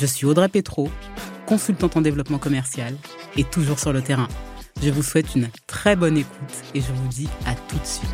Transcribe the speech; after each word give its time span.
Je 0.00 0.06
suis 0.06 0.26
Audrey 0.26 0.48
Petro, 0.48 0.90
consultante 1.46 1.96
en 1.96 2.00
développement 2.00 2.38
commercial 2.38 2.96
et 3.36 3.44
toujours 3.44 3.78
sur 3.78 3.92
le 3.92 4.02
terrain. 4.02 4.28
Je 4.82 4.90
vous 4.90 5.02
souhaite 5.02 5.34
une 5.34 5.48
très 5.66 5.96
bonne 5.96 6.18
écoute 6.18 6.54
et 6.74 6.80
je 6.80 6.92
vous 6.92 7.08
dis 7.08 7.28
à 7.46 7.54
tout 7.54 7.78
de 7.78 7.84
suite. 7.84 8.10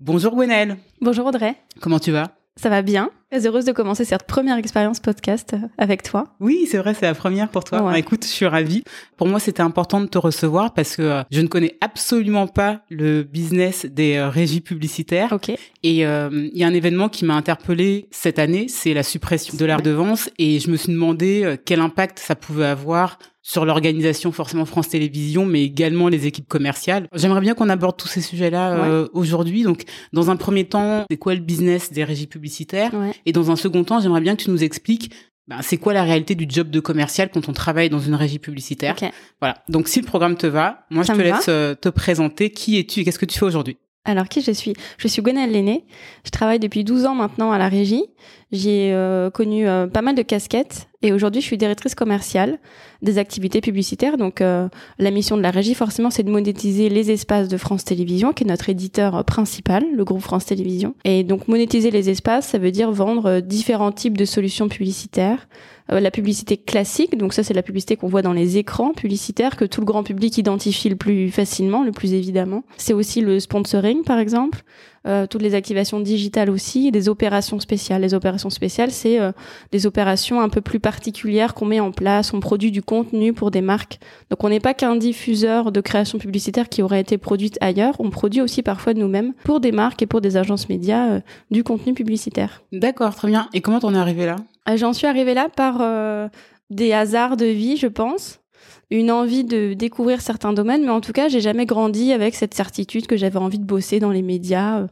Bonjour 0.00 0.34
Gwenelle. 0.34 0.78
Bonjour 1.00 1.26
Audrey. 1.26 1.56
Comment 1.80 1.98
tu 1.98 2.12
vas? 2.12 2.37
Ça 2.60 2.70
va 2.70 2.82
bien. 2.82 3.10
Très 3.30 3.46
heureuse 3.46 3.66
de 3.66 3.72
commencer 3.72 4.04
cette 4.04 4.24
première 4.24 4.56
expérience 4.56 4.98
podcast 4.98 5.54
avec 5.76 6.02
toi. 6.02 6.24
Oui, 6.40 6.66
c'est 6.68 6.78
vrai, 6.78 6.92
c'est 6.94 7.06
la 7.06 7.14
première 7.14 7.50
pour 7.50 7.62
toi. 7.62 7.82
Ouais. 7.82 8.00
Écoute, 8.00 8.24
je 8.24 8.30
suis 8.30 8.46
ravie. 8.46 8.82
Pour 9.16 9.28
moi, 9.28 9.38
c'était 9.38 9.60
important 9.60 10.00
de 10.00 10.06
te 10.06 10.18
recevoir 10.18 10.74
parce 10.74 10.96
que 10.96 11.02
euh, 11.02 11.22
je 11.30 11.40
ne 11.40 11.46
connais 11.46 11.76
absolument 11.80 12.48
pas 12.48 12.80
le 12.90 13.22
business 13.22 13.86
des 13.86 14.16
euh, 14.16 14.28
régies 14.28 14.60
publicitaires. 14.60 15.32
Ok. 15.32 15.50
Et 15.84 16.04
euh, 16.04 16.30
il 16.32 16.58
y 16.58 16.64
a 16.64 16.66
un 16.66 16.74
événement 16.74 17.08
qui 17.08 17.24
m'a 17.24 17.34
interpellée 17.34 18.08
cette 18.10 18.40
année, 18.40 18.66
c'est 18.68 18.94
la 18.94 19.04
suppression 19.04 19.56
de 19.56 19.64
l'art 19.64 19.82
de 19.82 19.90
vente. 19.90 20.30
Et 20.38 20.58
je 20.58 20.70
me 20.70 20.76
suis 20.76 20.92
demandé 20.92 21.42
euh, 21.44 21.56
quel 21.62 21.80
impact 21.80 22.18
ça 22.18 22.34
pouvait 22.34 22.66
avoir 22.66 23.18
sur 23.48 23.64
l'organisation, 23.64 24.30
forcément 24.30 24.66
France 24.66 24.90
Télévisions, 24.90 25.46
mais 25.46 25.62
également 25.64 26.08
les 26.08 26.26
équipes 26.26 26.48
commerciales. 26.48 27.08
J'aimerais 27.14 27.40
bien 27.40 27.54
qu'on 27.54 27.70
aborde 27.70 27.96
tous 27.96 28.06
ces 28.06 28.20
sujets-là 28.20 28.72
euh, 28.84 29.08
aujourd'hui. 29.14 29.62
Donc, 29.62 29.84
dans 30.12 30.30
un 30.30 30.36
premier 30.36 30.64
temps, 30.64 31.06
c'est 31.10 31.16
quoi 31.16 31.34
le 31.34 31.40
business 31.40 31.90
des 31.90 32.04
régies 32.04 32.26
publicitaires 32.26 32.92
Ouais. 32.92 33.14
Et 33.24 33.32
dans 33.32 33.50
un 33.50 33.56
second 33.56 33.84
temps, 33.84 34.00
j'aimerais 34.00 34.20
bien 34.20 34.36
que 34.36 34.42
tu 34.42 34.50
nous 34.50 34.62
expliques 34.62 35.10
ben, 35.46 35.62
c'est 35.62 35.78
quoi 35.78 35.94
la 35.94 36.02
réalité 36.02 36.34
du 36.34 36.44
job 36.46 36.68
de 36.68 36.78
commercial 36.78 37.30
quand 37.32 37.48
on 37.48 37.54
travaille 37.54 37.88
dans 37.88 38.00
une 38.00 38.14
régie 38.14 38.38
publicitaire. 38.38 38.94
Voilà. 39.40 39.62
Donc, 39.70 39.88
si 39.88 39.98
le 40.02 40.04
programme 40.06 40.36
te 40.36 40.46
va, 40.46 40.84
moi, 40.90 41.04
Ça 41.04 41.14
je 41.14 41.18
te 41.18 41.26
va. 41.26 41.36
laisse 41.36 41.46
euh, 41.48 41.74
te 41.74 41.88
présenter. 41.88 42.50
Qui 42.50 42.78
es-tu 42.78 43.00
et 43.00 43.04
qu'est-ce 43.04 43.18
que 43.18 43.24
tu 43.24 43.38
fais 43.38 43.46
aujourd'hui 43.46 43.78
Alors 44.04 44.28
qui 44.28 44.42
je 44.42 44.50
suis? 44.52 44.74
Je 44.98 45.08
suis 45.08 45.22
Gwenaëlle 45.22 45.52
Lenné. 45.52 45.86
Je 46.26 46.30
travaille 46.30 46.58
depuis 46.58 46.84
12 46.84 47.06
ans 47.06 47.14
maintenant 47.14 47.50
à 47.50 47.56
la 47.56 47.70
régie. 47.70 48.04
J'ai 48.50 48.92
euh, 48.94 49.28
connu 49.28 49.68
euh, 49.68 49.86
pas 49.86 50.00
mal 50.00 50.14
de 50.14 50.22
casquettes 50.22 50.88
et 51.02 51.12
aujourd'hui 51.12 51.42
je 51.42 51.46
suis 51.46 51.58
directrice 51.58 51.94
commerciale 51.94 52.58
des 53.02 53.18
activités 53.18 53.60
publicitaires. 53.60 54.16
Donc 54.16 54.40
euh, 54.40 54.70
la 54.98 55.10
mission 55.10 55.36
de 55.36 55.42
la 55.42 55.50
régie 55.50 55.74
forcément 55.74 56.10
c'est 56.10 56.22
de 56.22 56.30
monétiser 56.30 56.88
les 56.88 57.10
espaces 57.10 57.48
de 57.48 57.58
France 57.58 57.84
Télévisions 57.84 58.32
qui 58.32 58.44
est 58.44 58.46
notre 58.46 58.70
éditeur 58.70 59.16
euh, 59.16 59.22
principal, 59.22 59.84
le 59.94 60.02
groupe 60.02 60.22
France 60.22 60.46
Télévisions. 60.46 60.94
Et 61.04 61.24
donc 61.24 61.46
monétiser 61.46 61.90
les 61.90 62.08
espaces 62.08 62.48
ça 62.48 62.56
veut 62.56 62.70
dire 62.70 62.90
vendre 62.90 63.40
différents 63.40 63.92
types 63.92 64.16
de 64.16 64.24
solutions 64.24 64.68
publicitaires. 64.68 65.46
La 65.90 66.10
publicité 66.10 66.58
classique, 66.58 67.16
donc 67.16 67.32
ça 67.32 67.42
c'est 67.42 67.54
la 67.54 67.62
publicité 67.62 67.96
qu'on 67.96 68.08
voit 68.08 68.20
dans 68.20 68.34
les 68.34 68.58
écrans 68.58 68.92
publicitaires 68.92 69.56
que 69.56 69.64
tout 69.64 69.80
le 69.80 69.86
grand 69.86 70.02
public 70.02 70.36
identifie 70.36 70.90
le 70.90 70.96
plus 70.96 71.30
facilement, 71.30 71.82
le 71.82 71.92
plus 71.92 72.12
évidemment. 72.12 72.62
C'est 72.76 72.92
aussi 72.92 73.22
le 73.22 73.40
sponsoring 73.40 74.04
par 74.04 74.18
exemple, 74.18 74.64
euh, 75.08 75.26
toutes 75.26 75.42
les 75.42 75.54
activations 75.54 76.00
digitales 76.00 76.50
aussi, 76.50 76.90
des 76.90 77.08
opérations 77.08 77.60
spéciales. 77.60 78.02
Les 78.02 78.14
opérations 78.14 78.50
spéciales, 78.50 78.90
c'est 78.90 79.18
euh, 79.18 79.32
des 79.72 79.86
opérations 79.86 80.40
un 80.40 80.48
peu 80.48 80.60
plus 80.60 80.80
particulières 80.80 81.54
qu'on 81.54 81.64
met 81.64 81.80
en 81.80 81.92
place. 81.92 82.34
On 82.34 82.40
produit 82.40 82.70
du 82.70 82.82
contenu 82.82 83.32
pour 83.32 83.50
des 83.50 83.62
marques. 83.62 84.00
Donc 84.30 84.44
on 84.44 84.48
n'est 84.48 84.60
pas 84.60 84.74
qu'un 84.74 84.96
diffuseur 84.96 85.72
de 85.72 85.80
création 85.80 86.18
publicitaire 86.18 86.68
qui 86.68 86.82
aurait 86.82 87.00
été 87.00 87.16
produite 87.16 87.56
ailleurs. 87.60 87.94
On 88.00 88.10
produit 88.10 88.42
aussi 88.42 88.62
parfois 88.62 88.92
de 88.92 88.98
nous-mêmes 88.98 89.32
pour 89.44 89.60
des 89.60 89.72
marques 89.72 90.02
et 90.02 90.06
pour 90.06 90.20
des 90.20 90.36
agences 90.36 90.68
médias 90.68 91.08
euh, 91.08 91.20
du 91.50 91.64
contenu 91.64 91.94
publicitaire. 91.94 92.62
D'accord, 92.72 93.14
très 93.14 93.28
bien. 93.28 93.48
Et 93.54 93.62
comment 93.62 93.80
t'en 93.80 93.94
es 93.94 93.98
arrivé 93.98 94.26
là? 94.26 94.36
J'en 94.76 94.92
suis 94.92 95.06
arrivée 95.06 95.32
là 95.32 95.48
par 95.48 95.78
des 96.68 96.92
hasards 96.92 97.38
de 97.38 97.46
vie, 97.46 97.78
je 97.78 97.86
pense. 97.86 98.40
Une 98.90 99.10
envie 99.10 99.44
de 99.44 99.74
découvrir 99.74 100.20
certains 100.20 100.52
domaines, 100.52 100.82
mais 100.84 100.90
en 100.90 101.00
tout 101.00 101.12
cas, 101.12 101.28
j'ai 101.28 101.40
jamais 101.40 101.66
grandi 101.66 102.12
avec 102.12 102.34
cette 102.34 102.54
certitude 102.54 103.06
que 103.06 103.16
j'avais 103.16 103.38
envie 103.38 103.58
de 103.58 103.64
bosser 103.64 104.00
dans 104.00 104.10
les 104.10 104.22
médias. 104.22 104.86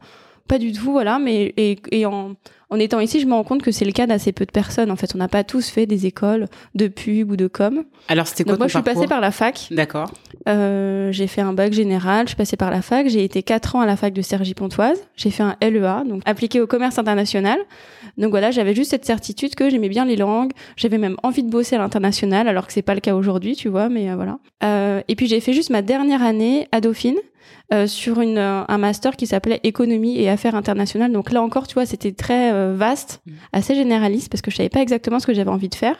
Pas 0.47 0.59
du 0.59 0.71
tout, 0.71 0.91
voilà. 0.91 1.19
Mais 1.19 1.53
et, 1.57 1.77
et 1.91 2.05
en, 2.05 2.35
en 2.69 2.79
étant 2.79 2.99
ici, 2.99 3.19
je 3.19 3.25
me 3.25 3.33
rends 3.33 3.43
compte 3.43 3.61
que 3.61 3.71
c'est 3.71 3.85
le 3.85 3.91
cas 3.91 4.07
d'assez 4.07 4.31
peu 4.31 4.45
de 4.45 4.51
personnes. 4.51 4.91
En 4.91 4.95
fait, 4.95 5.13
on 5.15 5.17
n'a 5.17 5.27
pas 5.27 5.43
tous 5.43 5.69
fait 5.69 5.85
des 5.85 6.05
écoles 6.05 6.47
de 6.75 6.87
pub 6.87 7.31
ou 7.31 7.35
de 7.35 7.47
com. 7.47 7.83
Alors, 8.07 8.27
c'était 8.27 8.43
quoi 8.43 8.53
Donc 8.53 8.59
moi, 8.59 8.67
ton 8.67 8.69
je 8.69 8.77
suis 8.77 8.83
passée 8.95 9.07
par 9.07 9.21
la 9.21 9.31
fac. 9.31 9.67
D'accord. 9.71 10.11
Euh, 10.47 11.11
j'ai 11.11 11.27
fait 11.27 11.41
un 11.41 11.53
bac 11.53 11.73
général, 11.73 12.25
je 12.25 12.29
suis 12.29 12.35
passée 12.37 12.57
par 12.57 12.71
la 12.71 12.81
fac, 12.81 13.07
j'ai 13.07 13.23
été 13.23 13.43
quatre 13.43 13.75
ans 13.75 13.81
à 13.81 13.85
la 13.85 13.97
fac 13.97 14.13
de 14.13 14.21
Cergy-Pontoise, 14.21 15.01
j'ai 15.15 15.29
fait 15.29 15.43
un 15.43 15.55
LEA, 15.61 16.03
donc 16.05 16.21
appliqué 16.25 16.61
au 16.61 16.67
commerce 16.67 16.97
international. 16.97 17.59
Donc 18.17 18.29
voilà, 18.31 18.51
j'avais 18.51 18.73
juste 18.73 18.91
cette 18.91 19.05
certitude 19.05 19.55
que 19.55 19.69
j'aimais 19.69 19.89
bien 19.89 20.05
les 20.05 20.15
langues, 20.15 20.51
j'avais 20.75 20.97
même 20.97 21.17
envie 21.23 21.43
de 21.43 21.49
bosser 21.49 21.75
à 21.75 21.79
l'international, 21.79 22.47
alors 22.47 22.65
que 22.65 22.73
c'est 22.73 22.81
pas 22.81 22.95
le 22.95 23.01
cas 23.01 23.13
aujourd'hui, 23.13 23.55
tu 23.55 23.67
vois, 23.69 23.89
mais 23.89 24.09
euh, 24.09 24.15
voilà. 24.15 24.39
Euh, 24.63 25.01
et 25.07 25.15
puis 25.15 25.27
j'ai 25.27 25.39
fait 25.39 25.53
juste 25.53 25.69
ma 25.69 25.81
dernière 25.81 26.23
année 26.23 26.67
à 26.71 26.81
Dauphine. 26.81 27.17
Euh, 27.73 27.87
sur 27.87 28.21
une, 28.21 28.37
euh, 28.37 28.63
un 28.67 28.77
master 28.77 29.15
qui 29.15 29.27
s'appelait 29.27 29.59
économie 29.63 30.19
et 30.19 30.29
affaires 30.29 30.55
internationales. 30.55 31.11
Donc 31.11 31.31
là 31.31 31.41
encore, 31.41 31.67
tu 31.67 31.73
vois, 31.73 31.85
c'était 31.85 32.13
très 32.13 32.51
euh, 32.53 32.73
vaste, 32.75 33.21
Mhm. 33.25 33.33
assez 33.53 33.75
généraliste 33.75 34.29
parce 34.29 34.41
que 34.41 34.51
je 34.51 34.55
savais 34.57 34.69
pas 34.69 34.81
exactement 34.81 35.19
ce 35.19 35.27
que 35.27 35.33
j'avais 35.33 35.51
envie 35.51 35.69
de 35.69 35.75
faire. 35.75 35.95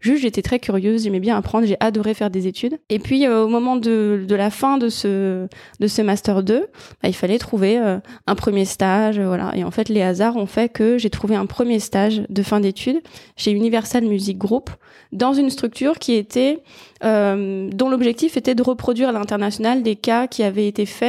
Juste, 0.00 0.22
j'étais 0.22 0.42
très 0.42 0.58
curieuse, 0.58 1.04
j'aimais 1.04 1.20
bien 1.20 1.36
apprendre, 1.36 1.64
j'ai 1.64 1.76
adoré 1.78 2.12
faire 2.14 2.28
des 2.28 2.48
études. 2.48 2.76
Et 2.88 2.98
puis, 2.98 3.24
euh, 3.24 3.44
au 3.44 3.48
moment 3.48 3.76
de, 3.76 4.24
de 4.26 4.34
la 4.34 4.50
fin 4.50 4.76
de 4.76 4.88
ce, 4.88 5.46
de 5.78 5.86
ce 5.86 6.02
Master 6.02 6.42
2, 6.42 6.66
bah, 7.00 7.08
il 7.08 7.14
fallait 7.14 7.38
trouver 7.38 7.78
euh, 7.78 7.98
un 8.26 8.34
premier 8.34 8.64
stage, 8.64 9.20
euh, 9.20 9.26
voilà. 9.28 9.52
Et 9.54 9.62
en 9.62 9.70
fait, 9.70 9.88
les 9.88 10.02
hasards 10.02 10.34
ont 10.36 10.46
fait 10.46 10.68
que 10.70 10.98
j'ai 10.98 11.08
trouvé 11.08 11.36
un 11.36 11.46
premier 11.46 11.78
stage 11.78 12.22
de 12.28 12.42
fin 12.42 12.58
d'études 12.58 13.00
chez 13.36 13.52
Universal 13.52 14.02
Music 14.04 14.36
Group, 14.38 14.70
dans 15.12 15.34
une 15.34 15.50
structure 15.50 16.00
qui 16.00 16.14
était, 16.14 16.64
euh, 17.04 17.68
dont 17.72 17.88
l'objectif 17.88 18.36
était 18.36 18.56
de 18.56 18.62
reproduire 18.64 19.10
à 19.10 19.12
l'international 19.12 19.84
des 19.84 19.94
cas 19.94 20.26
qui 20.26 20.42
avaient 20.42 20.66
été 20.66 20.84
faits, 20.84 21.01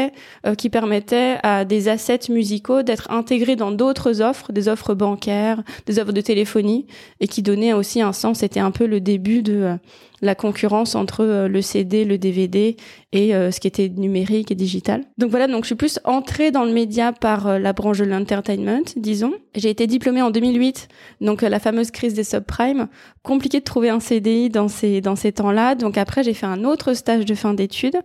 euh, 0.45 0.55
qui 0.55 0.69
permettaient 0.69 1.37
à 1.43 1.65
des 1.65 1.87
assets 1.87 2.29
musicaux 2.29 2.83
d'être 2.83 3.11
intégrés 3.11 3.55
dans 3.55 3.71
d'autres 3.71 4.21
offres, 4.21 4.51
des 4.51 4.67
offres 4.67 4.93
bancaires, 4.93 5.63
des 5.85 5.99
offres 5.99 6.11
de 6.11 6.21
téléphonie, 6.21 6.85
et 7.19 7.27
qui 7.27 7.41
donnaient 7.41 7.73
aussi 7.73 8.01
un 8.01 8.13
sens. 8.13 8.39
C'était 8.39 8.59
un 8.59 8.71
peu 8.71 8.85
le 8.85 8.99
début 8.99 9.41
de 9.41 9.53
euh, 9.53 9.75
la 10.23 10.35
concurrence 10.35 10.95
entre 10.95 11.23
euh, 11.23 11.47
le 11.47 11.61
CD, 11.61 12.05
le 12.05 12.17
DVD 12.17 12.77
et 13.11 13.35
euh, 13.35 13.51
ce 13.51 13.59
qui 13.59 13.67
était 13.67 13.89
numérique 13.89 14.51
et 14.51 14.55
digital. 14.55 15.03
Donc 15.17 15.29
voilà, 15.29 15.47
donc 15.47 15.63
je 15.63 15.67
suis 15.67 15.75
plus 15.75 15.99
entrée 16.05 16.49
dans 16.49 16.63
le 16.63 16.71
média 16.71 17.11
par 17.11 17.47
euh, 17.47 17.59
la 17.59 17.73
branche 17.73 17.99
de 17.99 18.05
l'entertainment, 18.05 18.83
disons. 18.95 19.33
J'ai 19.53 19.69
été 19.69 19.85
diplômée 19.85 20.21
en 20.21 20.31
2008, 20.31 20.87
donc 21.21 21.41
la 21.41 21.59
fameuse 21.59 21.91
crise 21.91 22.13
des 22.13 22.23
subprimes. 22.23 22.87
Compliqué 23.21 23.59
de 23.59 23.65
trouver 23.65 23.89
un 23.89 23.99
CDI 23.99 24.49
dans 24.49 24.67
ces 24.67 25.01
dans 25.01 25.15
ces 25.15 25.33
temps-là. 25.33 25.75
Donc 25.75 25.97
après, 25.97 26.23
j'ai 26.23 26.33
fait 26.33 26.45
un 26.45 26.63
autre 26.63 26.93
stage 26.93 27.25
de 27.25 27.35
fin 27.35 27.53
d'études. 27.53 27.99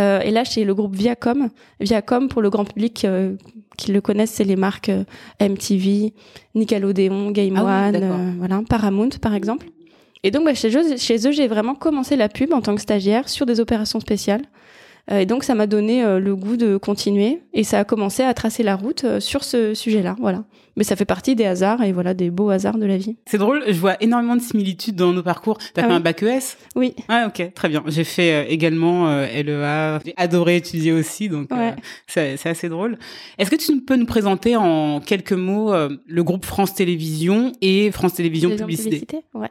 Euh, 0.00 0.20
et 0.20 0.30
là, 0.30 0.44
chez 0.44 0.64
le 0.64 0.74
groupe 0.74 0.94
Viacom. 0.94 1.50
Viacom, 1.80 2.28
pour 2.28 2.42
le 2.42 2.50
grand 2.50 2.64
public 2.64 3.04
euh, 3.04 3.34
qui 3.76 3.92
le 3.92 4.00
connaissent, 4.00 4.32
c'est 4.32 4.44
les 4.44 4.56
marques 4.56 4.90
euh, 4.90 5.04
MTV, 5.40 6.12
Nickelodeon, 6.54 7.30
Game 7.30 7.54
Ah 7.56 7.88
One, 7.88 7.96
euh, 7.96 8.32
voilà, 8.38 8.62
Paramount 8.68 9.10
par 9.20 9.34
exemple. 9.34 9.66
Et 10.24 10.30
donc, 10.30 10.44
bah, 10.44 10.54
chez 10.54 10.76
eux, 10.76 10.96
chez 10.96 11.28
eux, 11.28 11.32
j'ai 11.32 11.46
vraiment 11.46 11.74
commencé 11.74 12.16
la 12.16 12.28
pub 12.28 12.52
en 12.52 12.60
tant 12.60 12.74
que 12.74 12.80
stagiaire 12.80 13.28
sur 13.28 13.46
des 13.46 13.60
opérations 13.60 14.00
spéciales. 14.00 14.42
Euh, 15.10 15.20
et 15.20 15.26
donc, 15.26 15.44
ça 15.44 15.54
m'a 15.54 15.66
donné 15.66 16.04
euh, 16.04 16.18
le 16.20 16.36
goût 16.36 16.56
de 16.56 16.76
continuer. 16.76 17.42
Et 17.52 17.64
ça 17.64 17.80
a 17.80 17.84
commencé 17.84 18.22
à 18.22 18.34
tracer 18.34 18.62
la 18.62 18.76
route 18.76 19.04
euh, 19.04 19.20
sur 19.20 19.44
ce 19.44 19.74
sujet-là. 19.74 20.16
Voilà. 20.20 20.44
Mais 20.78 20.84
ça 20.84 20.94
fait 20.94 21.04
partie 21.04 21.34
des 21.34 21.44
hasards 21.44 21.82
et 21.82 21.90
voilà, 21.90 22.14
des 22.14 22.30
beaux 22.30 22.50
hasards 22.50 22.78
de 22.78 22.86
la 22.86 22.96
vie. 22.96 23.16
C'est 23.26 23.36
drôle, 23.36 23.64
je 23.66 23.72
vois 23.80 24.00
énormément 24.00 24.36
de 24.36 24.40
similitudes 24.40 24.94
dans 24.94 25.12
nos 25.12 25.24
parcours. 25.24 25.58
T'as 25.74 25.82
Ah 25.82 25.84
fait 25.86 25.90
oui 25.90 25.96
un 25.96 26.00
bac 26.00 26.22
ES 26.22 26.56
Oui. 26.76 26.94
Ah 27.08 27.26
ok, 27.26 27.52
très 27.52 27.68
bien. 27.68 27.82
J'ai 27.88 28.04
fait 28.04 28.52
également 28.52 29.08
euh, 29.08 29.26
LEA. 29.26 29.98
J'ai 30.06 30.14
adoré 30.16 30.54
étudier 30.54 30.92
aussi, 30.92 31.28
donc 31.28 31.50
euh, 31.50 31.72
c'est 32.06 32.36
c'est 32.36 32.50
assez 32.50 32.68
drôle. 32.68 32.96
Est-ce 33.38 33.50
que 33.50 33.56
tu 33.56 33.80
peux 33.80 33.96
nous 33.96 34.06
présenter 34.06 34.54
en 34.54 35.00
quelques 35.00 35.32
mots 35.32 35.72
euh, 35.72 35.88
le 36.06 36.22
groupe 36.22 36.44
France 36.44 36.74
Télévisions 36.76 37.52
et 37.60 37.90
France 37.90 38.14
Télévisions 38.14 38.50
Télévision 38.50 38.84
Publicité 38.84 39.24
Ouais. 39.34 39.50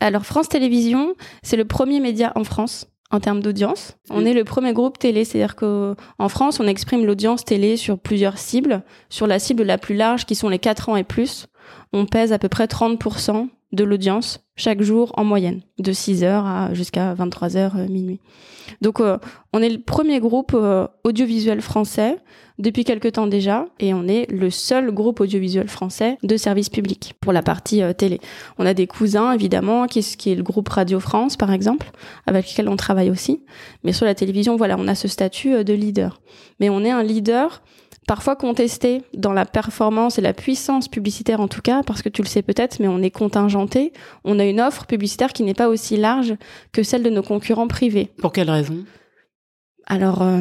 Alors, 0.00 0.26
France 0.26 0.50
Télévisions, 0.50 1.14
c'est 1.42 1.56
le 1.56 1.64
premier 1.64 2.00
média 2.00 2.32
en 2.34 2.44
France 2.44 2.86
en 3.10 3.20
termes 3.20 3.40
d'audience. 3.40 3.96
On 4.10 4.22
Mm. 4.22 4.26
est 4.26 4.34
le 4.34 4.44
premier 4.44 4.72
groupe 4.72 4.98
télé, 4.98 5.24
c'est-à-dire 5.24 5.54
qu'en 5.56 6.28
France, 6.28 6.58
on 6.60 6.66
exprime 6.66 7.04
l'audience 7.04 7.44
télé 7.44 7.76
sur 7.76 7.98
plusieurs 7.98 8.38
cibles. 8.38 8.82
Sur 9.10 9.26
la 9.26 9.38
cible 9.38 9.62
la 9.62 9.78
plus 9.78 9.94
large, 9.94 10.24
qui 10.26 10.34
sont 10.34 10.48
les 10.48 10.58
4 10.58 10.88
ans 10.88 10.96
et 10.96 11.04
plus, 11.04 11.46
on 11.92 12.04
pèse 12.06 12.32
à 12.32 12.38
peu 12.38 12.48
près 12.48 12.66
30% 12.66 13.48
de 13.72 13.84
l'audience 13.84 14.40
chaque 14.56 14.80
jour 14.80 15.12
en 15.16 15.24
moyenne, 15.24 15.60
de 15.78 15.92
6h 15.92 16.24
à 16.24 16.74
jusqu'à 16.74 17.14
23h 17.14 17.76
euh, 17.76 17.88
minuit. 17.88 18.20
Donc 18.80 19.00
euh, 19.00 19.18
on 19.52 19.60
est 19.60 19.68
le 19.68 19.80
premier 19.80 20.18
groupe 20.18 20.52
euh, 20.54 20.86
audiovisuel 21.04 21.60
français 21.60 22.18
depuis 22.58 22.84
quelque 22.84 23.08
temps 23.08 23.26
déjà 23.26 23.66
et 23.78 23.92
on 23.92 24.08
est 24.08 24.30
le 24.30 24.50
seul 24.50 24.90
groupe 24.92 25.20
audiovisuel 25.20 25.68
français 25.68 26.16
de 26.22 26.36
service 26.36 26.70
public 26.70 27.14
pour 27.20 27.32
la 27.32 27.42
partie 27.42 27.82
télé. 27.98 28.18
On 28.58 28.64
a 28.64 28.72
des 28.72 28.86
cousins 28.86 29.32
évidemment 29.32 29.86
qui, 29.86 30.00
qui 30.00 30.30
est 30.30 30.34
le 30.34 30.42
groupe 30.42 30.68
Radio 30.68 30.98
France 30.98 31.36
par 31.36 31.52
exemple 31.52 31.90
avec 32.26 32.50
lequel 32.50 32.68
on 32.68 32.76
travaille 32.76 33.10
aussi, 33.10 33.44
mais 33.84 33.92
sur 33.92 34.06
la 34.06 34.14
télévision 34.14 34.56
voilà, 34.56 34.76
on 34.78 34.88
a 34.88 34.94
ce 34.94 35.06
statut 35.06 35.64
de 35.64 35.74
leader. 35.74 36.22
Mais 36.58 36.70
on 36.70 36.82
est 36.82 36.90
un 36.90 37.02
leader 37.02 37.62
parfois 38.06 38.36
contesté 38.36 39.02
dans 39.14 39.32
la 39.32 39.44
performance 39.44 40.18
et 40.18 40.22
la 40.22 40.32
puissance 40.32 40.88
publicitaire 40.88 41.40
en 41.40 41.48
tout 41.48 41.60
cas, 41.60 41.82
parce 41.82 42.02
que 42.02 42.08
tu 42.08 42.22
le 42.22 42.28
sais 42.28 42.42
peut-être, 42.42 42.78
mais 42.80 42.88
on 42.88 43.02
est 43.02 43.10
contingenté. 43.10 43.92
On 44.24 44.38
a 44.38 44.44
une 44.44 44.60
offre 44.60 44.86
publicitaire 44.86 45.32
qui 45.32 45.42
n'est 45.42 45.54
pas 45.54 45.68
aussi 45.68 45.96
large 45.96 46.34
que 46.72 46.82
celle 46.82 47.02
de 47.02 47.10
nos 47.10 47.22
concurrents 47.22 47.68
privés. 47.68 48.10
Pour 48.18 48.32
quelle 48.32 48.50
raison? 48.50 48.84
Alors, 49.86 50.22
euh, 50.22 50.40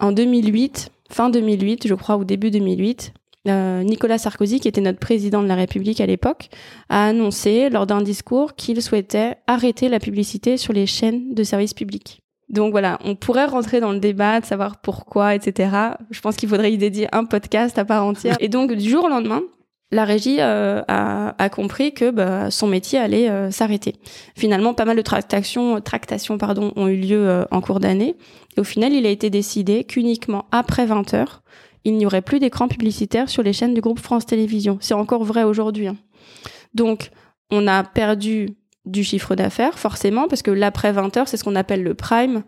en 0.00 0.12
2008, 0.12 0.90
fin 1.10 1.30
2008, 1.30 1.86
je 1.86 1.94
crois, 1.94 2.16
ou 2.16 2.24
début 2.24 2.50
2008, 2.50 3.12
euh, 3.48 3.82
Nicolas 3.82 4.18
Sarkozy, 4.18 4.58
qui 4.60 4.68
était 4.68 4.80
notre 4.80 4.98
président 4.98 5.42
de 5.42 5.48
la 5.48 5.54
République 5.54 6.00
à 6.00 6.06
l'époque, 6.06 6.48
a 6.88 7.06
annoncé 7.06 7.70
lors 7.70 7.86
d'un 7.86 8.02
discours 8.02 8.54
qu'il 8.54 8.82
souhaitait 8.82 9.36
arrêter 9.46 9.88
la 9.88 10.00
publicité 10.00 10.56
sur 10.56 10.72
les 10.72 10.86
chaînes 10.86 11.34
de 11.34 11.44
services 11.44 11.74
publics. 11.74 12.22
Donc 12.48 12.70
voilà, 12.70 12.98
on 13.04 13.16
pourrait 13.16 13.46
rentrer 13.46 13.80
dans 13.80 13.92
le 13.92 13.98
débat 13.98 14.40
de 14.40 14.46
savoir 14.46 14.76
pourquoi, 14.80 15.34
etc. 15.34 15.70
Je 16.10 16.20
pense 16.20 16.36
qu'il 16.36 16.48
faudrait 16.48 16.72
y 16.72 16.78
dédier 16.78 17.08
un 17.12 17.24
podcast 17.24 17.78
à 17.78 17.84
part 17.84 18.04
entière. 18.04 18.36
Et 18.40 18.48
donc 18.48 18.72
du 18.72 18.88
jour 18.88 19.04
au 19.04 19.08
lendemain, 19.08 19.42
la 19.92 20.04
régie 20.04 20.38
euh, 20.40 20.82
a, 20.88 21.48
compris 21.48 21.92
que 21.92 22.10
bah, 22.10 22.50
son 22.50 22.66
métier 22.66 22.98
allait 22.98 23.30
euh, 23.30 23.50
s'arrêter. 23.50 23.94
Finalement, 24.36 24.74
pas 24.74 24.84
mal 24.84 24.96
de 24.96 25.02
tractations, 25.02 25.80
tractations 25.80 26.38
pardon, 26.38 26.72
ont 26.76 26.88
eu 26.88 26.96
lieu 26.96 27.28
euh, 27.28 27.44
en 27.50 27.60
cours 27.60 27.78
d'année. 27.78 28.16
Et 28.56 28.60
au 28.60 28.64
final, 28.64 28.92
il 28.92 29.06
a 29.06 29.10
été 29.10 29.30
décidé 29.30 29.84
qu'uniquement 29.84 30.46
après 30.50 30.86
20 30.86 31.14
heures, 31.14 31.42
il 31.84 31.96
n'y 31.96 32.06
aurait 32.06 32.22
plus 32.22 32.40
d'écran 32.40 32.66
publicitaire 32.66 33.28
sur 33.28 33.44
les 33.44 33.52
chaînes 33.52 33.74
du 33.74 33.80
groupe 33.80 34.00
France 34.00 34.26
Télévisions. 34.26 34.78
C'est 34.80 34.94
encore 34.94 35.22
vrai 35.22 35.44
aujourd'hui. 35.44 35.86
Hein. 35.86 35.96
Donc, 36.74 37.10
on 37.52 37.68
a 37.68 37.84
perdu 37.84 38.56
du 38.86 39.04
chiffre 39.04 39.34
d'affaires, 39.34 39.78
forcément, 39.78 40.28
parce 40.28 40.42
que 40.42 40.50
l'après 40.50 40.92
20 40.92 41.16
heures, 41.16 41.28
c'est 41.28 41.36
ce 41.36 41.44
qu'on 41.44 41.56
appelle 41.56 41.82
le 41.82 41.94
prime. 41.94 42.42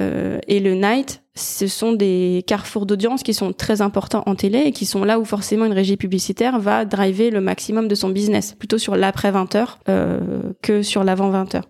Euh, 0.00 0.40
et 0.48 0.58
le 0.58 0.74
night, 0.74 1.22
ce 1.36 1.68
sont 1.68 1.92
des 1.92 2.42
carrefours 2.48 2.84
d'audience 2.84 3.22
qui 3.22 3.32
sont 3.32 3.52
très 3.52 3.80
importants 3.80 4.24
en 4.26 4.34
télé 4.34 4.58
et 4.66 4.72
qui 4.72 4.86
sont 4.86 5.04
là 5.04 5.20
où 5.20 5.24
forcément 5.24 5.66
une 5.66 5.72
régie 5.72 5.96
publicitaire 5.96 6.58
va 6.58 6.84
driver 6.84 7.30
le 7.30 7.40
maximum 7.40 7.86
de 7.86 7.94
son 7.94 8.08
business, 8.08 8.54
plutôt 8.58 8.78
sur 8.78 8.96
l'après 8.96 9.30
20 9.30 9.54
heures 9.54 9.78
euh, 9.88 10.20
que 10.62 10.82
sur 10.82 11.04
l'avant 11.04 11.30
20 11.30 11.54
heures. 11.54 11.68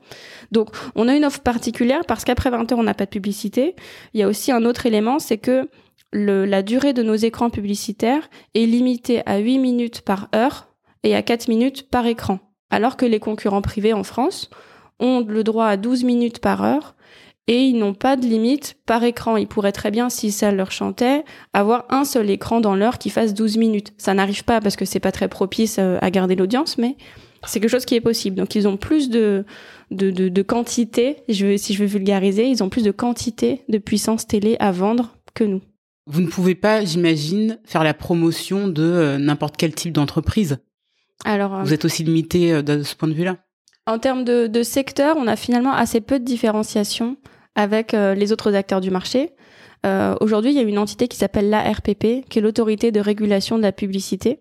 Donc 0.53 0.71
on 0.95 1.07
a 1.09 1.15
une 1.15 1.25
offre 1.27 1.41
particulière 1.41 2.01
parce 2.07 2.25
qu'après 2.25 2.49
20 2.49 2.73
heures, 2.73 2.79
on 2.79 2.85
n'a 2.85 2.95
pas 2.95 3.05
de 3.05 3.11
publicité. 3.11 3.75
Il 4.15 4.21
y 4.21 4.23
a 4.23 4.29
aussi 4.29 4.53
un 4.53 4.65
autre 4.65 4.87
élément, 4.87 5.19
c'est 5.19 5.39
que 5.39 5.69
le, 6.11 6.47
la 6.47 6.63
durée 6.63 6.95
de 6.95 7.03
nos 7.03 7.17
écrans 7.17 7.51
publicitaires 7.51 8.31
est 8.55 8.65
limitée 8.65 9.23
à 9.27 9.37
8 9.37 9.59
minutes 9.59 10.01
par 10.01 10.29
heure 10.35 10.69
et 11.03 11.15
à 11.15 11.23
4 11.23 11.49
minutes 11.49 11.91
par 11.91 12.07
écran 12.07 12.39
alors 12.75 12.97
que 12.97 13.07
les 13.07 13.21
concurrents 13.21 13.63
privés 13.63 13.93
en 13.93 14.05
France 14.05 14.51
ont 15.01 15.25
le 15.27 15.45
droit 15.45 15.67
à 15.67 15.77
12 15.77 16.05
minutes 16.05 16.39
par 16.39 16.63
heure 16.63 16.95
et 17.47 17.63
ils 17.63 17.79
n'ont 17.79 17.95
pas 17.95 18.17
de 18.17 18.25
limite 18.25 18.77
par 18.87 19.05
écran. 19.05 19.37
Ils 19.37 19.47
pourraient 19.47 19.73
très 19.73 19.91
bien, 19.91 20.09
si 20.09 20.33
ça 20.33 20.51
leur 20.51 20.71
chantait, 20.71 21.25
avoir 21.53 21.85
un 21.91 22.05
seul 22.05 22.31
écran 22.31 22.61
dans 22.61 22.75
l'heure 22.75 22.99
qui 22.99 23.11
fasse 23.11 23.35
12 23.35 23.59
minutes. 23.59 23.93
Ça 23.99 24.15
n'arrive 24.15 24.45
pas 24.45 24.61
parce 24.61 24.77
que 24.77 24.85
c'est 24.85 25.01
pas 25.01 25.13
très 25.13 25.29
propice 25.29 25.77
euh, 25.79 25.99
à 26.01 26.11
garder 26.11 26.37
l'audience, 26.37 26.79
mais 26.79 26.97
c'est 27.47 27.61
quelque 27.61 27.71
chose 27.71 27.85
qui 27.85 27.95
est 27.95 28.01
possible. 28.01 28.37
Donc 28.37 28.55
ils 28.55 28.67
ont 28.67 28.79
plus 28.79 29.11
de, 29.11 29.45
de, 29.91 30.11
de, 30.11 30.43
quantité, 30.43 31.19
si 31.29 31.75
je 31.75 31.79
veux 31.79 31.87
vulgariser, 31.87 32.47
ils 32.47 32.63
ont 32.63 32.71
plus 32.71 32.83
de 32.83 32.91
quantité 32.91 33.63
de 33.69 33.79
puissance 33.79 34.27
télé 34.27 34.57
à 34.59 34.73
vendre 34.73 35.17
que 35.35 35.45
nous. 35.45 35.61
Vous 36.07 36.21
ne 36.21 36.27
pouvez 36.27 36.55
pas, 36.55 36.85
j'imagine, 36.85 37.59
faire 37.65 37.85
la 37.85 37.95
promotion 37.95 38.69
de 38.69 38.83
euh, 38.83 39.19
n'importe 39.19 39.57
quel 39.57 39.75
type 39.75 39.93
d'entreprise. 39.93 40.59
Alors, 41.25 41.63
vous 41.63 41.73
êtes 41.73 41.85
aussi 41.85 42.05
limité 42.05 42.53
euh, 42.53 42.63
de 42.63 42.83
ce 42.83 42.95
point 42.95 43.09
de 43.09 43.15
vue-là? 43.15 43.37
En 43.87 43.99
termes 43.99 44.25
de, 44.25 44.47
de, 44.47 44.63
secteur, 44.63 45.17
on 45.19 45.27
a 45.27 45.37
finalement 45.37 45.73
assez 45.73 46.01
peu 46.01 46.19
de 46.19 46.25
différenciation 46.25 47.17
avec 47.55 47.95
euh, 47.95 48.15
les 48.15 48.33
autres 48.33 48.55
acteurs 48.55 48.81
du 48.81 48.91
marché. 48.91 49.33
Euh, 49.85 50.15
Aujourd'hui, 50.21 50.53
il 50.53 50.57
y 50.57 50.61
a 50.61 50.63
une 50.63 50.79
entité 50.79 51.09
qui 51.09 51.17
s'appelle 51.17 51.51
l'ARPP, 51.51 52.27
qui 52.29 52.39
est 52.39 52.41
l'autorité 52.41 52.91
de 52.91 53.01
régulation 53.01 53.59
de 53.59 53.63
la 53.63 53.73
publicité. 53.73 54.41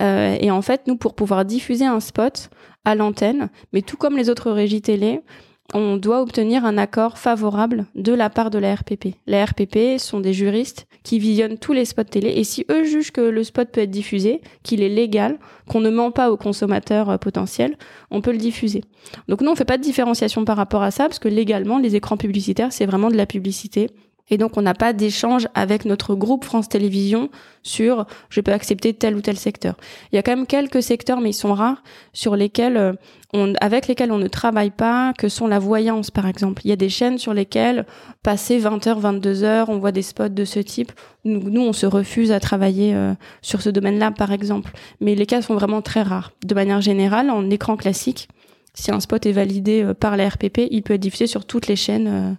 Euh, 0.00 0.36
et 0.40 0.50
en 0.50 0.62
fait, 0.62 0.86
nous, 0.86 0.96
pour 0.96 1.14
pouvoir 1.14 1.44
diffuser 1.44 1.86
un 1.86 2.00
spot 2.00 2.50
à 2.84 2.94
l'antenne, 2.94 3.50
mais 3.72 3.82
tout 3.82 3.96
comme 3.96 4.16
les 4.16 4.28
autres 4.30 4.50
régies 4.50 4.82
télé, 4.82 5.20
on 5.74 5.96
doit 5.96 6.22
obtenir 6.22 6.64
un 6.64 6.78
accord 6.78 7.18
favorable 7.18 7.86
de 7.94 8.12
la 8.12 8.30
part 8.30 8.50
de 8.50 8.58
la 8.58 8.74
RPP. 8.74 9.14
Les 9.26 9.42
RPP 9.42 9.98
sont 9.98 10.20
des 10.20 10.32
juristes 10.32 10.86
qui 11.02 11.18
visionnent 11.18 11.58
tous 11.58 11.72
les 11.72 11.84
spots 11.84 12.04
télé 12.04 12.28
et 12.28 12.44
si 12.44 12.64
eux 12.70 12.84
jugent 12.84 13.12
que 13.12 13.20
le 13.20 13.44
spot 13.44 13.68
peut 13.70 13.80
être 13.80 13.90
diffusé, 13.90 14.40
qu'il 14.62 14.82
est 14.82 14.88
légal, 14.88 15.38
qu'on 15.68 15.80
ne 15.80 15.90
ment 15.90 16.10
pas 16.10 16.30
aux 16.30 16.36
consommateurs 16.36 17.10
euh, 17.10 17.16
potentiels, 17.16 17.76
on 18.10 18.20
peut 18.20 18.32
le 18.32 18.38
diffuser. 18.38 18.82
Donc 19.28 19.40
nous 19.40 19.50
on 19.50 19.54
fait 19.54 19.64
pas 19.64 19.78
de 19.78 19.82
différenciation 19.82 20.44
par 20.44 20.56
rapport 20.56 20.82
à 20.82 20.90
ça 20.90 21.04
parce 21.04 21.18
que 21.18 21.28
légalement 21.28 21.78
les 21.78 21.96
écrans 21.96 22.16
publicitaires 22.16 22.72
c'est 22.72 22.86
vraiment 22.86 23.10
de 23.10 23.16
la 23.16 23.26
publicité 23.26 23.90
et 24.30 24.38
donc, 24.38 24.56
on 24.56 24.62
n'a 24.62 24.74
pas 24.74 24.92
d'échange 24.92 25.48
avec 25.54 25.84
notre 25.84 26.14
groupe 26.14 26.44
France 26.44 26.68
Télévisions 26.68 27.30
sur 27.62 28.06
je 28.30 28.40
peux 28.40 28.52
accepter 28.52 28.94
tel 28.94 29.16
ou 29.16 29.20
tel 29.20 29.36
secteur. 29.36 29.76
Il 30.12 30.16
y 30.16 30.18
a 30.18 30.22
quand 30.22 30.34
même 30.34 30.46
quelques 30.46 30.82
secteurs, 30.82 31.20
mais 31.20 31.30
ils 31.30 31.34
sont 31.34 31.52
rares, 31.52 31.82
sur 32.12 32.36
lesquels 32.36 32.76
euh, 32.76 32.92
on, 33.34 33.52
avec 33.60 33.88
lesquels 33.88 34.12
on 34.12 34.18
ne 34.18 34.28
travaille 34.28 34.70
pas, 34.70 35.12
que 35.18 35.28
sont 35.28 35.48
la 35.48 35.58
voyance, 35.58 36.12
par 36.12 36.26
exemple. 36.26 36.62
Il 36.64 36.68
y 36.68 36.72
a 36.72 36.76
des 36.76 36.88
chaînes 36.88 37.18
sur 37.18 37.34
lesquelles, 37.34 37.86
passer 38.22 38.60
20h, 38.60 39.00
22h, 39.00 39.64
on 39.66 39.78
voit 39.78 39.92
des 39.92 40.02
spots 40.02 40.28
de 40.28 40.44
ce 40.44 40.60
type. 40.60 40.92
Nous, 41.24 41.60
on 41.60 41.72
se 41.72 41.86
refuse 41.86 42.30
à 42.30 42.38
travailler 42.38 42.94
euh, 42.94 43.14
sur 43.42 43.62
ce 43.62 43.68
domaine-là, 43.68 44.12
par 44.12 44.30
exemple. 44.30 44.70
Mais 45.00 45.16
les 45.16 45.26
cas 45.26 45.42
sont 45.42 45.54
vraiment 45.54 45.82
très 45.82 46.02
rares. 46.02 46.32
De 46.46 46.54
manière 46.54 46.80
générale, 46.80 47.30
en 47.30 47.50
écran 47.50 47.76
classique, 47.76 48.28
si 48.74 48.92
un 48.92 49.00
spot 49.00 49.26
est 49.26 49.32
validé 49.32 49.82
euh, 49.82 49.92
par 49.92 50.16
la 50.16 50.28
RPP, 50.28 50.68
il 50.70 50.82
peut 50.82 50.94
être 50.94 51.00
diffusé 51.00 51.26
sur 51.26 51.44
toutes 51.44 51.66
les 51.66 51.76
chaînes 51.76 52.38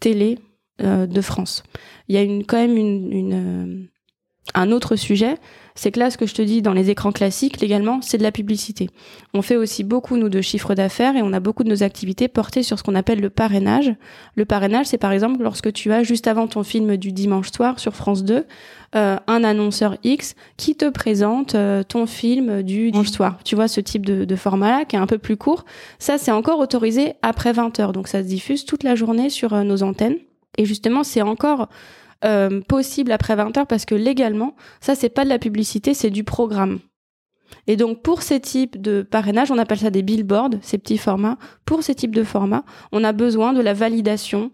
télé 0.00 0.38
de 0.80 1.20
France. 1.20 1.62
Il 2.08 2.14
y 2.14 2.18
a 2.18 2.22
une, 2.22 2.44
quand 2.44 2.56
même 2.56 2.76
une, 2.76 3.12
une 3.12 3.34
euh, 3.34 3.88
un 4.54 4.72
autre 4.72 4.96
sujet, 4.96 5.36
c'est 5.74 5.92
que 5.92 6.00
là, 6.00 6.10
ce 6.10 6.16
que 6.16 6.26
je 6.26 6.34
te 6.34 6.42
dis 6.42 6.62
dans 6.62 6.72
les 6.72 6.90
écrans 6.90 7.12
classiques, 7.12 7.60
légalement, 7.60 8.00
c'est 8.00 8.18
de 8.18 8.22
la 8.22 8.32
publicité. 8.32 8.88
On 9.34 9.42
fait 9.42 9.56
aussi 9.56 9.84
beaucoup, 9.84 10.16
nous, 10.16 10.30
de 10.30 10.40
chiffres 10.40 10.74
d'affaires 10.74 11.16
et 11.16 11.22
on 11.22 11.32
a 11.34 11.40
beaucoup 11.40 11.64
de 11.64 11.68
nos 11.68 11.82
activités 11.82 12.28
portées 12.28 12.62
sur 12.62 12.78
ce 12.78 12.82
qu'on 12.82 12.94
appelle 12.94 13.20
le 13.20 13.30
parrainage. 13.30 13.94
Le 14.34 14.44
parrainage, 14.46 14.86
c'est 14.86 14.98
par 14.98 15.12
exemple 15.12 15.42
lorsque 15.42 15.72
tu 15.72 15.92
as, 15.92 16.02
juste 16.02 16.26
avant 16.26 16.46
ton 16.46 16.62
film 16.62 16.96
du 16.96 17.12
dimanche 17.12 17.52
soir 17.52 17.78
sur 17.78 17.94
France 17.94 18.24
2, 18.24 18.46
euh, 18.96 19.16
un 19.26 19.44
annonceur 19.44 19.96
X 20.02 20.34
qui 20.56 20.74
te 20.76 20.88
présente 20.88 21.54
ton 21.88 22.06
film 22.06 22.62
du 22.62 22.90
dimanche 22.90 23.10
soir. 23.10 23.38
Tu 23.44 23.54
vois, 23.54 23.68
ce 23.68 23.80
type 23.80 24.06
de, 24.06 24.24
de 24.24 24.36
format-là, 24.36 24.86
qui 24.86 24.96
est 24.96 25.00
un 25.00 25.06
peu 25.06 25.18
plus 25.18 25.36
court. 25.36 25.66
Ça, 25.98 26.16
c'est 26.16 26.32
encore 26.32 26.58
autorisé 26.58 27.12
après 27.20 27.52
20 27.52 27.78
heures. 27.80 27.92
Donc, 27.92 28.08
ça 28.08 28.22
se 28.22 28.28
diffuse 28.28 28.64
toute 28.64 28.82
la 28.82 28.94
journée 28.94 29.28
sur 29.28 29.52
nos 29.62 29.82
antennes. 29.82 30.16
Et 30.58 30.66
justement, 30.66 31.02
c'est 31.04 31.22
encore 31.22 31.68
euh, 32.24 32.60
possible 32.60 33.12
après 33.12 33.36
20 33.36 33.56
heures 33.56 33.66
parce 33.66 33.86
que 33.86 33.94
légalement, 33.94 34.54
ça, 34.80 34.94
c'est 34.94 35.08
pas 35.08 35.24
de 35.24 35.30
la 35.30 35.38
publicité, 35.38 35.94
c'est 35.94 36.10
du 36.10 36.24
programme. 36.24 36.80
Et 37.66 37.76
donc, 37.76 38.02
pour 38.02 38.22
ces 38.22 38.40
types 38.40 38.80
de 38.80 39.02
parrainage, 39.02 39.50
on 39.50 39.56
appelle 39.56 39.78
ça 39.78 39.90
des 39.90 40.02
billboards, 40.02 40.50
ces 40.60 40.76
petits 40.76 40.98
formats. 40.98 41.38
Pour 41.64 41.82
ces 41.82 41.94
types 41.94 42.14
de 42.14 42.24
formats, 42.24 42.64
on 42.92 43.04
a 43.04 43.12
besoin 43.12 43.54
de 43.54 43.60
la 43.62 43.72
validation 43.72 44.50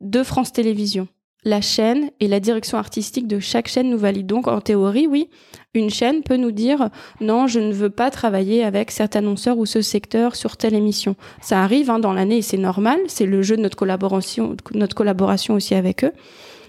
de 0.00 0.22
France 0.24 0.52
Télévisions 0.52 1.06
la 1.44 1.60
chaîne 1.60 2.10
et 2.20 2.28
la 2.28 2.40
direction 2.40 2.78
artistique 2.78 3.26
de 3.26 3.40
chaque 3.40 3.68
chaîne 3.68 3.90
nous 3.90 3.98
valide. 3.98 4.26
Donc, 4.26 4.46
en 4.46 4.60
théorie, 4.60 5.06
oui, 5.06 5.28
une 5.74 5.90
chaîne 5.90 6.22
peut 6.22 6.36
nous 6.36 6.52
dire 6.52 6.88
non, 7.20 7.46
je 7.46 7.58
ne 7.58 7.72
veux 7.72 7.90
pas 7.90 8.10
travailler 8.10 8.64
avec 8.64 8.90
cet 8.90 9.16
annonceur 9.16 9.58
ou 9.58 9.66
ce 9.66 9.80
secteur 9.80 10.36
sur 10.36 10.56
telle 10.56 10.74
émission. 10.74 11.16
Ça 11.40 11.62
arrive 11.62 11.90
hein, 11.90 11.98
dans 11.98 12.12
l'année 12.12 12.38
et 12.38 12.42
c'est 12.42 12.58
normal. 12.58 13.00
C'est 13.08 13.26
le 13.26 13.42
jeu 13.42 13.56
de 13.56 13.62
notre 13.62 13.76
collaboration 13.76 15.54
aussi 15.54 15.74
avec 15.74 16.04
eux. 16.04 16.12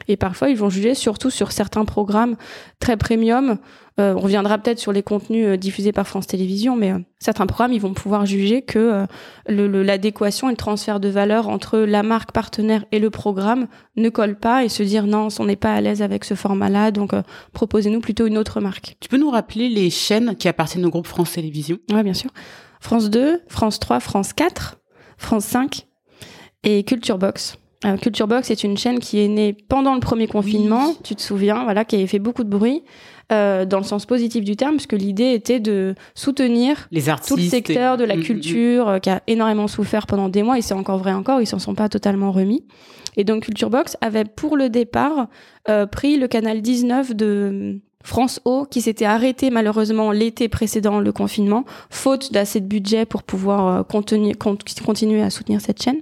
Et 0.07 0.17
parfois, 0.17 0.49
ils 0.49 0.57
vont 0.57 0.69
juger, 0.69 0.95
surtout 0.95 1.29
sur 1.29 1.51
certains 1.51 1.85
programmes 1.85 2.35
très 2.79 2.97
premium. 2.97 3.57
Euh, 3.99 4.15
on 4.15 4.21
reviendra 4.21 4.57
peut-être 4.57 4.79
sur 4.79 4.91
les 4.91 5.03
contenus 5.03 5.45
euh, 5.47 5.57
diffusés 5.57 5.91
par 5.91 6.07
France 6.07 6.25
Télévisions, 6.25 6.75
mais 6.75 6.91
euh, 6.91 6.99
certains 7.19 7.45
programmes, 7.45 7.73
ils 7.73 7.81
vont 7.81 7.93
pouvoir 7.93 8.25
juger 8.25 8.63
que 8.63 9.05
l'adéquation 9.47 10.49
et 10.49 10.51
le 10.51 10.57
transfert 10.57 10.99
de 10.99 11.09
valeur 11.09 11.47
entre 11.47 11.79
la 11.79 12.01
marque 12.01 12.31
partenaire 12.31 12.85
et 12.91 12.99
le 12.99 13.09
programme 13.09 13.67
ne 13.95 14.09
colle 14.09 14.35
pas 14.35 14.63
et 14.63 14.69
se 14.69 14.83
dire 14.83 15.05
non, 15.05 15.27
on 15.39 15.45
n'est 15.45 15.55
pas 15.55 15.73
à 15.73 15.81
l'aise 15.81 16.01
avec 16.01 16.25
ce 16.25 16.33
format-là, 16.33 16.91
donc 16.91 17.11
proposez-nous 17.53 17.99
plutôt 17.99 18.25
une 18.25 18.37
autre 18.37 18.59
marque. 18.61 18.97
Tu 18.99 19.09
peux 19.09 19.17
nous 19.17 19.29
rappeler 19.29 19.69
les 19.69 19.89
chaînes 19.89 20.35
qui 20.35 20.47
appartiennent 20.47 20.85
au 20.85 20.89
groupe 20.89 21.07
France 21.07 21.33
Télévisions? 21.33 21.77
Oui, 21.91 22.03
bien 22.03 22.13
sûr. 22.13 22.31
France 22.79 23.09
2, 23.09 23.41
France 23.47 23.79
3, 23.79 23.99
France 23.99 24.33
4, 24.33 24.79
France 25.17 25.45
5 25.45 25.87
et 26.63 26.83
Culture 26.83 27.17
Box 27.17 27.57
Euh, 27.85 27.97
Culture 27.97 28.27
Box 28.27 28.49
est 28.51 28.63
une 28.63 28.77
chaîne 28.77 28.99
qui 28.99 29.19
est 29.19 29.27
née 29.27 29.55
pendant 29.67 29.93
le 29.93 29.99
premier 29.99 30.27
confinement, 30.27 30.93
tu 31.03 31.15
te 31.15 31.21
souviens, 31.21 31.63
voilà, 31.63 31.83
qui 31.85 31.95
avait 31.95 32.07
fait 32.07 32.19
beaucoup 32.19 32.43
de 32.43 32.49
bruit. 32.49 32.83
Euh, 33.31 33.63
dans 33.65 33.77
le 33.77 33.85
sens 33.85 34.05
positif 34.05 34.43
du 34.43 34.57
terme, 34.57 34.73
puisque 34.75 34.93
l'idée 34.93 35.31
était 35.31 35.61
de 35.61 35.95
soutenir 36.13 36.87
les 36.91 37.07
artistes 37.07 37.29
tout 37.29 37.37
le 37.37 37.43
secteur 37.47 37.95
de 37.97 38.03
la 38.03 38.15
Mm, 38.17 38.19
mm, 38.19 38.23
culture 38.23 38.89
euh, 38.89 38.99
qui 38.99 39.09
a 39.09 39.23
énormément 39.27 39.67
souffert 39.69 40.05
pendant 40.07 40.27
des 40.27 40.43
mois, 40.43 40.57
et 40.57 40.61
c'est 40.61 40.73
encore 40.73 40.97
vrai 40.97 41.13
encore, 41.13 41.39
ils 41.41 41.47
s'en 41.47 41.57
sont 41.57 41.73
pas 41.73 41.87
totalement 41.87 42.31
remis. 42.33 42.65
Et 43.15 43.23
donc 43.23 43.43
Culture 43.43 43.69
Box 43.69 43.95
avait 44.01 44.25
pour 44.25 44.57
le 44.57 44.69
départ 44.69 45.27
euh, 45.69 45.85
pris 45.85 46.17
le 46.17 46.27
canal 46.27 46.61
19 46.61 47.15
de 47.15 47.79
France 48.03 48.41
O 48.43 48.65
qui 48.69 48.81
s'était 48.81 49.05
arrêté 49.05 49.49
malheureusement 49.49 50.11
l'été 50.11 50.49
précédent 50.49 50.99
le 50.99 51.11
confinement, 51.13 51.63
faute 51.89 52.33
d'assez 52.33 52.59
de 52.59 52.67
budget 52.67 53.05
pour 53.05 53.23
pouvoir 53.23 53.67
euh, 53.67 53.83
contenir- 53.83 54.37
con- 54.37 54.57
continuer 54.85 55.21
à 55.21 55.29
soutenir 55.29 55.61
cette 55.61 55.81
chaîne. 55.81 56.01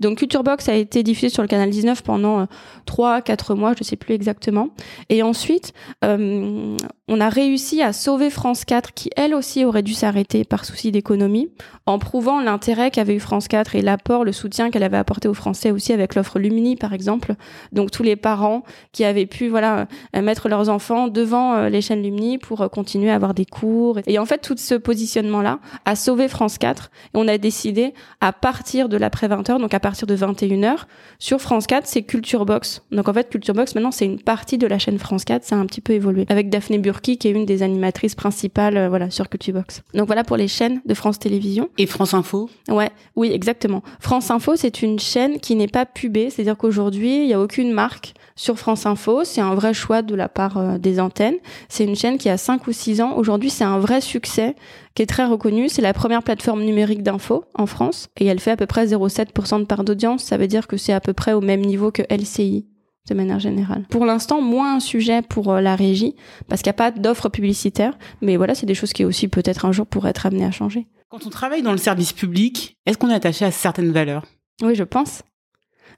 Donc 0.00 0.18
Culture 0.18 0.42
Box 0.42 0.68
a 0.68 0.74
été 0.74 1.02
diffusé 1.02 1.28
sur 1.28 1.42
le 1.42 1.48
canal 1.48 1.70
19 1.70 2.02
pendant 2.02 2.40
euh, 2.40 2.44
3 2.86 3.22
4 3.22 3.54
mois, 3.54 3.72
je 3.76 3.84
sais 3.84 3.96
plus 3.96 4.14
exactement. 4.14 4.68
Et 5.08 5.22
ensuite, 5.22 5.72
euh, 6.04 6.76
on 7.08 7.20
a 7.20 7.28
réussi 7.28 7.82
à 7.82 7.92
sauver 7.92 8.30
France 8.30 8.64
4 8.64 8.92
qui 8.94 9.10
elle 9.16 9.34
aussi 9.34 9.64
aurait 9.64 9.82
dû 9.82 9.94
s'arrêter 9.94 10.44
par 10.44 10.64
souci 10.64 10.92
d'économie 10.92 11.50
en 11.86 11.98
prouvant 11.98 12.40
l'intérêt 12.40 12.90
qu'avait 12.90 13.14
eu 13.14 13.20
France 13.20 13.48
4 13.48 13.76
et 13.76 13.82
l'apport, 13.82 14.24
le 14.24 14.32
soutien 14.32 14.70
qu'elle 14.70 14.82
avait 14.82 14.96
apporté 14.96 15.28
aux 15.28 15.34
Français 15.34 15.70
aussi 15.70 15.92
avec 15.92 16.14
l'offre 16.14 16.38
Lumini 16.38 16.76
par 16.76 16.92
exemple. 16.92 17.34
Donc 17.72 17.90
tous 17.90 18.02
les 18.02 18.16
parents 18.16 18.62
qui 18.92 19.04
avaient 19.04 19.26
pu 19.26 19.48
voilà 19.48 19.86
euh, 20.14 20.22
mettre 20.22 20.48
leurs 20.48 20.68
enfants 20.68 21.08
devant 21.08 21.68
les 21.68 21.80
chaînes 21.80 22.02
Lumini 22.02 22.38
pour 22.38 22.68
continuer 22.70 23.10
à 23.10 23.14
avoir 23.14 23.34
des 23.34 23.46
cours. 23.46 24.00
Et 24.06 24.18
en 24.18 24.26
fait, 24.26 24.38
tout 24.38 24.56
ce 24.56 24.74
positionnement-là 24.74 25.60
a 25.84 25.96
sauvé 25.96 26.28
France 26.28 26.58
4 26.58 26.90
et 27.04 27.08
on 27.14 27.28
a 27.28 27.38
décidé 27.38 27.94
à 28.20 28.32
partir 28.32 28.88
de 28.88 28.96
l'après 28.96 29.28
20h, 29.28 29.58
donc 29.58 29.72
à 29.74 29.80
partir 29.86 30.08
de 30.08 30.16
21h, 30.16 30.78
sur 31.20 31.40
France 31.40 31.68
4, 31.68 31.86
c'est 31.86 32.02
Culture 32.02 32.44
Box. 32.44 32.82
Donc 32.90 33.08
en 33.08 33.12
fait, 33.12 33.30
Culture 33.30 33.54
Box, 33.54 33.76
maintenant, 33.76 33.92
c'est 33.92 34.04
une 34.04 34.18
partie 34.18 34.58
de 34.58 34.66
la 34.66 34.80
chaîne 34.80 34.98
France 34.98 35.24
4, 35.24 35.44
ça 35.44 35.54
a 35.54 35.58
un 35.60 35.66
petit 35.66 35.80
peu 35.80 35.92
évolué. 35.92 36.26
Avec 36.28 36.50
Daphné 36.50 36.78
Burki, 36.78 37.18
qui 37.18 37.28
est 37.28 37.30
une 37.30 37.46
des 37.46 37.62
animatrices 37.62 38.16
principales 38.16 38.76
euh, 38.76 38.88
voilà, 38.88 39.10
sur 39.10 39.28
Culture 39.28 39.54
Box. 39.54 39.82
Donc 39.94 40.06
voilà 40.06 40.24
pour 40.24 40.36
les 40.36 40.48
chaînes 40.48 40.80
de 40.86 40.92
France 40.94 41.20
Télévisions. 41.20 41.68
Et 41.78 41.86
France 41.86 42.14
Info? 42.14 42.50
Ouais, 42.68 42.90
oui, 43.14 43.30
exactement. 43.32 43.84
France 44.00 44.32
Info, 44.32 44.56
c'est 44.56 44.82
une 44.82 44.98
chaîne 44.98 45.38
qui 45.38 45.54
n'est 45.54 45.68
pas 45.68 45.86
pubée, 45.86 46.30
c'est-à-dire 46.30 46.56
qu'aujourd'hui, 46.56 47.20
il 47.20 47.26
n'y 47.28 47.34
a 47.34 47.40
aucune 47.40 47.70
marque 47.70 48.14
sur 48.34 48.58
France 48.58 48.86
Info. 48.86 49.22
C'est 49.22 49.40
un 49.40 49.54
vrai 49.54 49.72
choix 49.72 50.02
de 50.02 50.16
la 50.16 50.28
part 50.28 50.56
euh, 50.56 50.78
des 50.78 50.98
antennes. 50.98 51.36
C'est 51.68 51.84
une 51.84 51.94
chaîne 51.94 52.18
qui 52.18 52.28
a 52.28 52.36
5 52.36 52.66
ou 52.66 52.72
6 52.72 53.02
ans. 53.02 53.16
Aujourd'hui, 53.16 53.50
c'est 53.50 53.62
un 53.62 53.78
vrai 53.78 54.00
succès 54.00 54.56
qui 54.96 55.02
est 55.02 55.06
très 55.06 55.26
reconnu. 55.26 55.68
C'est 55.68 55.82
la 55.82 55.92
première 55.92 56.22
plateforme 56.22 56.64
numérique 56.64 57.04
d'info 57.04 57.44
en 57.54 57.66
France 57.66 58.08
et 58.16 58.26
elle 58.26 58.40
fait 58.40 58.52
à 58.52 58.56
peu 58.56 58.66
près 58.66 58.86
0,7% 58.86 59.60
de 59.60 59.64
part 59.64 59.84
d'audience. 59.84 60.24
Ça 60.24 60.38
veut 60.38 60.48
dire 60.48 60.66
que 60.66 60.76
c'est 60.76 60.94
à 60.94 61.00
peu 61.00 61.12
près 61.12 61.34
au 61.34 61.40
même 61.40 61.60
niveau 61.60 61.92
que 61.92 62.02
LCI 62.10 62.66
de 63.08 63.14
manière 63.14 63.38
générale. 63.38 63.84
Pour 63.90 64.04
l'instant, 64.04 64.40
moins 64.40 64.76
un 64.76 64.80
sujet 64.80 65.22
pour 65.22 65.52
euh, 65.52 65.60
la 65.60 65.76
régie 65.76 66.16
parce 66.48 66.62
qu'il 66.62 66.70
n'y 66.70 66.76
a 66.76 66.78
pas 66.78 66.90
d'offre 66.90 67.28
publicitaire. 67.28 67.96
Mais 68.20 68.36
voilà, 68.36 68.56
c'est 68.56 68.66
des 68.66 68.74
choses 68.74 68.92
qui 68.92 69.04
aussi 69.04 69.28
peut-être 69.28 69.64
un 69.64 69.70
jour 69.70 69.86
pourraient 69.86 70.10
être 70.10 70.26
amenées 70.26 70.46
à 70.46 70.50
changer. 70.50 70.88
Quand 71.08 71.24
on 71.24 71.30
travaille 71.30 71.62
dans 71.62 71.72
le 71.72 71.78
service 71.78 72.12
public, 72.12 72.76
est-ce 72.86 72.98
qu'on 72.98 73.10
est 73.10 73.14
attaché 73.14 73.44
à 73.44 73.52
certaines 73.52 73.92
valeurs? 73.92 74.24
Oui, 74.62 74.74
je 74.74 74.82
pense. 74.82 75.22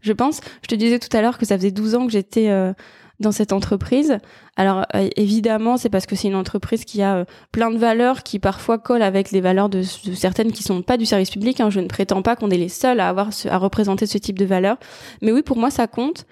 Je 0.02 0.12
pense. 0.12 0.40
Je 0.62 0.68
te 0.68 0.74
disais 0.74 0.98
tout 0.98 1.16
à 1.16 1.22
l'heure 1.22 1.38
que 1.38 1.46
ça 1.46 1.56
faisait 1.56 1.70
12 1.70 1.94
ans 1.94 2.06
que 2.06 2.12
j'étais 2.12 2.50
euh, 2.50 2.74
dans 3.20 3.32
cette 3.32 3.52
entreprise. 3.52 4.18
Alors 4.56 4.86
euh, 4.94 5.08
évidemment, 5.16 5.76
c'est 5.76 5.88
parce 5.88 6.06
que 6.06 6.16
c'est 6.16 6.28
une 6.28 6.34
entreprise 6.34 6.84
qui 6.84 7.02
a 7.02 7.16
euh, 7.16 7.24
plein 7.52 7.70
de 7.70 7.78
valeurs 7.78 8.22
qui 8.22 8.38
parfois 8.38 8.78
collent 8.78 9.02
avec 9.02 9.30
les 9.30 9.40
valeurs 9.40 9.68
de, 9.68 9.82
certaines 9.82 10.52
qui 10.52 10.62
sont 10.62 10.82
pas 10.82 10.96
du 10.96 11.06
service 11.06 11.30
public. 11.30 11.60
Hein. 11.60 11.70
Je 11.70 11.80
ne 11.80 11.88
prétends 11.88 12.22
pas 12.22 12.36
qu'on 12.36 12.50
est 12.50 12.56
les 12.58 12.68
seuls 12.68 13.00
à 13.00 13.08
avoir 13.08 13.30
à 13.48 13.58
représenter 13.58 14.06
ce 14.06 14.18
type 14.18 14.38
de 14.38 14.44
valeurs, 14.44 14.78
mais 15.22 15.32
oui, 15.32 15.42
pour 15.42 15.56
moi, 15.56 15.70
ça 15.70 15.86
compte. 15.86 16.26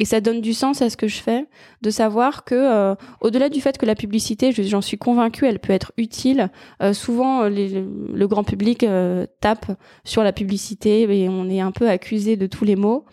Et 0.00 0.04
ça 0.06 0.20
donne 0.20 0.40
du 0.40 0.54
sens 0.54 0.80
à 0.80 0.88
ce 0.88 0.96
que 0.96 1.06
je 1.06 1.20
fais, 1.20 1.46
de 1.82 1.90
savoir 1.90 2.44
que, 2.44 2.54
euh, 2.54 2.94
au-delà 3.20 3.50
du 3.50 3.60
fait 3.60 3.76
que 3.76 3.84
la 3.84 3.94
publicité, 3.94 4.50
je- 4.50 4.62
j'en 4.62 4.80
suis 4.80 4.96
convaincue, 4.96 5.46
elle 5.46 5.60
peut 5.60 5.74
être 5.74 5.92
utile. 5.98 6.50
souvent, 6.92 7.42
le 7.44 8.26
grand 8.26 8.42
public 8.42 8.86
tape 9.40 9.66
sur 10.02 10.24
la 10.24 10.32
publicité 10.32 11.02
et 11.02 11.28
on 11.28 11.48
est 11.48 11.60
un 11.60 11.72
peu 11.72 11.88
accusé 11.88 12.36
de 12.36 12.46
tous 12.46 12.64
les 12.64 12.74
maux. 12.74 13.04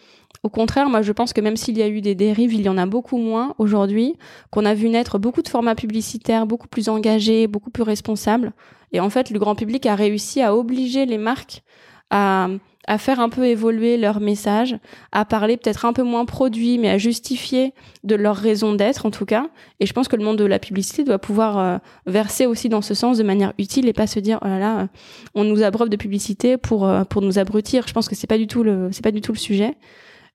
Au 0.44 0.50
contraire, 0.50 0.90
moi, 0.90 1.02
je 1.02 1.12
pense 1.12 1.34
que 1.34 1.42
même 1.42 1.58
s'il 1.58 1.78
y 1.78 1.82
a 1.82 1.88
eu 1.88 2.02
des 2.02 2.16
dérives, 2.16 2.54
il 2.54 2.62
y 2.62 2.70
en 2.70 2.78
a 2.78 2.86
beaucoup 2.86 3.18
moins 3.18 3.56
aujourd'hui, 3.58 4.16
qu'on 4.52 4.66
a 4.66 4.74
vu 4.74 4.90
naître 4.90 5.20
beaucoup 5.20 5.42
de 5.42 5.50
formats 5.50 5.76
publicitaires, 5.76 6.46
beaucoup 6.46 6.68
plus 6.68 6.88
engagés, 6.88 7.48
beaucoup 7.48 7.72
plus 7.72 7.84
responsables. 7.84 8.54
Et 8.94 9.00
en 9.02 9.10
fait, 9.10 9.32
le 9.32 9.40
grand 9.40 9.56
public 9.56 9.86
a 9.86 9.96
réussi 9.96 10.42
à 10.42 10.56
obliger 10.56 11.06
les 11.06 11.18
marques 11.18 11.64
à, 12.10 12.48
faire 12.98 13.20
un 13.20 13.30
peu 13.30 13.46
évoluer 13.46 13.98
leur 13.98 14.20
message, 14.20 14.76
à 15.12 15.24
parler 15.24 15.58
peut-être 15.58 15.86
un 15.86 15.94
peu 15.94 16.02
moins 16.02 16.26
produit, 16.26 16.80
mais 16.80 16.90
à 16.90 16.98
justifier 16.98 17.74
de 18.04 18.16
leur 18.16 18.36
raison 18.36 18.74
d'être, 18.74 19.06
en 19.06 19.12
tout 19.12 19.26
cas. 19.26 19.50
Et 19.80 19.86
je 19.86 19.94
pense 19.94 20.08
que 20.08 20.16
le 20.16 20.24
monde 20.24 20.38
de 20.38 20.46
la 20.46 20.58
publicité 20.58 21.04
doit 21.04 21.20
pouvoir 21.20 21.60
euh, 21.60 21.78
verser 22.08 22.48
aussi 22.48 22.68
dans 22.68 22.82
ce 22.82 22.96
sens 22.96 23.20
de 23.20 23.24
manière 23.24 23.54
utile 23.60 23.88
et 23.88 23.94
pas 23.94 24.08
se 24.08 24.20
dire, 24.20 24.40
oh 24.42 24.48
là 24.48 24.58
là, 24.58 24.88
on 25.36 25.44
nous 25.44 25.62
abreuve 25.62 25.90
de 25.90 25.98
publicité 25.98 26.58
pour, 26.58 26.88
euh, 26.88 27.04
pour 27.04 27.22
nous 27.22 27.38
abrutir. 27.38 27.88
Je 27.88 27.94
pense 27.94 28.10
que 28.10 28.16
c'est 28.16 28.26
pas 28.26 28.40
du 28.40 28.48
tout 28.48 28.64
le, 28.64 28.90
c'est 28.92 29.04
pas 29.04 29.12
du 29.12 29.22
tout 29.22 29.34
le 29.34 29.38
sujet. 29.38 29.76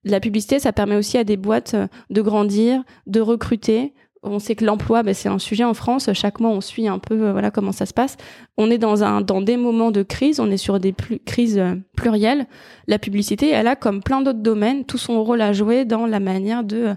La 0.05 0.19
publicité, 0.19 0.59
ça 0.59 0.71
permet 0.71 0.95
aussi 0.95 1.17
à 1.17 1.23
des 1.23 1.35
boîtes 1.35 1.73
euh, 1.73 1.87
de 2.11 2.21
grandir, 2.21 2.83
de 3.07 3.19
recruter. 3.19 3.93
On 4.21 4.37
sait 4.37 4.55
que 4.55 4.63
l'emploi, 4.63 5.01
ben, 5.01 5.15
c'est 5.15 5.29
un 5.29 5.39
sujet 5.39 5.63
en 5.63 5.73
France. 5.73 6.09
Chaque 6.13 6.39
mois, 6.39 6.51
on 6.51 6.61
suit 6.61 6.87
un 6.87 6.99
peu 6.99 7.15
euh, 7.15 7.31
voilà 7.31 7.49
comment 7.49 7.71
ça 7.71 7.87
se 7.87 7.93
passe. 7.93 8.15
On 8.55 8.69
est 8.69 8.77
dans 8.77 9.03
un 9.03 9.21
dans 9.21 9.41
des 9.41 9.57
moments 9.57 9.89
de 9.89 10.03
crise. 10.03 10.39
On 10.39 10.51
est 10.51 10.57
sur 10.57 10.79
des 10.79 10.93
crises 11.25 11.57
euh, 11.57 11.73
plurielles. 11.97 12.45
La 12.87 12.99
publicité, 12.99 13.49
elle 13.49 13.67
a 13.67 13.75
comme 13.75 14.03
plein 14.03 14.21
d'autres 14.21 14.43
domaines 14.43 14.85
tout 14.85 14.99
son 14.99 15.23
rôle 15.23 15.41
à 15.41 15.53
jouer 15.53 15.85
dans 15.85 16.05
la 16.05 16.19
manière 16.19 16.63
de 16.63 16.93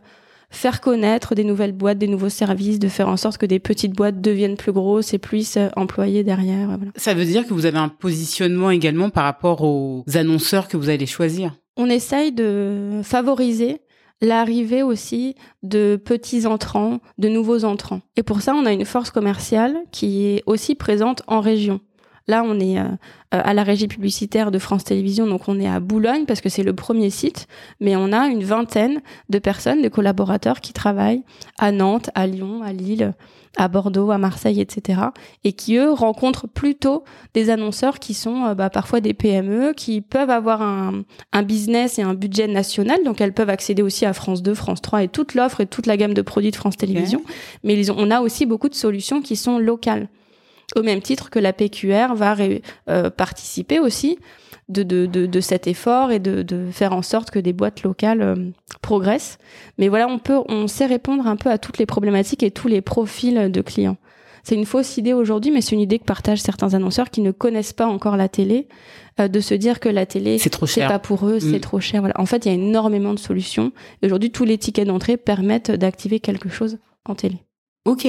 faire 0.51 0.81
connaître 0.81 1.35
des 1.35 1.45
nouvelles 1.45 1.73
boîtes, 1.73 1.99
des 1.99 2.09
nouveaux 2.09 2.31
services, 2.31 2.79
de 2.79 2.89
faire 2.89 3.09
en 3.09 3.17
sorte 3.17 3.39
que 3.39 3.47
des 3.47 3.59
petites 3.59 3.93
boîtes 3.95 4.21
deviennent 4.21 4.57
plus 4.57 4.73
grosses 4.73 5.13
et 5.13 5.19
puissent 5.19 5.59
employer 5.77 6.25
derrière. 6.25 6.79
Ça 6.97 7.13
veut 7.13 7.27
dire 7.27 7.47
que 7.47 7.53
vous 7.53 7.67
avez 7.67 7.77
un 7.77 7.91
positionnement 7.91 8.71
également 8.71 9.11
par 9.11 9.25
rapport 9.25 9.63
aux 9.63 10.05
annonceurs 10.15 10.69
que 10.69 10.79
vous 10.79 10.89
allez 10.89 11.05
choisir? 11.05 11.53
On 11.79 11.89
essaye 11.89 12.33
de 12.33 13.01
favoriser 13.05 13.81
l'arrivée 14.21 14.83
aussi 14.83 15.37
de 15.63 15.95
petits 15.97 16.45
entrants, 16.45 16.99
de 17.19 17.29
nouveaux 17.29 17.65
entrants. 17.65 18.01
Et 18.17 18.25
pour 18.25 18.43
ça, 18.43 18.53
on 18.55 18.67
a 18.67 18.73
une 18.73 18.85
force 18.85 19.11
commerciale 19.11 19.79
qui 19.93 20.27
est 20.27 20.43
aussi 20.47 20.75
présente 20.75 21.23
en 21.29 21.41
région. 21.41 21.81
Là, 22.29 22.43
on 22.45 22.61
est 22.61 22.79
euh, 22.79 22.85
à 23.31 23.55
la 23.55 23.63
régie 23.63 23.89
publicitaire 23.89 24.51
de 24.51 24.59
France 24.59 24.85
Télévisions, 24.85 25.27
donc 25.27 25.49
on 25.49 25.59
est 25.59 25.69
à 25.69 25.81
Boulogne 25.81 26.27
parce 26.27 26.43
que 26.43 26.51
c'est 26.51 26.63
le 26.63 26.75
premier 26.75 27.09
site, 27.11 27.47
mais 27.81 27.97
on 27.97 28.13
a 28.13 28.29
une 28.29 28.45
vingtaine 28.45 29.01
de 29.31 29.39
personnes, 29.39 29.81
de 29.81 29.89
collaborateurs 29.89 30.61
qui 30.61 30.75
travaillent 30.75 31.23
à 31.59 31.73
Nantes, 31.73 32.11
à 32.15 32.27
Lyon, 32.27 32.63
à 32.63 32.73
Lille, 32.75 33.15
à 33.57 33.69
Bordeaux, 33.69 34.11
à 34.11 34.19
Marseille, 34.19 34.61
etc. 34.61 35.01
Et 35.45 35.53
qui, 35.53 35.77
eux, 35.77 35.91
rencontrent 35.91 36.47
plutôt 36.47 37.05
des 37.33 37.49
annonceurs 37.49 37.99
qui 37.99 38.13
sont 38.13 38.45
euh, 38.45 38.55
bah, 38.55 38.69
parfois 38.69 39.01
des 39.01 39.15
PME, 39.15 39.73
qui 39.75 40.01
peuvent 40.01 40.31
avoir 40.31 40.61
un, 40.61 41.03
un 41.33 41.43
business 41.43 41.99
et 41.99 42.03
un 42.03 42.15
budget 42.15 42.47
national, 42.47 43.03
donc 43.05 43.21
elles 43.23 43.33
peuvent 43.33 43.51
accéder 43.51 43.83
aussi 43.83 44.05
à 44.05 44.13
France 44.13 44.43
2, 44.43 44.55
France 44.55 44.83
3 44.83 45.05
et 45.05 45.09
toute 45.09 45.35
l'offre 45.35 45.63
et 45.63 45.67
toute 45.67 45.87
la 45.87 45.97
gamme 45.97 46.15
de 46.15 46.23
produits 46.23 46.51
de 46.51 46.57
France 46.57 46.77
Télévisions. 46.77 47.23
Mais 47.65 47.75
ils 47.75 47.91
ont, 47.91 47.97
on 47.99 48.11
a 48.11 48.21
aussi 48.21 48.45
beaucoup 48.45 48.69
de 48.69 48.75
solutions 48.75 49.23
qui 49.23 49.35
sont 49.35 49.59
locales. 49.59 50.09
Au 50.77 50.83
même 50.83 51.01
titre 51.01 51.31
que 51.31 51.39
la 51.39 51.53
PQR 51.53 52.15
va 52.15 52.35
ré- 52.35 52.63
euh, 52.91 53.09
participer 53.11 53.79
aussi 53.81 54.19
de, 54.69 54.83
de, 54.83 55.07
de, 55.07 55.25
de 55.27 55.41
cet 55.41 55.67
effort 55.67 56.11
et 56.13 56.19
de, 56.19 56.43
de 56.43 56.67
faire 56.71 56.93
en 56.93 57.01
sorte 57.03 57.31
que 57.31 57.39
des 57.39 57.55
boîtes 57.55 57.83
locales 57.83 58.21
euh, 58.21 58.37
progressent. 58.83 59.39
Mais 59.79 59.89
voilà, 59.89 60.07
on 60.09 60.19
peut, 60.19 60.39
on 60.49 60.67
sait 60.69 60.85
répondre 60.87 61.27
un 61.27 61.37
peu 61.37 61.51
à 61.51 61.57
toutes 61.59 61.79
les 61.79 61.87
problématiques 61.87 62.43
et 62.43 62.51
tous 62.51 62.69
les 62.69 62.83
profils 62.83 63.51
de 63.51 63.61
clients. 63.63 63.97
C'est 64.45 64.55
une 64.55 64.67
fausse 64.67 64.97
idée 64.99 65.13
aujourd'hui, 65.15 65.51
mais 65.51 65.61
c'est 65.63 65.73
une 65.75 65.81
idée 65.81 65.99
que 65.99 66.05
partagent 66.05 66.41
certains 66.41 66.73
annonceurs 66.75 67.11
qui 67.11 67.21
ne 67.23 67.33
connaissent 67.33 67.73
pas 67.73 67.87
encore 67.87 68.17
la 68.17 68.29
télé, 68.29 68.69
euh, 69.21 69.29
de 69.29 69.41
se 69.41 69.55
dire 69.55 69.81
que 69.81 69.89
la 69.89 70.07
télé 70.07 70.39
C'est 70.39 70.49
trop 70.51 70.67
c'est 70.67 70.81
cher. 70.83 70.89
pas 70.89 70.99
pour 70.99 71.27
eux, 71.27 71.41
c'est 71.41 71.57
Mm. 71.59 71.61
trop 71.61 71.81
cher. 71.81 72.01
Voilà. 72.03 72.15
En 72.21 72.25
fait, 72.27 72.45
il 72.45 72.49
y 72.49 72.51
a 72.53 72.55
énormément 72.55 73.13
de 73.15 73.19
solutions. 73.19 73.73
Aujourd'hui, 74.03 74.31
tous 74.31 74.45
les 74.45 74.57
tickets 74.59 74.87
d'entrée 74.87 75.17
permettent 75.17 75.71
d'activer 75.71 76.21
quelque 76.21 76.49
chose 76.51 76.79
en 77.07 77.15
télé. 77.15 77.39
Ok, 77.87 78.07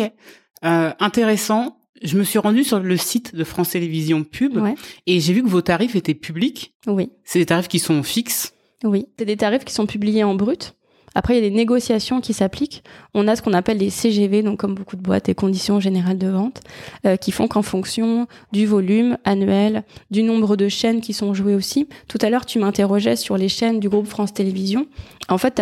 Euh, 0.66 0.92
intéressant. 1.00 1.78
Je 2.02 2.18
me 2.18 2.24
suis 2.24 2.40
rendue 2.40 2.64
sur 2.64 2.80
le 2.80 2.98
site 2.98 3.36
de 3.36 3.44
France 3.44 3.72
Télévisions 3.72 4.24
Pub 4.24 4.56
Ouais. 4.58 4.76
et 5.06 5.20
j'ai 5.20 5.34
vu 5.34 5.44
que 5.44 5.50
vos 5.50 5.62
tarifs 5.62 5.96
étaient 5.96 6.14
publics. 6.14 6.74
Oui. 6.88 7.10
C'est 7.24 7.40
des 7.40 7.46
tarifs 7.46 7.68
qui 7.68 7.80
sont 7.80 8.04
fixes. 8.04 8.54
Oui, 8.84 9.08
c'est 9.18 9.26
des 9.26 9.36
tarifs 9.38 9.66
qui 9.66 9.74
sont 9.74 9.86
publiés 9.86 10.24
en 10.24 10.36
brut. 10.36 10.76
Après, 11.16 11.34
il 11.34 11.44
y 11.44 11.46
a 11.46 11.50
des 11.50 11.56
négociations 11.56 12.22
qui 12.22 12.34
s'appliquent. 12.34 12.84
On 13.14 13.28
a 13.28 13.36
ce 13.36 13.42
qu'on 13.42 13.54
appelle 13.54 13.78
les 13.78 13.90
CGV, 13.90 14.44
donc 14.44 14.60
comme 14.60 14.76
beaucoup 14.76 14.96
de 14.96 15.02
boîtes, 15.02 15.28
les 15.28 15.36
conditions 15.36 15.80
générales 15.80 16.20
de 16.20 16.28
vente, 16.28 16.62
euh, 17.06 17.16
qui 17.18 17.32
font 17.32 17.48
qu'en 17.48 17.64
fonction 17.64 18.28
du 18.52 18.66
volume 18.66 19.18
annuel, 19.26 19.84
du 20.12 20.24
nombre 20.24 20.56
de 20.56 20.70
chaînes 20.70 21.02
qui 21.02 21.14
sont 21.14 21.34
jouées 21.34 21.56
aussi. 21.56 21.90
Tout 22.08 22.20
à 22.22 22.30
l'heure, 22.30 22.46
tu 22.46 22.60
m'interrogeais 22.60 23.16
sur 23.16 23.38
les 23.38 23.50
chaînes 23.50 23.80
du 23.80 23.90
groupe 23.90 24.06
France 24.06 24.34
Télévisions. 24.34 24.86
En 25.30 25.38
fait, 25.38 25.56
tu 25.56 25.62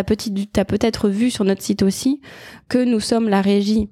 as, 0.60 0.66
peut-être 0.66 1.10
vu 1.10 1.32
sur 1.32 1.46
notre 1.46 1.62
site 1.62 1.82
aussi 1.82 2.22
que 2.68 2.84
nous 2.84 3.00
sommes 3.00 3.30
la 3.30 3.42
régie 3.42 3.90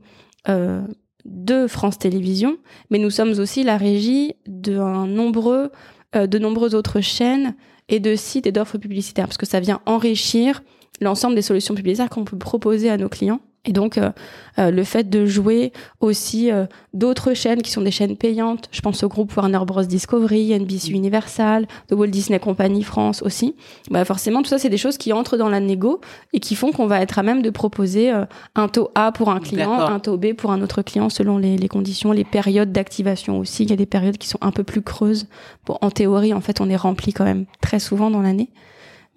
euh, 0.50 0.82
de 1.26 1.68
France 1.68 1.98
Télévisions, 1.98 2.58
mais 2.90 3.00
nous 3.00 3.10
sommes 3.10 3.38
aussi 3.40 3.64
la 3.64 3.78
régie 3.78 4.34
de 4.48 4.78
nombreux, 5.06 5.72
euh, 6.16 6.28
de 6.28 6.40
nombreuses 6.40 6.76
autres 6.76 7.02
chaînes 7.02 7.56
et 7.90 8.00
de 8.00 8.16
sites 8.16 8.48
et 8.48 8.52
d'offres 8.52 8.78
publicitaires 8.78 9.26
parce 9.26 9.38
que 9.38 9.46
ça 9.46 9.60
vient 9.60 9.82
enrichir 9.86 10.64
l'ensemble 11.02 11.36
des 11.36 11.42
solutions 11.42 11.76
publicitaires 11.76 12.10
qu'on 12.10 12.26
peut 12.26 12.38
proposer 12.38 12.90
à 12.90 12.98
nos 12.98 13.10
clients. 13.10 13.42
Et 13.66 13.74
donc, 13.74 13.98
euh, 13.98 14.12
euh, 14.60 14.72
le 14.72 14.84
fait 14.84 15.10
de 15.10 15.26
jouer 15.26 15.74
aussi 16.00 16.52
euh, 16.52 16.66
d'autres 16.94 17.34
chaînes 17.34 17.62
qui 17.62 17.72
sont 17.72 17.82
des 17.82 17.92
chaînes 17.92 18.16
payantes, 18.16 18.70
je 18.72 18.82
pense 18.82 19.04
au 19.04 19.08
groupe 19.08 19.36
Warner 19.36 19.60
Bros. 19.66 19.84
Discovery, 19.84 20.58
NBC. 20.58 20.92
Universal, 20.92 21.68
The 21.88 21.94
Walt 21.94 22.08
Disney 22.08 22.40
Company 22.40 22.84
France 22.84 23.22
aussi, 23.24 23.56
bah 23.90 24.06
forcément, 24.06 24.44
tout 24.44 24.50
ça, 24.50 24.60
c'est 24.60 24.70
des 24.70 24.78
choses 24.78 24.98
qui 24.98 25.12
entrent 25.14 25.38
dans 25.38 25.50
la 25.50 25.60
négo 25.60 26.00
et 26.34 26.40
qui 26.40 26.56
font 26.56 26.72
qu'on 26.72 26.86
va 26.86 27.02
être 27.02 27.18
à 27.18 27.24
même 27.24 27.42
de 27.42 27.50
proposer 27.50 28.12
un 28.56 28.68
taux 28.68 28.92
A 28.94 29.12
pour 29.12 29.30
un 29.30 29.40
client, 29.40 29.80
un 29.80 30.00
taux 30.00 30.18
B 30.18 30.34
pour 30.34 30.52
un 30.52 30.62
autre 30.62 30.82
client 30.84 31.10
selon 31.10 31.38
les, 31.38 31.58
les 31.58 31.68
conditions, 31.68 32.12
les 32.12 32.24
périodes 32.24 32.72
d'activation 32.72 33.40
aussi. 33.40 33.64
Il 33.64 33.72
y 33.72 33.74
a 33.74 33.78
des 33.78 33.86
périodes 33.86 34.18
qui 34.18 34.28
sont 34.28 34.40
un 34.42 34.52
peu 34.52 34.64
plus 34.64 34.82
creuses. 34.82 35.28
Bon, 35.66 35.78
en 35.82 35.90
théorie, 35.90 36.34
en 36.34 36.42
fait, 36.42 36.62
on 36.62 36.70
est 36.70 36.76
rempli 36.76 37.14
quand 37.14 37.26
même 37.26 37.46
très 37.62 37.80
souvent 37.80 38.12
dans 38.12 38.22
l'année. 38.22 38.50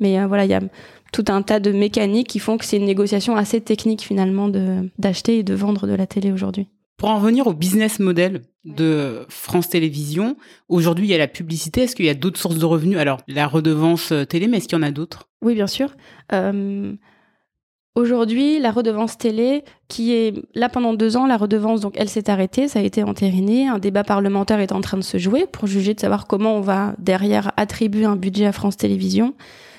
Mais 0.00 0.24
voilà, 0.26 0.44
il 0.44 0.50
y 0.50 0.54
a 0.54 0.60
tout 1.12 1.24
un 1.28 1.42
tas 1.42 1.60
de 1.60 1.72
mécaniques 1.72 2.28
qui 2.28 2.38
font 2.38 2.58
que 2.58 2.64
c'est 2.64 2.76
une 2.76 2.84
négociation 2.84 3.36
assez 3.36 3.60
technique 3.60 4.02
finalement 4.02 4.48
d'acheter 4.98 5.38
et 5.38 5.42
de 5.42 5.54
vendre 5.54 5.86
de 5.86 5.94
la 5.94 6.06
télé 6.06 6.32
aujourd'hui. 6.32 6.68
Pour 6.98 7.10
en 7.10 7.18
revenir 7.18 7.46
au 7.46 7.52
business 7.52 8.00
model 8.00 8.42
de 8.64 9.24
France 9.28 9.68
Télévisions, 9.68 10.36
aujourd'hui 10.68 11.06
il 11.06 11.10
y 11.10 11.14
a 11.14 11.18
la 11.18 11.28
publicité. 11.28 11.82
Est-ce 11.82 11.94
qu'il 11.94 12.06
y 12.06 12.10
a 12.10 12.14
d'autres 12.14 12.40
sources 12.40 12.58
de 12.58 12.64
revenus? 12.64 12.98
Alors 12.98 13.20
la 13.28 13.46
redevance 13.46 14.10
euh, 14.10 14.24
télé, 14.24 14.48
mais 14.48 14.56
est-ce 14.56 14.66
qu'il 14.66 14.76
y 14.76 14.80
en 14.80 14.84
a 14.84 14.90
d'autres? 14.90 15.28
Oui, 15.40 15.54
bien 15.54 15.68
sûr. 15.68 15.94
Euh, 16.32 16.92
aujourd'hui, 17.94 18.58
la 18.58 18.72
redevance 18.72 19.16
télé, 19.16 19.62
qui 19.86 20.12
est 20.12 20.34
là 20.56 20.68
pendant 20.68 20.92
deux 20.92 21.16
ans, 21.16 21.26
la 21.26 21.36
redevance, 21.36 21.80
donc 21.80 21.94
elle 21.96 22.08
s'est 22.08 22.28
arrêtée, 22.28 22.66
ça 22.66 22.80
a 22.80 22.82
été 22.82 23.04
entériné. 23.04 23.68
Un 23.68 23.78
débat 23.78 24.02
parlementaire 24.02 24.58
est 24.58 24.72
en 24.72 24.80
train 24.80 24.96
de 24.96 25.04
se 25.04 25.18
jouer 25.18 25.46
pour 25.46 25.68
juger 25.68 25.94
de 25.94 26.00
savoir 26.00 26.26
comment 26.26 26.56
on 26.56 26.62
va 26.62 26.96
derrière 26.98 27.52
attribuer 27.56 28.06
un 28.06 28.16
budget 28.16 28.46
à 28.46 28.52
France 28.52 28.76
Télévisions. 28.76 29.34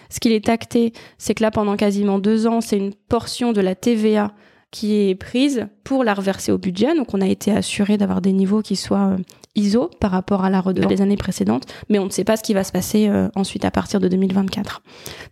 Ce 0.09 0.19
qu'il 0.19 0.31
est 0.31 0.49
acté, 0.49 0.93
c'est 1.17 1.33
que 1.35 1.43
là, 1.43 1.51
pendant 1.51 1.75
quasiment 1.75 2.19
deux 2.19 2.47
ans, 2.47 2.61
c'est 2.61 2.77
une 2.77 2.93
portion 2.93 3.53
de 3.53 3.61
la 3.61 3.75
TVA 3.75 4.31
qui 4.71 5.09
est 5.09 5.15
prise 5.15 5.67
pour 5.83 6.03
la 6.03 6.13
reverser 6.13 6.51
au 6.51 6.57
budget. 6.57 6.95
Donc, 6.95 7.13
on 7.13 7.21
a 7.21 7.27
été 7.27 7.51
assuré 7.51 7.97
d'avoir 7.97 8.21
des 8.21 8.33
niveaux 8.33 8.61
qui 8.61 8.75
soient 8.75 9.13
euh, 9.13 9.17
ISO 9.55 9.89
par 9.99 10.11
rapport 10.11 10.43
à 10.43 10.49
la 10.49 10.61
redevance 10.61 10.89
des 10.89 11.01
années 11.01 11.17
précédentes, 11.17 11.65
mais 11.89 11.97
on 11.97 12.05
ne 12.05 12.11
sait 12.11 12.23
pas 12.23 12.37
ce 12.37 12.43
qui 12.43 12.53
va 12.53 12.63
se 12.63 12.71
passer 12.71 13.07
euh, 13.07 13.29
ensuite 13.35 13.65
à 13.65 13.71
partir 13.71 13.99
de 13.99 14.07
2024. 14.07 14.81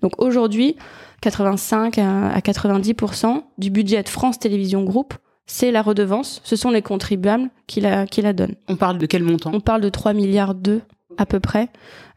Donc, 0.02 0.20
aujourd'hui, 0.20 0.76
85 1.22 1.98
à 2.00 2.40
90% 2.40 3.44
du 3.58 3.70
budget 3.70 4.02
de 4.04 4.10
France 4.10 4.40
Télévisions 4.40 4.84
Group 4.84 5.14
c'est 5.50 5.72
la 5.72 5.82
redevance, 5.82 6.42
ce 6.44 6.58
sont 6.58 6.70
les 6.70 6.82
contribuables 6.82 7.50
qui 7.68 7.80
la, 7.80 8.06
qui 8.06 8.22
la 8.22 8.34
donnent. 8.34 8.56
On 8.68 8.76
parle 8.76 8.98
de 8.98 9.06
quel 9.06 9.24
montant? 9.24 9.52
On 9.54 9.62
parle 9.62 9.80
de 9.80 9.88
3 9.88 10.12
milliards 10.12 10.54
d'euros 10.54 10.82
à 11.18 11.26
peu 11.26 11.40
près, 11.40 11.70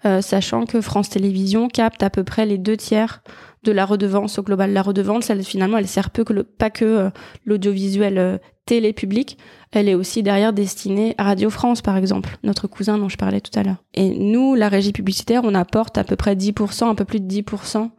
euh, 0.07 0.21
sachant 0.23 0.65
que 0.65 0.81
France 0.81 1.11
Télévisions 1.11 1.69
capte 1.69 2.03
à 2.03 2.11
peu 2.11 2.25
près 2.25 2.47
les 2.47 2.59
deux 2.59 2.77
tiers 2.77 3.23
de 3.65 3.73
la 3.73 3.85
redevance 3.85 4.39
au 4.39 4.43
global. 4.43 4.73
La 4.73 4.83
redevance, 4.83 5.29
elle, 5.29 5.45
finalement, 5.45 5.77
elle 5.77 5.89
sert 5.89 6.11
peu 6.11 6.25
que 6.25 6.33
le, 6.33 6.45
pas 6.45 6.71
que 6.71 6.85
euh, 6.85 7.11
l'audiovisuel 7.45 8.19
euh, 8.19 8.39
télé 8.65 8.93
public, 8.93 9.37
elle 9.73 9.89
est 9.89 9.95
aussi 9.95 10.23
derrière 10.23 10.53
destinée 10.53 11.15
à 11.19 11.25
Radio 11.25 11.51
France, 11.51 11.83
par 11.83 11.97
exemple, 11.97 12.39
notre 12.43 12.67
cousin 12.67 12.97
dont 12.97 13.09
je 13.09 13.17
parlais 13.17 13.41
tout 13.41 13.57
à 13.59 13.63
l'heure. 13.63 13.83
Et 13.95 14.09
nous, 14.09 14.55
la 14.55 14.69
régie 14.69 14.93
publicitaire, 14.93 15.43
on 15.45 15.55
apporte 15.55 15.99
à 15.99 16.05
peu 16.05 16.17
près 16.17 16.35
10%, 16.35 16.85
un 16.85 16.95
peu 16.95 17.05
plus 17.05 17.21
de 17.21 17.29
10% 17.29 17.91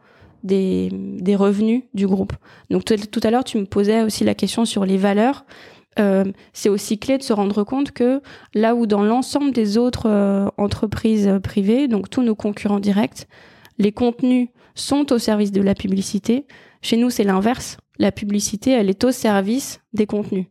des, 0.42 0.88
des 0.92 1.36
revenus 1.36 1.84
du 1.94 2.06
groupe. 2.06 2.32
Donc 2.70 2.84
tout 2.84 3.20
à 3.22 3.30
l'heure, 3.30 3.44
tu 3.44 3.58
me 3.58 3.64
posais 3.64 4.02
aussi 4.02 4.24
la 4.24 4.34
question 4.34 4.64
sur 4.64 4.84
les 4.84 4.96
valeurs. 4.96 5.44
Euh, 5.98 6.24
c'est 6.52 6.68
aussi 6.68 6.98
clé 6.98 7.18
de 7.18 7.22
se 7.22 7.32
rendre 7.32 7.64
compte 7.64 7.92
que 7.92 8.22
là 8.54 8.74
où 8.74 8.86
dans 8.86 9.02
l'ensemble 9.02 9.52
des 9.52 9.76
autres 9.76 10.08
euh, 10.08 10.48
entreprises 10.56 11.38
privées, 11.42 11.86
donc 11.86 12.08
tous 12.08 12.22
nos 12.22 12.34
concurrents 12.34 12.80
directs, 12.80 13.26
les 13.78 13.92
contenus 13.92 14.48
sont 14.74 15.12
au 15.12 15.18
service 15.18 15.52
de 15.52 15.60
la 15.60 15.74
publicité, 15.74 16.46
chez 16.80 16.96
nous 16.96 17.10
c'est 17.10 17.24
l'inverse. 17.24 17.76
La 17.98 18.10
publicité, 18.10 18.70
elle 18.70 18.88
est 18.88 19.04
au 19.04 19.12
service 19.12 19.80
des 19.92 20.06
contenus. 20.06 20.46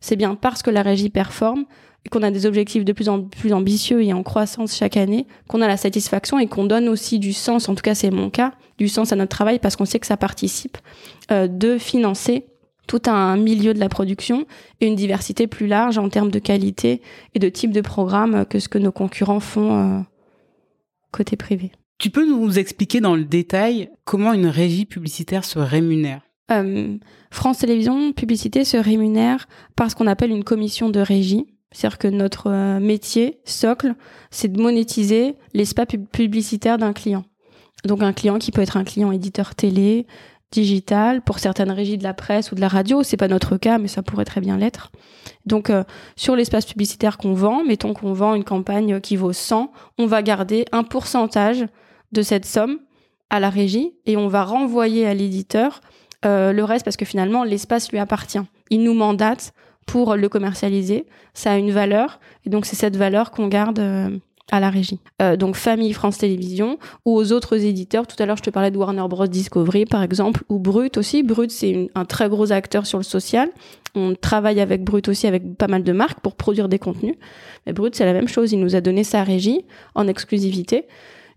C'est 0.00 0.16
bien 0.16 0.34
parce 0.34 0.62
que 0.62 0.70
la 0.70 0.82
régie 0.82 1.10
performe 1.10 1.66
qu'on 2.08 2.22
a 2.22 2.30
des 2.30 2.46
objectifs 2.46 2.84
de 2.84 2.92
plus 2.92 3.08
en 3.08 3.22
plus 3.22 3.52
ambitieux 3.52 4.02
et 4.02 4.12
en 4.12 4.22
croissance 4.22 4.76
chaque 4.76 4.96
année, 4.96 5.26
qu'on 5.48 5.60
a 5.60 5.68
la 5.68 5.76
satisfaction 5.76 6.38
et 6.38 6.46
qu'on 6.46 6.64
donne 6.64 6.88
aussi 6.88 7.18
du 7.18 7.32
sens, 7.32 7.68
en 7.68 7.74
tout 7.74 7.82
cas 7.82 7.94
c'est 7.94 8.10
mon 8.10 8.30
cas, 8.30 8.52
du 8.78 8.88
sens 8.88 9.12
à 9.12 9.16
notre 9.16 9.30
travail 9.30 9.58
parce 9.58 9.76
qu'on 9.76 9.84
sait 9.84 9.98
que 9.98 10.06
ça 10.06 10.16
participe 10.16 10.78
euh, 11.30 11.48
de 11.48 11.78
financer 11.78 12.46
tout 12.86 13.02
un 13.06 13.36
milieu 13.36 13.74
de 13.74 13.80
la 13.80 13.88
production 13.88 14.46
et 14.80 14.86
une 14.86 14.94
diversité 14.94 15.46
plus 15.46 15.66
large 15.66 15.98
en 15.98 16.08
termes 16.08 16.30
de 16.30 16.38
qualité 16.38 17.02
et 17.34 17.38
de 17.38 17.48
type 17.48 17.72
de 17.72 17.80
programme 17.80 18.44
que 18.46 18.58
ce 18.58 18.68
que 18.68 18.78
nos 18.78 18.92
concurrents 18.92 19.40
font 19.40 19.98
euh, 19.98 20.00
côté 21.12 21.36
privé. 21.36 21.72
Tu 21.98 22.10
peux 22.10 22.26
nous 22.26 22.58
expliquer 22.58 23.00
dans 23.00 23.16
le 23.16 23.24
détail 23.24 23.90
comment 24.04 24.32
une 24.32 24.46
régie 24.46 24.84
publicitaire 24.84 25.44
se 25.44 25.58
rémunère? 25.58 26.20
Euh, 26.50 26.96
France 27.30 27.58
Télévisions 27.58 28.12
Publicité 28.12 28.64
se 28.64 28.76
rémunère 28.76 29.48
par 29.74 29.90
ce 29.90 29.96
qu'on 29.96 30.06
appelle 30.06 30.30
une 30.30 30.44
commission 30.44 30.90
de 30.90 31.00
régie. 31.00 31.46
C'est-à-dire 31.72 31.98
que 31.98 32.08
notre 32.08 32.50
euh, 32.50 32.80
métier, 32.80 33.40
socle, 33.44 33.94
c'est 34.30 34.48
de 34.48 34.60
monétiser 34.60 35.34
l'espace 35.52 35.88
publicitaire 36.12 36.78
d'un 36.78 36.92
client. 36.92 37.24
Donc 37.84 38.02
un 38.02 38.12
client 38.12 38.38
qui 38.38 38.52
peut 38.52 38.62
être 38.62 38.76
un 38.76 38.84
client 38.84 39.12
éditeur 39.12 39.54
télé, 39.54 40.06
digital 40.50 41.22
pour 41.22 41.38
certaines 41.38 41.70
régies 41.70 41.98
de 41.98 42.04
la 42.04 42.14
presse 42.14 42.52
ou 42.52 42.54
de 42.54 42.60
la 42.60 42.68
radio. 42.68 43.02
C'est 43.02 43.16
pas 43.16 43.28
notre 43.28 43.56
cas, 43.56 43.78
mais 43.78 43.88
ça 43.88 44.02
pourrait 44.02 44.24
très 44.24 44.40
bien 44.40 44.56
l'être. 44.56 44.90
Donc, 45.44 45.70
euh, 45.70 45.84
sur 46.16 46.36
l'espace 46.36 46.66
publicitaire 46.66 47.18
qu'on 47.18 47.34
vend, 47.34 47.64
mettons 47.64 47.94
qu'on 47.94 48.12
vend 48.12 48.34
une 48.34 48.44
campagne 48.44 49.00
qui 49.00 49.16
vaut 49.16 49.32
100, 49.32 49.72
on 49.98 50.06
va 50.06 50.22
garder 50.22 50.64
un 50.72 50.82
pourcentage 50.82 51.66
de 52.12 52.22
cette 52.22 52.46
somme 52.46 52.78
à 53.30 53.40
la 53.40 53.50
régie 53.50 53.92
et 54.06 54.16
on 54.16 54.28
va 54.28 54.44
renvoyer 54.44 55.06
à 55.06 55.14
l'éditeur 55.14 55.80
euh, 56.24 56.52
le 56.52 56.64
reste 56.64 56.84
parce 56.84 56.96
que 56.96 57.04
finalement 57.04 57.44
l'espace 57.44 57.90
lui 57.90 57.98
appartient. 57.98 58.40
Il 58.70 58.82
nous 58.82 58.94
mandate 58.94 59.52
pour 59.86 60.16
le 60.16 60.28
commercialiser. 60.28 61.06
Ça 61.34 61.52
a 61.52 61.56
une 61.56 61.70
valeur 61.70 62.20
et 62.44 62.50
donc 62.50 62.66
c'est 62.66 62.76
cette 62.76 62.96
valeur 62.96 63.30
qu'on 63.30 63.48
garde 63.48 63.78
euh, 63.78 64.16
à 64.50 64.60
la 64.60 64.70
régie. 64.70 65.00
Euh, 65.20 65.36
donc 65.36 65.56
Famille 65.56 65.92
France 65.92 66.18
Télévisions 66.18 66.78
ou 67.04 67.16
aux 67.16 67.32
autres 67.32 67.64
éditeurs. 67.64 68.06
Tout 68.06 68.20
à 68.22 68.26
l'heure, 68.26 68.36
je 68.36 68.42
te 68.42 68.50
parlais 68.50 68.70
de 68.70 68.78
Warner 68.78 69.06
Bros 69.08 69.26
Discovery, 69.26 69.86
par 69.86 70.02
exemple, 70.02 70.42
ou 70.48 70.58
Brut 70.58 70.96
aussi. 70.98 71.22
Brut, 71.22 71.50
c'est 71.50 71.90
un 71.94 72.04
très 72.04 72.28
gros 72.28 72.52
acteur 72.52 72.86
sur 72.86 72.98
le 72.98 73.04
social. 73.04 73.50
On 73.94 74.14
travaille 74.14 74.60
avec 74.60 74.84
Brut 74.84 75.08
aussi, 75.08 75.26
avec 75.26 75.56
pas 75.56 75.68
mal 75.68 75.82
de 75.82 75.92
marques 75.92 76.20
pour 76.20 76.36
produire 76.36 76.68
des 76.68 76.78
contenus. 76.78 77.16
Mais 77.66 77.72
Brut, 77.72 77.94
c'est 77.94 78.04
la 78.04 78.12
même 78.12 78.28
chose. 78.28 78.52
Il 78.52 78.60
nous 78.60 78.76
a 78.76 78.80
donné 78.80 79.04
sa 79.04 79.24
régie 79.24 79.64
en 79.94 80.06
exclusivité. 80.06 80.86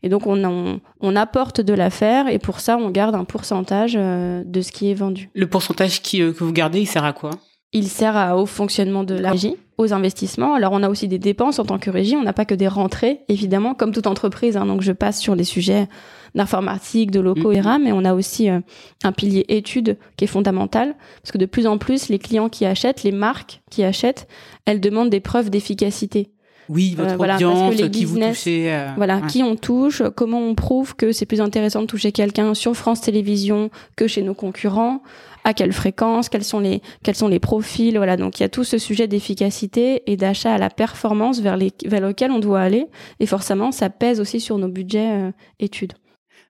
Et 0.02 0.10
donc, 0.10 0.28
on, 0.28 0.80
on, 1.02 1.16
apporte 1.16 1.60
de 1.60 1.74
l'affaire 1.74 2.30
et 2.30 2.40
pour 2.40 2.62
ça, 2.62 2.78
on 2.78 2.90
garde 2.90 3.16
un 3.16 3.26
pourcentage 3.26 3.98
euh, 3.98 4.44
de 4.46 4.62
ce 4.62 4.72
qui 4.72 4.90
est 4.90 4.94
vendu. 4.94 5.30
Le 5.34 5.48
pourcentage 5.48 6.02
qui, 6.02 6.22
euh, 6.22 6.32
que 6.32 6.44
vous 6.44 6.54
gardez, 6.54 6.80
il 6.80 6.86
sert 6.86 7.04
à 7.04 7.12
quoi? 7.12 7.32
Il 7.74 7.88
sert 7.88 8.16
à, 8.16 8.38
au 8.38 8.46
fonctionnement 8.46 9.04
de 9.04 9.16
la 9.16 9.32
régie, 9.32 9.58
aux 9.80 9.94
investissements. 9.94 10.54
Alors 10.54 10.74
on 10.74 10.84
a 10.84 10.90
aussi 10.90 11.08
des 11.08 11.18
dépenses 11.18 11.58
en 11.58 11.64
tant 11.64 11.80
que 11.80 11.90
régie, 11.90 12.16
on 12.18 12.24
n'a 12.24 12.34
pas 12.34 12.46
que 12.46 12.54
des 12.54 12.68
rentrées, 12.68 13.22
évidemment, 13.30 13.74
comme 13.74 13.94
toute 13.94 14.08
entreprise. 14.08 14.58
Hein, 14.58 14.66
donc 14.66 14.82
je 14.82 14.92
passe 14.92 15.20
sur 15.20 15.36
les 15.36 15.46
sujets 15.46 15.88
d'informatique, 16.36 17.12
de 17.12 17.22
locaux, 17.22 17.54
etc. 17.54 17.78
Mais 17.82 17.94
on 17.94 18.04
a 18.04 18.14
aussi 18.14 18.50
euh, 18.50 18.60
un 19.04 19.14
pilier 19.14 19.46
études 19.48 19.98
qui 20.18 20.26
est 20.26 20.28
fondamental, 20.28 20.96
parce 21.24 21.32
que 21.32 21.38
de 21.38 21.46
plus 21.46 21.66
en 21.66 21.78
plus, 21.78 22.10
les 22.10 22.20
clients 22.20 22.50
qui 22.50 22.66
achètent, 22.66 23.04
les 23.04 23.14
marques 23.14 23.62
qui 23.72 23.84
achètent, 23.84 24.28
elles 24.66 24.82
demandent 24.82 25.10
des 25.10 25.22
preuves 25.22 25.50
d'efficacité. 25.50 26.30
Oui, 26.68 26.94
votre 26.96 27.14
euh, 27.14 27.16
voilà, 27.16 27.36
audience, 27.36 27.76
les 27.76 27.90
qui 27.90 28.06
vous 28.06 28.20
touchez. 28.20 28.72
Euh, 28.72 28.90
voilà, 28.98 29.22
qui 29.22 29.42
on 29.42 29.56
touche, 29.56 30.04
comment 30.16 30.42
on 30.42 30.56
prouve 30.56 30.96
que 30.96 31.14
c'est 31.14 31.26
plus 31.26 31.42
intéressant 31.42 31.82
de 31.82 31.88
toucher 31.88 32.12
quelqu'un 32.12 32.54
sur 32.54 32.76
France 32.76 33.02
Télévisions 33.02 33.72
que 33.96 34.08
chez 34.08 34.22
nos 34.22 34.36
concurrents, 34.36 35.02
à 35.44 35.54
quelle 35.54 35.74
fréquence, 35.74 36.30
quels 36.30 36.44
sont 36.44 36.60
les 36.60 36.82
quels 37.04 37.16
sont 37.16 37.28
les 37.28 37.40
profils, 37.40 37.98
voilà. 37.98 38.18
Donc 38.18 38.40
il 38.40 38.44
y 38.44 38.46
a 38.46 38.50
tout 38.50 38.64
ce 38.64 38.78
sujet 38.78 39.08
d'efficacité 39.08 40.04
et 40.12 40.18
d'achat 40.18 40.54
à 40.54 40.58
la 40.58 40.70
performance 40.70 41.40
vers 41.40 41.58
les 41.58 41.72
vers 41.86 42.02
lequel 42.02 42.32
on 42.32 42.40
doit 42.40 42.62
aller 42.62 42.88
et 43.20 43.26
forcément 43.26 43.72
ça 43.72 43.90
pèse 43.90 44.20
aussi 44.20 44.40
sur 44.40 44.58
nos 44.58 44.68
budgets 44.68 45.12
euh, 45.12 45.32
études. 45.60 45.94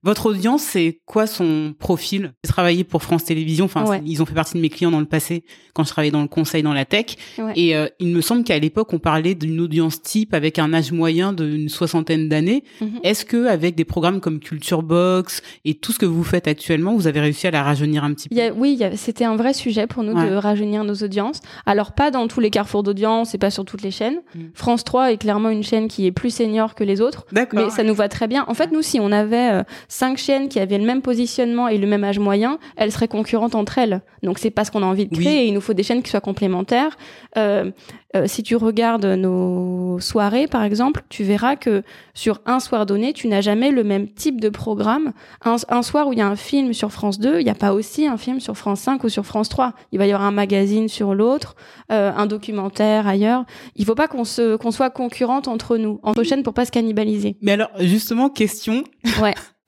Votre 0.02 0.28
audience, 0.28 0.62
c'est 0.62 1.02
quoi 1.06 1.28
son 1.28 1.76
profil? 1.78 2.32
J'ai 2.46 2.50
travaillé 2.50 2.86
pour 2.86 3.04
France 3.04 3.26
Télévisions, 3.26 3.66
enfin 3.66 4.00
ils 4.06 4.22
ont 4.22 4.26
fait 4.26 4.34
partie 4.34 4.56
de 4.56 4.62
mes 4.62 4.70
clients 4.70 4.92
dans 4.92 5.00
le 5.00 5.06
passé 5.06 5.44
quand 5.74 5.84
je 5.84 5.90
travaillais 5.90 6.12
dans 6.12 6.22
le 6.22 6.30
conseil 6.30 6.64
dans 6.64 6.74
la 6.74 6.86
tech. 6.86 7.18
Et 7.56 7.76
euh, 7.76 7.88
il 8.00 8.08
me 8.08 8.22
semble 8.22 8.46
qu'à 8.46 8.58
l'époque 8.60 8.94
on 8.94 9.00
parlait 9.00 9.36
d'une 9.36 9.60
audience 9.60 10.02
type 10.02 10.34
avec 10.34 10.58
un 10.58 10.74
âge 10.74 10.94
moyen 10.94 11.34
d'une 11.34 11.68
soixantaine 11.68 12.30
d'années. 12.30 12.64
Mhm. 12.80 13.00
Est-ce 13.04 13.26
que 13.26 13.48
avec 13.48 13.76
des 13.76 13.84
programmes 13.84 14.22
comme 14.22 14.40
Culture 14.40 14.84
Box 14.84 15.42
et 15.66 15.76
tout 15.76 15.92
ce 15.92 16.00
que 16.00 16.06
vous 16.06 16.24
faites 16.24 16.48
actuellement, 16.48 16.96
vous 16.96 17.08
avez 17.08 17.20
réussi 17.20 17.48
à 17.48 17.52
la 17.52 17.64
rajeunir 17.64 18.06
un 18.06 18.14
petit 18.14 18.30
peu? 18.30 18.36
Oui, 18.56 18.82
c'était 18.96 19.26
un 19.26 19.36
vrai 19.36 19.54
sujet 19.54 19.86
pour 19.86 20.04
nous 20.04 20.14
de 20.14 20.34
rajeunir 20.36 20.86
nos 20.86 20.96
audiences. 20.96 21.42
Alors 21.66 21.92
pas 21.92 22.10
dans 22.10 22.28
tous 22.30 22.40
les 22.40 22.52
carrefours 22.52 22.84
d'audience 22.84 23.36
et 23.36 23.38
pas 23.38 23.52
sur 23.52 23.66
toutes 23.66 23.82
les 23.82 23.92
chaînes. 23.92 24.22
Mm. 24.34 24.40
France 24.54 24.86
3 24.86 25.12
est 25.12 25.18
clairement 25.18 25.50
une 25.50 25.64
chaîne 25.64 25.90
qui 25.90 26.06
est 26.06 26.12
plus 26.12 26.34
senior 26.34 26.74
que 26.74 26.86
les 26.86 27.02
autres, 27.02 27.26
mais 27.34 27.70
ça 27.70 27.84
nous 27.84 27.96
va 27.96 28.08
très 28.08 28.28
bien. 28.28 28.46
En 28.48 28.54
fait, 28.54 28.72
nous 28.72 28.82
si 28.82 29.00
on 29.02 29.12
avait 29.12 29.52
euh, 29.52 29.64
cinq 29.90 30.18
chaînes 30.18 30.48
qui 30.48 30.60
avaient 30.60 30.78
le 30.78 30.86
même 30.86 31.02
positionnement 31.02 31.68
et 31.68 31.78
le 31.78 31.88
même 31.88 32.06
âge 32.06 32.20
moyen, 32.20 32.60
elles 32.78 32.94
seraient 32.94 33.10
concurrentes 33.10 33.56
entre 33.56 33.78
elles. 33.80 34.02
Donc 34.24 34.40
c'est 34.40 34.52
pas 34.52 34.64
ce 34.64 34.72
qu'on 34.72 34.84
a 34.84 34.86
envie 34.86 35.08
de 35.08 35.16
créer. 35.16 35.44
Et 35.44 35.48
il 35.48 35.54
nous 35.54 35.62
faut 35.62 35.74
des 35.74 35.84
chaînes 35.84 36.04
qui 36.04 36.10
soient 36.10 36.22
complémentaires. 36.22 36.96
Euh, 37.38 37.72
euh, 38.16 38.26
si 38.26 38.42
tu 38.42 38.56
regardes 38.56 39.06
nos 39.06 40.00
soirées, 40.00 40.48
par 40.48 40.64
exemple, 40.64 41.04
tu 41.10 41.24
verras 41.24 41.56
que 41.56 41.84
sur 42.14 42.42
un 42.46 42.60
soir 42.60 42.86
donné, 42.86 43.14
tu 43.14 43.28
n'as 43.28 43.42
jamais 43.42 43.72
le 43.72 43.84
même 43.84 44.08
type 44.08 44.42
de 44.42 44.50
programme. 44.50 45.14
Un, 45.44 45.58
un 45.70 45.82
soir 45.82 46.08
où 46.08 46.14
il 46.14 46.20
y 46.20 46.22
a 46.22 46.28
un 46.28 46.36
film 46.36 46.74
sur 46.74 46.92
France 46.92 47.20
2, 47.20 47.40
il 47.40 47.44
n'y 47.44 47.52
a 47.52 47.56
pas 47.56 47.74
aussi 47.74 48.08
un 48.08 48.18
film 48.18 48.40
sur 48.40 48.56
France 48.56 48.82
5 48.82 49.04
ou 49.04 49.10
sur 49.10 49.26
France 49.26 49.50
3. 49.50 49.74
Il 49.92 50.00
va 50.00 50.08
y 50.08 50.12
avoir 50.12 50.28
un 50.28 50.32
magazine 50.32 50.88
sur 50.88 51.14
l'autre, 51.14 51.56
euh, 51.92 52.12
un 52.16 52.26
documentaire 52.26 53.08
ailleurs. 53.08 53.46
Il 53.76 53.86
faut 53.86 53.96
pas 53.96 54.08
qu'on 54.08 54.24
se 54.24 54.56
qu'on 54.56 54.72
soit 54.72 54.90
concurrente 54.90 55.48
entre 55.48 55.78
nous, 55.78 56.00
entre 56.04 56.24
chaînes 56.24 56.44
pour 56.44 56.54
pas 56.54 56.66
se 56.66 56.72
cannibaliser. 56.72 57.38
Mais 57.42 57.54
alors, 57.54 57.70
justement, 57.80 58.30
question. 58.30 58.84
Ouais. 59.22 59.34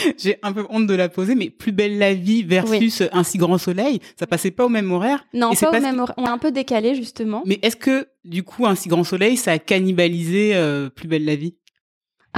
J'ai 0.18 0.38
un 0.42 0.52
peu 0.52 0.64
honte 0.70 0.86
de 0.86 0.94
la 0.94 1.08
poser, 1.08 1.34
mais 1.34 1.50
Plus 1.50 1.72
belle 1.72 1.98
la 1.98 2.14
vie 2.14 2.42
versus 2.42 3.02
Un 3.12 3.22
si 3.22 3.38
grand 3.38 3.58
soleil, 3.58 4.00
ça 4.18 4.26
passait 4.26 4.50
pas 4.50 4.64
au 4.66 4.68
même 4.68 4.90
horaire 4.92 5.26
Non, 5.34 5.52
Et 5.52 5.56
pas 5.56 5.70
au 5.70 5.80
même 5.80 5.98
horaire. 5.98 6.14
On 6.16 6.24
a 6.24 6.30
un 6.30 6.38
peu 6.38 6.50
décalé 6.52 6.94
justement. 6.94 7.42
Mais 7.46 7.58
est-ce 7.62 7.76
que, 7.76 8.08
du 8.24 8.42
coup, 8.42 8.66
Un 8.66 8.74
si 8.74 8.88
grand 8.88 9.04
soleil, 9.04 9.36
ça 9.36 9.52
a 9.52 9.58
cannibalisé 9.58 10.52
euh, 10.54 10.88
Plus 10.90 11.08
belle 11.08 11.24
la 11.24 11.36
vie? 11.36 11.54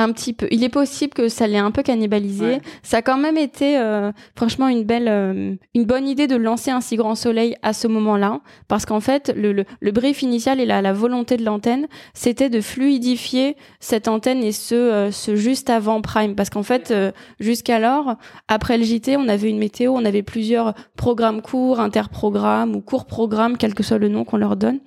Un 0.00 0.12
petit 0.12 0.32
peu. 0.32 0.46
Il 0.52 0.62
est 0.62 0.68
possible 0.68 1.12
que 1.12 1.28
ça 1.28 1.48
l'ait 1.48 1.58
un 1.58 1.72
peu 1.72 1.82
cannibalisé. 1.82 2.44
Ouais. 2.44 2.60
Ça 2.84 2.98
a 2.98 3.02
quand 3.02 3.18
même 3.18 3.36
été, 3.36 3.76
euh, 3.76 4.12
franchement, 4.36 4.68
une 4.68 4.84
belle, 4.84 5.08
euh, 5.08 5.56
une 5.74 5.84
bonne 5.84 6.06
idée 6.06 6.28
de 6.28 6.36
lancer 6.36 6.70
un 6.70 6.80
si 6.80 6.94
grand 6.94 7.16
soleil 7.16 7.56
à 7.62 7.72
ce 7.72 7.88
moment-là, 7.88 8.40
parce 8.68 8.86
qu'en 8.86 9.00
fait, 9.00 9.32
le, 9.36 9.52
le, 9.52 9.64
le 9.80 9.90
brief 9.90 10.22
initial 10.22 10.60
et 10.60 10.66
la, 10.66 10.82
la 10.82 10.92
volonté 10.92 11.36
de 11.36 11.44
l'antenne, 11.44 11.88
c'était 12.14 12.48
de 12.48 12.60
fluidifier 12.60 13.56
cette 13.80 14.06
antenne 14.06 14.44
et 14.44 14.52
ce, 14.52 14.76
euh, 14.76 15.10
ce 15.10 15.34
juste 15.34 15.68
avant 15.68 16.00
Prime, 16.00 16.36
parce 16.36 16.48
qu'en 16.48 16.62
fait, 16.62 16.92
euh, 16.92 17.10
jusqu'alors, 17.40 18.14
après 18.46 18.78
le 18.78 18.84
JT, 18.84 19.16
on 19.16 19.26
avait 19.26 19.50
une 19.50 19.58
météo, 19.58 19.94
on 19.96 20.04
avait 20.04 20.22
plusieurs 20.22 20.74
programmes 20.96 21.42
courts, 21.42 21.80
interprogrammes 21.80 22.76
ou 22.76 22.80
courts 22.80 23.06
programmes, 23.06 23.56
quel 23.56 23.74
que 23.74 23.82
soit 23.82 23.98
le 23.98 24.08
nom 24.08 24.24
qu'on 24.24 24.36
leur 24.36 24.54
donne. 24.54 24.78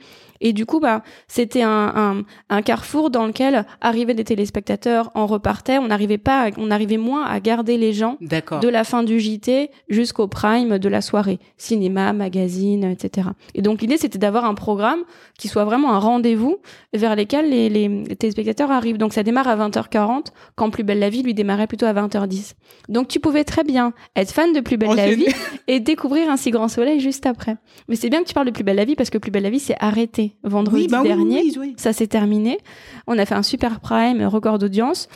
Et 0.41 0.53
du 0.53 0.65
coup, 0.65 0.79
bah, 0.79 1.03
c'était 1.27 1.61
un, 1.61 1.93
un, 1.95 2.23
un 2.49 2.61
carrefour 2.61 3.09
dans 3.11 3.25
lequel 3.27 3.65
arrivaient 3.79 4.13
des 4.13 4.23
téléspectateurs, 4.23 5.11
en 5.13 5.27
repartaient. 5.27 5.77
On 5.77 5.87
n'arrivait 5.87 6.17
pas, 6.17 6.47
à- 6.47 6.51
on 6.57 6.71
arrivait 6.71 6.97
moins 6.97 7.23
à 7.25 7.39
garder 7.39 7.77
les 7.77 7.93
gens 7.93 8.17
de 8.59 8.67
la 8.67 8.83
fin 8.83 9.03
du 9.03 9.19
JT 9.19 9.69
jusqu'au 9.89 10.27
prime 10.27 10.79
de 10.79 10.89
la 10.89 11.01
soirée, 11.01 11.39
cinéma, 11.57 12.11
magazine, 12.13 12.83
etc. 12.85 13.29
Et 13.53 13.61
donc 13.61 13.81
l'idée 13.81 13.97
c'était 13.97 14.17
d'avoir 14.19 14.45
un 14.45 14.53
programme 14.55 15.03
qui 15.37 15.47
soit 15.47 15.63
vraiment 15.65 15.93
un 15.93 15.99
rendez-vous 15.99 16.57
vers 16.93 17.15
lesquels 17.15 17.49
les, 17.49 17.69
les, 17.69 18.03
téléspectateurs 18.15 18.71
arrivent. 18.71 18.97
Donc 18.97 19.13
ça 19.13 19.23
démarre 19.23 19.47
à 19.47 19.55
20h40, 19.55 20.27
quand 20.55 20.69
Plus 20.71 20.83
belle 20.83 20.99
la 20.99 21.09
vie 21.09 21.21
lui 21.23 21.33
démarrait 21.33 21.67
plutôt 21.67 21.85
à 21.85 21.93
20h10. 21.93 22.53
Donc 22.89 23.07
tu 23.07 23.19
pouvais 23.19 23.43
très 23.43 23.63
bien 23.63 23.93
être 24.15 24.31
fan 24.31 24.53
de 24.53 24.59
Plus 24.59 24.77
belle 24.77 24.95
la 24.95 25.13
vie 25.15 25.25
et 25.67 25.79
découvrir 25.79 26.29
un 26.29 26.37
si 26.37 26.49
grand 26.51 26.67
soleil 26.67 26.99
juste 26.99 27.25
après. 27.25 27.57
Mais 27.87 27.95
c'est 27.95 28.09
bien 28.09 28.21
que 28.23 28.27
tu 28.27 28.33
parles 28.33 28.47
de 28.47 28.51
Plus 28.51 28.63
belle 28.63 28.77
la 28.77 28.85
vie 28.85 28.95
parce 28.95 29.09
que 29.09 29.17
Plus 29.17 29.31
belle 29.31 29.43
la 29.43 29.49
vie 29.49 29.59
s'est 29.59 29.75
arrêté 29.79 30.30
vendredi 30.43 30.83
oui, 30.83 30.87
bah 30.87 31.01
dernier. 31.03 31.41
oui, 31.41 31.55
oui. 31.59 31.73
Ça 31.77 31.93
s'est 31.93 32.07
terminé. 32.07 32.59
On 33.07 33.17
a 33.17 33.25
fait 33.25 33.35
un 33.35 33.43
super 33.43 33.79
prime, 33.79 34.23
record 34.23 34.59
d'audience. 34.59 35.07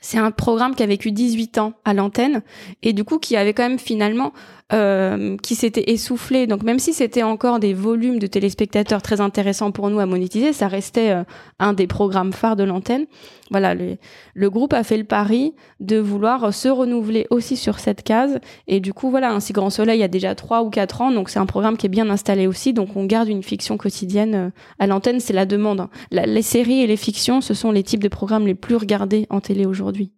C'est 0.00 0.18
un 0.18 0.30
programme 0.32 0.74
qui 0.74 0.82
a 0.82 0.86
vécu 0.86 1.12
18 1.12 1.58
ans 1.58 1.74
à 1.84 1.94
l'antenne 1.94 2.42
et 2.82 2.92
du 2.92 3.04
coup 3.04 3.18
qui 3.18 3.36
avait 3.36 3.54
quand 3.54 3.68
même 3.68 3.78
finalement 3.78 4.32
euh, 4.72 5.36
qui 5.42 5.54
s'était 5.54 5.90
essoufflé. 5.92 6.46
Donc 6.46 6.62
même 6.62 6.78
si 6.78 6.92
c'était 6.92 7.22
encore 7.22 7.58
des 7.60 7.74
volumes 7.74 8.18
de 8.18 8.26
téléspectateurs 8.26 9.02
très 9.02 9.20
intéressants 9.20 9.70
pour 9.72 9.90
nous 9.90 9.98
à 10.00 10.06
monétiser, 10.06 10.52
ça 10.52 10.68
restait 10.68 11.10
euh, 11.10 11.24
un 11.58 11.72
des 11.72 11.86
programmes 11.86 12.32
phares 12.32 12.56
de 12.56 12.64
l'antenne. 12.64 13.06
Voilà, 13.50 13.74
le, 13.74 13.96
le 14.34 14.50
groupe 14.50 14.72
a 14.72 14.82
fait 14.82 14.96
le 14.96 15.04
pari 15.04 15.54
de 15.80 15.98
vouloir 15.98 16.54
se 16.54 16.68
renouveler 16.68 17.26
aussi 17.28 17.56
sur 17.56 17.78
cette 17.78 18.02
case 18.02 18.38
et 18.66 18.80
du 18.80 18.94
coup 18.94 19.10
voilà, 19.10 19.30
un 19.32 19.40
si 19.40 19.52
grand 19.52 19.68
soleil 19.68 19.98
il 19.98 20.00
y 20.00 20.04
a 20.04 20.08
déjà 20.08 20.34
trois 20.34 20.62
ou 20.62 20.70
quatre 20.70 21.02
ans, 21.02 21.10
donc 21.10 21.28
c'est 21.28 21.38
un 21.38 21.44
programme 21.46 21.76
qui 21.76 21.84
est 21.86 21.90
bien 21.90 22.08
installé 22.08 22.46
aussi. 22.46 22.72
Donc 22.72 22.96
on 22.96 23.04
garde 23.04 23.28
une 23.28 23.42
fiction 23.42 23.76
quotidienne 23.76 24.34
euh, 24.34 24.50
à 24.78 24.86
l'antenne, 24.86 25.20
c'est 25.20 25.34
la 25.34 25.44
demande. 25.44 25.80
hein. 25.80 25.90
La- 26.10 26.24
les 26.24 26.40
séries 26.42 26.80
et 26.80 26.86
les 26.86 26.96
fictions, 26.96 27.40
ce 27.42 27.52
sont 27.52 27.72
les 27.72 27.82
types 27.82 28.02
de 28.02 28.08
programmes 28.08 28.46
les 28.46 28.54
plus 28.54 28.76
regardés 28.76 29.26
en 29.28 29.40
télé 29.40 29.66
aujourd'hui. 29.66 30.12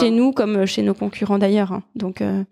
Chez 0.00 0.10
nous 0.10 0.32
comme 0.32 0.64
chez 0.66 0.82
nos 0.82 0.94
concurrents 0.94 1.38
d'ailleurs. 1.38 1.72
hein. 1.72 1.82
Donc 1.96 2.20
euh, 2.22 2.44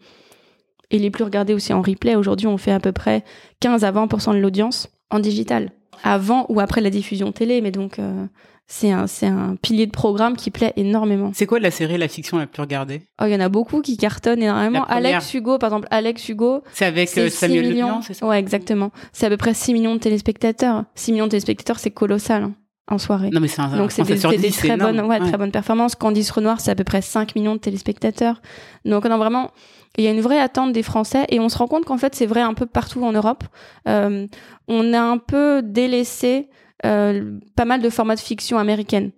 et 0.92 0.98
les 0.98 1.10
plus 1.10 1.24
regardés 1.24 1.54
aussi 1.54 1.72
en 1.72 1.82
replay. 1.82 2.14
Aujourd'hui, 2.14 2.46
on 2.46 2.58
fait 2.58 2.70
à 2.70 2.78
peu 2.78 2.92
près 2.92 3.24
15 3.60 3.82
à 3.82 3.90
20% 3.90 4.34
de 4.34 4.38
l'audience 4.38 4.88
en 5.10 5.18
digital, 5.18 5.70
avant 6.04 6.46
ou 6.48 6.60
après 6.60 6.80
la 6.80 6.90
diffusion 6.90 7.32
télé. 7.32 7.60
Mais 7.60 7.72
donc 7.72 7.98
euh, 7.98 8.26
c'est 8.66 8.90
un 8.90 9.06
un 9.22 9.56
pilier 9.56 9.86
de 9.86 9.90
programme 9.90 10.36
qui 10.36 10.50
plaît 10.50 10.72
énormément. 10.76 11.32
C'est 11.34 11.46
quoi 11.46 11.58
la 11.58 11.70
série, 11.70 11.98
la 11.98 12.08
fiction 12.08 12.38
la 12.38 12.46
plus 12.46 12.60
regardée? 12.60 13.02
Oh, 13.20 13.24
il 13.26 13.32
y 13.32 13.34
en 13.34 13.40
a 13.40 13.48
beaucoup 13.48 13.80
qui 13.80 13.96
cartonnent 13.96 14.42
énormément. 14.42 14.84
Alex 14.84 15.34
Hugo, 15.34 15.58
par 15.58 15.70
exemple, 15.70 15.88
Alex 15.90 16.28
Hugo, 16.28 16.62
C'est 16.72 16.86
avec 16.86 17.08
euh, 17.18 17.28
6 17.28 17.30
Samuel 17.30 17.68
millions. 17.68 18.02
C'est 18.02 18.14
ça? 18.14 18.26
Ouais, 18.26 18.38
exactement. 18.38 18.92
C'est 19.12 19.26
à 19.26 19.30
peu 19.30 19.36
près 19.36 19.54
6 19.54 19.72
millions 19.72 19.94
de 19.94 20.00
téléspectateurs. 20.00 20.84
6 20.94 21.12
millions 21.12 21.24
de 21.26 21.30
téléspectateurs, 21.30 21.78
c'est 21.78 21.90
colossal 21.90 22.44
hein, 22.44 22.52
en 22.92 22.98
soirée. 22.98 23.30
Non, 23.32 23.40
mais 23.40 23.48
c'est 23.48 23.60
un 23.62 23.76
Donc 23.76 23.90
c'est 23.90 24.02
Français 24.02 24.14
des, 24.14 24.20
sur 24.20 24.30
c'est 24.30 24.36
des 24.36 24.48
10, 24.48 24.52
c'est 24.54 24.68
très 24.68 24.76
bonnes, 24.76 25.00
ouais, 25.00 25.06
Ouais. 25.20 25.20
très 25.20 25.36
bonnes 25.36 25.50
performances. 25.50 25.94
Candice 25.94 26.30
Renoir, 26.30 26.60
c'est 26.60 26.70
à 26.70 26.74
peu 26.74 26.84
près 26.84 27.02
5 27.02 27.34
millions 27.34 27.54
de 27.54 27.60
téléspectateurs. 27.60 28.40
Donc 28.84 29.04
non, 29.06 29.18
vraiment, 29.18 29.50
il 29.98 30.04
y 30.04 30.06
a 30.06 30.10
une 30.10 30.20
vraie 30.20 30.40
attente 30.40 30.72
des 30.72 30.82
Français 30.82 31.24
et 31.28 31.40
on 31.40 31.48
se 31.48 31.58
rend 31.58 31.66
compte 31.66 31.84
qu'en 31.84 31.98
fait 31.98 32.14
c'est 32.14 32.26
vrai 32.26 32.40
un 32.40 32.54
peu 32.54 32.66
partout 32.66 33.04
en 33.04 33.12
Europe. 33.12 33.44
Euh, 33.88 34.26
on 34.68 34.92
a 34.94 35.00
un 35.00 35.18
peu 35.18 35.62
délaissé 35.62 36.48
euh, 36.86 37.38
pas 37.56 37.64
mal 37.64 37.80
de 37.82 37.90
formats 37.90 38.14
de 38.14 38.20
fiction 38.20 38.58
américaine. 38.58 39.10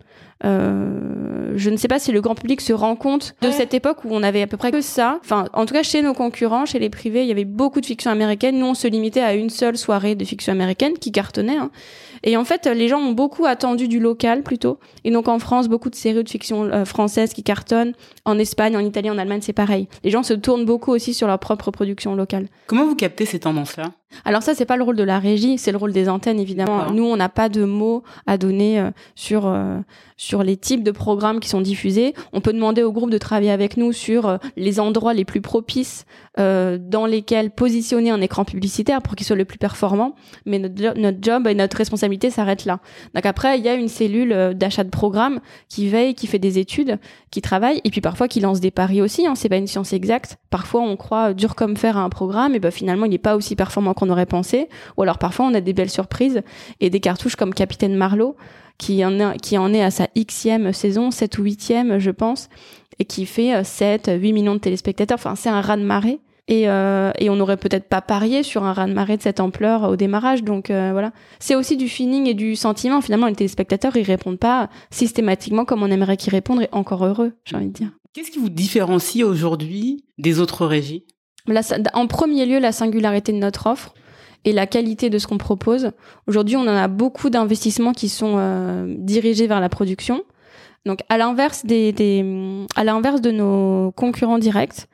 Euh, 0.44 1.52
je 1.56 1.70
ne 1.70 1.76
sais 1.76 1.88
pas 1.88 1.98
si 1.98 2.12
le 2.12 2.20
grand 2.20 2.34
public 2.34 2.60
se 2.60 2.72
rend 2.72 2.96
compte 2.96 3.34
de 3.40 3.48
Ouais. 3.48 3.52
cette 3.52 3.74
époque 3.74 4.04
où 4.04 4.08
on 4.10 4.22
avait 4.22 4.42
à 4.42 4.46
peu 4.46 4.56
près 4.56 4.70
que 4.72 4.80
ça. 4.80 5.18
Enfin, 5.22 5.46
en 5.52 5.66
tout 5.66 5.74
cas, 5.74 5.82
chez 5.82 6.02
nos 6.02 6.12
concurrents, 6.14 6.66
chez 6.66 6.78
les 6.78 6.90
privés, 6.90 7.22
il 7.22 7.28
y 7.28 7.32
avait 7.32 7.44
beaucoup 7.44 7.80
de 7.80 7.86
fiction 7.86 8.10
américaine. 8.10 8.58
Nous, 8.58 8.66
on 8.66 8.74
se 8.74 8.88
limitait 8.88 9.20
à 9.20 9.34
une 9.34 9.50
seule 9.50 9.76
soirée 9.78 10.14
de 10.14 10.24
fiction 10.24 10.52
américaine 10.52 10.94
qui 10.98 11.12
cartonnait. 11.12 11.56
hein. 11.56 11.70
Et 12.26 12.36
en 12.38 12.44
fait, 12.44 12.66
les 12.66 12.88
gens 12.88 13.00
ont 13.00 13.12
beaucoup 13.12 13.44
attendu 13.44 13.86
du 13.86 14.00
local 14.00 14.42
plutôt. 14.42 14.78
Et 15.04 15.10
donc 15.10 15.28
en 15.28 15.38
France, 15.38 15.68
beaucoup 15.68 15.90
de 15.90 15.94
séries 15.94 16.24
de 16.24 16.28
fiction 16.28 16.64
euh, 16.64 16.84
françaises 16.86 17.34
qui 17.34 17.42
cartonnent. 17.42 17.92
En 18.24 18.38
Espagne, 18.38 18.76
en 18.76 18.80
Italie, 18.80 19.10
en 19.10 19.18
Allemagne, 19.18 19.40
c'est 19.42 19.52
pareil. 19.52 19.88
Les 20.04 20.10
gens 20.10 20.22
se 20.22 20.32
tournent 20.32 20.64
beaucoup 20.64 20.90
aussi 20.90 21.12
sur 21.12 21.26
leur 21.26 21.38
propre 21.38 21.70
production 21.70 22.14
locale. 22.16 22.46
Comment 22.66 22.86
vous 22.86 22.94
captez 22.96 23.26
ces 23.26 23.40
tendances-là? 23.40 23.92
Alors 24.24 24.42
ça, 24.42 24.54
c'est 24.54 24.64
pas 24.64 24.76
le 24.76 24.82
rôle 24.84 24.96
de 24.96 25.02
la 25.02 25.18
régie, 25.18 25.58
c'est 25.58 25.72
le 25.72 25.78
rôle 25.78 25.92
des 25.92 26.08
antennes 26.08 26.38
évidemment. 26.40 26.90
Nous, 26.92 27.04
on 27.04 27.16
n'a 27.16 27.28
pas 27.28 27.48
de 27.48 27.64
mots 27.64 28.02
à 28.26 28.38
donner 28.38 28.80
euh, 28.80 28.90
sur 29.14 29.46
euh, 29.46 29.78
sur 30.16 30.42
les 30.44 30.56
types 30.56 30.82
de 30.84 30.90
programmes 30.92 31.40
qui 31.40 31.48
sont 31.48 31.60
diffusés. 31.60 32.14
On 32.32 32.40
peut 32.40 32.52
demander 32.52 32.82
au 32.82 32.92
groupe 32.92 33.10
de 33.10 33.18
travailler 33.18 33.50
avec 33.50 33.76
nous 33.76 33.92
sur 33.92 34.26
euh, 34.26 34.36
les 34.56 34.78
endroits 34.80 35.14
les 35.14 35.24
plus 35.24 35.40
propices 35.40 36.04
dans 36.36 37.06
lesquels 37.06 37.52
positionner 37.52 38.10
un 38.10 38.20
écran 38.20 38.44
publicitaire 38.44 39.02
pour 39.02 39.14
qu'il 39.14 39.24
soit 39.24 39.36
le 39.36 39.44
plus 39.44 39.56
performant. 39.58 40.16
Mais 40.46 40.58
notre, 40.58 40.76
jo- 40.76 40.94
notre 41.00 41.18
job 41.22 41.46
et 41.46 41.54
notre 41.54 41.76
responsabilité 41.76 42.28
s'arrête 42.28 42.64
là. 42.64 42.80
Donc 43.14 43.24
après, 43.24 43.56
il 43.56 43.64
y 43.64 43.68
a 43.68 43.74
une 43.74 43.86
cellule 43.86 44.52
d'achat 44.56 44.82
de 44.82 44.90
programmes 44.90 45.38
qui 45.68 45.88
veille, 45.88 46.16
qui 46.16 46.26
fait 46.26 46.40
des 46.40 46.58
études, 46.58 46.98
qui 47.34 47.42
travaille, 47.42 47.80
et 47.82 47.90
puis 47.90 48.00
parfois 48.00 48.28
qui 48.28 48.38
lance 48.38 48.60
des 48.60 48.70
paris 48.70 49.02
aussi. 49.02 49.26
Hein, 49.26 49.34
c'est 49.34 49.48
pas 49.48 49.56
une 49.56 49.66
science 49.66 49.92
exacte. 49.92 50.38
Parfois, 50.50 50.82
on 50.82 50.96
croit 50.96 51.30
euh, 51.30 51.34
dur 51.34 51.56
comme 51.56 51.76
fer 51.76 51.96
à 51.96 52.02
un 52.02 52.08
programme, 52.08 52.54
et 52.54 52.60
ben 52.60 52.70
finalement, 52.70 53.06
il 53.06 53.10
n'est 53.10 53.18
pas 53.18 53.34
aussi 53.34 53.56
performant 53.56 53.92
qu'on 53.92 54.08
aurait 54.08 54.24
pensé. 54.24 54.68
Ou 54.96 55.02
alors 55.02 55.18
parfois, 55.18 55.46
on 55.46 55.54
a 55.54 55.60
des 55.60 55.72
belles 55.72 55.90
surprises 55.90 56.42
et 56.78 56.90
des 56.90 57.00
cartouches 57.00 57.34
comme 57.34 57.52
Capitaine 57.52 57.96
Marlowe, 57.96 58.36
qui 58.78 59.04
en, 59.04 59.18
est, 59.18 59.36
qui 59.38 59.58
en 59.58 59.74
est 59.74 59.82
à 59.82 59.90
sa 59.90 60.06
xème 60.16 60.72
saison, 60.72 61.10
7 61.10 61.38
ou 61.38 61.44
8e, 61.44 61.98
je 61.98 62.12
pense, 62.12 62.48
et 63.00 63.04
qui 63.04 63.26
fait 63.26 63.52
euh, 63.52 63.64
7, 63.64 64.12
8 64.16 64.32
millions 64.32 64.54
de 64.54 64.60
téléspectateurs. 64.60 65.18
Enfin, 65.18 65.34
c'est 65.34 65.48
un 65.48 65.60
raz-de-marée. 65.60 66.20
Et, 66.46 66.68
euh, 66.68 67.10
et 67.18 67.30
on 67.30 67.36
n'aurait 67.36 67.56
peut-être 67.56 67.88
pas 67.88 68.02
parié 68.02 68.42
sur 68.42 68.64
un 68.64 68.74
raz-de-marée 68.74 69.16
de 69.16 69.22
cette 69.22 69.40
ampleur 69.40 69.88
au 69.88 69.96
démarrage. 69.96 70.44
Donc 70.44 70.68
euh, 70.70 70.90
voilà. 70.92 71.10
C'est 71.38 71.54
aussi 71.54 71.76
du 71.78 71.88
feeling 71.88 72.26
et 72.26 72.34
du 72.34 72.54
sentiment. 72.54 73.00
Finalement, 73.00 73.28
les 73.28 73.34
téléspectateurs, 73.34 73.96
ils 73.96 74.02
répondent 74.02 74.38
pas 74.38 74.68
systématiquement 74.90 75.64
comme 75.64 75.82
on 75.82 75.90
aimerait 75.90 76.18
qu'ils 76.18 76.32
répondent, 76.32 76.60
et 76.62 76.68
encore 76.72 77.04
heureux, 77.06 77.32
j'ai 77.44 77.56
envie 77.56 77.68
de 77.68 77.72
dire. 77.72 77.88
Qu'est-ce 78.12 78.30
qui 78.30 78.38
vous 78.38 78.50
différencie 78.50 79.24
aujourd'hui 79.24 80.04
des 80.18 80.38
autres 80.38 80.66
régies? 80.66 81.04
La- 81.46 81.62
en 81.94 82.06
premier 82.06 82.44
lieu, 82.46 82.58
la 82.58 82.72
singularité 82.72 83.32
de 83.32 83.38
notre 83.38 83.66
offre 83.66 83.94
et 84.44 84.52
la 84.52 84.66
qualité 84.66 85.08
de 85.08 85.16
ce 85.18 85.26
qu'on 85.26 85.38
propose. 85.38 85.92
Aujourd'hui, 86.26 86.56
on 86.56 86.62
en 86.62 86.76
a 86.76 86.88
beaucoup 86.88 87.30
d'investissements 87.30 87.92
qui 87.92 88.10
sont 88.10 88.34
euh, 88.36 88.94
dirigés 88.98 89.46
vers 89.46 89.60
la 89.60 89.70
production. 89.70 90.22
Donc, 90.84 91.00
à 91.08 91.16
l'inverse 91.16 91.64
des, 91.64 91.92
des- 91.92 92.66
à 92.76 92.84
l'inverse 92.84 93.22
de 93.22 93.30
nos 93.30 93.92
concurrents 93.92 94.38
directs, 94.38 94.86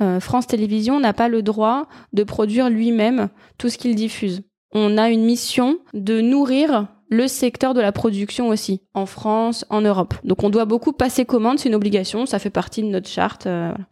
euh, 0.00 0.20
France 0.20 0.46
Télévisions 0.46 1.00
n'a 1.00 1.12
pas 1.12 1.28
le 1.28 1.42
droit 1.42 1.86
de 2.12 2.24
produire 2.24 2.70
lui-même 2.70 3.28
tout 3.58 3.68
ce 3.68 3.78
qu'il 3.78 3.94
diffuse. 3.94 4.42
On 4.72 4.96
a 4.96 5.10
une 5.10 5.24
mission 5.24 5.78
de 5.92 6.20
nourrir 6.20 6.88
le 7.10 7.28
secteur 7.28 7.74
de 7.74 7.80
la 7.80 7.92
production 7.92 8.48
aussi, 8.48 8.80
en 8.94 9.04
France, 9.04 9.66
en 9.68 9.82
Europe. 9.82 10.14
Donc 10.24 10.44
on 10.44 10.50
doit 10.50 10.64
beaucoup 10.64 10.92
passer 10.92 11.26
commande, 11.26 11.58
c'est 11.58 11.68
une 11.68 11.74
obligation, 11.74 12.24
ça 12.24 12.38
fait 12.38 12.50
partie 12.50 12.82
de 12.82 12.88
notre 12.88 13.08
charte. 13.08 13.46
euh, 13.46 13.72
voilà. 13.74 13.86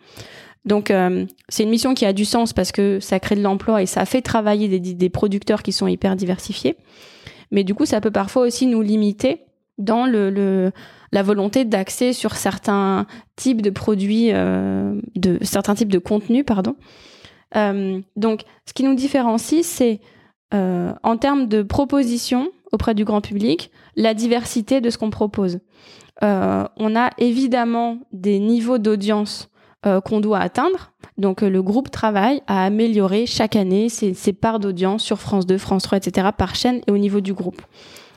Donc 0.65 0.91
euh, 0.91 1.27
c'est 1.49 1.63
une 1.63 1.71
mission 1.71 1.95
qui 1.95 2.05
a 2.07 2.13
du 2.13 2.25
sens 2.25 2.53
parce 2.53 2.73
que 2.73 2.99
ça 3.01 3.21
crée 3.21 3.37
de 3.37 3.43
l'emploi 3.43 3.83
et 3.83 3.87
ça 3.87 4.05
fait 4.05 4.23
travailler 4.23 4.69
des, 4.69 4.81
des 4.95 5.09
producteurs 5.11 5.63
qui 5.63 5.73
sont 5.73 5.87
hyper 5.87 6.17
diversifiés. 6.17 6.77
Mais 7.51 7.65
du 7.65 7.75
coup, 7.75 7.85
ça 7.87 8.01
peut 8.01 8.11
parfois 8.11 8.43
aussi 8.43 8.67
nous 8.67 8.83
limiter 8.83 9.43
dans 9.81 10.07
la 11.12 11.23
volonté 11.23 11.64
d'accès 11.64 12.12
sur 12.12 12.37
certains 12.37 13.07
types 13.37 13.62
de 13.62 13.71
produits, 13.71 14.29
euh, 14.33 15.01
de 15.16 15.38
certains 15.43 15.75
types 15.75 15.90
de 15.90 15.99
contenus, 15.99 16.45
pardon. 16.47 16.77
Euh, 17.57 18.01
donc, 18.16 18.43
ce 18.66 18.73
qui 18.73 18.85
nous 18.85 18.95
différencie, 18.95 19.66
c'est 19.66 20.01
euh, 20.55 20.93
en 21.03 21.16
termes 21.16 21.49
de 21.49 21.62
propositions 21.62 22.49
auprès 22.73 22.95
du 22.95 23.05
grand 23.05 23.21
public, 23.21 23.73
la 23.97 24.14
diversité 24.14 24.81
de 24.81 24.90
ce 24.90 24.99
qu'on 24.99 25.11
propose. 25.11 25.59
on 26.23 26.97
a 26.97 27.11
évidemment 27.19 27.99
des 28.12 28.38
niveaux 28.38 28.79
d'audience 28.79 29.49
qu'on 29.83 30.21
doit 30.21 30.38
atteindre. 30.38 30.93
Donc, 31.19 31.40
le 31.40 31.62
groupe 31.62 31.90
travaille 31.90 32.43
à 32.47 32.64
améliorer 32.64 33.27
chaque 33.27 33.57
année 33.57 33.88
ses 33.88 34.33
parts 34.33 34.61
d'audience 34.61 35.03
sur 35.03 35.19
France 35.19 35.47
2, 35.47 35.59
France 35.59 35.83
3, 35.83 35.99
etc., 35.99 36.29
par 36.37 36.55
chaîne 36.55 36.81
et 36.87 36.93
au 36.93 36.99
niveau 36.99 37.21
du 37.21 37.33
groupe. 37.33 37.61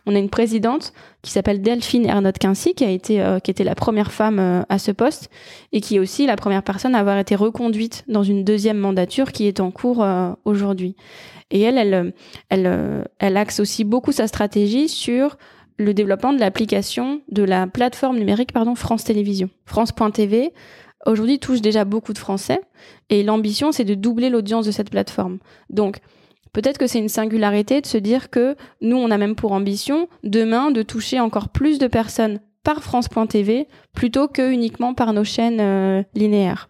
On 0.06 0.16
a 0.16 0.20
une 0.20 0.30
présidente 0.30 0.94
qui 1.22 1.32
s'appelle 1.32 1.62
Delphine 1.62 2.06
Ernotte 2.06 2.38
Quincy, 2.38 2.74
qui 2.74 2.84
a 2.84 2.90
été, 2.90 3.22
euh, 3.22 3.40
était 3.46 3.64
la 3.64 3.76
première 3.76 4.12
femme 4.12 4.40
euh, 4.40 4.62
à 4.68 4.78
ce 4.78 4.92
poste 4.92 5.30
et 5.72 5.80
qui 5.80 5.96
est 5.96 6.00
aussi 6.00 6.26
la 6.26 6.36
première 6.36 6.64
personne 6.64 6.94
à 6.94 7.00
avoir 7.00 7.18
été 7.18 7.36
reconduite 7.36 8.04
dans 8.08 8.24
une 8.24 8.44
deuxième 8.44 8.78
mandature 8.78 9.32
qui 9.32 9.48
est 9.48 9.62
en 9.62 9.72
cours 9.72 10.04
euh, 10.04 10.32
aujourd'hui. 10.44 10.96
Et 11.52 11.62
elle, 11.62 11.78
elle, 11.78 12.14
elle, 12.50 13.06
elle 13.20 13.38
axe 13.38 13.60
aussi 13.60 13.84
beaucoup 13.84 14.12
sa 14.12 14.28
stratégie 14.28 14.90
sur 14.90 15.38
le 15.78 15.94
développement 15.94 16.34
de 16.34 16.40
l'application 16.40 17.22
de 17.30 17.44
la 17.44 17.68
plateforme 17.68 18.18
numérique 18.18 18.52
pardon 18.52 18.76
France 18.76 19.04
Télévisions. 19.04 19.50
France.tv 19.66 20.52
aujourd'hui 21.06 21.40
touche 21.40 21.62
déjà 21.62 21.86
beaucoup 21.86 22.14
de 22.14 22.18
Français 22.18 22.62
et 23.10 23.24
l'ambition 23.24 23.72
c'est 23.72 23.84
de 23.84 23.94
doubler 23.94 24.30
l'audience 24.30 24.66
de 24.66 24.72
cette 24.72 24.90
plateforme. 24.90 25.40
Donc 25.70 26.00
Peut-être 26.54 26.78
que 26.78 26.88
c'est 26.88 27.00
une 27.00 27.10
singularité 27.10 27.82
de 27.82 27.86
se 27.88 27.98
dire 27.98 28.30
que 28.30 28.56
nous, 28.82 28.98
on 28.98 29.12
a 29.12 29.18
même 29.18 29.36
pour 29.36 29.52
ambition 29.52 30.08
demain 30.24 30.72
de 30.72 30.84
toucher 30.84 31.20
encore 31.20 31.50
plus 31.50 31.80
de 31.80 31.88
personnes 31.88 32.40
par 32.64 32.82
France.tv 32.82 33.68
plutôt 33.94 34.28
que 34.28 34.52
uniquement 34.52 34.94
par 34.94 35.14
nos 35.14 35.24
chaînes 35.24 35.60
euh, 35.60 36.04
linéaires. 36.16 36.70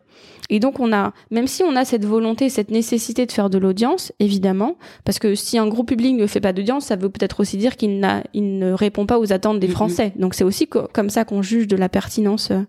Et 0.49 0.59
donc 0.59 0.79
on 0.79 0.91
a, 0.93 1.13
même 1.31 1.47
si 1.47 1.63
on 1.63 1.75
a 1.75 1.85
cette 1.85 2.05
volonté, 2.05 2.49
cette 2.49 2.69
nécessité 2.69 3.25
de 3.25 3.31
faire 3.31 3.49
de 3.49 3.57
l'audience, 3.57 4.11
évidemment, 4.19 4.77
parce 5.05 5.19
que 5.19 5.35
si 5.35 5.57
un 5.57 5.67
groupe 5.67 5.87
public 5.87 6.15
ne 6.15 6.27
fait 6.27 6.41
pas 6.41 6.53
d'audience, 6.53 6.85
ça 6.85 6.95
veut 6.95 7.09
peut-être 7.09 7.39
aussi 7.39 7.57
dire 7.57 7.77
qu'il 7.77 7.99
n'a, 7.99 8.23
il 8.33 8.59
ne 8.59 8.73
répond 8.73 9.05
pas 9.05 9.19
aux 9.19 9.31
attentes 9.31 9.59
des 9.59 9.67
Français. 9.67 10.13
Donc 10.15 10.33
c'est 10.33 10.43
aussi 10.43 10.67
comme 10.67 11.09
ça 11.09 11.25
qu'on 11.25 11.41
juge 11.41 11.67
de 11.67 11.77
la 11.77 11.89
pertinence 11.89 12.51
euh, 12.51 12.61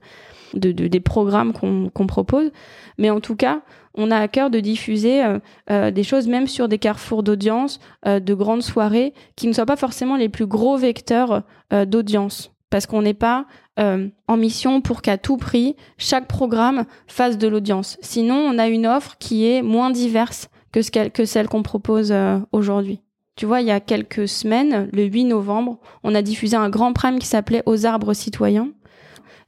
de, 0.54 0.70
des 0.72 1.00
programmes 1.00 1.52
qu'on 1.52 2.06
propose. 2.06 2.52
Mais 2.96 3.10
en 3.10 3.20
tout 3.20 3.34
cas, 3.36 3.62
on 3.94 4.10
a 4.10 4.18
à 4.18 4.28
cœur 4.28 4.50
de 4.50 4.60
diffuser 4.60 5.24
euh, 5.24 5.38
euh, 5.70 5.90
des 5.90 6.02
choses 6.02 6.26
même 6.26 6.46
sur 6.46 6.68
des 6.68 6.78
carrefours 6.78 7.22
d'audience, 7.22 7.78
euh, 8.06 8.20
de 8.20 8.34
grandes 8.34 8.62
soirées, 8.62 9.14
qui 9.36 9.46
ne 9.46 9.52
soient 9.52 9.66
pas 9.66 9.76
forcément 9.76 10.16
les 10.16 10.28
plus 10.28 10.46
gros 10.46 10.76
vecteurs 10.76 11.42
d'audience. 11.86 12.52
Parce 12.70 12.86
qu'on 12.86 13.02
n'est 13.02 13.14
pas 13.14 13.46
en 13.76 14.36
mission 14.36 14.80
pour 14.80 15.02
qu'à 15.02 15.18
tout 15.18 15.36
prix, 15.36 15.74
chaque 15.98 16.28
programme 16.28 16.84
fasse 17.08 17.38
de 17.38 17.48
l'audience. 17.48 17.98
Sinon, 18.00 18.36
on 18.36 18.58
a 18.58 18.68
une 18.68 18.86
offre 18.86 19.16
qui 19.18 19.46
est 19.46 19.62
moins 19.62 19.90
diverse 19.90 20.48
que, 20.70 20.82
ce 20.82 20.90
que 20.90 21.24
celle 21.24 21.48
qu'on 21.48 21.62
propose 21.62 22.14
aujourd'hui. 22.52 23.00
Tu 23.36 23.46
vois, 23.46 23.60
il 23.60 23.66
y 23.66 23.72
a 23.72 23.80
quelques 23.80 24.28
semaines, 24.28 24.88
le 24.92 25.04
8 25.04 25.24
novembre, 25.24 25.78
on 26.04 26.14
a 26.14 26.22
diffusé 26.22 26.56
un 26.56 26.68
grand 26.68 26.92
prime 26.92 27.18
qui 27.18 27.26
s'appelait 27.26 27.62
Aux 27.66 27.86
arbres 27.86 28.14
citoyens. 28.14 28.68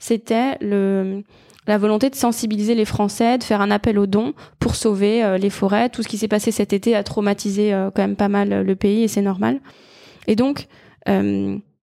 C'était 0.01 0.59
le, 0.61 1.23
la 1.67 1.79
volonté 1.79 2.11
de 2.11 2.15
sensibiliser 2.15 2.75
les 2.75 2.85
Français, 2.85 3.39
de 3.39 3.45
faire 3.45 3.61
un 3.61 3.71
appel 3.71 3.99
aux 3.99 4.07
dons 4.07 4.35
pour 4.59 4.77
sauver 4.77 5.25
euh, 5.25 5.39
les 5.39 5.51
forêts. 5.51 5.89
Tout 5.89 6.03
ce 6.03 6.09
qui 6.09 6.19
s'est 6.19 6.29
passé 6.29 6.51
cet 6.51 6.73
été 6.73 6.95
a 6.95 7.03
traumatisé 7.03 7.73
euh, 7.75 7.91
quand 7.95 8.03
même 8.03 8.17
pas 8.17 8.29
mal 8.29 8.53
euh, 8.53 8.63
le 8.63 8.77
pays 8.77 9.03
et 9.03 9.09
c'est 9.09 9.23
normal. 9.23 9.61
Et 10.27 10.37
donc, 10.37 10.67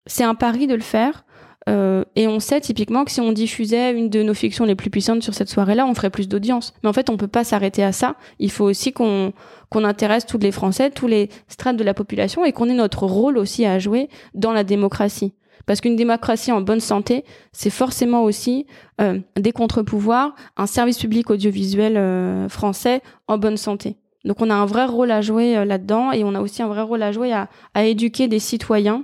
c'est 0.08 0.24
un 0.24 0.34
pari 0.34 0.66
de 0.66 0.74
le 0.74 0.82
faire. 0.82 1.26
et 1.68 2.28
on 2.28 2.40
sait 2.40 2.60
typiquement 2.60 3.06
que 3.06 3.12
si 3.12 3.22
on 3.22 3.32
diffusait 3.32 3.94
une 3.94 4.10
de 4.10 4.24
nos 4.24 4.34
fictions 4.34 4.66
les 4.66 4.74
plus 4.74 4.90
puissantes 4.90 5.22
sur 5.22 5.36
cette 5.36 5.48
soirée-là, 5.48 5.86
on 5.86 5.94
ferait 5.94 6.10
plus 6.10 6.28
d'audience. 6.28 6.74
Mais 6.82 6.90
en 6.90 6.94
fait, 6.94 7.12
on 7.12 7.18
peut 7.18 7.28
pas 7.28 7.44
s'arrêter 7.44 7.84
à 7.84 7.92
ça. 7.92 8.16
Il 8.40 8.50
faut 8.50 8.66
aussi 8.66 8.94
qu'on 8.94 9.32
qu'on 9.70 9.84
intéresse 9.84 10.26
tous 10.26 10.40
les 10.40 10.52
Français, 10.52 10.90
tous 10.90 11.06
les 11.06 11.30
strates 11.48 11.78
de 11.78 11.84
la 11.84 11.94
population 11.94 12.44
et 12.44 12.52
qu'on 12.52 12.68
ait 12.68 12.74
notre 12.74 13.06
rôle 13.06 13.38
aussi 13.38 13.64
à 13.64 13.78
jouer 13.78 14.10
dans 14.34 14.54
la 14.54 14.64
démocratie. 14.64 15.34
Parce 15.66 15.82
qu'une 15.82 15.96
démocratie 15.96 16.52
en 16.52 16.62
bonne 16.62 16.80
santé, 16.80 17.24
c'est 17.52 17.70
forcément 17.70 18.24
aussi 18.24 18.66
euh, 19.00 19.20
des 19.40 19.52
contre-pouvoirs, 19.52 20.36
un 20.58 20.68
service 20.68 20.98
public 20.98 21.30
audiovisuel 21.30 21.98
euh, 21.98 22.50
français 22.50 23.02
en 23.28 23.38
bonne 23.38 23.58
santé. 23.58 23.98
Donc 24.24 24.42
on 24.42 24.50
a 24.50 24.54
un 24.54 24.66
vrai 24.66 24.86
rôle 24.86 25.12
à 25.12 25.22
jouer 25.22 25.58
euh, 25.58 25.66
là-dedans 25.66 26.12
et 26.12 26.24
on 26.24 26.36
a 26.36 26.42
aussi 26.42 26.62
un 26.62 26.68
vrai 26.68 26.82
rôle 26.82 27.02
à 27.02 27.12
jouer 27.12 27.34
à, 27.34 27.50
à 27.74 27.86
éduquer 27.86 28.28
des 28.28 28.40
citoyens 28.40 29.04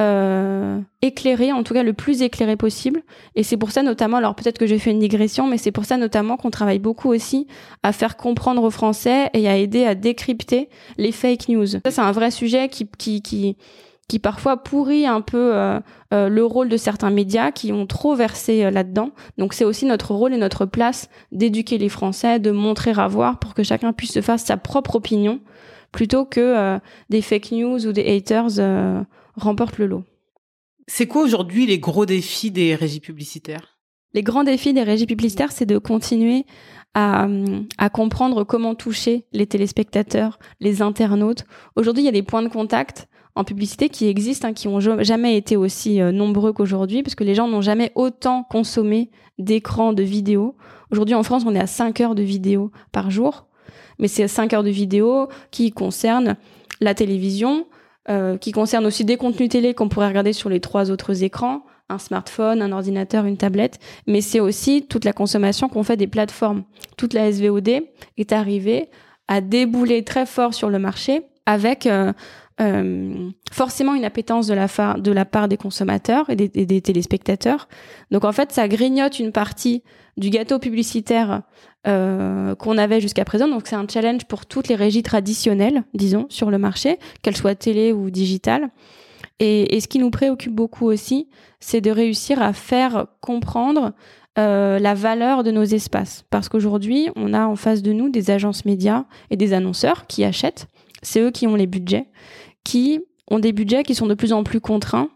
euh, 0.00 0.78
éclairés, 1.02 1.52
en 1.52 1.62
tout 1.64 1.74
cas 1.74 1.82
le 1.82 1.92
plus 1.92 2.22
éclairé 2.22 2.56
possible. 2.56 3.02
Et 3.34 3.42
c'est 3.42 3.56
pour 3.56 3.72
ça 3.72 3.82
notamment, 3.82 4.16
alors 4.18 4.34
peut-être 4.34 4.58
que 4.58 4.66
j'ai 4.66 4.78
fait 4.78 4.90
une 4.90 5.00
digression, 5.00 5.46
mais 5.46 5.58
c'est 5.58 5.72
pour 5.72 5.84
ça 5.84 5.96
notamment 5.96 6.36
qu'on 6.36 6.50
travaille 6.50 6.78
beaucoup 6.78 7.10
aussi 7.10 7.46
à 7.82 7.92
faire 7.92 8.16
comprendre 8.16 8.62
aux 8.62 8.70
Français 8.70 9.28
et 9.34 9.48
à 9.48 9.56
aider 9.56 9.84
à 9.84 9.94
décrypter 9.94 10.68
les 10.96 11.12
fake 11.12 11.48
news. 11.48 11.66
Ça 11.66 11.90
c'est 11.90 12.00
un 12.00 12.12
vrai 12.12 12.30
sujet 12.30 12.68
qui, 12.68 12.86
qui, 12.86 13.20
qui 13.20 13.56
qui 14.12 14.18
parfois 14.18 14.58
pourrit 14.58 15.06
un 15.06 15.22
peu 15.22 15.56
euh, 15.56 15.80
euh, 16.12 16.28
le 16.28 16.44
rôle 16.44 16.68
de 16.68 16.76
certains 16.76 17.08
médias 17.08 17.50
qui 17.50 17.72
ont 17.72 17.86
trop 17.86 18.14
versé 18.14 18.62
euh, 18.62 18.70
là-dedans. 18.70 19.12
Donc 19.38 19.54
c'est 19.54 19.64
aussi 19.64 19.86
notre 19.86 20.12
rôle 20.12 20.34
et 20.34 20.36
notre 20.36 20.66
place 20.66 21.08
d'éduquer 21.30 21.78
les 21.78 21.88
Français, 21.88 22.38
de 22.38 22.50
montrer 22.50 22.92
à 22.94 23.08
voir 23.08 23.38
pour 23.38 23.54
que 23.54 23.62
chacun 23.62 23.94
puisse 23.94 24.12
se 24.12 24.20
faire 24.20 24.38
sa 24.38 24.58
propre 24.58 24.96
opinion 24.96 25.40
plutôt 25.92 26.26
que 26.26 26.78
des 27.10 27.20
fake 27.20 27.52
news 27.52 27.86
ou 27.86 27.92
des 27.92 28.16
haters 28.16 29.04
remportent 29.36 29.76
le 29.76 29.86
lot. 29.86 30.04
C'est 30.86 31.06
quoi 31.06 31.22
aujourd'hui 31.22 31.66
les 31.66 31.78
gros 31.78 32.06
défis 32.06 32.50
des 32.50 32.74
régies 32.74 33.00
publicitaires? 33.00 33.78
Les 34.14 34.22
grands 34.22 34.44
défis 34.44 34.72
des 34.72 34.82
régies 34.82 35.06
publicitaires, 35.06 35.52
c'est 35.52 35.66
de 35.66 35.76
continuer 35.76 36.46
à, 36.94 37.28
à, 37.76 37.90
comprendre 37.90 38.44
comment 38.44 38.74
toucher 38.74 39.26
les 39.32 39.46
téléspectateurs, 39.46 40.38
les 40.60 40.80
internautes. 40.80 41.44
Aujourd'hui, 41.76 42.04
il 42.04 42.06
y 42.06 42.10
a 42.10 42.12
des 42.12 42.22
points 42.22 42.42
de 42.42 42.48
contact 42.48 43.06
en 43.34 43.44
publicité 43.44 43.88
qui 43.88 44.08
existent, 44.08 44.48
hein, 44.48 44.52
qui 44.52 44.68
ont 44.68 44.80
jamais 44.80 45.36
été 45.36 45.56
aussi 45.56 46.00
euh, 46.00 46.12
nombreux 46.12 46.52
qu'aujourd'hui, 46.52 47.02
parce 47.02 47.14
que 47.14 47.24
les 47.24 47.34
gens 47.34 47.48
n'ont 47.48 47.62
jamais 47.62 47.92
autant 47.94 48.44
consommé 48.44 49.10
d'écrans, 49.38 49.92
de 49.92 50.02
vidéos. 50.02 50.54
Aujourd'hui, 50.90 51.14
en 51.14 51.22
France, 51.22 51.44
on 51.46 51.54
est 51.54 51.60
à 51.60 51.66
5 51.66 52.00
heures 52.00 52.14
de 52.14 52.22
vidéos 52.22 52.70
par 52.92 53.10
jour, 53.10 53.46
mais 53.98 54.08
c'est 54.08 54.28
5 54.28 54.52
heures 54.52 54.62
de 54.62 54.70
vidéos 54.70 55.28
qui 55.50 55.70
concernent 55.70 56.36
la 56.80 56.94
télévision, 56.94 57.66
euh, 58.10 58.36
qui 58.36 58.52
concernent 58.52 58.86
aussi 58.86 59.04
des 59.04 59.16
contenus 59.16 59.48
télé 59.48 59.72
qu'on 59.74 59.88
pourrait 59.88 60.08
regarder 60.08 60.32
sur 60.32 60.50
les 60.50 60.60
trois 60.60 60.90
autres 60.90 61.22
écrans, 61.22 61.64
un 61.88 61.98
smartphone, 61.98 62.60
un 62.60 62.72
ordinateur, 62.72 63.24
une 63.24 63.36
tablette, 63.36 63.78
mais 64.06 64.20
c'est 64.20 64.40
aussi 64.40 64.86
toute 64.86 65.04
la 65.04 65.12
consommation 65.12 65.68
qu'on 65.68 65.82
fait 65.82 65.96
des 65.96 66.06
plateformes. 66.06 66.64
Toute 66.96 67.14
la 67.14 67.30
SVOD 67.30 67.82
est 68.16 68.32
arrivée 68.32 68.88
à 69.28 69.40
débouler 69.40 70.04
très 70.04 70.26
fort 70.26 70.52
sur 70.52 70.68
le 70.68 70.78
marché 70.78 71.22
avec 71.46 71.86
euh, 71.86 72.12
euh, 72.62 73.30
forcément 73.50 73.94
une 73.94 74.04
appétence 74.04 74.46
de 74.46 74.54
la, 74.54 75.24
part 75.24 75.48
des 75.48 75.56
consommateurs 75.56 76.30
et 76.30 76.36
des, 76.36 76.80
téléspectateurs. 76.80 77.68
Donc 78.10 78.24
en 78.24 78.32
fait, 78.32 78.52
ça 78.52 78.68
grignote 78.68 79.18
une 79.18 79.32
partie 79.32 79.82
du 80.16 80.30
gâteau 80.30 80.58
publicitaire 80.58 81.42
euh, 81.86 82.54
qu'on 82.54 82.78
avait 82.78 83.00
jusqu'à 83.00 83.24
présent. 83.24 83.48
Donc 83.48 83.62
c'est 83.66 83.76
un 83.76 83.86
challenge 83.90 84.26
pour 84.26 84.46
toutes 84.46 84.68
les 84.68 84.76
régies 84.76 85.02
traditionnelles, 85.02 85.82
disons, 85.94 86.26
sur 86.28 86.50
le 86.50 86.58
marché, 86.58 86.98
qu'elles 87.22 87.36
soient 87.36 87.54
télé 87.54 87.92
ou 87.92 88.10
digitales. 88.10 88.70
Et, 89.40 89.80
ce 89.80 89.88
qui 89.88 89.98
nous 89.98 90.10
préoccupe 90.10 90.54
beaucoup 90.54 90.86
aussi, 90.86 91.28
c'est 91.58 91.80
de 91.80 91.90
réussir 91.90 92.40
à 92.40 92.52
faire 92.52 93.06
comprendre 93.20 93.92
euh, 94.38 94.78
la 94.78 94.94
valeur 94.94 95.42
de 95.42 95.50
nos 95.50 95.64
espaces. 95.64 96.24
Parce 96.30 96.48
qu'aujourd'hui, 96.48 97.08
on 97.16 97.34
a 97.34 97.46
en 97.46 97.56
face 97.56 97.82
de 97.82 97.92
nous 97.92 98.08
des 98.08 98.30
agences 98.30 98.64
médias 98.64 99.04
et 99.30 99.36
des 99.36 99.52
annonceurs 99.52 100.06
qui 100.06 100.22
achètent. 100.22 100.68
C'est 101.02 101.20
eux 101.20 101.32
qui 101.32 101.48
ont 101.48 101.56
les 101.56 101.66
budgets 101.66 102.06
qui 102.64 103.00
ont 103.30 103.38
des 103.38 103.52
budgets 103.52 103.82
qui 103.82 103.94
sont 103.94 104.06
de 104.06 104.14
plus 104.14 104.32
en 104.32 104.44
plus 104.44 104.60
contraints 104.60 105.08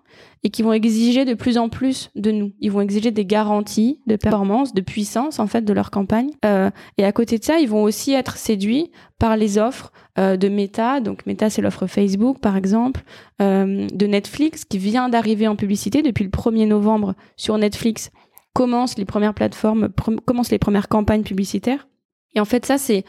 et 0.42 0.50
qui 0.50 0.62
vont 0.62 0.72
exiger 0.72 1.24
de 1.24 1.34
plus 1.34 1.58
en 1.58 1.68
plus 1.68 2.10
de 2.14 2.30
nous. 2.30 2.52
Ils 2.60 2.70
vont 2.70 2.80
exiger 2.80 3.10
des 3.10 3.26
garanties 3.26 4.00
de 4.06 4.16
performance, 4.16 4.74
de 4.74 4.80
puissance 4.80 5.38
en 5.38 5.46
fait 5.46 5.62
de 5.62 5.72
leur 5.72 5.90
campagne. 5.90 6.30
Euh, 6.44 6.70
et 6.98 7.04
à 7.04 7.12
côté 7.12 7.38
de 7.38 7.44
ça, 7.44 7.58
ils 7.58 7.68
vont 7.68 7.82
aussi 7.82 8.12
être 8.12 8.36
séduits 8.36 8.90
par 9.18 9.36
les 9.36 9.58
offres 9.58 9.92
euh, 10.18 10.36
de 10.36 10.48
Meta. 10.48 11.00
Donc 11.00 11.26
Meta, 11.26 11.50
c'est 11.50 11.62
l'offre 11.62 11.86
Facebook 11.86 12.38
par 12.38 12.56
exemple, 12.56 13.02
euh, 13.42 13.86
de 13.92 14.06
Netflix 14.06 14.64
qui 14.64 14.78
vient 14.78 15.08
d'arriver 15.08 15.48
en 15.48 15.56
publicité 15.56 16.02
depuis 16.02 16.24
le 16.24 16.30
1er 16.30 16.68
novembre 16.68 17.14
sur 17.36 17.58
Netflix. 17.58 18.10
Commencent 18.54 18.96
les 18.96 19.04
premières 19.04 19.34
plateformes, 19.34 19.88
commencent 20.24 20.52
les 20.52 20.58
premières 20.58 20.88
campagnes 20.88 21.24
publicitaires. 21.24 21.88
Et 22.34 22.40
en 22.40 22.44
fait, 22.44 22.64
ça 22.64 22.78
c'est 22.78 23.04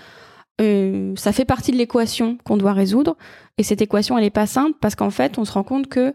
euh, 0.62 1.14
ça 1.16 1.32
fait 1.32 1.46
partie 1.46 1.72
de 1.72 1.78
l'équation 1.78 2.38
qu'on 2.44 2.58
doit 2.58 2.74
résoudre. 2.74 3.16
Et 3.58 3.64
cette 3.64 3.82
équation, 3.82 4.18
elle 4.18 4.24
est 4.24 4.30
pas 4.30 4.48
simple 4.48 4.78
parce 4.80 4.96
qu'en 4.96 5.10
fait, 5.10 5.38
on 5.38 5.46
se 5.46 5.52
rend 5.52 5.64
compte 5.64 5.88
que 5.88 6.14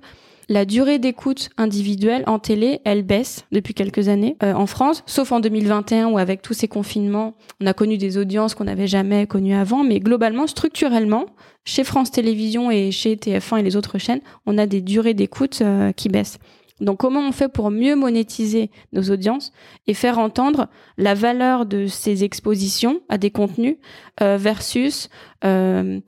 la 0.49 0.65
durée 0.65 0.99
d'écoute 0.99 1.51
individuelle 1.57 2.25
en 2.27 2.39
télé, 2.39 2.81
elle 2.85 3.03
baisse 3.03 3.45
depuis 3.53 3.75
quelques 3.75 4.09
années 4.09 4.37
euh, 4.43 4.53
en 4.55 4.67
France, 4.67 5.05
sauf 5.07 5.33
en 5.33 5.41
2021 5.41 6.09
où 6.09 6.19
avec 6.19 6.43
tous 6.43 6.53
ces 6.53 6.69
confinements, 6.69 7.35
on 7.61 7.67
a 7.67 7.73
connu 7.73 7.97
des 7.97 8.19
audiences 8.19 8.55
qu'on 8.55 8.65
n'avait 8.65 8.89
jamais 8.89 9.27
connues 9.27 9.55
avant. 9.55 9.85
Mais 9.85 10.01
globalement, 10.01 10.47
structurellement, 10.47 11.27
chez 11.65 11.85
France 11.85 12.11
Télévisions 12.11 12.71
et 12.71 12.91
chez 12.91 13.15
TF1 13.15 13.61
et 13.61 13.63
les 13.63 13.77
autres 13.77 13.99
chaînes, 13.99 14.21
on 14.47 14.59
a 14.59 14.67
des 14.67 14.81
durées 14.81 15.15
d'écoute 15.15 15.61
euh, 15.63 15.93
qui 15.93 16.09
baissent. 16.09 16.39
Donc 16.81 16.99
comment 16.99 17.21
on 17.21 17.33
fait 17.33 17.49
pour 17.49 17.71
mieux 17.71 17.95
monétiser 17.95 18.71
nos 18.93 19.03
audiences 19.11 19.53
et 19.87 19.95
faire 19.95 20.19
entendre 20.19 20.69
la 20.99 21.15
valeur 21.15 21.67
de 21.67 21.87
ces 21.87 22.25
expositions 22.25 23.01
à 23.09 23.19
des 23.19 23.31
contenus 23.31 23.77
euh, 24.21 24.37
versus 24.37 25.09
euh, 25.45 26.01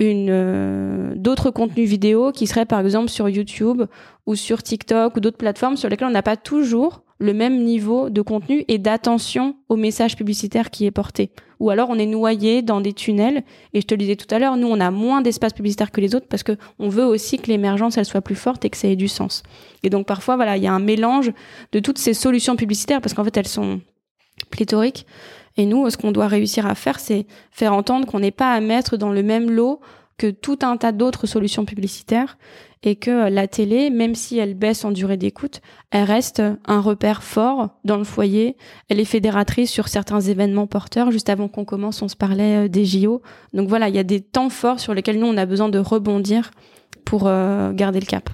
euh, 0.00 1.12
d'autres 1.16 1.50
contenus 1.50 1.88
vidéo 1.88 2.32
qui 2.32 2.46
seraient 2.46 2.66
par 2.66 2.80
exemple 2.80 3.08
sur 3.08 3.28
YouTube 3.28 3.84
ou 4.26 4.34
sur 4.34 4.62
TikTok 4.62 5.16
ou 5.16 5.20
d'autres 5.20 5.36
plateformes 5.36 5.76
sur 5.76 5.88
lesquelles 5.88 6.08
on 6.08 6.12
n'a 6.12 6.22
pas 6.22 6.36
toujours 6.36 7.02
le 7.22 7.32
même 7.32 7.62
niveau 7.62 8.10
de 8.10 8.20
contenu 8.20 8.64
et 8.66 8.78
d'attention 8.78 9.54
au 9.68 9.76
message 9.76 10.16
publicitaire 10.16 10.70
qui 10.70 10.86
est 10.86 10.90
porté. 10.90 11.30
Ou 11.60 11.70
alors 11.70 11.88
on 11.88 11.94
est 11.96 12.06
noyé 12.06 12.62
dans 12.62 12.80
des 12.80 12.92
tunnels. 12.92 13.44
Et 13.72 13.80
je 13.80 13.86
te 13.86 13.94
le 13.94 13.98
disais 13.98 14.16
tout 14.16 14.32
à 14.34 14.40
l'heure, 14.40 14.56
nous 14.56 14.66
on 14.66 14.80
a 14.80 14.90
moins 14.90 15.22
d'espace 15.22 15.52
publicitaire 15.52 15.92
que 15.92 16.00
les 16.00 16.16
autres 16.16 16.26
parce 16.28 16.42
que 16.42 16.56
on 16.80 16.88
veut 16.88 17.04
aussi 17.04 17.38
que 17.38 17.46
l'émergence 17.46 17.96
elle 17.96 18.06
soit 18.06 18.22
plus 18.22 18.34
forte 18.34 18.64
et 18.64 18.70
que 18.70 18.76
ça 18.76 18.88
ait 18.88 18.96
du 18.96 19.06
sens. 19.06 19.44
Et 19.84 19.88
donc 19.88 20.04
parfois 20.04 20.34
voilà, 20.34 20.56
il 20.56 20.64
y 20.64 20.66
a 20.66 20.72
un 20.72 20.80
mélange 20.80 21.32
de 21.70 21.78
toutes 21.78 21.98
ces 21.98 22.12
solutions 22.12 22.56
publicitaires 22.56 23.00
parce 23.00 23.14
qu'en 23.14 23.22
fait 23.22 23.36
elles 23.36 23.46
sont 23.46 23.80
pléthoriques. 24.50 25.06
Et 25.56 25.64
nous, 25.64 25.88
ce 25.90 25.96
qu'on 25.96 26.12
doit 26.12 26.26
réussir 26.26 26.66
à 26.66 26.74
faire, 26.74 26.98
c'est 26.98 27.26
faire 27.52 27.72
entendre 27.72 28.06
qu'on 28.06 28.20
n'est 28.20 28.30
pas 28.32 28.52
à 28.52 28.60
mettre 28.60 28.96
dans 28.96 29.12
le 29.12 29.22
même 29.22 29.48
lot 29.48 29.80
que 30.18 30.30
tout 30.30 30.58
un 30.62 30.76
tas 30.76 30.92
d'autres 30.92 31.26
solutions 31.26 31.64
publicitaires 31.64 32.38
et 32.82 32.96
que 32.96 33.28
la 33.30 33.46
télé, 33.46 33.90
même 33.90 34.14
si 34.14 34.38
elle 34.38 34.54
baisse 34.54 34.84
en 34.84 34.90
durée 34.90 35.16
d'écoute, 35.16 35.60
elle 35.90 36.04
reste 36.04 36.42
un 36.66 36.80
repère 36.80 37.22
fort 37.22 37.70
dans 37.84 37.96
le 37.96 38.04
foyer. 38.04 38.56
Elle 38.88 38.98
est 38.98 39.04
fédératrice 39.04 39.70
sur 39.70 39.88
certains 39.88 40.20
événements 40.20 40.66
porteurs. 40.66 41.10
Juste 41.10 41.28
avant 41.28 41.48
qu'on 41.48 41.64
commence, 41.64 42.02
on 42.02 42.08
se 42.08 42.16
parlait 42.16 42.64
euh, 42.64 42.68
des 42.68 42.84
JO. 42.84 43.22
Donc 43.52 43.68
voilà, 43.68 43.88
il 43.88 43.94
y 43.94 44.00
a 44.00 44.04
des 44.04 44.20
temps 44.20 44.50
forts 44.50 44.80
sur 44.80 44.94
lesquels 44.94 45.18
nous, 45.18 45.26
on 45.26 45.36
a 45.36 45.46
besoin 45.46 45.68
de 45.68 45.78
rebondir 45.78 46.50
pour 47.04 47.26
euh, 47.26 47.72
garder 47.72 48.00
le 48.00 48.06
cap. 48.06 48.30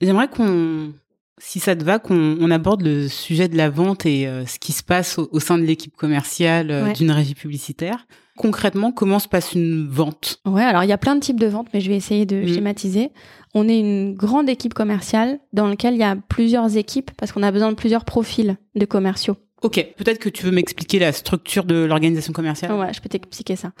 J'aimerais 0.00 0.28
qu'on, 0.28 0.92
si 1.38 1.60
ça 1.60 1.74
te 1.74 1.84
va, 1.84 1.98
qu'on 1.98 2.50
aborde 2.50 2.82
le 2.82 3.08
sujet 3.08 3.48
de 3.48 3.56
la 3.56 3.70
vente 3.70 4.06
et 4.06 4.26
euh, 4.26 4.46
ce 4.46 4.58
qui 4.58 4.72
se 4.72 4.82
passe 4.82 5.18
au, 5.18 5.40
sein 5.40 5.58
de 5.58 5.64
l'équipe 5.64 5.96
commerciale 5.96 6.92
d'une 6.94 7.10
régie 7.10 7.34
publicitaire. 7.34 8.06
Concrètement, 8.36 8.90
comment 8.90 9.20
se 9.20 9.28
passe 9.28 9.52
une 9.52 9.86
vente? 9.88 10.40
Ouais, 10.44 10.62
alors 10.62 10.82
il 10.82 10.88
y 10.88 10.92
a 10.92 10.98
plein 10.98 11.14
de 11.14 11.20
types 11.20 11.38
de 11.38 11.46
ventes, 11.46 11.68
mais 11.72 11.80
je 11.80 11.88
vais 11.88 11.96
essayer 11.96 12.26
de 12.26 12.46
schématiser. 12.46 13.10
On 13.54 13.68
est 13.68 13.78
une 13.78 14.14
grande 14.14 14.48
équipe 14.48 14.74
commerciale 14.74 15.38
dans 15.52 15.68
laquelle 15.68 15.94
il 15.94 16.00
y 16.00 16.04
a 16.04 16.16
plusieurs 16.16 16.76
équipes 16.76 17.12
parce 17.16 17.30
qu'on 17.30 17.44
a 17.44 17.52
besoin 17.52 17.70
de 17.70 17.76
plusieurs 17.76 18.04
profils 18.04 18.56
de 18.74 18.84
commerciaux. 18.84 19.36
Ok, 19.62 19.86
peut-être 19.96 20.18
que 20.18 20.28
tu 20.28 20.44
veux 20.44 20.50
m'expliquer 20.50 20.98
la 20.98 21.12
structure 21.12 21.64
de 21.64 21.76
l'organisation 21.84 22.32
commerciale? 22.32 22.72
Ouais, 22.72 22.92
je 22.92 23.00
peux 23.00 23.08
t'expliquer 23.08 23.56
ça. 23.56 23.72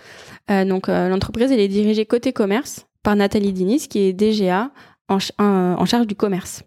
Euh, 0.50 0.64
donc 0.64 0.88
euh, 0.88 1.08
l'entreprise, 1.08 1.50
elle 1.50 1.60
est 1.60 1.68
dirigée 1.68 2.06
côté 2.06 2.32
commerce 2.32 2.86
par 3.02 3.16
Nathalie 3.16 3.52
Dinis, 3.52 3.88
qui 3.88 3.98
est 3.98 4.12
DGA 4.12 4.70
en, 5.08 5.18
en 5.38 5.84
charge 5.84 6.06
du 6.06 6.14
commerce. 6.14 6.62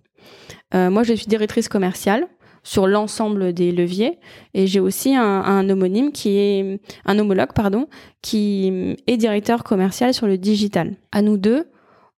Euh, 0.74 0.90
moi, 0.90 1.04
je 1.04 1.14
suis 1.14 1.28
directrice 1.28 1.70
commerciale 1.70 2.28
sur 2.64 2.86
l'ensemble 2.86 3.54
des 3.54 3.72
leviers. 3.72 4.20
Et 4.54 4.68
j'ai 4.68 4.82
aussi 4.82 5.16
un, 5.16 5.70
homonyme 5.70 6.12
qui 6.12 6.38
est 6.38 6.82
un 7.06 7.18
homologue, 7.18 7.54
pardon, 7.54 7.88
qui 8.22 8.98
est 9.08 9.18
directeur 9.18 9.64
commercial 9.64 10.14
sur 10.14 10.28
le 10.28 10.38
digital. 10.38 10.98
À 11.14 11.22
nous 11.22 11.38
deux, 11.38 11.70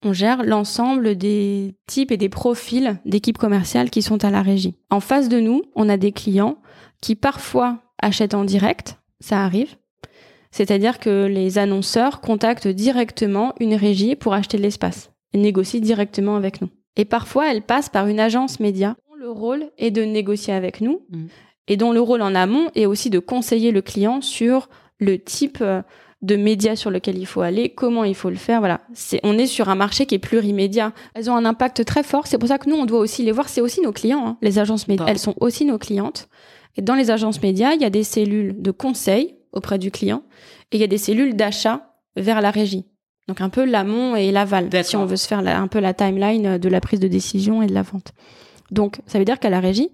on 0.02 0.12
gère 0.12 0.42
l'ensemble 0.44 1.16
des 1.16 1.74
types 1.86 2.12
et 2.12 2.16
des 2.16 2.30
profils 2.30 2.98
d'équipes 3.04 3.36
commerciales 3.36 3.90
qui 3.90 4.00
sont 4.00 4.24
à 4.24 4.30
la 4.30 4.40
régie. 4.40 4.76
En 4.90 5.00
face 5.00 5.28
de 5.28 5.38
nous, 5.38 5.62
on 5.74 5.88
a 5.88 5.98
des 5.98 6.12
clients 6.12 6.58
qui 7.02 7.14
parfois 7.14 7.82
achètent 8.00 8.34
en 8.34 8.44
direct, 8.44 8.98
ça 9.20 9.44
arrive. 9.44 9.76
C'est-à-dire 10.50 10.98
que 10.98 11.26
les 11.26 11.58
annonceurs 11.58 12.22
contactent 12.22 12.68
directement 12.68 13.54
une 13.60 13.74
régie 13.74 14.16
pour 14.16 14.32
acheter 14.32 14.56
de 14.56 14.62
l'espace 14.62 15.10
et 15.34 15.38
négocient 15.38 15.80
directement 15.80 16.36
avec 16.36 16.62
nous. 16.62 16.70
Et 16.98 17.06
parfois, 17.06 17.50
elles 17.50 17.62
passent 17.62 17.88
par 17.88 18.06
une 18.06 18.20
agence 18.20 18.60
média 18.60 18.96
le 19.18 19.30
rôle 19.30 19.70
est 19.78 19.90
de 19.90 20.02
négocier 20.02 20.54
avec 20.54 20.80
nous 20.80 21.02
mm. 21.10 21.26
et 21.68 21.76
dont 21.76 21.92
le 21.92 22.00
rôle 22.00 22.22
en 22.22 22.34
amont 22.34 22.70
est 22.74 22.86
aussi 22.86 23.10
de 23.10 23.18
conseiller 23.18 23.72
le 23.72 23.82
client 23.82 24.20
sur 24.20 24.68
le 24.98 25.18
type 25.18 25.58
euh, 25.60 25.82
de 26.22 26.36
médias 26.36 26.76
sur 26.76 26.90
lequel 26.90 27.18
il 27.18 27.26
faut 27.26 27.42
aller, 27.42 27.68
comment 27.68 28.04
il 28.04 28.14
faut 28.14 28.30
le 28.30 28.36
faire. 28.36 28.60
Voilà, 28.60 28.80
c'est 28.94 29.20
on 29.22 29.36
est 29.36 29.46
sur 29.46 29.68
un 29.68 29.74
marché 29.74 30.06
qui 30.06 30.14
est 30.14 30.20
plurimédia. 30.20 30.92
Elles 31.14 31.30
ont 31.30 31.36
un 31.36 31.44
impact 31.44 31.84
très 31.84 32.02
fort. 32.02 32.26
C'est 32.26 32.38
pour 32.38 32.48
ça 32.48 32.58
que 32.58 32.70
nous 32.70 32.76
on 32.76 32.86
doit 32.86 32.98
aussi 33.00 33.22
les 33.22 33.32
voir. 33.32 33.48
C'est 33.48 33.60
aussi 33.60 33.80
nos 33.80 33.92
clients. 33.92 34.26
Hein. 34.26 34.38
Les 34.40 34.58
agences 34.58 34.88
médias, 34.88 35.06
elles 35.06 35.18
sont 35.18 35.34
aussi 35.40 35.64
nos 35.64 35.78
clientes. 35.78 36.28
Et 36.76 36.82
dans 36.82 36.94
les 36.94 37.10
agences 37.10 37.42
médias, 37.42 37.72
il 37.74 37.82
y 37.82 37.84
a 37.84 37.90
des 37.90 38.04
cellules 38.04 38.60
de 38.60 38.70
conseil 38.70 39.36
auprès 39.52 39.78
du 39.78 39.90
client 39.90 40.22
et 40.70 40.76
il 40.76 40.80
y 40.80 40.84
a 40.84 40.88
des 40.88 40.98
cellules 40.98 41.34
d'achat 41.34 41.94
vers 42.16 42.40
la 42.40 42.50
régie. 42.50 42.86
Donc 43.28 43.42
un 43.42 43.50
peu 43.50 43.64
l'amont 43.64 44.16
et 44.16 44.32
l'aval, 44.32 44.68
si 44.82 44.96
on 44.96 45.04
veut 45.04 45.16
se 45.16 45.28
faire 45.28 45.46
un 45.46 45.68
peu 45.68 45.78
la 45.78 45.94
timeline 45.94 46.58
de 46.58 46.68
la 46.68 46.80
prise 46.80 46.98
de 46.98 47.08
décision 47.08 47.62
et 47.62 47.66
de 47.66 47.74
la 47.74 47.82
vente. 47.82 48.14
Donc, 48.70 49.00
ça 49.06 49.18
veut 49.18 49.24
dire 49.24 49.38
qu'à 49.38 49.50
la 49.50 49.60
régie, 49.60 49.90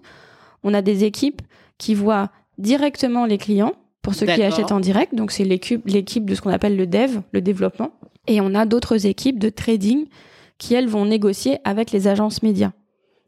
on 0.63 0.73
a 0.73 0.81
des 0.81 1.03
équipes 1.03 1.41
qui 1.77 1.93
voient 1.93 2.29
directement 2.57 3.25
les 3.25 3.37
clients 3.37 3.73
pour 4.01 4.13
ceux 4.13 4.25
qui 4.25 4.43
achètent 4.43 4.71
en 4.71 4.79
direct. 4.79 5.15
Donc, 5.15 5.31
c'est 5.31 5.45
l'équipe 5.45 5.85
de 6.25 6.35
ce 6.35 6.41
qu'on 6.41 6.51
appelle 6.51 6.77
le 6.77 6.87
dev, 6.87 7.19
le 7.31 7.41
développement. 7.41 7.91
Et 8.27 8.41
on 8.41 8.55
a 8.55 8.65
d'autres 8.65 9.05
équipes 9.05 9.39
de 9.39 9.49
trading 9.49 10.05
qui, 10.57 10.73
elles, 10.73 10.87
vont 10.87 11.05
négocier 11.05 11.59
avec 11.63 11.91
les 11.91 12.07
agences 12.07 12.43
médias. 12.43 12.71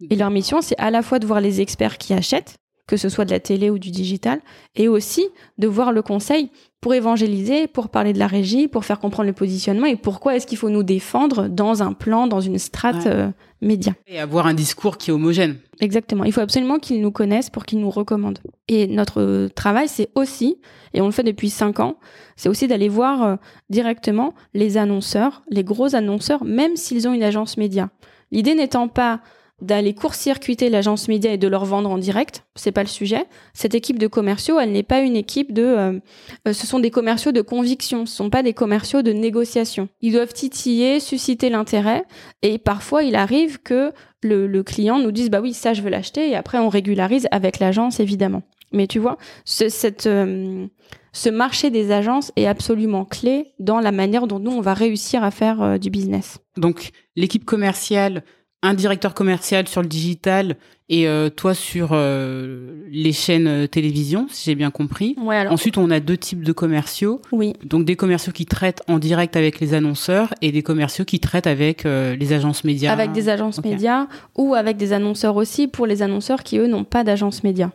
Et 0.10 0.16
leur 0.16 0.30
mission, 0.30 0.62
c'est 0.62 0.78
à 0.78 0.92
la 0.92 1.02
fois 1.02 1.20
de 1.20 1.26
voir 1.26 1.42
les 1.42 1.62
experts 1.62 1.98
qui 1.98 2.14
achètent, 2.14 2.58
que 2.88 2.98
ce 2.98 3.10
soit 3.10 3.26
de 3.26 3.32
la 3.32 3.40
télé 3.40 3.70
ou 3.70 3.78
du 3.78 3.92
digital, 3.92 4.40
et 4.76 4.88
aussi 4.88 5.28
de 5.58 5.68
voir 5.68 5.92
le 5.92 6.02
conseil 6.02 6.50
pour 6.80 6.94
évangéliser, 6.94 7.68
pour 7.68 7.90
parler 7.90 8.14
de 8.14 8.20
la 8.20 8.28
régie, 8.28 8.68
pour 8.68 8.86
faire 8.86 9.00
comprendre 9.00 9.28
le 9.28 9.34
positionnement 9.34 9.88
et 9.88 9.96
pourquoi 9.96 10.36
est-ce 10.36 10.48
qu'il 10.48 10.58
faut 10.58 10.70
nous 10.70 10.84
défendre 10.84 11.48
dans 11.48 11.84
un 11.84 11.92
plan, 11.94 12.28
dans 12.28 12.40
une 12.40 12.60
strate 12.60 13.08
euh, 13.08 13.30
média. 13.62 13.94
Et 14.06 14.20
avoir 14.20 14.48
un 14.48 14.54
discours 14.54 14.98
qui 14.98 15.10
est 15.10 15.14
homogène. 15.14 15.58
Exactement. 15.80 16.24
Il 16.24 16.32
faut 16.32 16.42
absolument 16.42 16.78
qu'ils 16.78 17.02
nous 17.02 17.12
connaissent 17.12 17.50
pour 17.50 17.66
qu'ils 17.66 17.80
nous 17.80 17.90
recommandent. 17.90 18.40
Et 18.68 18.88
notre 18.88 19.50
travail, 19.56 19.88
c'est 19.88 20.10
aussi, 20.16 20.60
et 20.94 21.02
on 21.02 21.08
le 21.08 21.12
fait 21.12 21.24
depuis 21.24 21.50
cinq 21.50 21.80
ans, 21.80 21.98
c'est 22.36 22.48
aussi 22.48 22.68
d'aller 22.68 22.90
voir 22.90 23.24
euh, 23.24 23.36
directement 23.70 24.34
les 24.54 24.78
annonceurs, 24.78 25.44
les 25.50 25.64
gros 25.64 25.96
annonceurs, 25.96 26.44
même 26.44 26.76
s'ils 26.76 27.08
ont 27.08 27.14
une 27.14 27.24
agence 27.24 27.58
média. 27.58 27.90
L'idée 28.32 28.56
n'étant 28.56 28.88
pas 28.88 29.22
d'aller 29.62 29.96
court-circuiter 29.96 30.70
l'agence 30.70 31.08
média 31.08 31.34
et 31.34 31.38
de 31.38 31.48
leur 31.48 31.66
vendre 31.66 31.90
en 31.90 31.98
direct, 31.98 32.46
c'est 32.56 32.72
pas 32.72 32.84
le 32.84 32.88
sujet. 32.88 33.26
Cette 33.54 33.74
équipe 33.74 33.98
de 33.98 34.06
commerciaux, 34.06 34.60
elle 34.60 34.72
n'est 34.72 34.84
pas 34.84 35.00
une 35.00 35.16
équipe 35.16 35.52
de 35.52 35.64
euh, 35.64 36.00
euh, 36.48 36.54
ce 36.54 36.68
sont 36.68 36.80
des 36.80 36.92
commerciaux 36.92 37.32
de 37.32 37.42
conviction, 37.42 38.06
ce 38.06 38.16
sont 38.16 38.30
pas 38.30 38.44
des 38.44 38.54
commerciaux 38.54 39.02
de 39.02 39.12
négociation. 39.12 39.90
Ils 40.02 40.14
doivent 40.14 40.34
titiller, 40.34 41.00
susciter 41.00 41.50
l'intérêt 41.50 42.04
et 42.44 42.60
parfois 42.60 43.02
il 43.02 43.16
arrive 43.16 43.60
que 43.60 43.94
le, 44.22 44.62
client 44.62 45.00
nous 45.00 45.12
dise 45.12 45.30
bah 45.30 45.42
oui, 45.42 45.54
ça 45.54 45.74
je 45.74 45.82
veux 45.82 45.90
l'acheter 45.90 46.30
et 46.30 46.36
après 46.36 46.60
on 46.60 46.70
régularise 46.70 47.28
avec 47.32 47.58
l'agence 47.58 48.00
évidemment. 48.00 48.44
Mais 48.74 48.86
tu 48.86 49.00
vois, 49.00 49.18
ce, 49.44 49.70
cette 49.70 50.06
euh, 50.06 50.68
ce 51.14 51.30
marché 51.30 51.72
des 51.72 51.92
agences 51.92 52.32
est 52.36 52.46
absolument 52.46 53.06
clé 53.06 53.54
dans 53.58 53.80
la 53.80 53.92
manière 53.92 54.28
dont 54.28 54.40
nous 54.40 54.52
on 54.52 54.62
va 54.62 54.76
réussir 54.76 55.24
à 55.24 55.32
faire 55.32 55.80
du 55.80 55.90
business. 55.90 56.38
Donc 56.58 56.92
l'équipe 57.16 57.46
commerciale 57.46 58.24
un 58.64 58.74
directeur 58.74 59.14
commercial 59.14 59.68
sur 59.68 59.82
le 59.82 59.88
digital 59.88 60.56
et 60.90 61.08
euh, 61.08 61.30
toi 61.30 61.54
sur 61.54 61.90
euh, 61.92 62.86
les 62.90 63.12
chaînes 63.12 63.48
euh, 63.48 63.68
télévision, 63.68 64.28
si 64.30 64.46
j'ai 64.46 64.56
bien 64.56 64.72
compris. 64.72 65.16
Ensuite, 65.50 65.78
on 65.78 65.92
a 65.92 66.00
deux 66.00 66.18
types 66.18 66.44
de 66.44 66.54
commerciaux. 66.54 67.22
Oui. 67.32 67.54
Donc 67.64 67.86
des 67.86 67.96
commerciaux 67.96 68.32
qui 68.32 68.46
traitent 68.46 68.82
en 68.88 68.98
direct 68.98 69.36
avec 69.36 69.60
les 69.60 69.74
annonceurs 69.74 70.34
et 70.42 70.52
des 70.52 70.64
commerciaux 70.64 71.06
qui 71.06 71.20
traitent 71.20 71.48
avec 71.48 71.84
les 71.84 72.34
agences 72.34 72.64
médias. 72.64 72.92
Avec 72.92 73.12
des 73.12 73.30
agences 73.30 73.64
médias 73.64 74.08
ou 74.36 74.56
avec 74.56 74.78
des 74.78 74.94
annonceurs 74.94 75.36
aussi 75.36 75.68
pour 75.68 75.86
les 75.86 76.02
annonceurs 76.02 76.44
qui 76.44 76.58
eux 76.58 76.68
n'ont 76.68 76.84
pas 76.84 77.04
d'agence 77.04 77.44
média. 77.44 77.72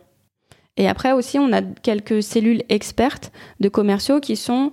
Et 0.75 0.87
après 0.87 1.11
aussi, 1.11 1.37
on 1.37 1.53
a 1.53 1.61
quelques 1.61 2.23
cellules 2.23 2.63
expertes 2.69 3.31
de 3.59 3.69
commerciaux 3.69 4.19
qui 4.19 4.35
sont 4.35 4.71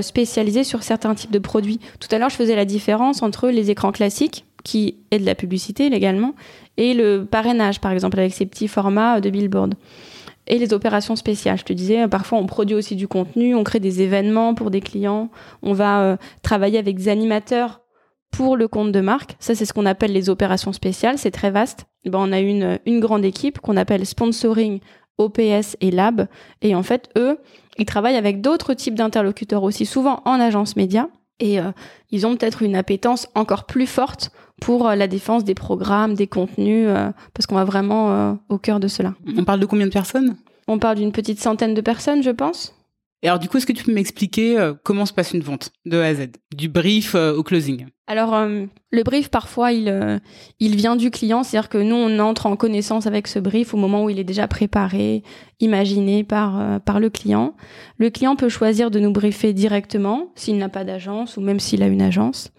spécialisées 0.00 0.64
sur 0.64 0.82
certains 0.82 1.14
types 1.14 1.30
de 1.30 1.38
produits. 1.38 1.78
Tout 2.00 2.08
à 2.10 2.18
l'heure, 2.18 2.30
je 2.30 2.36
faisais 2.36 2.56
la 2.56 2.64
différence 2.64 3.22
entre 3.22 3.48
les 3.48 3.70
écrans 3.70 3.92
classiques 3.92 4.44
qui 4.66 4.96
est 5.12 5.20
de 5.20 5.24
la 5.24 5.36
publicité 5.36 5.88
légalement, 5.88 6.34
et 6.76 6.92
le 6.92 7.24
parrainage, 7.24 7.80
par 7.80 7.92
exemple, 7.92 8.18
avec 8.18 8.34
ces 8.34 8.46
petits 8.46 8.66
formats 8.66 9.20
de 9.20 9.30
billboard. 9.30 9.74
Et 10.48 10.58
les 10.58 10.72
opérations 10.72 11.14
spéciales. 11.14 11.58
Je 11.58 11.64
te 11.64 11.72
disais, 11.72 12.08
parfois 12.08 12.38
on 12.38 12.46
produit 12.46 12.74
aussi 12.74 12.96
du 12.96 13.06
contenu, 13.06 13.54
on 13.54 13.62
crée 13.62 13.78
des 13.78 14.02
événements 14.02 14.54
pour 14.54 14.72
des 14.72 14.80
clients, 14.80 15.30
on 15.62 15.72
va 15.72 16.02
euh, 16.02 16.16
travailler 16.42 16.78
avec 16.78 16.96
des 16.96 17.08
animateurs 17.08 17.80
pour 18.32 18.56
le 18.56 18.66
compte 18.66 18.90
de 18.90 19.00
marque. 19.00 19.36
Ça, 19.38 19.54
c'est 19.54 19.64
ce 19.64 19.72
qu'on 19.72 19.86
appelle 19.86 20.12
les 20.12 20.28
opérations 20.30 20.72
spéciales. 20.72 21.16
C'est 21.16 21.30
très 21.30 21.52
vaste. 21.52 21.86
ben, 22.04 22.18
on 22.18 22.32
a 22.32 22.40
une, 22.40 22.80
une 22.86 23.00
grande 23.00 23.24
équipe 23.24 23.60
qu'on 23.60 23.76
appelle 23.76 24.04
sponsoring, 24.04 24.80
OPS 25.18 25.76
et 25.80 25.92
Lab. 25.92 26.26
Et 26.60 26.74
en 26.74 26.82
fait, 26.82 27.08
eux, 27.16 27.38
ils 27.78 27.86
travaillent 27.86 28.16
avec 28.16 28.40
d'autres 28.40 28.74
types 28.74 28.96
d'interlocuteurs 28.96 29.62
aussi, 29.62 29.86
souvent 29.86 30.22
en 30.24 30.40
agence 30.40 30.74
média. 30.76 31.08
Et 31.38 31.60
euh, 31.60 31.70
ils 32.10 32.26
ont 32.26 32.36
peut-être 32.36 32.62
une 32.62 32.76
appétence 32.76 33.28
encore 33.34 33.64
plus 33.64 33.86
forte 33.86 34.30
pour 34.60 34.88
euh, 34.88 34.94
la 34.94 35.06
défense 35.06 35.44
des 35.44 35.54
programmes, 35.54 36.14
des 36.14 36.26
contenus, 36.26 36.86
euh, 36.88 37.10
parce 37.34 37.46
qu'on 37.46 37.56
va 37.56 37.64
vraiment 37.64 38.12
euh, 38.12 38.34
au 38.48 38.58
cœur 38.58 38.80
de 38.80 38.88
cela. 38.88 39.14
On 39.36 39.44
parle 39.44 39.60
de 39.60 39.66
combien 39.66 39.86
de 39.86 39.92
personnes? 39.92 40.36
On 40.68 40.78
parle 40.78 40.96
d'une 40.96 41.12
petite 41.12 41.40
centaine 41.40 41.74
de 41.74 41.80
personnes, 41.80 42.22
je 42.22 42.30
pense. 42.30 42.74
Et 43.22 43.28
alors 43.28 43.38
du 43.38 43.48
coup, 43.48 43.56
est-ce 43.56 43.66
que 43.66 43.72
tu 43.72 43.82
peux 43.82 43.94
m'expliquer 43.94 44.72
comment 44.84 45.06
se 45.06 45.12
passe 45.12 45.32
une 45.32 45.40
vente 45.40 45.70
de 45.86 45.98
A 45.98 46.06
à 46.06 46.14
Z, 46.14 46.28
du 46.54 46.68
brief 46.68 47.14
au 47.14 47.42
closing 47.42 47.86
Alors 48.06 48.34
euh, 48.34 48.66
le 48.90 49.02
brief 49.04 49.30
parfois 49.30 49.72
il 49.72 50.20
il 50.60 50.76
vient 50.76 50.96
du 50.96 51.10
client, 51.10 51.42
c'est-à-dire 51.42 51.70
que 51.70 51.78
nous 51.78 51.96
on 51.96 52.18
entre 52.18 52.46
en 52.46 52.56
connaissance 52.56 53.06
avec 53.06 53.26
ce 53.26 53.38
brief 53.38 53.72
au 53.72 53.78
moment 53.78 54.04
où 54.04 54.10
il 54.10 54.18
est 54.18 54.24
déjà 54.24 54.46
préparé, 54.48 55.22
imaginé 55.60 56.24
par 56.24 56.80
par 56.82 57.00
le 57.00 57.08
client. 57.08 57.54
Le 57.96 58.10
client 58.10 58.36
peut 58.36 58.50
choisir 58.50 58.90
de 58.90 59.00
nous 59.00 59.12
briefer 59.12 59.54
directement 59.54 60.30
s'il 60.34 60.58
n'a 60.58 60.68
pas 60.68 60.84
d'agence 60.84 61.38
ou 61.38 61.40
même 61.40 61.58
s'il 61.58 61.82
a 61.82 61.86
une 61.86 62.02
agence. 62.02 62.52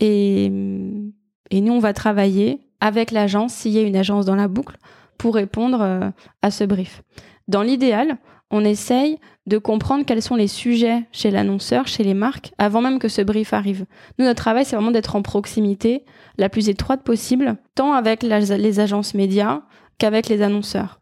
Et 0.00 0.48
nous 0.50 1.72
on 1.72 1.78
va 1.78 1.92
travailler 1.92 2.60
avec 2.80 3.10
l'agence 3.10 3.54
s'il 3.54 3.72
y 3.72 3.78
a 3.78 3.82
une 3.82 3.96
agence 3.96 4.26
dans 4.26 4.36
la 4.36 4.48
boucle 4.48 4.76
pour 5.18 5.34
répondre 5.34 6.12
à 6.42 6.50
ce 6.50 6.64
brief. 6.64 7.02
Dans 7.48 7.62
l'idéal, 7.62 8.18
on 8.50 8.64
essaye 8.64 9.18
de 9.46 9.58
comprendre 9.58 10.04
quels 10.04 10.22
sont 10.22 10.36
les 10.36 10.48
sujets 10.48 11.04
chez 11.10 11.30
l'annonceur, 11.30 11.86
chez 11.86 12.04
les 12.04 12.14
marques, 12.14 12.52
avant 12.58 12.80
même 12.80 12.98
que 12.98 13.08
ce 13.08 13.22
brief 13.22 13.52
arrive. 13.52 13.86
Nous, 14.18 14.24
notre 14.24 14.42
travail, 14.42 14.64
c'est 14.64 14.76
vraiment 14.76 14.90
d'être 14.90 15.16
en 15.16 15.22
proximité 15.22 16.04
la 16.38 16.48
plus 16.48 16.68
étroite 16.68 17.02
possible, 17.02 17.56
tant 17.74 17.92
avec 17.92 18.22
les 18.22 18.80
agences 18.80 19.14
médias 19.14 19.62
qu'avec 19.98 20.28
les 20.28 20.42
annonceurs. 20.42 21.00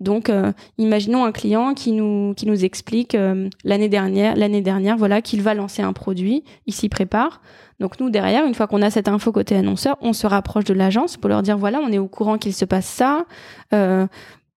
Donc, 0.00 0.30
euh, 0.30 0.52
imaginons 0.78 1.24
un 1.24 1.32
client 1.32 1.74
qui 1.74 1.92
nous 1.92 2.32
qui 2.34 2.46
nous 2.46 2.64
explique 2.64 3.14
euh, 3.14 3.48
l'année 3.64 3.88
dernière, 3.88 4.34
l'année 4.34 4.62
dernière, 4.62 4.96
voilà, 4.96 5.20
qu'il 5.20 5.42
va 5.42 5.54
lancer 5.54 5.82
un 5.82 5.92
produit, 5.92 6.42
il 6.66 6.74
s'y 6.74 6.88
prépare. 6.88 7.40
Donc 7.80 7.98
nous 7.98 8.10
derrière, 8.10 8.44
une 8.44 8.54
fois 8.54 8.66
qu'on 8.66 8.82
a 8.82 8.90
cette 8.90 9.08
info 9.08 9.32
côté 9.32 9.56
annonceur, 9.56 9.96
on 10.02 10.12
se 10.12 10.26
rapproche 10.26 10.64
de 10.64 10.74
l'agence 10.74 11.16
pour 11.16 11.28
leur 11.28 11.42
dire 11.42 11.56
voilà, 11.56 11.80
on 11.80 11.90
est 11.90 11.98
au 11.98 12.08
courant 12.08 12.38
qu'il 12.38 12.54
se 12.54 12.66
passe 12.66 12.86
ça. 12.86 13.24
Euh, 13.72 14.06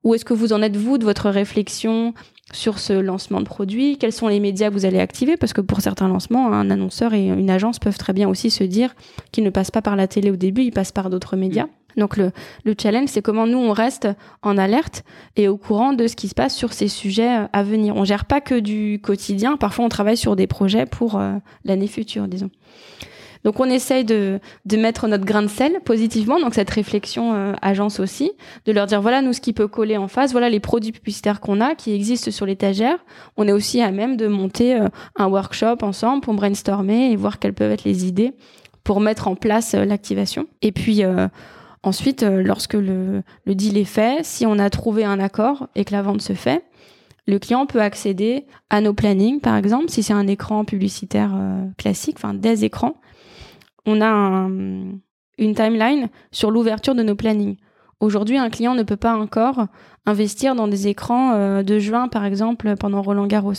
où 0.04 0.14
est-ce 0.14 0.26
que 0.26 0.34
vous 0.34 0.52
en 0.52 0.62
êtes 0.62 0.76
vous 0.76 0.98
de 0.98 1.06
votre 1.06 1.30
réflexion 1.30 2.14
sur 2.52 2.80
ce 2.80 2.92
lancement 2.92 3.40
de 3.40 3.46
produit? 3.46 3.98
Quels 3.98 4.12
sont 4.12 4.28
les 4.28 4.42
médias 4.42 4.68
que 4.68 4.74
vous 4.74 4.86
allez 4.86 5.00
activer? 5.00 5.38
Parce 5.38 5.54
que 5.54 5.62
pour 5.62 5.80
certains 5.80 6.10
lancements, 6.10 6.52
un 6.52 6.70
annonceur 6.70 7.14
et 7.14 7.28
une 7.28 7.50
agence 7.50 7.80
peuvent 7.80 7.98
très 7.98 8.12
bien 8.12 8.28
aussi 8.28 8.52
se 8.52 8.66
dire 8.66 8.94
qu'ils 9.32 9.46
ne 9.46 9.50
passent 9.50 9.72
pas 9.72 9.82
par 9.82 9.96
la 9.96 10.08
télé 10.08 10.30
au 10.30 10.36
début, 10.36 10.64
ils 10.64 10.72
passent 10.72 10.92
par 10.92 11.10
d'autres 11.10 11.38
médias. 11.38 11.68
Donc 11.98 12.18
le, 12.18 12.32
le 12.66 12.76
challenge, 12.80 13.10
c'est 13.10 13.22
comment 13.22 13.48
nous, 13.48 13.58
on 13.58 13.72
reste 13.72 14.08
en 14.42 14.58
alerte 14.58 15.04
et 15.36 15.48
au 15.48 15.58
courant 15.58 15.94
de 15.94 16.08
ce 16.08 16.16
qui 16.16 16.28
se 16.28 16.36
passe 16.36 16.56
sur 16.56 16.74
ces 16.74 16.88
sujets 16.88 17.48
à 17.52 17.64
venir. 17.64 17.96
On 17.96 18.06
gère 18.06 18.26
pas 18.26 18.42
que 18.42 18.60
du 18.60 19.00
quotidien, 19.02 19.58
parfois 19.58 19.86
on 19.86 19.90
travaille 19.90 20.18
sur 20.18 20.36
des 20.36 20.48
projets 20.48 20.86
pour 20.86 21.20
euh, 21.20 21.34
l'année 21.66 21.88
future, 21.88 22.28
disons. 22.28 22.50
Donc 23.44 23.60
on 23.60 23.66
essaye 23.66 24.06
de, 24.06 24.40
mettre 24.74 25.08
notre 25.08 25.26
grain 25.26 25.42
de 25.42 25.48
sel 25.48 25.80
positivement, 25.84 26.40
donc 26.40 26.54
cette 26.54 26.70
réflexion 26.70 27.34
euh, 27.34 27.54
agence 27.62 28.00
aussi, 28.00 28.32
de 28.66 28.72
leur 28.72 28.88
dire 28.88 29.02
voilà 29.02 29.22
nous 29.22 29.34
ce 29.34 29.42
qui 29.42 29.54
peut 29.54 29.68
coller 29.68 29.98
en 29.98 30.08
face, 30.08 30.32
voilà 30.32 30.50
les 30.50 30.60
produits 30.60 30.92
publicitaires 30.92 31.42
qu'on 31.42 31.62
a 31.62 31.76
qui 31.76 31.94
existent 31.94 32.32
sur 32.32 32.46
l'étagère. 32.46 32.98
On 33.38 33.48
est 33.48 33.52
aussi 33.52 33.82
à 33.82 33.92
même 33.92 34.18
de 34.18 34.28
monter 34.28 34.76
euh, 34.76 34.88
un 35.18 35.28
workshop 35.28 35.78
ensemble 35.82 36.22
pour 36.22 36.34
brainstormer 36.34 37.12
et 37.12 37.16
voir 37.16 37.40
quelles 37.40 37.54
peuvent 37.54 37.72
être 37.72 37.84
les 37.84 38.06
idées 38.06 38.34
pour 38.84 39.00
mettre 39.00 39.28
en 39.28 39.36
place 39.36 39.74
euh, 39.74 39.86
l'activation. 39.86 40.48
Et 40.62 40.72
puis 40.72 41.04
ensuite, 41.84 42.24
lorsque 42.24 42.74
le, 42.74 43.24
le 43.46 43.56
deal 43.56 43.78
est 43.78 43.84
fait, 43.84 44.26
si 44.26 44.46
on 44.46 44.58
a 44.60 44.70
trouvé 44.70 45.04
un 45.06 45.20
accord 45.20 45.68
et 45.76 45.86
que 45.86 45.92
la 45.92 46.02
vente 46.02 46.22
se 46.22 46.34
fait, 46.34 46.64
le 47.28 47.40
client 47.40 47.66
peut 47.66 47.82
accéder 47.82 48.46
à 48.70 48.82
nos 48.82 48.94
plannings, 48.94 49.40
par 49.40 49.56
exemple, 49.56 49.90
si 49.90 50.04
c'est 50.04 50.14
un 50.14 50.28
écran 50.28 50.66
publicitaire 50.66 51.32
classique, 51.78 52.18
enfin 52.18 52.34
des 52.34 52.66
écrans, 52.66 52.96
on 53.86 54.02
a 54.02 54.50
une 55.38 55.56
timeline 55.56 56.10
sur 56.32 56.52
l'ouverture 56.52 56.96
de 56.96 57.04
nos 57.04 57.16
plannings. 57.16 57.58
Aujourd'hui, 58.00 58.38
un 58.38 58.50
client 58.50 58.76
ne 58.76 58.84
peut 58.84 58.98
pas 58.98 59.16
encore 59.16 59.68
investir 60.06 60.56
dans 60.56 60.68
des 60.68 60.88
écrans 60.88 61.34
euh, 61.34 61.64
de 61.64 61.80
juin, 61.80 62.10
par 62.10 62.26
exemple, 62.26 62.76
pendant 62.78 63.02
Roland 63.02 63.28
Garros. 63.28 63.54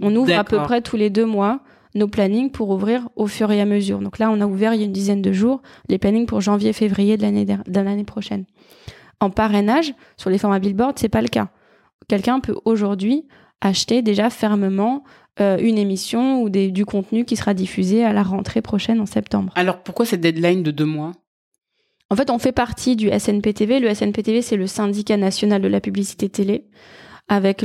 On 0.00 0.14
ouvre 0.14 0.38
à 0.38 0.44
peu 0.44 0.58
près 0.58 0.82
tous 0.82 0.96
les 0.96 1.10
deux 1.10 1.26
mois 1.26 1.60
nos 1.94 2.08
plannings 2.08 2.50
pour 2.50 2.70
ouvrir 2.70 3.08
au 3.16 3.26
fur 3.26 3.50
et 3.50 3.60
à 3.60 3.64
mesure. 3.64 3.98
Donc 3.98 4.18
là, 4.18 4.30
on 4.30 4.40
a 4.40 4.46
ouvert 4.46 4.74
il 4.74 4.80
y 4.80 4.82
a 4.82 4.86
une 4.86 4.92
dizaine 4.92 5.22
de 5.22 5.32
jours 5.32 5.62
les 5.88 5.98
plannings 5.98 6.26
pour 6.26 6.40
janvier-février 6.40 7.16
de 7.16 7.22
l'année 7.22 7.44
de 7.44 7.80
l'année 7.80 8.04
prochaine. 8.04 8.44
En 9.20 9.30
parrainage, 9.30 9.94
sur 10.16 10.30
les 10.30 10.38
formats 10.38 10.58
billboard, 10.58 10.98
c'est 10.98 11.08
pas 11.08 11.22
le 11.22 11.28
cas. 11.28 11.50
Quelqu'un 12.08 12.40
peut 12.40 12.56
aujourd'hui 12.64 13.26
acheter 13.60 14.02
déjà 14.02 14.30
fermement 14.30 15.04
euh, 15.40 15.56
une 15.58 15.78
émission 15.78 16.42
ou 16.42 16.50
des, 16.50 16.70
du 16.70 16.84
contenu 16.84 17.24
qui 17.24 17.36
sera 17.36 17.54
diffusé 17.54 18.04
à 18.04 18.12
la 18.12 18.22
rentrée 18.22 18.60
prochaine 18.60 19.00
en 19.00 19.06
septembre. 19.06 19.52
Alors 19.56 19.82
pourquoi 19.82 20.04
cette 20.04 20.20
deadline 20.20 20.62
de 20.62 20.70
deux 20.70 20.84
mois? 20.84 21.12
En 22.10 22.16
fait, 22.16 22.28
on 22.28 22.38
fait 22.38 22.52
partie 22.52 22.96
du 22.96 23.08
SNPTV. 23.08 23.80
Le 23.80 23.94
SNPTV, 23.94 24.42
c'est 24.42 24.56
le 24.56 24.66
syndicat 24.66 25.16
national 25.16 25.62
de 25.62 25.68
la 25.68 25.80
publicité 25.80 26.28
télé 26.28 26.66
avec 27.32 27.64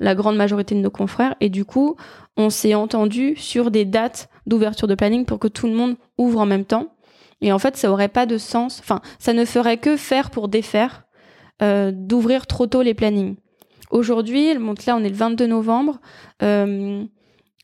la 0.00 0.14
grande 0.14 0.36
majorité 0.36 0.74
de 0.74 0.80
nos 0.80 0.90
confrères. 0.90 1.34
Et 1.42 1.50
du 1.50 1.66
coup, 1.66 1.96
on 2.38 2.48
s'est 2.48 2.74
entendu 2.74 3.36
sur 3.36 3.70
des 3.70 3.84
dates 3.84 4.30
d'ouverture 4.46 4.88
de 4.88 4.94
planning 4.94 5.26
pour 5.26 5.38
que 5.38 5.48
tout 5.48 5.66
le 5.66 5.74
monde 5.74 5.96
ouvre 6.16 6.40
en 6.40 6.46
même 6.46 6.64
temps. 6.64 6.94
Et 7.42 7.52
en 7.52 7.58
fait, 7.58 7.76
ça 7.76 7.92
aurait 7.92 8.08
pas 8.08 8.24
de 8.24 8.38
sens. 8.38 8.80
Enfin, 8.80 9.02
ça 9.18 9.34
ne 9.34 9.44
ferait 9.44 9.76
que 9.76 9.98
faire 9.98 10.30
pour 10.30 10.48
défaire 10.48 11.04
euh, 11.60 11.92
d'ouvrir 11.94 12.46
trop 12.46 12.66
tôt 12.66 12.80
les 12.80 12.94
plannings. 12.94 13.36
Aujourd'hui, 13.90 14.54
là 14.54 14.96
on 14.96 15.04
est 15.04 15.10
le 15.10 15.14
22 15.14 15.46
novembre, 15.46 16.00
euh, 16.42 17.04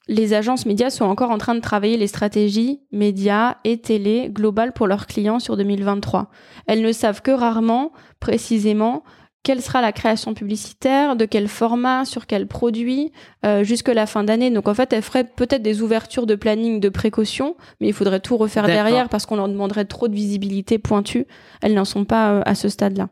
les 0.08 0.34
agences 0.34 0.66
médias 0.66 0.90
sont 0.90 1.06
encore 1.06 1.30
en 1.30 1.38
train 1.38 1.54
de 1.54 1.60
travailler 1.60 1.96
les 1.96 2.06
stratégies 2.06 2.80
médias 2.92 3.56
et 3.64 3.78
télé 3.78 4.28
globales 4.30 4.72
pour 4.72 4.86
leurs 4.86 5.06
clients 5.06 5.38
sur 5.38 5.56
2023. 5.56 6.30
Elles 6.66 6.82
ne 6.82 6.92
savent 6.92 7.22
que 7.22 7.30
rarement, 7.30 7.92
précisément, 8.20 9.02
quelle 9.42 9.60
sera 9.60 9.80
la 9.80 9.92
création 9.92 10.34
publicitaire, 10.34 11.16
de 11.16 11.24
quel 11.24 11.48
format, 11.48 12.04
sur 12.04 12.26
quel 12.26 12.46
produit, 12.46 13.12
euh, 13.44 13.64
jusque 13.64 13.88
la 13.88 14.06
fin 14.06 14.24
d'année. 14.24 14.50
Donc 14.50 14.68
en 14.68 14.74
fait, 14.74 14.92
elles 14.92 15.02
feraient 15.02 15.24
peut-être 15.24 15.62
des 15.62 15.82
ouvertures 15.82 16.26
de 16.26 16.34
planning 16.34 16.80
de 16.80 16.88
précaution, 16.88 17.56
mais 17.80 17.88
il 17.88 17.92
faudrait 17.92 18.20
tout 18.20 18.36
refaire 18.36 18.66
derrière 18.66 19.08
parce 19.08 19.26
qu'on 19.26 19.36
leur 19.36 19.48
demanderait 19.48 19.84
trop 19.84 20.08
de 20.08 20.14
visibilité 20.14 20.78
pointue. 20.78 21.26
Elles 21.60 21.74
n'en 21.74 21.84
sont 21.84 22.04
pas 22.04 22.32
euh, 22.32 22.42
à 22.46 22.54
ce 22.54 22.68
stade-là. 22.68 23.08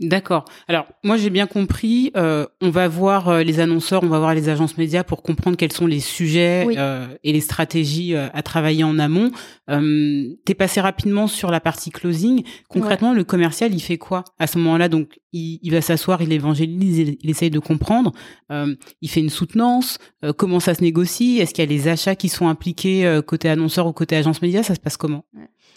D'accord. 0.00 0.44
Alors 0.66 0.86
moi 1.04 1.16
j'ai 1.16 1.30
bien 1.30 1.46
compris. 1.46 2.10
Euh, 2.16 2.46
on 2.60 2.70
va 2.70 2.88
voir 2.88 3.28
euh, 3.28 3.42
les 3.42 3.60
annonceurs, 3.60 4.02
on 4.02 4.08
va 4.08 4.18
voir 4.18 4.34
les 4.34 4.48
agences 4.48 4.76
médias 4.76 5.04
pour 5.04 5.22
comprendre 5.22 5.56
quels 5.56 5.72
sont 5.72 5.86
les 5.86 6.00
sujets 6.00 6.66
euh, 6.76 7.06
et 7.22 7.32
les 7.32 7.40
stratégies 7.40 8.16
à 8.16 8.42
travailler 8.42 8.84
en 8.84 8.98
amont. 8.98 9.30
T'es 9.68 10.54
passé 10.54 10.80
rapidement 10.80 11.26
sur 11.26 11.50
la 11.50 11.60
partie 11.60 11.90
closing. 11.90 12.42
Concrètement, 12.68 13.12
le 13.12 13.24
commercial 13.24 13.72
il 13.72 13.80
fait 13.80 13.98
quoi 13.98 14.24
à 14.38 14.46
ce 14.46 14.58
moment-là? 14.58 14.88
Donc 14.88 15.20
il, 15.32 15.60
il 15.62 15.72
va 15.72 15.80
s'asseoir, 15.80 16.22
il 16.22 16.32
évangélise, 16.32 16.98
il, 16.98 17.16
il, 17.20 17.30
essaye 17.30 17.50
de 17.50 17.60
comprendre. 17.60 18.12
il 18.50 19.08
fait 19.08 19.20
une 19.20 19.30
soutenance. 19.30 19.98
comment 20.36 20.60
ça 20.60 20.74
se 20.74 20.82
négocie? 20.82 21.38
Est-ce 21.38 21.54
qu'il 21.54 21.64
y 21.64 21.66
a 21.66 21.70
les 21.70 21.88
achats 21.88 22.16
qui 22.16 22.28
sont 22.28 22.48
impliqués 22.48 23.20
côté 23.26 23.48
annonceur 23.48 23.86
ou 23.86 23.92
côté 23.92 24.16
agence 24.16 24.42
média? 24.42 24.62
Ça 24.62 24.74
se 24.74 24.80
passe 24.80 24.96
comment? 24.96 25.24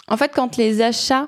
En 0.08 0.18
fait, 0.18 0.32
quand 0.34 0.58
les 0.58 0.82
achats 0.82 1.28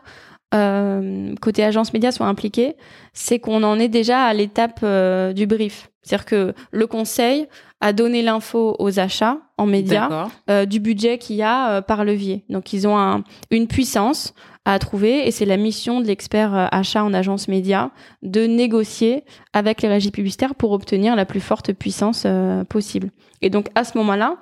euh, 0.54 1.36
côté 1.42 1.64
agence 1.64 1.94
média 1.94 2.12
soit 2.12 2.26
impliqué, 2.26 2.76
c'est 3.14 3.40
qu'on 3.40 3.64
en 3.64 3.78
est 3.80 3.88
déjà 3.88 4.24
à 4.24 4.34
l'étape 4.34 4.80
euh, 4.84 5.32
du 5.34 5.46
brief. 5.46 5.90
C'est-à-dire 6.02 6.26
que 6.26 6.54
le 6.72 6.88
conseil 6.88 7.48
a 7.82 7.94
donné 7.94 8.24
l'info 8.24 8.76
aux 8.80 9.00
achats 9.00 9.38
en 9.58 9.68
médias 9.68 10.28
euh, 10.50 10.66
du 10.66 10.80
budget 10.80 11.20
qu'il 11.20 11.36
y 11.36 11.44
a 11.44 11.82
par 11.82 12.04
levier. 12.04 12.44
Donc 12.50 12.74
ils 12.74 12.88
ont 12.88 12.98
un, 12.98 13.24
une 13.52 13.68
puissance 13.68 14.34
à 14.66 14.80
trouver 14.80 15.28
et 15.28 15.32
c'est 15.32 15.46
la 15.46 15.58
mission 15.58 16.02
de 16.02 16.08
l'expert 16.08 16.70
achat 16.72 17.04
en 17.04 17.14
agence 17.14 17.48
média 17.48 17.92
de 18.24 18.46
négocier 18.46 19.24
avec 19.54 19.82
les 19.82 19.88
régies 19.88 20.12
publicitaires 20.12 20.56
pour 20.56 20.72
obtenir 20.72 21.16
la 21.16 21.26
plus 21.26 21.40
forte 21.40 21.74
puissance 21.74 22.26
possible. 22.70 23.12
Et 23.42 23.50
donc 23.50 23.68
à 23.76 23.84
ce 23.84 23.98
moment-là, 24.00 24.38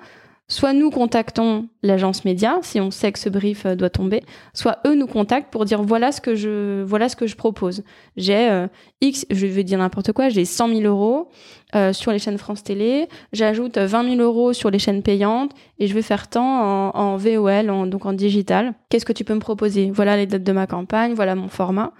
soit 0.48 0.72
nous 0.72 0.90
contactons 0.90 1.68
l'agence 1.82 2.24
média 2.24 2.58
si 2.62 2.80
on 2.80 2.90
sait 2.90 3.12
que 3.12 3.18
ce 3.18 3.28
brief 3.28 3.66
euh, 3.66 3.74
doit 3.74 3.90
tomber, 3.90 4.22
soit 4.54 4.78
eux 4.86 4.94
nous 4.94 5.06
contactent 5.06 5.52
pour 5.52 5.66
dire 5.66 5.82
voilà 5.82 6.10
ce 6.10 6.20
que 6.20 6.34
je 6.34 6.82
voilà 6.82 7.08
ce 7.08 7.16
que 7.16 7.26
je 7.26 7.36
propose. 7.36 7.84
J'ai 8.16 8.48
euh, 8.48 8.66
X, 9.02 9.26
je 9.30 9.46
vais 9.46 9.62
dire 9.62 9.78
n'importe 9.78 10.12
quoi, 10.12 10.30
j'ai 10.30 10.46
100 10.46 10.68
000 10.68 10.80
euros 10.82 11.28
euh, 11.74 11.92
sur 11.92 12.12
les 12.12 12.18
chaînes 12.18 12.38
France 12.38 12.64
Télé, 12.64 13.08
j'ajoute 13.32 13.76
20 13.76 14.16
000 14.16 14.22
euros 14.22 14.54
sur 14.54 14.70
les 14.70 14.78
chaînes 14.78 15.02
payantes 15.02 15.52
et 15.78 15.86
je 15.86 15.94
vais 15.94 16.02
faire 16.02 16.28
tant 16.28 16.94
en, 16.94 17.16
VOL, 17.16 17.88
donc 17.88 18.06
en 18.06 18.14
digital. 18.14 18.72
Qu'est-ce 18.88 19.04
que 19.04 19.12
tu 19.12 19.24
peux 19.24 19.34
me 19.34 19.40
proposer? 19.40 19.90
Voilà 19.90 20.16
les 20.16 20.26
dates 20.26 20.44
de 20.44 20.52
ma 20.52 20.66
campagne, 20.66 21.12
voilà 21.12 21.34
mon 21.34 21.48
format. 21.48 21.92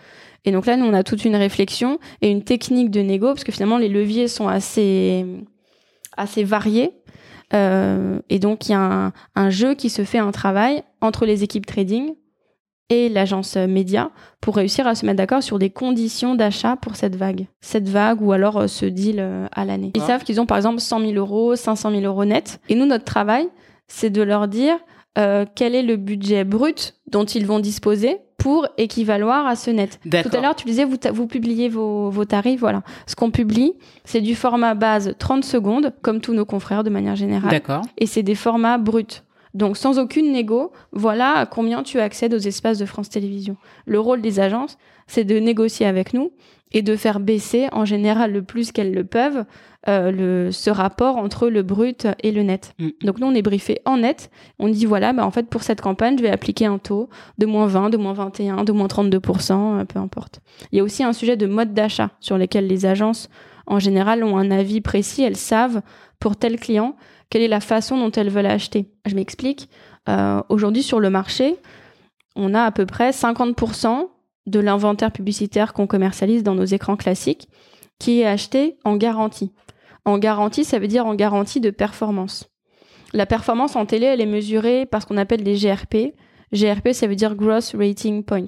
Et 0.44 0.53
donc 0.53 0.66
là, 0.66 0.76
nous, 0.76 0.86
on 0.86 0.94
a 0.94 1.03
toute 1.03 1.24
une 1.24 1.36
réflexion 1.36 1.99
et 2.22 2.30
une 2.30 2.42
technique 2.42 2.90
de 2.90 3.01
négo 3.01 3.26
parce 3.26 3.44
que 3.44 3.53
finalement 3.53 3.76
les 3.76 3.88
leviers 3.88 4.28
sont 4.28 4.49
assez 4.49 5.26
assez 6.16 6.42
variés 6.42 6.92
euh, 7.55 8.20
et 8.28 8.38
donc, 8.38 8.68
il 8.68 8.72
y 8.72 8.74
a 8.74 8.80
un, 8.80 9.12
un, 9.34 9.51
jeu 9.51 9.74
qui 9.74 9.90
se 9.90 10.05
fait, 10.05 10.18
un 10.18 10.32
travail 10.32 10.82
entre 11.01 11.26
les 11.26 11.42
équipes 11.42 11.66
trading 11.66 12.14
et 12.90 13.09
l'agence 13.09 13.57
média 13.57 14.11
pour 14.40 14.57
réussir 14.57 14.86
à 14.86 14.94
se 14.94 15.05
mettre 15.05 15.18
d'accord 15.18 15.42
sur 15.42 15.59
des 15.59 15.70
conditions 15.70 16.34
d'achat 16.34 16.76
pour 16.76 16.96
cette 16.96 17.16
vague. 17.16 17.46
Cette 17.61 17.88
vague 17.88 18.22
ou 18.22 18.32
alors 18.32 18.57
euh, 18.57 18.66
ce 18.66 18.86
deal 18.86 19.16
euh, 19.18 19.46
à 19.53 19.64
l'année. 19.64 19.92
Ils 19.94 20.03
savent 20.03 20.24
qu'ils 20.24 20.40
ont 20.40 20.46
par 20.46 20.57
exemple 20.57 20.80
100 20.80 21.01
000 21.01 21.12
euros, 21.12 21.57
500 21.57 21.90
000 21.90 22.03
euros 22.03 22.24
net. 22.24 22.61
Et 22.68 22.74
nous, 22.74 22.86
notre 22.86 23.05
travail, 23.05 23.49
c'est 23.88 24.11
de 24.11 24.22
leur 24.22 24.49
dire 24.49 24.76
quel 25.57 25.74
est 25.74 25.82
le 25.82 25.96
budget 25.96 26.44
brut 26.44 26.94
dont 27.11 27.24
ils 27.24 27.44
vont 27.44 27.59
disposer 27.59 28.18
pour 28.49 28.66
équivaloir 28.78 29.46
à 29.46 29.57
ce 29.57 29.70
net. 29.70 30.01
Tout 30.11 30.34
à 30.34 30.40
l'heure, 30.40 30.57
tu 30.57 30.64
disais, 30.64 30.86
vous, 30.86 30.96
vous 31.12 31.26
publiez 31.26 31.68
vos, 31.68 32.09
vos 32.09 32.24
tarifs. 32.24 32.61
Voilà. 32.61 32.82
Ce 33.07 33.14
qu'on 33.14 33.30
publie, 33.30 33.74
c'est 34.07 34.22
du 34.22 34.34
format 34.34 34.72
base 34.72 35.14
30 35.18 35.44
secondes, 35.44 35.92
comme 36.01 36.22
tous 36.22 36.32
nos 36.32 36.46
confrères 36.46 36.82
de 36.82 36.88
manière 36.88 37.14
générale. 37.14 37.51
D'accord. 37.51 37.82
Et 37.99 38.07
c'est 38.07 38.22
des 38.22 38.34
formats 38.34 38.78
bruts. 38.78 39.20
Donc 39.53 39.76
sans 39.76 39.99
aucune 39.99 40.32
négo, 40.32 40.72
voilà 40.92 41.32
à 41.32 41.44
combien 41.44 41.82
tu 41.82 42.01
accèdes 42.01 42.32
aux 42.32 42.38
espaces 42.38 42.78
de 42.78 42.86
France 42.86 43.11
Télévisions. 43.11 43.59
Le 43.84 44.01
rôle 44.01 44.22
des 44.22 44.40
agences, 44.40 44.78
c'est 45.07 45.24
de 45.24 45.38
négocier 45.38 45.84
avec 45.84 46.14
nous 46.14 46.32
et 46.72 46.82
de 46.82 46.96
faire 46.96 47.20
baisser 47.20 47.68
en 47.72 47.84
général 47.84 48.32
le 48.32 48.42
plus 48.42 48.72
qu'elles 48.72 48.92
le 48.92 49.04
peuvent 49.04 49.44
euh, 49.88 50.10
le, 50.10 50.52
ce 50.52 50.70
rapport 50.70 51.16
entre 51.16 51.48
le 51.48 51.62
brut 51.62 52.06
et 52.22 52.32
le 52.32 52.42
net. 52.42 52.74
Mm. 52.78 52.88
Donc 53.04 53.20
nous 53.20 53.26
on 53.26 53.34
est 53.34 53.42
briefé 53.42 53.80
en 53.84 53.98
net, 53.98 54.30
on 54.58 54.68
dit 54.68 54.86
voilà 54.86 55.12
bah 55.12 55.24
en 55.24 55.30
fait 55.30 55.48
pour 55.48 55.62
cette 55.62 55.80
campagne 55.80 56.18
je 56.18 56.22
vais 56.22 56.30
appliquer 56.30 56.66
un 56.66 56.78
taux 56.78 57.08
de 57.38 57.46
moins 57.46 57.66
20, 57.66 57.90
de 57.90 57.96
moins 57.96 58.12
21, 58.12 58.64
de 58.64 58.72
moins 58.72 58.88
32%, 58.88 59.80
euh, 59.80 59.84
peu 59.84 59.98
importe. 59.98 60.40
Il 60.72 60.78
y 60.78 60.80
a 60.80 60.84
aussi 60.84 61.04
un 61.04 61.12
sujet 61.12 61.36
de 61.36 61.46
mode 61.46 61.74
d'achat 61.74 62.10
sur 62.20 62.36
lesquels 62.36 62.66
les 62.66 62.86
agences 62.86 63.28
en 63.66 63.78
général 63.78 64.24
ont 64.24 64.36
un 64.36 64.50
avis 64.50 64.80
précis, 64.80 65.22
elles 65.22 65.36
savent 65.36 65.82
pour 66.18 66.36
tel 66.36 66.58
client 66.58 66.96
quelle 67.30 67.42
est 67.42 67.48
la 67.48 67.60
façon 67.60 67.98
dont 67.98 68.10
elles 68.10 68.30
veulent 68.30 68.46
acheter. 68.46 68.90
Je 69.06 69.14
m'explique. 69.14 69.68
Euh, 70.08 70.42
Aujourd'hui 70.48 70.82
sur 70.82 70.98
le 71.00 71.10
marché, 71.10 71.56
on 72.36 72.54
a 72.54 72.62
à 72.62 72.70
peu 72.70 72.86
près 72.86 73.10
50% 73.10 74.08
de 74.49 74.61
l'inventaire 74.61 75.12
publicitaire 75.12 75.72
qu'on 75.72 75.86
commercialise 75.86 76.42
dans 76.42 76.55
nos 76.55 76.64
écrans 76.64 76.96
classiques 76.96 77.49
qui 77.99 78.20
est 78.20 78.26
acheté 78.26 78.76
en 78.84 78.96
garantie. 78.96 79.53
En 80.05 80.18
garantie, 80.18 80.64
ça 80.64 80.78
veut 80.78 80.86
dire 80.86 81.07
en 81.07 81.14
garantie 81.14 81.61
de 81.61 81.70
performance. 81.70 82.51
La 83.12 83.26
performance 83.26 83.76
en 83.76 83.86
télé, 83.86 84.07
elle 84.07 84.20
est 84.20 84.26
mesurée 84.26 84.86
par 84.86 85.03
ce 85.03 85.07
qu'on 85.07 85.16
appelle 85.16 85.42
les 85.42 85.57
GRP. 85.57 86.14
GRP, 86.53 86.92
ça 86.92 87.07
veut 87.07 87.16
dire 87.16 87.34
Gross 87.34 87.74
Rating 87.74 88.22
Point. 88.22 88.46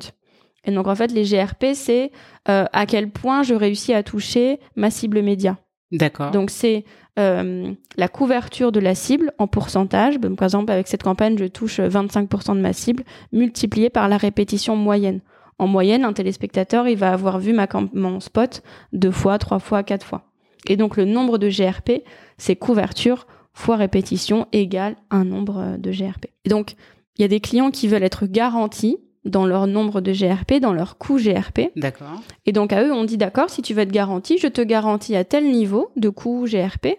Et 0.65 0.71
donc 0.71 0.87
en 0.87 0.95
fait, 0.95 1.13
les 1.13 1.25
GRP, 1.25 1.75
c'est 1.75 2.13
euh, 2.49 2.65
à 2.73 2.87
quel 2.87 3.11
point 3.11 3.43
je 3.43 3.55
réussis 3.55 3.95
à 3.95 4.03
toucher 4.03 4.61
ma 4.77 4.91
cible 4.91 5.23
média. 5.23 5.59
D'accord. 5.93 6.31
Donc 6.31 6.51
c'est 6.51 6.85
euh, 7.19 7.73
la 7.97 8.09
couverture 8.09 8.71
de 8.71 8.81
la 8.81 8.95
cible 8.95 9.33
en 9.39 9.47
pourcentage. 9.47 10.19
par 10.19 10.45
exemple, 10.45 10.71
avec 10.71 10.87
cette 10.87 11.03
campagne, 11.03 11.37
je 11.39 11.47
touche 11.47 11.81
25% 11.81 12.55
de 12.55 12.61
ma 12.61 12.73
cible, 12.73 13.05
multiplié 13.33 13.91
par 13.91 14.09
la 14.09 14.17
répétition 14.17 14.77
moyenne. 14.77 15.21
En 15.61 15.67
moyenne, 15.67 16.07
un 16.07 16.15
téléspectateur, 16.15 16.89
il 16.89 16.97
va 16.97 17.13
avoir 17.13 17.39
vu 17.39 17.53
ma 17.53 17.69
mon 17.93 18.19
spot 18.19 18.63
deux 18.95 19.11
fois, 19.11 19.37
trois 19.37 19.59
fois, 19.59 19.83
quatre 19.83 20.07
fois. 20.07 20.23
Et 20.67 20.79
donc 20.79 20.97
le 20.97 21.05
nombre 21.05 21.37
de 21.37 21.51
GRP, 21.51 22.03
c'est 22.39 22.57
couverture 22.57 23.27
fois 23.53 23.77
répétition 23.77 24.47
égale 24.53 24.97
un 25.11 25.25
nombre 25.25 25.77
de 25.77 25.91
GRP. 25.91 26.29
Et 26.47 26.49
donc, 26.49 26.77
il 27.17 27.23
y 27.23 27.25
a 27.27 27.29
des 27.29 27.41
clients 27.41 27.71
qui 27.71 27.89
veulent 27.89 28.05
être 28.05 28.25
garantis 28.25 28.97
dans 29.27 29.45
leur 29.45 29.67
nombre 29.67 30.01
de 30.01 30.13
GRP, 30.13 30.61
dans 30.63 30.73
leur 30.73 30.97
coût 30.97 31.19
GRP. 31.19 31.73
D'accord. 31.77 32.23
Et 32.47 32.53
donc 32.53 32.73
à 32.73 32.83
eux, 32.83 32.93
on 32.95 33.05
dit 33.05 33.19
d'accord, 33.19 33.51
si 33.51 33.61
tu 33.61 33.75
veux 33.75 33.83
être 33.83 33.93
garanti, 33.93 34.39
je 34.39 34.47
te 34.47 34.63
garantis 34.63 35.15
à 35.15 35.25
tel 35.25 35.45
niveau 35.45 35.91
de 35.97 36.09
coût 36.09 36.47
GRP. 36.47 36.97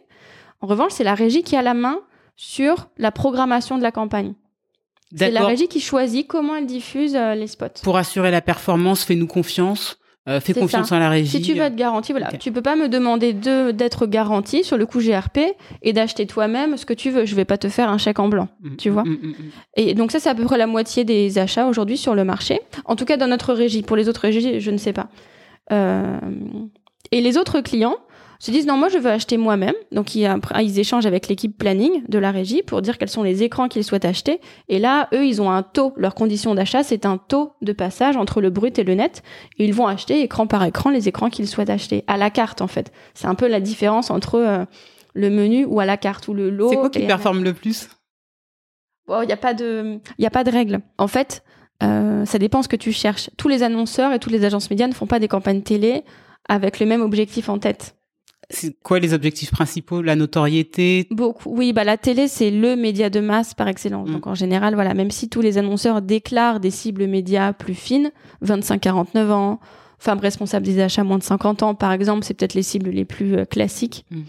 En 0.60 0.68
revanche, 0.68 0.92
c'est 0.92 1.04
la 1.04 1.16
régie 1.16 1.42
qui 1.42 1.56
a 1.56 1.64
la 1.64 1.74
main 1.74 2.00
sur 2.36 2.90
la 3.00 3.12
programmation 3.12 3.80
de 3.80 3.84
la 3.84 3.92
campagne. 3.92 4.36
C'est 5.16 5.32
la 5.32 5.46
régie 5.46 5.68
qui 5.68 5.80
choisit 5.80 6.28
comment 6.28 6.56
elle 6.56 6.66
diffuse 6.66 7.16
euh, 7.16 7.36
les 7.36 7.48
spots. 7.48 7.82
Pour 7.84 7.98
assurer 7.98 8.32
la 8.32 8.42
performance, 8.42 9.04
fais-nous 9.04 9.28
confiance. 9.28 9.98
Euh, 10.30 10.40
fais 10.40 10.54
confiance 10.54 10.90
ça. 10.90 10.98
à 10.98 11.00
la 11.00 11.10
régie. 11.10 11.30
Si 11.30 11.42
tu 11.42 11.56
veux 11.56 11.62
être 11.62 11.76
garanti, 11.76 12.12
voilà, 12.12 12.28
okay. 12.28 12.38
tu 12.38 12.52
peux 12.52 12.62
pas 12.62 12.76
me 12.76 12.88
demander 12.88 13.34
de 13.34 13.72
d'être 13.72 14.06
garanti 14.06 14.64
sur 14.64 14.78
le 14.78 14.86
coût 14.86 15.00
GRP 15.00 15.40
et 15.82 15.94
d'acheter 15.94 16.28
toi-même 16.28 16.78
ce 16.78 16.86
que 16.86 16.94
tu 16.94 17.10
veux. 17.10 17.26
Je 17.26 17.34
vais 17.34 17.44
pas 17.44 17.58
te 17.58 17.70
faire 17.70 17.90
un 17.90 17.98
chèque 17.98 18.20
en 18.20 18.28
blanc, 18.28 18.48
mmh, 18.62 18.76
tu 18.76 18.92
vois. 18.92 19.04
Mmh, 19.04 19.10
mmh, 19.10 19.36
et 19.78 19.94
donc 19.96 20.12
ça, 20.12 20.20
c'est 20.20 20.30
à 20.30 20.36
peu 20.36 20.44
près 20.44 20.60
la 20.60 20.68
moitié 20.68 21.06
des 21.06 21.40
achats 21.40 21.66
aujourd'hui 21.66 21.98
sur 21.98 22.14
le 22.14 22.24
marché. 22.24 22.62
En 22.86 22.96
tout 22.96 23.06
cas, 23.06 23.18
dans 23.18 23.28
notre 23.28 23.54
régie. 23.54 23.82
Pour 23.82 23.98
les 23.98 24.10
autres 24.10 24.22
régies, 24.22 24.60
je 24.60 24.70
ne 24.70 24.78
sais 24.78 24.94
pas. 24.94 25.08
Euh... 25.72 26.20
Et 27.12 27.22
les 27.22 27.38
autres 27.38 27.62
clients 27.62 27.98
se 28.42 28.50
disent 28.50 28.66
non, 28.66 28.76
moi 28.76 28.90
je 28.90 28.98
veux 28.98 29.10
acheter 29.10 29.38
moi-même. 29.38 29.76
Donc 29.92 30.16
ils, 30.16 30.28
ils 30.62 30.80
échangent 30.80 31.06
avec 31.06 31.28
l'équipe 31.28 31.56
planning 31.56 32.04
de 32.10 32.18
la 32.18 32.32
régie 32.32 32.64
pour 32.64 32.82
dire 32.82 32.98
quels 32.98 33.10
sont 33.10 33.22
les 33.22 33.44
écrans 33.44 33.68
qu'ils 33.68 33.84
souhaitent 33.84 34.06
acheter. 34.06 34.42
Et 34.68 34.80
là, 34.80 35.08
eux, 35.14 35.26
ils 35.26 35.42
ont 35.42 35.52
un 35.52 35.62
taux. 35.62 35.94
Leur 35.96 36.16
condition 36.16 36.56
d'achat, 36.56 36.82
c'est 36.82 37.06
un 37.06 37.18
taux 37.18 37.54
de 37.62 37.72
passage 37.72 38.18
entre 38.18 38.42
le 38.42 38.50
brut 38.50 38.80
et 38.80 38.84
le 38.84 38.96
net. 38.96 39.22
Et 39.60 39.66
ils 39.66 39.74
vont 39.74 39.86
acheter 39.86 40.22
écran 40.22 40.48
par 40.48 40.64
écran 40.64 40.90
les 40.90 41.08
écrans 41.08 41.30
qu'ils 41.30 41.48
souhaitent 41.48 41.70
acheter 41.70 42.04
à 42.08 42.18
la 42.18 42.32
carte 42.32 42.62
en 42.62 42.68
fait. 42.68 42.92
C'est 43.14 43.28
un 43.28 43.36
peu 43.36 43.48
la 43.48 43.60
différence 43.60 44.10
entre 44.10 44.36
euh, 44.36 44.66
le 45.14 45.30
menu 45.30 45.66
ou 45.66 45.80
à 45.80 45.86
la 45.86 45.98
carte 45.98 46.28
ou 46.28 46.34
le 46.34 46.50
lot. 46.50 46.70
C'est 46.70 46.78
quoi 46.78 46.90
qui 46.90 47.06
performe 47.06 47.44
le 47.44 47.54
plus? 47.54 47.90
Il 49.08 49.28
n'y 49.28 49.34
a 49.34 49.38
pas 49.38 49.54
de, 49.54 50.00
il 50.18 50.24
y 50.24 50.26
a 50.26 50.32
pas 50.32 50.44
de 50.44 50.52
règle. 50.52 50.80
En 50.98 51.08
fait, 51.08 51.44
euh, 51.84 52.26
ça 52.26 52.40
dépend 52.40 52.64
ce 52.64 52.70
que 52.70 52.76
tu 52.76 52.92
cherches. 52.92 53.30
Tous 53.38 53.50
les 53.50 53.62
annonceurs 53.62 54.14
et 54.14 54.20
toutes 54.20 54.32
les 54.32 54.46
agences 54.46 54.70
médias 54.70 54.88
ne 54.88 54.94
font 54.94 55.08
pas 55.08 55.20
des 55.20 55.28
campagnes 55.28 55.62
télé 55.62 56.04
avec 56.48 56.80
le 56.80 56.86
même 56.86 57.02
objectif 57.02 57.50
en 57.50 57.60
tête. 57.60 57.96
C'est 58.52 58.76
quoi 58.84 59.00
les 59.00 59.14
objectifs 59.14 59.52
principaux? 59.52 60.02
La 60.02 60.16
notoriété? 60.16 61.08
Beaucoup. 61.10 61.50
Oui, 61.56 61.74
bah 61.74 61.84
la 61.84 61.98
télé 61.98 62.28
c'est 62.28 62.52
le 62.52 62.76
média 62.76 63.10
de 63.10 63.20
masse 63.20 63.54
par 63.54 63.68
excellence. 63.68 64.10
Mm. 64.10 64.14
Donc 64.14 64.28
en 64.28 64.36
général, 64.36 64.76
voilà, 64.76 64.94
même 64.94 65.12
si 65.12 65.30
tous 65.30 65.42
les 65.42 65.58
annonceurs 65.58 66.02
déclarent 66.02 66.60
des 66.60 66.72
cibles 66.72 67.08
médias 67.08 67.54
plus 67.54 67.74
fines, 67.74 68.12
25-49 68.44 69.32
ans, 69.32 69.60
femmes 70.02 70.20
responsables 70.20 70.66
des 70.66 70.80
achats 70.80 71.04
moins 71.04 71.20
de 71.20 71.24
50 71.24 71.64
ans, 71.64 71.76
par 71.76 71.92
exemple, 71.92 72.26
c'est 72.26 72.34
peut-être 72.34 72.56
les 72.56 72.64
cibles 72.64 72.90
les 72.90 73.06
plus 73.06 73.36
euh, 73.36 73.46
classiques. 73.46 74.06
Mm. 74.10 74.22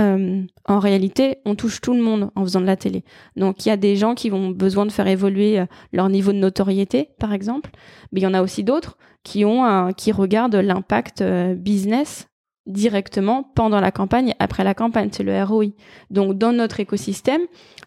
Euh, 0.00 0.42
en 0.64 0.78
réalité, 0.78 1.38
on 1.44 1.54
touche 1.54 1.82
tout 1.82 1.92
le 1.92 2.00
monde 2.00 2.30
en 2.34 2.42
faisant 2.42 2.62
de 2.62 2.66
la 2.66 2.76
télé. 2.76 3.04
Donc 3.36 3.66
il 3.66 3.68
y 3.68 3.72
a 3.72 3.76
des 3.76 3.96
gens 3.96 4.14
qui 4.14 4.32
ont 4.32 4.48
besoin 4.48 4.86
de 4.86 4.92
faire 4.92 5.06
évoluer 5.06 5.60
euh, 5.60 5.66
leur 5.92 6.08
niveau 6.08 6.32
de 6.32 6.38
notoriété, 6.38 7.10
par 7.18 7.34
exemple, 7.34 7.70
mais 8.10 8.20
il 8.20 8.24
y 8.24 8.26
en 8.26 8.32
a 8.32 8.40
aussi 8.40 8.64
d'autres 8.64 8.96
qui 9.24 9.44
ont 9.44 9.62
un, 9.62 9.92
qui 9.92 10.10
regardent 10.10 10.56
l'impact 10.56 11.22
business 11.54 12.29
directement 12.70 13.42
pendant 13.54 13.80
la 13.80 13.90
campagne 13.90 14.30
et 14.30 14.34
après 14.38 14.64
la 14.64 14.74
campagne, 14.74 15.10
c'est 15.12 15.22
le 15.22 15.42
ROI. 15.42 15.66
Donc 16.10 16.38
dans 16.38 16.52
notre 16.52 16.80
écosystème, 16.80 17.42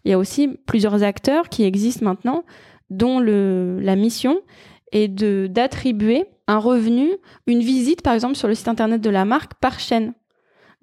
il 0.06 0.12
y 0.12 0.14
a 0.14 0.18
aussi 0.18 0.50
plusieurs 0.66 1.04
acteurs 1.04 1.50
qui 1.50 1.64
existent 1.64 2.06
maintenant 2.06 2.44
dont 2.90 3.20
le, 3.20 3.80
la 3.80 3.96
mission 3.96 4.40
est 4.92 5.08
de 5.08 5.48
d'attribuer 5.50 6.26
un 6.48 6.60
revenu, 6.60 7.10
une 7.48 7.62
visite 7.62 8.02
par 8.02 8.14
exemple 8.14 8.36
sur 8.36 8.48
le 8.48 8.56
site 8.56 8.68
internet 8.68 9.02
de 9.02 9.10
la 9.10 9.26
marque 9.26 9.54
par 9.56 9.80
chaîne. 9.80 10.14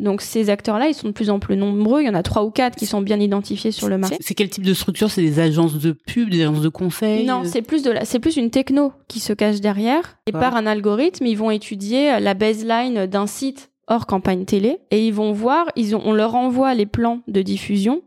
Donc 0.00 0.22
ces 0.22 0.48
acteurs-là, 0.48 0.88
ils 0.88 0.94
sont 0.94 1.08
de 1.08 1.12
plus 1.12 1.28
en 1.28 1.38
plus 1.38 1.58
nombreux. 1.58 2.00
Il 2.00 2.06
y 2.06 2.08
en 2.08 2.14
a 2.14 2.22
trois 2.22 2.42
ou 2.42 2.50
quatre 2.50 2.74
qui 2.74 2.86
sont 2.86 3.02
bien 3.02 3.20
identifiés 3.20 3.70
sur 3.70 3.86
le 3.86 3.98
marché. 3.98 4.16
C'est 4.20 4.34
quel 4.34 4.48
type 4.48 4.64
de 4.64 4.72
structure? 4.72 5.10
C'est 5.10 5.20
des 5.20 5.38
agences 5.40 5.78
de 5.78 5.92
pub, 5.92 6.30
des 6.30 6.40
agences 6.40 6.62
de 6.62 6.70
conseil? 6.70 7.26
Non, 7.26 7.42
c'est 7.44 7.60
plus 7.60 7.82
de 7.82 7.90
la, 7.90 8.06
c'est 8.06 8.18
plus 8.18 8.38
une 8.38 8.50
techno 8.50 8.94
qui 9.08 9.20
se 9.20 9.34
cache 9.34 9.60
derrière. 9.60 10.16
Et 10.26 10.32
par 10.32 10.56
un 10.56 10.66
algorithme, 10.66 11.26
ils 11.26 11.36
vont 11.36 11.50
étudier 11.50 12.18
la 12.18 12.32
baseline 12.32 13.06
d'un 13.06 13.26
site 13.26 13.70
hors 13.90 14.06
campagne 14.06 14.46
télé 14.46 14.78
et 14.90 15.06
ils 15.06 15.12
vont 15.12 15.32
voir, 15.32 15.66
ils 15.76 15.94
ont, 15.94 16.00
on 16.04 16.14
leur 16.14 16.34
envoie 16.34 16.72
les 16.74 16.86
plans 16.86 17.20
de 17.28 17.42
diffusion 17.42 18.00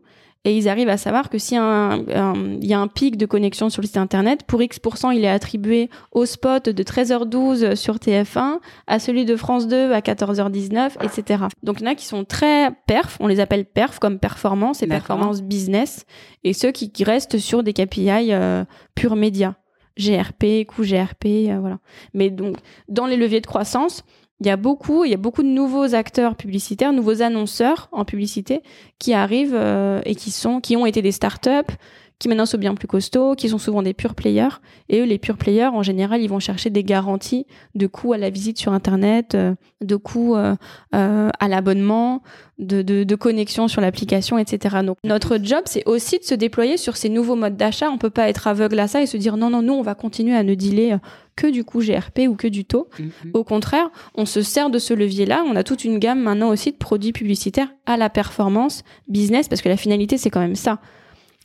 et 0.46 0.54
ils 0.56 0.68
arrivent 0.68 0.90
à 0.90 0.98
savoir 0.98 1.30
que 1.30 1.38
si 1.38 1.56
un, 1.56 2.04
un- 2.14 2.34
il 2.60 2.66
y 2.66 2.74
a 2.74 2.78
un 2.80 2.86
pic 2.88 3.16
de 3.16 3.24
connexion 3.24 3.70
sur 3.70 3.80
le 3.80 3.86
site 3.86 3.96
internet, 3.96 4.40
pour 4.46 4.60
X% 4.60 5.10
il 5.12 5.24
est 5.24 5.28
attribué 5.28 5.88
au 6.12 6.26
spot 6.26 6.68
de 6.68 6.82
13h12 6.82 7.76
sur 7.76 7.94
TF1, 7.96 8.58
à 8.86 8.98
celui 8.98 9.24
de 9.24 9.36
France 9.36 9.66
2 9.68 9.92
à 9.92 10.00
14h19, 10.00 11.02
etc. 11.02 11.44
Donc 11.62 11.80
il 11.80 11.84
y 11.84 11.88
en 11.88 11.92
a 11.92 11.94
qui 11.94 12.04
sont 12.06 12.24
très 12.24 12.70
perf, 12.86 13.16
on 13.20 13.26
les 13.26 13.40
appelle 13.40 13.64
perf 13.64 13.98
comme 13.98 14.18
performance 14.18 14.82
et 14.82 14.86
performance 14.86 15.40
business, 15.42 16.04
et 16.44 16.52
ceux 16.52 16.72
qui, 16.72 16.90
qui 16.92 17.04
restent 17.04 17.38
sur 17.38 17.62
des 17.62 17.72
KPI 17.72 18.32
euh, 18.32 18.64
pure 18.94 19.16
média. 19.16 19.56
GRP, 19.96 20.66
coût 20.66 20.82
GRP, 20.82 21.24
euh, 21.48 21.58
voilà. 21.60 21.78
Mais 22.14 22.28
donc, 22.28 22.56
dans 22.88 23.06
les 23.06 23.16
leviers 23.16 23.40
de 23.40 23.46
croissance, 23.46 24.02
il 24.40 24.46
y 24.46 24.50
a 24.50 24.56
beaucoup, 24.56 25.04
il 25.04 25.10
y 25.10 25.14
a 25.14 25.18
beaucoup 25.18 25.42
de 25.42 25.48
nouveaux 25.48 25.94
acteurs 25.94 26.34
publicitaires, 26.36 26.92
nouveaux 26.92 27.22
annonceurs 27.22 27.88
en 27.92 28.04
publicité 28.04 28.62
qui 28.98 29.14
arrivent 29.14 29.54
euh, 29.54 30.00
et 30.04 30.14
qui 30.14 30.32
qui 30.60 30.76
ont 30.76 30.86
été 30.86 31.02
des 31.02 31.12
startups, 31.12 31.72
qui 32.18 32.28
maintenant 32.28 32.46
sont 32.46 32.58
bien 32.58 32.74
plus 32.74 32.86
costauds, 32.86 33.34
qui 33.34 33.48
sont 33.48 33.58
souvent 33.58 33.82
des 33.82 33.92
pure 33.92 34.14
players. 34.14 34.60
Et 34.88 35.00
eux, 35.00 35.04
les 35.04 35.18
pure 35.18 35.36
players, 35.36 35.70
en 35.72 35.82
général, 35.82 36.22
ils 36.22 36.28
vont 36.28 36.38
chercher 36.38 36.70
des 36.70 36.84
garanties 36.84 37.46
de 37.74 37.86
coûts 37.86 38.12
à 38.12 38.18
la 38.18 38.30
visite 38.30 38.58
sur 38.58 38.72
Internet, 38.72 39.34
euh, 39.34 39.54
de 39.80 39.96
coûts 39.96 40.36
euh, 40.36 40.54
euh, 40.94 41.28
à 41.38 41.48
l'abonnement, 41.48 42.22
de, 42.58 42.82
de, 42.82 43.02
de 43.02 43.14
connexion 43.16 43.66
sur 43.66 43.80
l'application, 43.80 44.38
etc. 44.38 44.76
Donc, 44.84 44.96
notre 45.02 45.38
job, 45.42 45.62
c'est 45.66 45.86
aussi 45.86 46.18
de 46.18 46.24
se 46.24 46.34
déployer 46.34 46.76
sur 46.76 46.96
ces 46.96 47.08
nouveaux 47.08 47.34
modes 47.34 47.56
d'achat. 47.56 47.90
On 47.90 47.98
peut 47.98 48.10
pas 48.10 48.28
être 48.28 48.46
aveugle 48.46 48.78
à 48.78 48.86
ça 48.86 49.02
et 49.02 49.06
se 49.06 49.16
dire 49.16 49.36
non, 49.36 49.50
non, 49.50 49.62
nous, 49.62 49.74
on 49.74 49.82
va 49.82 49.94
continuer 49.94 50.36
à 50.36 50.44
ne 50.44 50.54
dealer 50.54 50.98
que 51.36 51.48
du 51.48 51.64
coût 51.64 51.80
GRP 51.80 52.20
ou 52.28 52.36
que 52.36 52.46
du 52.46 52.64
taux. 52.64 52.88
Mhm. 52.98 53.10
Au 53.34 53.42
contraire, 53.42 53.90
on 54.14 54.24
se 54.24 54.40
sert 54.40 54.70
de 54.70 54.78
ce 54.78 54.94
levier-là. 54.94 55.42
On 55.46 55.56
a 55.56 55.64
toute 55.64 55.84
une 55.84 55.98
gamme 55.98 56.20
maintenant 56.20 56.48
aussi 56.48 56.70
de 56.70 56.76
produits 56.76 57.12
publicitaires 57.12 57.74
à 57.86 57.96
la 57.96 58.08
performance 58.08 58.84
business, 59.08 59.48
parce 59.48 59.62
que 59.62 59.68
la 59.68 59.76
finalité, 59.76 60.16
c'est 60.16 60.30
quand 60.30 60.40
même 60.40 60.54
ça. 60.54 60.78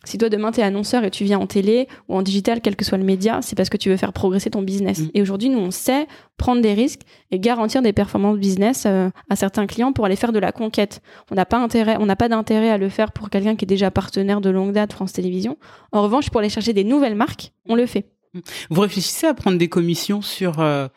Si 0.10 0.18
toi 0.18 0.28
demain 0.28 0.51
t'es 0.51 0.64
annonceur 0.64 1.03
et 1.03 1.12
tu 1.12 1.24
viens 1.24 1.38
en 1.38 1.45
télé 1.45 1.88
ou 2.07 2.16
en 2.16 2.24
digital, 2.24 2.62
quel 2.62 2.76
que 2.76 2.84
soit 2.84 2.97
le 2.97 3.03
média, 3.03 3.43
c'est 3.43 3.55
parce 3.55 3.70
que 3.70 3.78
tu 3.78 3.89
veux 3.89 3.95
faire 3.95 4.12
progresser 4.12 4.49
ton 4.49 4.64
business. 4.64 5.01
Mm. 5.01 5.10
Et 5.14 5.22
aujourd'hui, 5.22 5.49
nous 5.49 5.60
on 5.60 5.70
sait 5.70 6.07
prendre 6.36 6.64
des 6.64 6.74
risques 6.74 7.01
et 7.30 7.39
garantir 7.39 7.84
des 7.84 7.93
performances 7.93 8.39
business 8.39 8.86
euh, 8.88 9.12
à 9.30 9.36
certains 9.36 9.68
clients 9.68 9.93
pour 9.93 10.05
aller 10.05 10.16
faire 10.16 10.32
de 10.32 10.39
la 10.39 10.51
conquête. 10.51 11.03
On 11.30 11.36
n'a 11.36 11.45
pas 11.45 11.60
intérêt, 11.60 11.95
on 11.99 12.07
n'a 12.07 12.16
pas 12.16 12.28
d'intérêt 12.28 12.72
à 12.72 12.80
le 12.80 12.89
faire 12.89 13.12
pour 13.12 13.30
quelqu'un 13.30 13.55
qui 13.55 13.66
est 13.66 13.68
déjà 13.68 13.91
partenaire 13.91 14.41
de 14.41 14.49
longue 14.49 14.72
date 14.72 14.93
France 14.93 15.14
Télévisions. 15.14 15.60
En 15.91 16.01
revanche, 16.01 16.32
pour 16.32 16.39
aller 16.39 16.49
chercher 16.49 16.74
des 16.74 16.84
nouvelles 16.84 17.14
marques, 17.14 17.51
on 17.68 17.76
le 17.76 17.86
fait. 17.86 18.05
Vous 18.72 18.82
réfléchissez 18.82 19.28
à 19.28 19.36
prendre 19.36 19.60
des 19.60 19.70
commissions 19.70 20.24
sur 20.24 20.60
euh, 20.60 20.88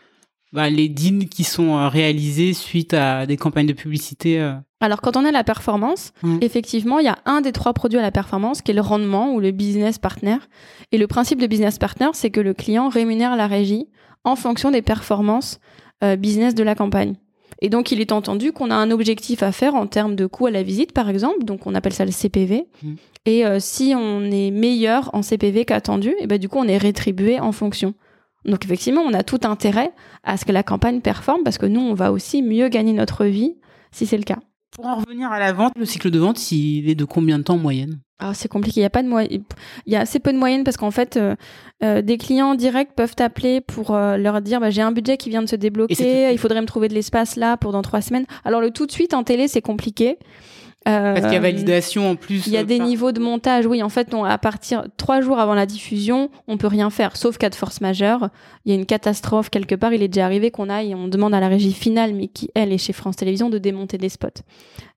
bah, 0.53 0.68
les 0.68 0.88
deals 0.88 1.28
qui 1.28 1.44
sont 1.44 1.76
euh, 1.76 1.88
réalisés 1.88 2.53
suite 2.53 2.94
à 2.94 3.26
des 3.26 3.36
campagnes 3.36 3.66
de 3.66 3.72
publicité 3.72 4.40
euh 4.40 4.53
Alors, 4.80 5.00
quand 5.00 5.16
on 5.16 5.24
a 5.24 5.30
la 5.30 5.44
performance, 5.44 6.12
Mm. 6.22 6.38
effectivement, 6.42 6.98
il 6.98 7.07
y 7.07 7.09
a 7.09 7.18
un 7.24 7.40
des 7.40 7.53
trois 7.53 7.72
produits 7.72 7.98
à 7.98 8.03
la 8.03 8.11
performance 8.11 8.62
qui 8.62 8.70
est 8.70 8.74
le 8.74 8.80
rendement 8.80 9.32
ou 9.34 9.40
le 9.40 9.50
business 9.50 9.98
partner. 9.98 10.36
Et 10.92 10.98
le 10.98 11.07
principe 11.07 11.40
de 11.40 11.46
business 11.46 11.78
partner, 11.78 12.09
c'est 12.12 12.30
que 12.30 12.40
le 12.40 12.55
client 12.55 12.88
rémunère 12.88 13.36
la 13.36 13.46
régie 13.46 13.88
en 14.24 14.36
fonction 14.36 14.70
des 14.70 14.82
performances 14.82 15.59
euh, 16.05 16.16
business 16.16 16.55
de 16.55 16.62
la 16.62 16.74
campagne. 16.74 17.14
Et 17.61 17.68
donc, 17.68 17.92
il 17.92 18.00
est 18.00 18.12
entendu 18.12 18.53
qu'on 18.53 18.70
a 18.70 18.74
un 18.74 18.90
objectif 18.90 19.42
à 19.42 19.53
faire 19.53 19.76
en 19.76 19.86
termes 19.86 20.16
de 20.16 20.26
coût 20.26 20.46
à 20.46 20.50
la 20.50 20.62
visite, 20.64 20.92
par 20.92 21.09
exemple. 21.09 21.44
Donc, 21.44 21.66
on 21.66 21.74
appelle 21.74 21.92
ça 21.92 22.05
le 22.05 22.11
CPV. 22.11 22.66
Mm. 22.82 22.94
Et 23.24 23.46
euh, 23.46 23.59
si 23.61 23.94
on 23.96 24.22
est 24.30 24.50
meilleur 24.50 25.11
en 25.14 25.22
CPV 25.22 25.64
qu'attendu, 25.64 26.12
et 26.20 26.26
ben 26.26 26.38
du 26.38 26.48
coup, 26.48 26.59
on 26.59 26.66
est 26.66 26.78
rétribué 26.78 27.38
en 27.38 27.53
fonction. 27.53 27.94
Donc, 28.45 28.64
effectivement, 28.64 29.03
on 29.03 29.14
a 29.14 29.22
tout 29.22 29.40
intérêt 29.45 29.93
à 30.24 30.36
ce 30.36 30.45
que 30.45 30.53
la 30.53 30.62
campagne 30.62 31.01
performe 31.01 31.43
parce 31.45 31.59
que 31.59 31.66
nous, 31.66 31.80
on 31.80 31.95
va 31.95 32.12
aussi 32.12 32.43
mieux 32.43 32.68
gagner 32.68 32.93
notre 32.93 33.24
vie 33.24 33.57
si 33.90 34.07
c'est 34.07 34.16
le 34.16 34.24
cas. 34.24 34.38
Pour 34.72 34.86
en 34.86 34.97
revenir 34.97 35.30
à 35.30 35.38
la 35.38 35.53
vente, 35.53 35.72
le 35.76 35.84
cycle 35.84 36.11
de 36.11 36.18
vente, 36.18 36.51
il 36.51 36.88
est 36.88 36.95
de 36.95 37.05
combien 37.05 37.38
de 37.38 37.45
temps 37.45 37.55
en 37.55 37.59
moyenne? 37.59 38.01
Alors 38.22 38.36
c'est 38.36 38.49
compliqué, 38.49 38.80
il 38.80 38.82
y 38.84 38.86
a 38.86 38.90
pas 38.90 39.03
de 39.03 39.09
moyenne, 39.09 39.43
il 39.84 39.93
y 39.93 39.97
a 39.97 40.01
assez 40.01 40.20
peu 40.20 40.32
de 40.32 40.38
moyenne 40.38 40.62
parce 40.62 40.76
qu'en 40.76 40.93
fait 40.93 41.16
euh, 41.16 41.34
euh, 41.82 42.03
des 42.03 42.18
clients 42.18 42.55
directs 42.55 42.95
peuvent 42.95 43.16
t'appeler 43.16 43.61
pour 43.61 43.90
euh, 43.90 44.16
leur 44.16 44.40
dire 44.40 44.61
bah, 44.61 44.70
j'ai 44.70 44.80
un 44.80 44.93
budget 44.93 45.16
qui 45.16 45.28
vient 45.28 45.43
de 45.43 45.49
se 45.49 45.57
débloquer, 45.57 46.30
il 46.32 46.38
faudrait 46.38 46.61
me 46.61 46.66
trouver 46.66 46.86
de 46.86 46.95
l'espace 46.95 47.34
là 47.34 47.57
pour 47.57 47.72
dans 47.72 47.82
trois 47.82 48.01
semaines. 48.01 48.24
Alors 48.45 48.61
le 48.61 48.70
tout 48.70 48.86
de 48.86 48.93
suite 48.93 49.12
en 49.12 49.24
télé 49.24 49.49
c'est 49.49 49.61
compliqué. 49.61 50.18
Euh, 50.89 51.14
Parce 51.14 51.26
qu'il 51.26 51.35
y 51.35 51.37
a 51.37 51.41
validation 51.41 52.11
en 52.11 52.16
plus. 52.16 52.47
il 52.47 52.53
y 52.53 52.57
a 52.57 52.61
euh, 52.61 52.64
des 52.64 52.80
niveaux 52.80 53.12
de 53.12 53.20
montage, 53.20 53.66
oui. 53.66 53.83
En 53.83 53.89
fait, 53.89 54.14
on, 54.14 54.24
à 54.24 54.37
partir 54.39 54.85
trois 54.97 55.20
jours 55.20 55.39
avant 55.39 55.55
la 55.55 55.64
diffusion, 55.64 56.28
on 56.49 56.57
peut 56.57 56.66
rien 56.66 56.91
faire, 56.91 57.16
sauf 57.16 57.39
cas 57.39 57.51
de 57.51 57.55
force 57.55 57.80
majeure. 57.80 58.30
Il 58.64 58.72
y 58.72 58.76
a 58.76 58.78
une 58.78 58.87
catastrophe 58.87 59.49
quelque 59.49 59.76
part. 59.76 59.93
Il 59.93 60.03
est 60.03 60.09
déjà 60.09 60.24
arrivé 60.24 60.51
qu'on 60.51 60.68
aille, 60.68 60.95
on 60.95 61.07
demande 61.07 61.35
à 61.35 61.41
la 61.41 61.49
régie 61.49 61.72
finale, 61.72 62.14
mais 62.14 62.26
qui 62.26 62.51
elle 62.55 62.72
est 62.72 62.78
chez 62.78 62.93
France 62.93 63.16
Télévisions, 63.16 63.49
de 63.49 63.59
démonter 63.59 63.97
des 63.97 64.09
spots. 64.09 64.28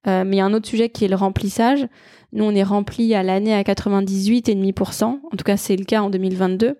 Euh, 0.08 0.24
mais 0.26 0.38
il 0.38 0.40
y 0.40 0.42
a 0.42 0.46
un 0.46 0.54
autre 0.54 0.68
sujet 0.68 0.90
qui 0.90 1.06
est 1.06 1.10
le 1.10 1.16
remplissage. 1.16 1.88
Nous, 2.34 2.44
on 2.44 2.56
est 2.56 2.64
rempli 2.64 3.14
à 3.14 3.22
l'année 3.22 3.54
à 3.54 3.62
98,5%. 3.62 5.04
En 5.04 5.20
tout 5.38 5.44
cas, 5.44 5.58
c'est 5.58 5.76
le 5.76 5.86
cas 5.86 6.02
en 6.02 6.10
2022. 6.10 6.78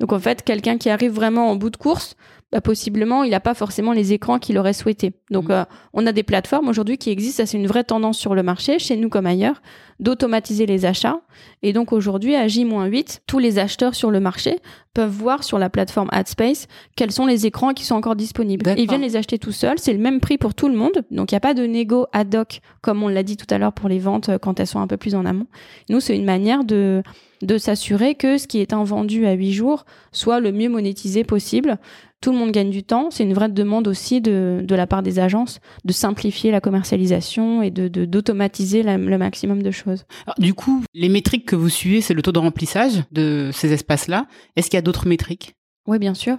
Donc 0.00 0.12
en 0.12 0.18
fait, 0.18 0.42
quelqu'un 0.42 0.78
qui 0.78 0.90
arrive 0.90 1.12
vraiment 1.12 1.50
en 1.50 1.54
bout 1.54 1.70
de 1.70 1.76
course, 1.76 2.16
bah, 2.52 2.60
possiblement, 2.60 3.24
il 3.24 3.30
n'a 3.30 3.40
pas 3.40 3.54
forcément 3.54 3.92
les 3.92 4.12
écrans 4.12 4.38
qu'il 4.38 4.58
aurait 4.58 4.74
souhaité. 4.74 5.14
Donc 5.30 5.44
Mhm. 5.44 5.50
euh, 5.52 5.64
on 5.94 6.06
a 6.06 6.12
des 6.12 6.22
plateformes 6.22 6.68
aujourd'hui 6.68 6.98
qui 6.98 7.08
existent, 7.10 7.42
ça 7.42 7.46
c'est 7.46 7.56
une 7.56 7.66
vraie 7.66 7.84
tendance 7.84 8.18
sur 8.18 8.34
le 8.34 8.42
marché, 8.42 8.78
chez 8.78 8.96
nous 8.96 9.08
comme 9.08 9.26
ailleurs, 9.26 9.62
d'automatiser 10.00 10.66
les 10.66 10.84
achats. 10.84 11.20
Et 11.62 11.72
donc 11.72 11.92
aujourd'hui, 11.92 12.34
à 12.34 12.48
J-8, 12.48 13.20
tous 13.26 13.38
les 13.38 13.58
acheteurs 13.58 13.94
sur 13.94 14.10
le 14.10 14.20
marché 14.20 14.58
peuvent 14.94 15.10
voir 15.10 15.44
sur 15.44 15.58
la 15.58 15.70
plateforme 15.70 16.08
AdSpace 16.12 16.66
quels 16.96 17.12
sont 17.12 17.24
les 17.24 17.46
écrans 17.46 17.72
qui 17.72 17.84
sont 17.84 17.94
encore 17.94 18.16
disponibles. 18.16 18.74
Ils 18.76 18.88
viennent 18.88 19.00
les 19.00 19.16
acheter 19.16 19.38
tout 19.38 19.52
seuls, 19.52 19.78
c'est 19.78 19.92
le 19.94 19.98
même 19.98 20.20
prix 20.20 20.36
pour 20.38 20.54
tout 20.54 20.68
le 20.68 20.74
monde, 20.76 21.04
donc 21.10 21.32
il 21.32 21.34
n'y 21.34 21.38
a 21.38 21.40
pas 21.40 21.54
de 21.54 21.64
négo 21.64 22.06
ad 22.12 22.34
hoc, 22.34 22.60
comme 22.82 23.02
on 23.02 23.08
l'a 23.08 23.22
dit 23.22 23.36
tout 23.36 23.46
à 23.48 23.58
l'heure 23.58 23.72
pour 23.72 23.88
les 23.88 23.98
ventes 23.98 24.28
euh, 24.28 24.38
quand 24.38 24.60
elles 24.60 24.66
sont 24.66 24.80
un 24.80 24.86
peu 24.86 24.96
plus 24.98 25.14
en 25.14 25.24
amont. 25.24 25.46
Nous, 25.88 26.00
c'est 26.00 26.16
une 26.16 26.24
manière 26.26 26.64
de, 26.64 27.02
de 27.40 27.56
s'assurer 27.58 28.14
que 28.14 28.36
ce 28.38 28.46
qui 28.46 28.58
est 28.60 28.72
un 28.74 28.84
vendu 28.84 29.24
à 29.26 29.32
8 29.32 29.52
jours 29.52 29.86
soit 30.10 30.40
le 30.40 30.52
mieux 30.52 30.68
monétisé 30.68 31.24
possible. 31.24 31.78
Tout 32.22 32.32
le 32.32 32.38
monde 32.38 32.52
gagne 32.52 32.70
du 32.70 32.82
temps. 32.84 33.10
C'est 33.10 33.24
une 33.24 33.34
vraie 33.34 33.50
demande 33.50 33.86
aussi 33.88 34.20
de, 34.22 34.62
de 34.64 34.74
la 34.74 34.86
part 34.86 35.02
des 35.02 35.18
agences 35.18 35.60
de 35.84 35.92
simplifier 35.92 36.50
la 36.50 36.60
commercialisation 36.62 37.62
et 37.62 37.70
de 37.70 37.88
de- 37.88 38.04
d'automatiser 38.06 38.82
le 38.82 39.18
maximum 39.18 39.62
de 39.62 39.70
choses. 39.70 40.04
Alors, 40.26 40.36
du 40.38 40.54
coup, 40.54 40.82
les 40.94 41.08
métriques 41.08 41.46
que 41.46 41.56
vous 41.56 41.68
suivez, 41.68 42.00
c'est 42.00 42.14
le 42.14 42.22
taux 42.22 42.32
de 42.32 42.38
remplissage 42.38 43.02
de 43.12 43.50
ces 43.52 43.72
espaces-là. 43.72 44.26
Est-ce 44.56 44.70
qu'il 44.70 44.76
y 44.76 44.78
a 44.78 44.82
d'autres 44.82 45.06
métriques? 45.06 45.54
Oui, 45.86 45.98
bien 45.98 46.14
sûr. 46.14 46.38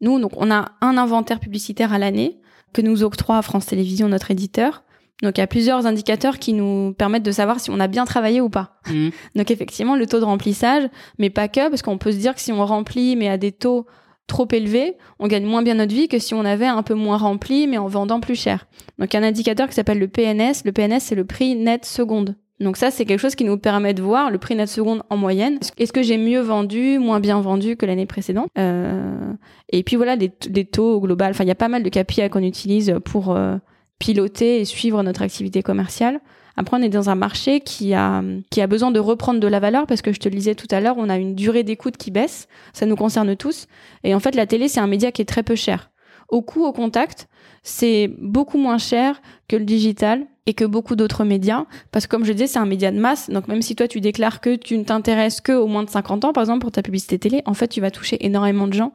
Nous, 0.00 0.20
donc, 0.20 0.32
on 0.36 0.50
a 0.50 0.72
un 0.80 0.98
inventaire 0.98 1.40
publicitaire 1.40 1.92
à 1.92 1.98
l'année 1.98 2.38
que 2.74 2.82
nous 2.82 3.02
octroie 3.02 3.40
France 3.42 3.66
Télévisions, 3.66 4.08
notre 4.08 4.30
éditeur. 4.30 4.82
Donc, 5.22 5.38
il 5.38 5.40
y 5.40 5.44
a 5.44 5.46
plusieurs 5.46 5.86
indicateurs 5.86 6.38
qui 6.38 6.52
nous 6.52 6.92
permettent 6.98 7.22
de 7.22 7.30
savoir 7.32 7.60
si 7.60 7.70
on 7.70 7.78
a 7.80 7.86
bien 7.86 8.04
travaillé 8.04 8.40
ou 8.40 8.50
pas. 8.50 8.80
Mhm. 8.90 9.10
Donc, 9.36 9.50
effectivement, 9.50 9.96
le 9.96 10.06
taux 10.06 10.20
de 10.20 10.24
remplissage, 10.24 10.88
mais 11.18 11.30
pas 11.30 11.48
que, 11.48 11.70
parce 11.70 11.80
qu'on 11.80 11.96
peut 11.98 12.12
se 12.12 12.16
dire 12.18 12.34
que 12.34 12.40
si 12.40 12.52
on 12.52 12.64
remplit, 12.66 13.16
mais 13.16 13.28
à 13.28 13.38
des 13.38 13.52
taux 13.52 13.86
trop 14.26 14.48
élevés, 14.50 14.96
on 15.18 15.26
gagne 15.26 15.44
moins 15.44 15.62
bien 15.62 15.74
notre 15.74 15.94
vie 15.94 16.08
que 16.08 16.18
si 16.18 16.34
on 16.34 16.44
avait 16.44 16.66
un 16.66 16.82
peu 16.82 16.94
moins 16.94 17.16
rempli, 17.16 17.66
mais 17.66 17.78
en 17.78 17.88
vendant 17.88 18.20
plus 18.20 18.34
cher. 18.34 18.66
Donc, 18.98 19.14
un 19.14 19.22
indicateur 19.22 19.68
qui 19.68 19.74
s'appelle 19.74 19.98
le 19.98 20.08
PNS. 20.08 20.64
Le 20.64 20.72
PNS, 20.72 21.00
c'est 21.00 21.14
le 21.14 21.24
prix 21.24 21.54
net 21.54 21.84
seconde. 21.84 22.36
Donc 22.62 22.76
ça, 22.76 22.90
c'est 22.90 23.04
quelque 23.04 23.18
chose 23.18 23.34
qui 23.34 23.44
nous 23.44 23.58
permet 23.58 23.92
de 23.92 24.02
voir 24.02 24.30
le 24.30 24.38
prix 24.38 24.54
net 24.54 24.68
seconde 24.68 25.02
en 25.10 25.16
moyenne. 25.16 25.58
Est-ce 25.78 25.92
que 25.92 26.02
j'ai 26.02 26.16
mieux 26.16 26.40
vendu, 26.40 26.98
moins 26.98 27.20
bien 27.20 27.40
vendu 27.40 27.76
que 27.76 27.86
l'année 27.86 28.06
précédente? 28.06 28.48
Euh, 28.56 29.32
Et 29.72 29.82
puis 29.82 29.96
voilà, 29.96 30.16
des, 30.16 30.30
taux 30.64 30.94
au 30.94 31.00
global. 31.00 31.30
Enfin, 31.30 31.44
il 31.44 31.48
y 31.48 31.52
a 31.52 31.56
pas 31.56 31.68
mal 31.68 31.82
de 31.82 31.88
KPI 31.88 32.30
qu'on 32.30 32.42
utilise 32.42 32.94
pour 33.04 33.34
euh, 33.34 33.56
piloter 33.98 34.60
et 34.60 34.64
suivre 34.64 35.02
notre 35.02 35.22
activité 35.22 35.62
commerciale. 35.62 36.20
Après, 36.56 36.76
on 36.76 36.82
est 36.82 36.88
dans 36.88 37.10
un 37.10 37.14
marché 37.14 37.60
qui 37.60 37.94
a, 37.94 38.22
qui 38.50 38.60
a 38.60 38.66
besoin 38.66 38.90
de 38.90 39.00
reprendre 39.00 39.40
de 39.40 39.46
la 39.46 39.60
valeur 39.60 39.86
parce 39.86 40.02
que 40.02 40.12
je 40.12 40.20
te 40.20 40.28
le 40.28 40.34
disais 40.34 40.54
tout 40.54 40.68
à 40.70 40.80
l'heure, 40.80 40.96
on 40.98 41.08
a 41.08 41.16
une 41.16 41.34
durée 41.34 41.62
d'écoute 41.62 41.96
qui 41.96 42.10
baisse. 42.10 42.48
Ça 42.72 42.86
nous 42.86 42.96
concerne 42.96 43.36
tous. 43.36 43.66
Et 44.04 44.14
en 44.14 44.20
fait, 44.20 44.34
la 44.34 44.46
télé, 44.46 44.68
c'est 44.68 44.80
un 44.80 44.86
média 44.86 45.12
qui 45.12 45.22
est 45.22 45.26
très 45.26 45.42
peu 45.42 45.54
cher. 45.54 45.90
Au 46.28 46.42
coût, 46.42 46.64
au 46.64 46.72
contact, 46.72 47.28
c'est 47.62 48.10
beaucoup 48.18 48.58
moins 48.58 48.78
cher 48.78 49.20
que 49.48 49.56
le 49.56 49.64
digital 49.64 50.26
et 50.46 50.54
que 50.54 50.64
beaucoup 50.64 50.96
d'autres 50.96 51.24
médias. 51.24 51.64
Parce 51.90 52.06
que 52.06 52.10
comme 52.10 52.24
je 52.24 52.32
disais, 52.32 52.46
c'est 52.46 52.58
un 52.58 52.66
média 52.66 52.90
de 52.90 52.98
masse. 52.98 53.30
Donc 53.30 53.48
même 53.48 53.62
si 53.62 53.76
toi, 53.76 53.86
tu 53.86 54.00
déclares 54.00 54.40
que 54.40 54.56
tu 54.56 54.76
ne 54.76 54.84
t'intéresses 54.84 55.40
que 55.40 55.52
au 55.52 55.66
moins 55.66 55.84
de 55.84 55.90
50 55.90 56.24
ans, 56.24 56.32
par 56.32 56.42
exemple, 56.42 56.60
pour 56.60 56.72
ta 56.72 56.82
publicité 56.82 57.18
télé, 57.18 57.42
en 57.46 57.54
fait, 57.54 57.68
tu 57.68 57.80
vas 57.80 57.90
toucher 57.90 58.24
énormément 58.24 58.66
de 58.66 58.72
gens. 58.72 58.92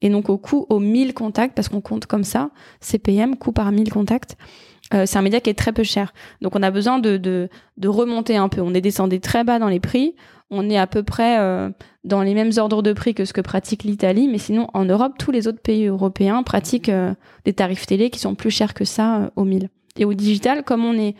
Et 0.00 0.10
donc 0.10 0.28
au 0.28 0.38
coût, 0.38 0.66
aux 0.68 0.78
1000 0.78 1.14
contacts, 1.14 1.54
parce 1.54 1.68
qu'on 1.68 1.80
compte 1.80 2.06
comme 2.06 2.24
ça, 2.24 2.50
CPM, 2.80 3.36
coût 3.36 3.52
par 3.52 3.70
1000 3.72 3.90
contacts, 3.90 4.36
euh, 4.94 5.04
c'est 5.06 5.18
un 5.18 5.22
média 5.22 5.40
qui 5.40 5.50
est 5.50 5.54
très 5.54 5.72
peu 5.72 5.82
cher. 5.82 6.12
Donc 6.40 6.56
on 6.56 6.62
a 6.62 6.70
besoin 6.70 6.98
de, 6.98 7.16
de, 7.16 7.48
de 7.76 7.88
remonter 7.88 8.36
un 8.36 8.48
peu. 8.48 8.60
On 8.60 8.74
est 8.74 8.80
descendu 8.80 9.20
très 9.20 9.44
bas 9.44 9.58
dans 9.58 9.68
les 9.68 9.80
prix. 9.80 10.14
On 10.50 10.70
est 10.70 10.78
à 10.78 10.86
peu 10.86 11.02
près 11.02 11.38
euh, 11.38 11.70
dans 12.04 12.22
les 12.22 12.34
mêmes 12.34 12.52
ordres 12.56 12.82
de 12.82 12.92
prix 12.92 13.14
que 13.14 13.24
ce 13.24 13.32
que 13.32 13.40
pratique 13.40 13.84
l'Italie. 13.84 14.28
Mais 14.28 14.38
sinon, 14.38 14.68
en 14.72 14.84
Europe, 14.84 15.14
tous 15.18 15.30
les 15.30 15.46
autres 15.46 15.60
pays 15.60 15.86
européens 15.86 16.42
pratiquent 16.42 16.88
euh, 16.88 17.14
des 17.44 17.52
tarifs 17.52 17.86
télé 17.86 18.10
qui 18.10 18.18
sont 18.18 18.34
plus 18.34 18.50
chers 18.50 18.74
que 18.74 18.84
ça 18.84 19.18
euh, 19.18 19.30
au 19.36 19.44
1000. 19.44 19.68
Et 19.98 20.04
au 20.04 20.14
digital, 20.14 20.64
comme 20.64 20.84
on 20.84 20.94
est 20.94 21.16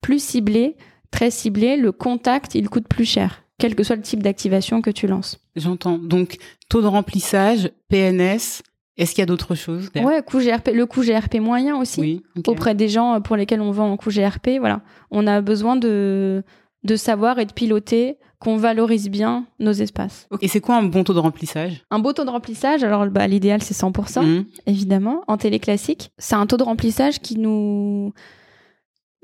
plus 0.00 0.22
ciblé, 0.22 0.76
très 1.10 1.30
ciblé, 1.30 1.76
le 1.76 1.90
contact, 1.90 2.54
il 2.54 2.68
coûte 2.68 2.86
plus 2.86 3.04
cher, 3.04 3.42
quel 3.58 3.74
que 3.74 3.82
soit 3.82 3.96
le 3.96 4.02
type 4.02 4.22
d'activation 4.22 4.82
que 4.82 4.90
tu 4.90 5.06
lances. 5.06 5.40
J'entends. 5.56 5.98
Donc, 5.98 6.36
taux 6.68 6.82
de 6.82 6.86
remplissage, 6.86 7.70
PNS. 7.88 8.62
Est-ce 8.96 9.12
qu'il 9.14 9.22
y 9.22 9.22
a 9.22 9.26
d'autres 9.26 9.54
choses 9.54 9.90
Ouais, 9.94 10.22
coût 10.22 10.40
GRP, 10.40 10.70
le 10.74 10.84
coût 10.86 11.02
GRP 11.02 11.36
moyen 11.40 11.76
aussi. 11.80 12.00
Oui. 12.00 12.22
auprès 12.46 12.74
des 12.74 12.88
gens 12.88 13.20
pour 13.20 13.36
lesquels 13.36 13.60
on 13.60 13.70
vend 13.70 13.90
en 13.90 13.96
coût 13.96 14.10
GRP. 14.10 14.58
Voilà, 14.58 14.82
on 15.10 15.26
a 15.26 15.40
besoin 15.40 15.76
de 15.76 16.42
de 16.82 16.96
savoir 16.96 17.38
et 17.38 17.44
de 17.44 17.52
piloter 17.52 18.16
qu'on 18.38 18.56
valorise 18.56 19.10
bien 19.10 19.44
nos 19.58 19.72
espaces. 19.72 20.26
Et 20.40 20.48
c'est 20.48 20.60
quoi 20.62 20.76
un 20.76 20.82
bon 20.82 21.04
taux 21.04 21.12
de 21.12 21.18
remplissage? 21.18 21.84
Un 21.90 21.98
beau 21.98 22.14
taux 22.14 22.24
de 22.24 22.30
remplissage, 22.30 22.82
alors 22.82 23.06
bah, 23.06 23.26
l'idéal 23.26 23.62
c'est 23.62 23.74
100%, 23.74 24.22
Mhm. 24.22 24.44
évidemment, 24.66 25.22
en 25.28 25.36
télé 25.36 25.58
classique. 25.58 26.10
C'est 26.16 26.36
un 26.36 26.46
taux 26.46 26.56
de 26.56 26.62
remplissage 26.62 27.20
qui 27.20 27.36
nous 27.38 28.14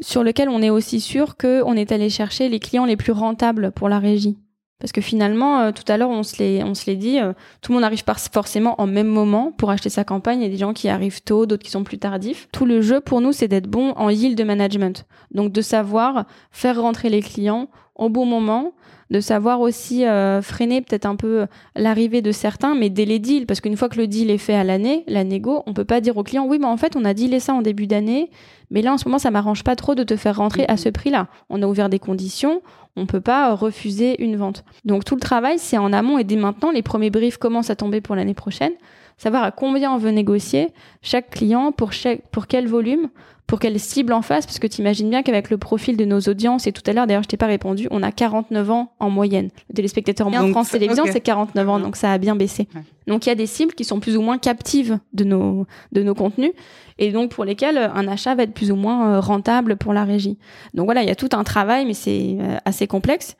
sur 0.01 0.23
lequel 0.23 0.51
on 0.51 0.61
est 0.61 0.69
aussi 0.69 1.01
sûr 1.01 1.39
qu'on 1.39 1.73
est 1.73 1.93
allé 1.93 2.11
chercher 2.11 2.51
les 2.51 2.61
clients 2.61 2.85
les 2.85 2.97
plus 2.99 3.13
rentables 3.13 3.73
pour 3.73 3.89
la 3.89 3.99
régie. 3.99 4.37
Parce 4.79 4.93
que 4.93 5.01
finalement, 5.01 5.61
euh, 5.61 5.73
tout 5.73 5.91
à 5.91 5.97
l'heure, 5.97 6.11
on 6.11 6.23
se 6.23 6.37
l'est, 6.39 6.97
dit, 6.97 7.19
euh, 7.19 7.33
tout 7.63 7.73
le 7.73 7.77
monde 7.77 7.83
n'arrive 7.83 8.05
pas 8.05 8.15
forcément 8.15 8.79
en 8.79 8.87
même 8.87 9.07
moment 9.07 9.51
pour 9.53 9.71
acheter 9.71 9.89
sa 9.89 10.05
campagne. 10.05 10.41
Il 10.41 10.45
y 10.45 10.47
a 10.47 10.51
des 10.51 10.59
gens 10.59 10.75
qui 10.75 10.89
arrivent 10.89 11.23
tôt, 11.23 11.47
d'autres 11.47 11.65
qui 11.65 11.71
sont 11.71 11.85
plus 11.85 11.99
tardifs. 11.99 12.49
Tout 12.53 12.67
le 12.67 12.83
jeu 12.83 13.01
pour 13.01 13.23
nous, 13.23 13.33
c'est 13.33 13.49
d'être 13.49 13.69
bon 13.69 13.93
en 13.93 14.11
yield 14.11 14.41
management. 14.45 15.07
Donc 15.31 15.51
de 15.53 15.63
savoir 15.63 16.27
faire 16.51 16.81
rentrer 16.81 17.09
les 17.09 17.23
clients 17.23 17.69
au 17.95 18.11
bon 18.11 18.27
moment, 18.27 18.75
de 19.11 19.21
savoir 19.21 19.61
aussi 19.61 20.05
euh, 20.05 20.43
freiner 20.43 20.83
peut-être 20.83 21.07
un 21.07 21.17
peu 21.17 21.47
l'arrivée 21.75 22.23
de 22.23 22.33
certains, 22.33 22.75
mais 22.75 22.91
dès 22.91 23.05
les 23.05 23.19
deals, 23.19 23.47
parce 23.47 23.61
qu'une 23.61 23.77
fois 23.77 23.89
que 23.89 23.99
le 23.99 24.07
deal 24.07 24.31
est 24.31 24.39
fait 24.39 24.55
à 24.55 24.65
l'année, 24.65 25.05
la 25.07 25.25
négo, 25.25 25.63
on 25.67 25.75
peut 25.75 25.85
pas 25.85 26.01
dire 26.01 26.17
au 26.17 26.23
client, 26.23 26.47
oui, 26.47 26.59
mais 26.59 26.67
en 26.67 26.77
fait, 26.77 26.97
on 26.97 27.05
a 27.05 27.15
dealé 27.15 27.41
ça 27.41 27.55
en 27.55 27.63
début 27.63 27.87
d'année, 27.87 28.31
mais 28.71 28.83
là, 28.83 28.93
en 28.93 28.99
ce 28.99 29.05
moment, 29.07 29.19
ça 29.19 29.31
m'arrange 29.31 29.63
pas 29.63 29.77
trop 29.77 29.95
de 29.95 30.03
te 30.03 30.17
faire 30.17 30.37
rentrer 30.37 30.65
à 30.69 30.77
ce 30.77 30.89
prix-là. 30.89 31.29
On 31.51 31.63
a 31.63 31.67
ouvert 31.67 31.89
des 31.89 32.01
conditions, 32.01 32.63
on 32.97 33.07
peut 33.07 33.21
pas 33.21 33.51
euh, 33.51 33.55
refuser 33.55 34.23
une 34.23 34.37
vente. 34.37 34.65
Donc 34.85 35.05
tout 35.05 35.15
le 35.15 35.21
travail, 35.21 35.59
c'est 35.59 35.79
en 35.79 35.93
amont 35.93 36.19
et 36.19 36.25
dès 36.25 36.37
maintenant, 36.37 36.71
les 36.71 36.83
premiers 36.83 37.11
briefs 37.11 37.37
commencent 37.37 37.71
à 37.71 37.77
tomber 37.77 38.01
pour 38.01 38.17
l'année 38.17 38.35
prochaine, 38.35 38.73
savoir 39.17 39.45
à 39.45 39.51
combien 39.51 39.93
on 39.93 39.99
veut 39.99 40.11
négocier 40.11 40.69
chaque 41.03 41.31
client 41.31 41.73
pour 41.73 41.93
chaque, 41.93 42.23
pour 42.29 42.47
quel 42.47 42.67
volume, 42.67 43.09
pour 43.47 43.61
quelle 43.61 43.79
cible 43.79 44.13
en 44.13 44.23
face, 44.23 44.45
parce 44.45 44.59
que 44.59 44.67
tu 44.67 44.81
imagines 44.81 45.09
bien 45.09 45.23
qu'avec 45.23 45.51
le 45.51 45.57
profil 45.59 45.97
de 45.97 46.05
nos 46.05 46.19
audiences, 46.21 46.67
et 46.67 46.73
tout 46.73 46.83
à 46.87 46.93
l'heure, 46.93 47.07
d'ailleurs, 47.07 47.23
je 47.23 47.29
t'ai 47.29 47.37
pas 47.37 47.47
répondu, 47.47 47.87
on 47.93 48.03
a 48.03 48.11
49 48.11 48.71
ans 48.73 48.93
en 48.99 49.09
moyenne. 49.09 49.51
Le 49.69 49.75
téléspectateur 49.75 50.31
Donc, 50.31 50.51
France 50.51 50.71
Télévisions, 50.71 51.05
c'est 51.11 51.21
49 51.21 51.69
ans, 51.69 51.79
Mhm. 51.79 51.85
donc 51.85 51.97
ça 51.97 52.11
a 52.13 52.19
bien 52.19 52.35
baissé. 52.35 52.67
Ouais. 52.75 52.83
Donc 53.07 53.27
il 53.27 53.29
y 53.29 53.33
a 53.33 53.37
des 53.37 53.47
cibles 53.47 53.73
qui 53.75 53.85
sont 53.85 54.01
plus 54.01 54.17
ou 54.17 54.21
moins 54.23 54.39
captives 54.39 54.99
de 55.13 55.23
nos, 55.23 55.65
de 55.93 56.03
nos 56.03 56.15
contenus, 56.17 56.51
et 56.99 57.13
donc 57.13 57.31
pour 57.31 57.45
lesquelles 57.45 57.79
euh, 57.79 57.93
un 57.95 58.09
achat 58.09 58.35
va 58.35 58.43
être 58.43 58.53
plus 58.53 58.73
ou 58.73 58.77
moins 58.77 59.13
euh, 59.15 59.21
rentable 59.21 59.77
pour 59.77 59.93
la 59.93 60.03
régie. 60.05 60.39
Donc 60.75 60.87
voilà, 60.87 61.03
il 61.05 61.09
y 61.09 61.13
a 61.13 61.15
tout 61.15 61.29
un 61.33 61.45
travail, 61.45 61.87
mais 61.87 61.95
c'est 61.95 62.37
euh, 62.41 62.57
assez 62.65 62.87
complexe. 62.89 63.37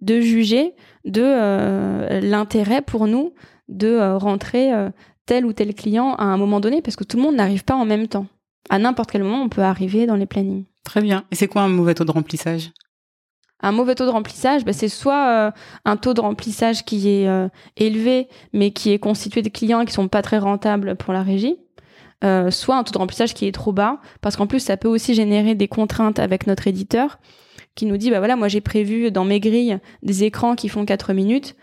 de 0.00 0.20
juger 0.20 0.72
de 1.04 2.20
l'intérêt 2.20 2.82
pour 2.82 3.06
nous 3.06 3.32
de 3.68 3.98
rentrer 4.16 4.70
tel 5.24 5.44
ou 5.46 5.52
tel 5.52 5.74
client 5.74 6.14
à 6.14 6.24
un 6.24 6.36
moment 6.36 6.60
donné, 6.60 6.82
parce 6.82 6.96
que 6.96 7.04
tout 7.04 7.16
le 7.16 7.22
monde 7.22 7.34
n'arrive 7.36 7.64
pas 7.64 7.74
en 7.74 7.84
même 7.84 8.06
temps. 8.08 8.26
À 8.68 8.78
n'importe 8.78 9.10
quel 9.10 9.22
moment, 9.22 9.42
on 9.42 9.48
peut 9.48 9.62
arriver 9.62 10.06
dans 10.06 10.16
les 10.16 10.26
plannings. 10.26 10.64
Très 10.84 11.00
bien. 11.00 11.24
Et 11.30 11.34
c'est 11.34 11.48
quoi 11.48 11.62
un 11.62 11.68
mauvais 11.68 11.94
taux 11.94 12.04
de 12.04 12.10
remplissage? 12.10 12.72
Un 13.60 13.72
mauvais 13.72 13.94
taux 13.94 14.04
de 14.04 14.10
remplissage, 14.10 14.64
bah, 14.64 14.72
c'est 14.72 14.88
soit 14.88 15.28
euh, 15.28 15.50
un 15.84 15.96
taux 15.96 16.14
de 16.14 16.20
remplissage 16.20 16.84
qui 16.84 17.08
est 17.08 17.26
euh, 17.26 17.48
élevé, 17.76 18.28
mais 18.52 18.70
qui 18.70 18.92
est 18.92 18.98
constitué 18.98 19.40
de 19.42 19.48
clients 19.48 19.84
qui 19.84 19.92
sont 19.92 20.08
pas 20.08 20.22
très 20.22 20.38
rentables 20.38 20.94
pour 20.94 21.14
la 21.14 21.22
régie, 21.22 21.56
euh, 22.22 22.50
soit 22.50 22.76
un 22.76 22.84
taux 22.84 22.92
de 22.92 22.98
remplissage 22.98 23.32
qui 23.32 23.46
est 23.46 23.52
trop 23.52 23.72
bas, 23.72 23.98
parce 24.20 24.36
qu'en 24.36 24.46
plus 24.46 24.60
ça 24.60 24.76
peut 24.76 24.88
aussi 24.88 25.14
générer 25.14 25.54
des 25.54 25.68
contraintes 25.68 26.18
avec 26.18 26.46
notre 26.46 26.66
éditeur, 26.66 27.18
qui 27.74 27.86
nous 27.86 27.96
dit 27.96 28.10
bah 28.10 28.18
voilà 28.18 28.36
moi 28.36 28.48
j'ai 28.48 28.60
prévu 28.60 29.10
dans 29.10 29.24
mes 29.24 29.40
grilles 29.40 29.78
des 30.02 30.24
écrans 30.24 30.54
qui 30.54 30.68
font 30.68 30.84
4 30.84 31.14
minutes, 31.14 31.56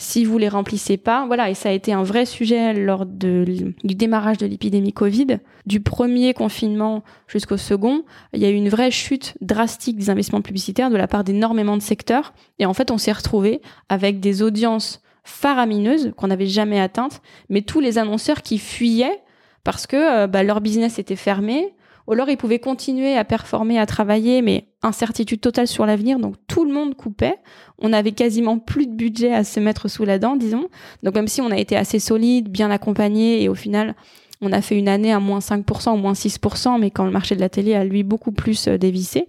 si 0.00 0.24
vous 0.24 0.38
les 0.38 0.48
remplissez 0.48 0.96
pas, 0.96 1.26
voilà, 1.26 1.50
et 1.50 1.54
ça 1.54 1.68
a 1.68 1.72
été 1.72 1.92
un 1.92 2.02
vrai 2.02 2.24
sujet 2.24 2.72
lors 2.72 3.04
du 3.04 3.74
démarrage 3.84 4.38
de 4.38 4.46
l'épidémie 4.46 4.94
Covid, 4.94 5.40
du 5.66 5.80
premier 5.80 6.32
confinement 6.32 7.04
jusqu'au 7.28 7.58
second, 7.58 8.04
il 8.32 8.40
y 8.40 8.46
a 8.46 8.50
eu 8.50 8.54
une 8.54 8.70
vraie 8.70 8.90
chute 8.90 9.34
drastique 9.42 9.98
des 9.98 10.08
investissements 10.08 10.40
publicitaires 10.40 10.88
de 10.88 10.96
la 10.96 11.06
part 11.06 11.22
d'énormément 11.22 11.76
de 11.76 11.82
secteurs, 11.82 12.32
et 12.58 12.64
en 12.64 12.72
fait 12.72 12.90
on 12.90 12.96
s'est 12.96 13.12
retrouvé 13.12 13.60
avec 13.90 14.20
des 14.20 14.40
audiences 14.40 15.02
faramineuses 15.22 16.12
qu'on 16.16 16.28
n'avait 16.28 16.46
jamais 16.46 16.80
atteintes, 16.80 17.20
mais 17.50 17.60
tous 17.60 17.80
les 17.80 17.98
annonceurs 17.98 18.40
qui 18.40 18.56
fuyaient 18.56 19.20
parce 19.64 19.86
que 19.86 20.22
euh, 20.22 20.26
bah, 20.26 20.42
leur 20.42 20.62
business 20.62 20.98
était 20.98 21.14
fermé, 21.14 21.74
ou 22.06 22.12
alors 22.12 22.28
ils 22.28 22.36
pouvaient 22.36 22.58
continuer 22.58 23.16
à 23.16 23.24
performer, 23.24 23.78
à 23.78 23.86
travailler, 23.86 24.42
mais 24.42 24.66
incertitude 24.82 25.40
totale 25.40 25.66
sur 25.66 25.86
l'avenir, 25.86 26.18
donc 26.18 26.36
tout 26.46 26.64
le 26.64 26.72
monde 26.72 26.94
coupait. 26.94 27.36
On 27.78 27.92
avait 27.92 28.12
quasiment 28.12 28.58
plus 28.58 28.86
de 28.86 28.94
budget 28.94 29.32
à 29.32 29.44
se 29.44 29.60
mettre 29.60 29.88
sous 29.88 30.04
la 30.04 30.18
dent, 30.18 30.36
disons. 30.36 30.68
Donc 31.02 31.14
même 31.14 31.28
si 31.28 31.40
on 31.40 31.50
a 31.50 31.58
été 31.58 31.76
assez 31.76 31.98
solide, 31.98 32.48
bien 32.48 32.70
accompagné, 32.70 33.42
et 33.42 33.48
au 33.48 33.54
final, 33.54 33.94
on 34.40 34.52
a 34.52 34.62
fait 34.62 34.78
une 34.78 34.88
année 34.88 35.12
à 35.12 35.20
moins 35.20 35.40
5% 35.40 35.92
ou 35.92 35.96
moins 35.96 36.14
6%, 36.14 36.80
mais 36.80 36.90
quand 36.90 37.04
le 37.04 37.10
marché 37.10 37.34
de 37.34 37.40
la 37.40 37.48
télé 37.48 37.74
a 37.74 37.84
lui 37.84 38.02
beaucoup 38.02 38.32
plus 38.32 38.68
euh, 38.68 38.78
dévissé, 38.78 39.26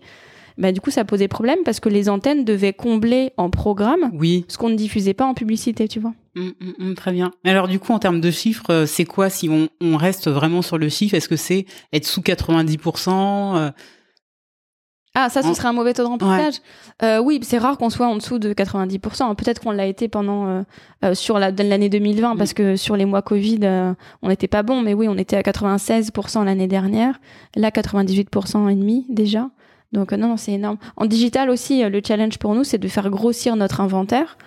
bah, 0.57 0.71
du 0.71 0.81
coup, 0.81 0.91
ça 0.91 1.05
posait 1.05 1.27
problème 1.27 1.59
parce 1.65 1.79
que 1.79 1.89
les 1.89 2.09
antennes 2.09 2.45
devaient 2.45 2.73
combler 2.73 3.31
en 3.37 3.49
programme 3.49 4.11
oui. 4.13 4.45
ce 4.47 4.57
qu'on 4.57 4.69
ne 4.69 4.75
diffusait 4.75 5.13
pas 5.13 5.25
en 5.25 5.33
publicité, 5.33 5.87
tu 5.87 5.99
vois. 5.99 6.13
Mmh, 6.35 6.41
mmh, 6.41 6.71
mmh, 6.79 6.93
très 6.95 7.11
bien. 7.11 7.31
Alors 7.43 7.67
du 7.67 7.79
coup, 7.79 7.91
en 7.91 7.99
termes 7.99 8.21
de 8.21 8.31
chiffres, 8.31 8.71
euh, 8.71 8.85
c'est 8.85 9.05
quoi 9.05 9.29
si 9.29 9.49
on, 9.49 9.67
on, 9.81 9.97
reste 9.97 10.29
vraiment 10.29 10.61
sur 10.61 10.77
le 10.77 10.87
chiffre? 10.87 11.13
Est-ce 11.13 11.27
que 11.27 11.35
c'est 11.35 11.65
être 11.91 12.05
sous 12.05 12.21
90% 12.21 13.57
euh? 13.57 13.71
Ah, 15.13 15.27
ça, 15.29 15.41
ce 15.41 15.53
serait 15.53 15.67
un 15.67 15.73
mauvais 15.73 15.93
taux 15.93 16.03
de 16.03 16.07
remplissage. 16.07 16.61
Euh, 17.03 17.19
oui, 17.19 17.41
c'est 17.43 17.57
rare 17.57 17.77
qu'on 17.77 17.89
soit 17.89 18.07
en 18.07 18.15
dessous 18.15 18.39
de 18.39 18.53
90%. 18.53 19.35
Peut-être 19.35 19.59
qu'on 19.59 19.71
l'a 19.71 19.85
été 19.85 20.07
pendant 20.07 20.47
euh, 20.47 20.61
euh 21.03 21.13
sur 21.13 21.37
l'année 21.37 21.89
2020 21.89 22.37
parce 22.37 22.53
que 22.53 22.77
sur 22.77 22.95
les 22.95 23.03
mois 23.03 23.21
Covid, 23.21 23.59
euh, 23.63 23.93
on 24.21 24.29
n'était 24.29 24.47
pas 24.47 24.63
bon. 24.63 24.81
Mais 24.81 24.93
oui, 24.93 25.09
on 25.09 25.17
était 25.17 25.35
à 25.35 25.41
96% 25.41 26.45
l'année 26.45 26.67
dernière. 26.67 27.19
Là, 27.57 27.71
98% 27.71 28.69
et 28.69 28.75
demi 28.75 29.05
déjà. 29.09 29.49
Donc 29.91 30.11
non, 30.13 30.27
non 30.27 30.37
c'est 30.37 30.53
énorme. 30.53 30.77
En 30.95 31.05
digital 31.05 31.49
aussi, 31.49 31.83
le 31.83 32.01
challenge 32.05 32.37
pour 32.37 32.55
nous, 32.55 32.63
c'est 32.63 32.77
de 32.77 32.87
faire 32.87 33.09
grossir 33.09 33.55
notre 33.55 33.81
inventaire. 33.81 34.37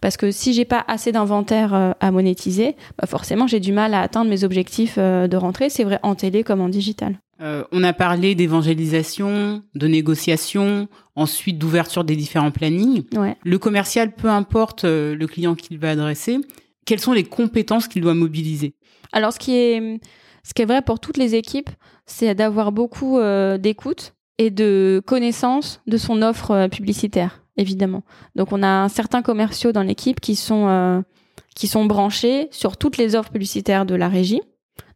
Parce 0.00 0.16
que 0.16 0.30
si 0.30 0.52
j'ai 0.52 0.64
pas 0.64 0.84
assez 0.86 1.12
d'inventaire 1.12 1.74
euh, 1.74 1.92
à 2.00 2.10
monétiser, 2.10 2.76
bah 2.98 3.06
forcément 3.06 3.46
j'ai 3.46 3.60
du 3.60 3.72
mal 3.72 3.94
à 3.94 4.02
atteindre 4.02 4.30
mes 4.30 4.44
objectifs 4.44 4.96
euh, 4.98 5.26
de 5.28 5.36
rentrée. 5.36 5.70
C'est 5.70 5.84
vrai 5.84 5.98
en 6.02 6.14
télé 6.14 6.44
comme 6.44 6.60
en 6.60 6.68
digital. 6.68 7.18
Euh, 7.40 7.64
on 7.70 7.84
a 7.84 7.92
parlé 7.92 8.34
d'évangélisation, 8.34 9.62
de 9.74 9.86
négociation, 9.86 10.88
ensuite 11.14 11.56
d'ouverture 11.58 12.04
des 12.04 12.16
différents 12.16 12.50
plannings. 12.50 13.04
Ouais. 13.16 13.36
Le 13.44 13.58
commercial, 13.58 14.12
peu 14.12 14.28
importe 14.28 14.84
le 14.84 15.26
client 15.26 15.54
qu'il 15.54 15.78
va 15.78 15.90
adresser, 15.90 16.38
quelles 16.84 17.00
sont 17.00 17.12
les 17.12 17.24
compétences 17.24 17.86
qu'il 17.86 18.02
doit 18.02 18.14
mobiliser? 18.14 18.74
Alors 19.12 19.32
ce 19.32 19.38
qui 19.38 19.54
est 19.54 20.00
ce 20.42 20.54
qui 20.54 20.62
est 20.62 20.66
vrai 20.66 20.82
pour 20.82 20.98
toutes 20.98 21.16
les 21.16 21.34
équipes, 21.34 21.70
c'est 22.06 22.34
d'avoir 22.34 22.72
beaucoup 22.72 23.20
d'écoute 23.58 24.14
et 24.38 24.50
de 24.50 25.02
connaissance 25.04 25.80
de 25.86 25.96
son 25.96 26.22
offre 26.22 26.68
publicitaire 26.68 27.42
évidemment. 27.58 28.04
Donc 28.36 28.52
on 28.52 28.62
a 28.62 28.88
certains 28.88 29.20
commerciaux 29.20 29.72
dans 29.72 29.82
l'équipe 29.82 30.20
qui 30.20 30.36
sont 30.36 30.68
euh, 30.68 31.02
qui 31.54 31.66
sont 31.66 31.84
branchés 31.84 32.48
sur 32.50 32.76
toutes 32.76 32.96
les 32.96 33.16
offres 33.16 33.30
publicitaires 33.30 33.84
de 33.84 33.94
la 33.94 34.08
régie. 34.08 34.40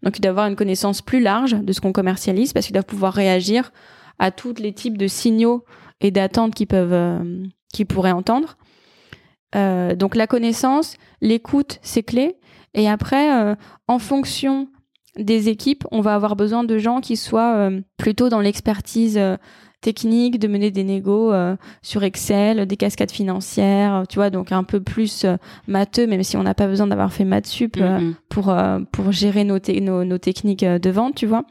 Donc 0.03 0.17
ils 0.17 0.21
doivent 0.21 0.39
avoir 0.39 0.47
une 0.47 0.57
connaissance 0.57 1.03
plus 1.03 1.21
large 1.21 1.53
de 1.53 1.73
ce 1.73 1.81
qu'on 1.81 1.93
commercialise 1.93 2.53
parce 2.53 2.67
qu'ils 2.67 2.73
doivent 2.73 2.87
pouvoir 2.87 3.13
réagir 3.13 3.73
à 4.19 4.31
tous 4.31 4.55
les 4.59 4.73
types 4.73 4.97
de 4.97 5.09
signaux 5.09 5.65
et 6.01 6.11
d'attentes 6.11 6.55
qu'ils 6.55 6.69
peuvent 6.69 6.93
euh, 6.93 7.45
qu'ils 7.75 7.87
pourraient 7.87 8.13
entendre. 8.13 8.57
Euh, 9.55 9.95
donc 9.95 10.15
la 10.15 10.27
connaissance, 10.27 10.97
l'écoute, 11.21 11.79
c'est 11.83 12.03
clé. 12.03 12.37
Et 12.75 12.89
après, 12.89 13.55
en 13.87 13.99
fonction 13.99 14.69
des 15.19 15.49
équipes, 15.49 15.85
on 15.91 16.01
va 16.01 16.15
avoir 16.15 16.37
besoin 16.37 16.65
de 16.65 16.79
gens 16.79 17.01
qui 17.01 17.17
soient 17.17 17.71
plutôt 17.99 18.29
dans 18.29 18.41
l'expertise 18.41 19.21
technique 19.83 20.39
de 20.39 20.49
mener 20.49 20.71
des 20.71 20.85
négos 20.85 21.33
euh, 21.33 21.57
sur 21.83 22.03
Excel, 22.05 22.65
des 22.67 22.77
cascades 22.79 23.11
financières, 23.11 24.05
tu 24.09 24.17
vois, 24.17 24.31
donc 24.31 24.53
un 24.53 24.65
peu 24.65 24.81
plus 24.81 25.25
euh, 25.25 25.37
matheux, 25.67 26.07
même 26.07 26.23
si 26.23 26.39
on 26.39 26.43
n'a 26.43 26.55
pas 26.55 26.69
besoin 26.69 26.87
d'avoir 26.87 27.13
fait 27.13 27.25
maths 27.25 27.49
sup 27.49 27.77
euh, 27.77 27.99
mm-hmm. 27.99 28.15
pour 28.31 28.55
pour 28.93 29.13
gérer 29.13 29.45
nos, 29.45 29.59
nos, 29.81 30.05
nos, 30.05 30.19
techniques 30.19 30.65
de 30.65 30.91
vente, 30.91 31.17
tu 31.17 31.27
vois. 31.27 31.45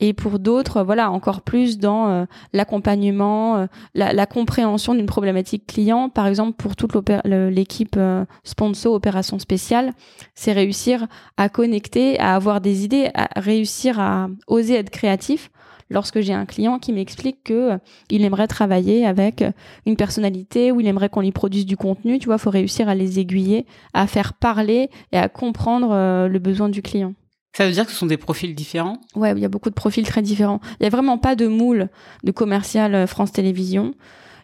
Et 0.00 0.12
pour 0.12 0.38
d'autres, 0.38 0.82
voilà, 0.82 1.10
encore 1.10 1.42
plus 1.42 1.78
dans 1.78 2.26
l'accompagnement, 2.52 3.66
la, 3.94 4.12
la, 4.12 4.26
compréhension 4.26 4.94
d'une 4.94 5.06
problématique 5.06 5.66
client. 5.66 6.08
Par 6.08 6.26
exemple, 6.26 6.56
pour 6.56 6.74
toute 6.74 6.92
l'équipe 7.24 7.98
sponsor 8.42 8.94
opération 8.94 9.38
spéciale, 9.38 9.92
c'est 10.34 10.52
réussir 10.52 11.06
à 11.36 11.48
connecter, 11.48 12.18
à 12.18 12.34
avoir 12.34 12.60
des 12.60 12.84
idées, 12.84 13.10
à 13.14 13.28
réussir 13.38 14.00
à 14.00 14.28
oser 14.46 14.74
être 14.74 14.90
créatif 14.90 15.50
lorsque 15.90 16.20
j'ai 16.20 16.32
un 16.32 16.46
client 16.46 16.78
qui 16.78 16.92
m'explique 16.92 17.44
que 17.44 17.72
euh, 17.72 17.78
il 18.08 18.24
aimerait 18.24 18.46
travailler 18.46 19.04
avec 19.04 19.42
euh, 19.42 19.50
une 19.86 19.96
personnalité 19.96 20.72
ou 20.72 20.80
il 20.80 20.86
aimerait 20.86 21.08
qu'on 21.08 21.20
lui 21.20 21.32
produise 21.32 21.66
du 21.66 21.76
contenu, 21.76 22.18
tu 22.18 22.26
vois, 22.26 22.38
faut 22.38 22.50
réussir 22.50 22.88
à 22.88 22.94
les 22.94 23.18
aiguiller, 23.18 23.66
à 23.92 24.06
faire 24.06 24.34
parler 24.34 24.88
et 25.12 25.18
à 25.18 25.28
comprendre 25.28 25.90
euh, 25.92 26.28
le 26.28 26.38
besoin 26.38 26.68
du 26.68 26.80
client. 26.80 27.14
Ça 27.52 27.66
veut 27.66 27.72
dire 27.72 27.84
que 27.84 27.92
ce 27.92 27.98
sont 27.98 28.06
des 28.06 28.16
profils 28.16 28.54
différents? 28.54 29.00
Ouais, 29.14 29.32
il 29.32 29.38
y 29.38 29.44
a 29.44 29.48
beaucoup 29.48 29.70
de 29.70 29.74
profils 29.74 30.06
très 30.06 30.22
différents. 30.22 30.60
Il 30.78 30.84
y 30.84 30.86
a 30.86 30.90
vraiment 30.90 31.18
pas 31.18 31.34
de 31.34 31.46
moule 31.46 31.88
de 32.22 32.30
commercial 32.30 33.06
France 33.06 33.32
Télévisions. 33.32 33.94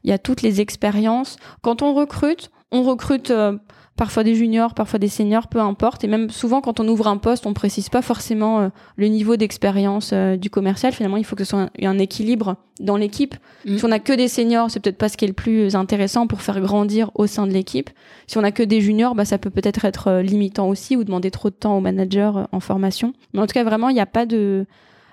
Il 0.05 0.11
y 0.11 0.13
a 0.13 0.19
toutes 0.19 0.43
les 0.43 0.61
expériences. 0.61 1.37
Quand 1.63 1.83
on 1.83 1.95
recrute, 1.95 2.51
on 2.73 2.83
recrute 2.83 3.33
parfois 3.97 4.25
des 4.25 4.35
juniors, 4.35 4.75
parfois 4.75 4.99
des 4.99 5.09
seniors, 5.09 5.49
peu 5.49 5.59
importe. 5.59 6.05
Et 6.05 6.07
même 6.07 6.31
souvent, 6.31 6.61
quand 6.61 6.81
on 6.81 6.89
ouvre 6.89 7.09
un 7.09 7.17
poste, 7.17 7.47
on 7.47 7.55
précise 7.55 7.89
pas 7.89 8.03
forcément 8.03 8.61
euh, 8.61 8.69
le 8.97 9.09
niveau 9.09 9.37
d'expérience 9.37 10.11
euh, 10.13 10.37
du 10.37 10.51
commercial. 10.51 10.93
Finalement, 10.93 11.17
il 11.17 11.25
faut 11.25 11.35
que 11.35 11.45
ce 11.45 11.51
soit 11.51 11.71
un, 11.83 11.99
équilibre 11.99 12.57
dans 12.79 12.97
l'équipe. 12.97 13.35
Mm. 13.65 13.79
Si 13.79 13.85
on 13.85 13.91
a 13.91 13.99
que 13.99 14.13
des 14.13 14.29
seniors, 14.29 14.71
c'est 14.71 14.81
peut-être 14.81 14.99
pas 14.99 15.09
ce 15.09 15.17
qui 15.17 15.25
est 15.25 15.29
le 15.29 15.35
plus 15.35 15.75
intéressant 15.75 16.27
pour 16.27 16.43
faire 16.43 16.61
grandir 16.61 17.11
au 17.15 17.27
sein 17.27 17.47
de 17.47 17.53
l'équipe. 17.53 17.91
Si 18.27 18.37
on 18.37 18.45
a 18.45 18.53
que 18.53 18.63
des 18.63 18.83
juniors, 18.83 19.15
bah, 19.15 19.25
ça 19.25 19.39
peut 19.39 19.51
peut-être 19.51 19.85
être 19.87 20.09
euh, 20.09 20.23
limitant 20.23 20.69
aussi 20.69 20.97
ou 20.97 21.03
demander 21.03 21.31
trop 21.31 21.49
de 21.49 21.55
temps 21.55 21.77
aux 21.79 21.81
managers 21.81 22.33
en 22.53 22.61
formation. 22.61 23.15
Mais 23.33 23.41
en 23.41 23.47
tout 23.47 23.55
cas, 23.55 23.65
vraiment, 23.65 23.89
il 23.89 23.95
n'y 23.95 24.01
a 24.01 24.07
pas 24.07 24.27
de 24.27 24.67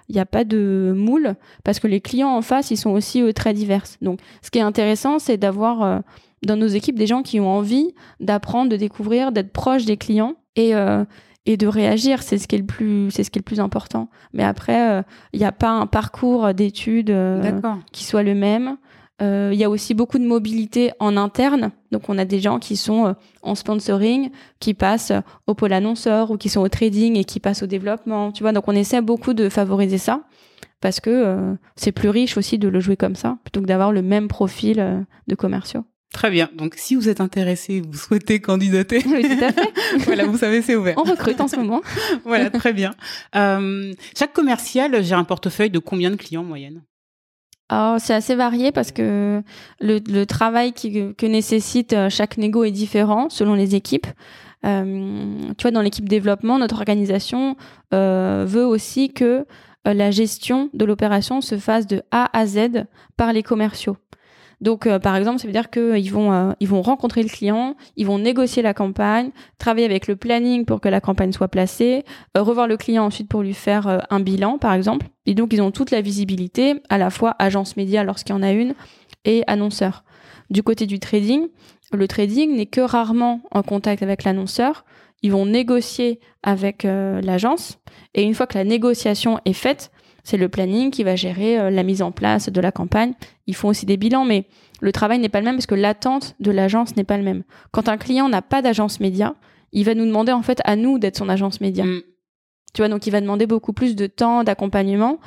il 0.09 0.15
n'y 0.15 0.21
a 0.21 0.25
pas 0.25 0.43
de 0.43 0.93
moule 0.93 1.35
parce 1.63 1.79
que 1.79 1.87
les 1.87 2.01
clients 2.01 2.35
en 2.35 2.41
face, 2.41 2.71
ils 2.71 2.77
sont 2.77 2.89
aussi 2.89 3.23
très 3.33 3.53
divers. 3.53 3.85
Donc, 4.01 4.19
ce 4.41 4.51
qui 4.51 4.59
est 4.59 4.61
intéressant, 4.61 5.17
c'est 5.17 5.37
d'avoir 5.37 6.03
dans 6.45 6.57
nos 6.57 6.67
équipes 6.67 6.97
des 6.97 7.07
gens 7.07 7.23
qui 7.23 7.39
ont 7.39 7.49
envie 7.49 7.93
d'apprendre, 8.19 8.69
de 8.69 8.77
découvrir, 8.77 9.31
d'être 9.31 9.51
proche 9.51 9.85
des 9.85 9.97
clients 9.97 10.35
et 10.55 10.75
euh, 10.75 11.05
et 11.45 11.57
de 11.57 11.67
réagir, 11.67 12.23
c'est 12.23 12.37
ce 12.37 12.47
qui 12.47 12.55
est 12.55 12.59
le 12.59 12.65
plus 12.65 13.11
c'est 13.11 13.25
ce 13.25 13.29
qui 13.29 13.37
est 13.37 13.41
le 13.41 13.45
plus 13.45 13.59
important. 13.59 14.09
Mais 14.31 14.43
après, 14.43 14.91
euh, 14.91 15.01
il 15.33 15.39
n'y 15.39 15.45
a 15.45 15.51
pas 15.51 15.71
un 15.71 15.87
parcours 15.87 16.53
d'études 16.53 17.09
euh, 17.09 17.59
qui 17.91 18.05
soit 18.05 18.23
le 18.23 18.35
même. 18.35 18.77
Il 19.21 19.55
y 19.55 19.63
a 19.63 19.69
aussi 19.69 19.93
beaucoup 19.93 20.19
de 20.19 20.25
mobilité 20.25 20.91
en 20.99 21.15
interne. 21.15 21.71
Donc, 21.93 22.09
on 22.09 22.17
a 22.17 22.25
des 22.25 22.41
gens 22.41 22.59
qui 22.59 22.75
sont 22.75 23.15
en 23.41 23.55
sponsoring, 23.55 24.31
qui 24.59 24.73
passent 24.73 25.13
au 25.47 25.53
pôle 25.53 25.71
annonceur 25.71 26.29
ou 26.29 26.35
qui 26.35 26.49
sont 26.49 26.59
au 26.59 26.67
trading 26.67 27.15
et 27.15 27.23
qui 27.23 27.39
passent 27.39 27.63
au 27.63 27.65
développement. 27.65 28.33
Tu 28.33 28.43
vois, 28.43 28.51
donc 28.51 28.67
on 28.67 28.75
essaie 28.75 29.01
beaucoup 29.01 29.33
de 29.33 29.47
favoriser 29.47 29.97
ça 29.97 30.23
parce 30.81 30.99
que 30.99 31.55
c'est 31.77 31.93
plus 31.93 32.09
riche 32.09 32.35
aussi 32.35 32.59
de 32.59 32.67
le 32.67 32.81
jouer 32.81 32.97
comme 32.97 33.15
ça 33.15 33.37
plutôt 33.45 33.61
que 33.61 33.65
d'avoir 33.65 33.93
le 33.93 34.01
même 34.01 34.27
profil 34.27 35.05
de 35.27 35.35
commerciaux. 35.35 35.85
Très 36.13 36.29
bien. 36.29 36.49
Donc, 36.55 36.75
si 36.77 36.95
vous 36.95 37.09
êtes 37.09 37.19
intéressé, 37.19 37.81
vous 37.81 37.97
souhaitez 37.97 38.39
candidater. 38.39 39.01
Oui, 39.05 39.23
tout 39.23 39.43
à 39.43 39.51
fait. 39.51 39.73
voilà, 40.05 40.25
vous 40.25 40.37
savez, 40.37 40.61
c'est 40.61 40.75
ouvert. 40.75 40.95
On 40.97 41.03
recrute 41.03 41.41
en 41.41 41.47
ce 41.47 41.57
moment. 41.57 41.81
voilà, 42.23 42.51
très 42.51 42.71
bien. 42.71 42.93
Euh, 43.35 43.91
chaque 44.17 44.31
commercial 44.31 45.03
gère 45.03 45.17
un 45.17 45.23
portefeuille 45.23 45.71
de 45.71 45.79
combien 45.79 46.11
de 46.11 46.15
clients 46.15 46.41
en 46.41 46.45
moyenne? 46.45 46.83
Oh, 47.71 47.95
c'est 47.97 48.13
assez 48.13 48.35
varié 48.35 48.71
parce 48.71 48.91
que 48.91 49.41
le, 49.79 50.23
travail 50.25 50.73
qui, 50.73 51.15
que 51.15 51.25
nécessite 51.25 51.93
euh, 51.93 52.09
chaque 52.09 52.37
négo 52.37 52.63
est 52.63 52.71
différent 52.71 53.29
selon 53.29 53.55
les 53.55 53.73
équipes. 53.73 54.07
Euh, 54.65 55.51
tu 55.57 55.63
vois, 55.63 55.71
dans 55.71 55.81
l'équipe 55.81 56.07
développement, 56.07 56.59
notre 56.59 56.75
organisation 56.75 57.57
euh, 57.93 58.45
veut 58.47 58.65
aussi 58.65 59.11
que 59.11 59.45
la 59.85 60.11
gestion 60.11 60.69
de 60.73 60.85
l'opération 60.85 61.41
se 61.41 61.57
fasse 61.57 61.87
de 61.87 62.03
A 62.11 62.29
à 62.37 62.45
Z 62.45 62.85
par 63.17 63.33
les 63.33 63.43
commerciaux. 63.43 63.97
Donc, 64.63 64.87
euh, 64.87 64.97
par 64.97 65.17
exemple, 65.17 65.39
ça 65.39 65.45
veut 65.45 65.51
dire 65.51 65.69
qu'ils 65.69 66.09
vont, 66.09 66.31
euh, 66.31 66.53
vont 66.61 66.81
rencontrer 66.81 67.21
le 67.21 67.27
client, 67.27 67.75
ils 67.97 68.07
vont 68.07 68.17
négocier 68.17 68.63
la 68.63 68.73
campagne, 68.73 69.31
travailler 69.57 69.85
avec 69.85 70.07
le 70.07 70.15
planning 70.15 70.63
pour 70.63 70.79
que 70.79 70.87
la 70.87 71.01
campagne 71.01 71.33
soit 71.33 71.49
placée, 71.49 72.05
revoir 72.33 72.67
le 72.67 72.77
client 72.77 73.03
ensuite 73.03 73.27
pour 73.27 73.41
lui 73.41 73.53
faire 73.53 74.05
un 74.09 74.19
bilan, 74.21 74.57
par 74.57 74.73
exemple. 74.73 75.07
Et 75.25 75.35
donc, 75.35 75.51
ils 75.51 75.61
ont 75.61 75.71
toute 75.71 75.91
la 75.91 75.99
visibilité, 75.99 76.75
à 76.87 76.97
la 76.97 77.09
fois 77.09 77.35
agence 77.39 77.75
média 77.75 78.05
lorsqu'il 78.05 78.33
y 78.33 78.39
en 78.39 78.41
a 78.41 78.53
une 78.53 78.73
et 79.25 79.43
annonceur. 79.47 80.05
Du 80.49 80.63
côté 80.63 80.85
du 80.85 80.97
trading, 80.97 81.49
le 81.91 82.07
trading 82.07 82.55
n'est 82.55 82.65
que 82.65 82.79
rarement 82.79 83.41
en 83.51 83.63
contact 83.63 84.01
avec 84.01 84.23
l'annonceur. 84.23 84.85
Ils 85.23 85.33
vont 85.33 85.45
négocier 85.45 86.21
avec 86.41 86.83
l'agence 86.83 87.79
et 88.13 88.23
une 88.23 88.33
fois 88.33 88.47
que 88.47 88.57
la 88.57 88.63
négociation 88.63 89.39
est 89.43 89.53
faite, 89.53 89.91
c'est 90.23 90.37
le 90.37 90.49
planning 90.49 90.89
qui 90.89 91.03
va 91.03 91.15
gérer 91.15 91.59
euh, 91.59 91.69
la 91.69 91.83
mise 91.83 92.01
en 92.01 92.11
place 92.11 92.49
de 92.49 92.61
la 92.61 92.71
campagne. 92.71 93.13
Ils 93.47 93.55
font 93.55 93.69
aussi 93.69 93.85
des 93.85 93.97
bilans, 93.97 94.25
mais 94.25 94.45
le 94.81 94.91
travail 94.91 95.19
n'est 95.19 95.29
pas 95.29 95.39
le 95.39 95.45
même 95.45 95.55
parce 95.55 95.65
que 95.65 95.75
l'attente 95.75 96.35
de 96.39 96.51
l'agence 96.51 96.95
n'est 96.95 97.03
pas 97.03 97.17
le 97.17 97.23
même. 97.23 97.43
Quand 97.71 97.89
un 97.89 97.97
client 97.97 98.29
n'a 98.29 98.41
pas 98.41 98.61
d'agence 98.61 98.99
média, 98.99 99.35
il 99.71 99.85
va 99.85 99.95
nous 99.95 100.05
demander 100.05 100.31
en 100.31 100.41
fait 100.41 100.61
à 100.65 100.75
nous 100.75 100.99
d'être 100.99 101.17
son 101.17 101.29
agence 101.29 101.61
média. 101.61 101.83
Mm. 101.83 102.01
Tu 102.73 102.81
vois, 102.81 102.89
donc 102.89 103.05
il 103.05 103.11
va 103.11 103.21
demander 103.21 103.45
beaucoup 103.45 103.73
plus 103.73 103.95
de 103.95 104.07
temps, 104.07 104.43
d'accompagnement 104.43 105.19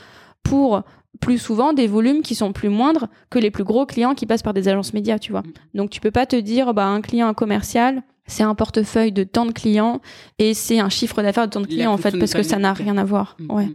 pour 0.42 0.82
plus 1.20 1.38
souvent 1.38 1.72
des 1.72 1.86
volumes 1.86 2.22
qui 2.22 2.34
sont 2.34 2.52
plus 2.52 2.68
moindres 2.68 3.08
que 3.30 3.38
les 3.38 3.50
plus 3.50 3.64
gros 3.64 3.86
clients 3.86 4.14
qui 4.14 4.26
passent 4.26 4.42
par 4.42 4.54
des 4.54 4.68
agences 4.68 4.92
médias, 4.92 5.18
tu 5.18 5.32
vois. 5.32 5.42
Mm. 5.42 5.52
Donc 5.74 5.90
tu 5.90 6.00
peux 6.00 6.10
pas 6.10 6.26
te 6.26 6.36
dire 6.36 6.72
bah 6.72 6.86
un 6.86 7.00
client 7.02 7.32
commercial, 7.34 8.02
c'est 8.26 8.42
un 8.42 8.54
portefeuille 8.54 9.12
de 9.12 9.24
tant 9.24 9.46
de 9.46 9.52
clients 9.52 10.00
et 10.38 10.54
c'est 10.54 10.78
un 10.78 10.88
chiffre 10.88 11.22
d'affaires 11.22 11.46
de 11.46 11.52
tant 11.52 11.60
de 11.60 11.66
clients 11.66 11.92
en 11.92 11.96
fait 11.96 12.18
parce 12.18 12.32
que 12.32 12.42
ça 12.42 12.58
n'a 12.58 12.72
rien 12.72 12.96
à 12.96 13.04
voir. 13.04 13.36
Mm, 13.38 13.52
ouais. 13.52 13.68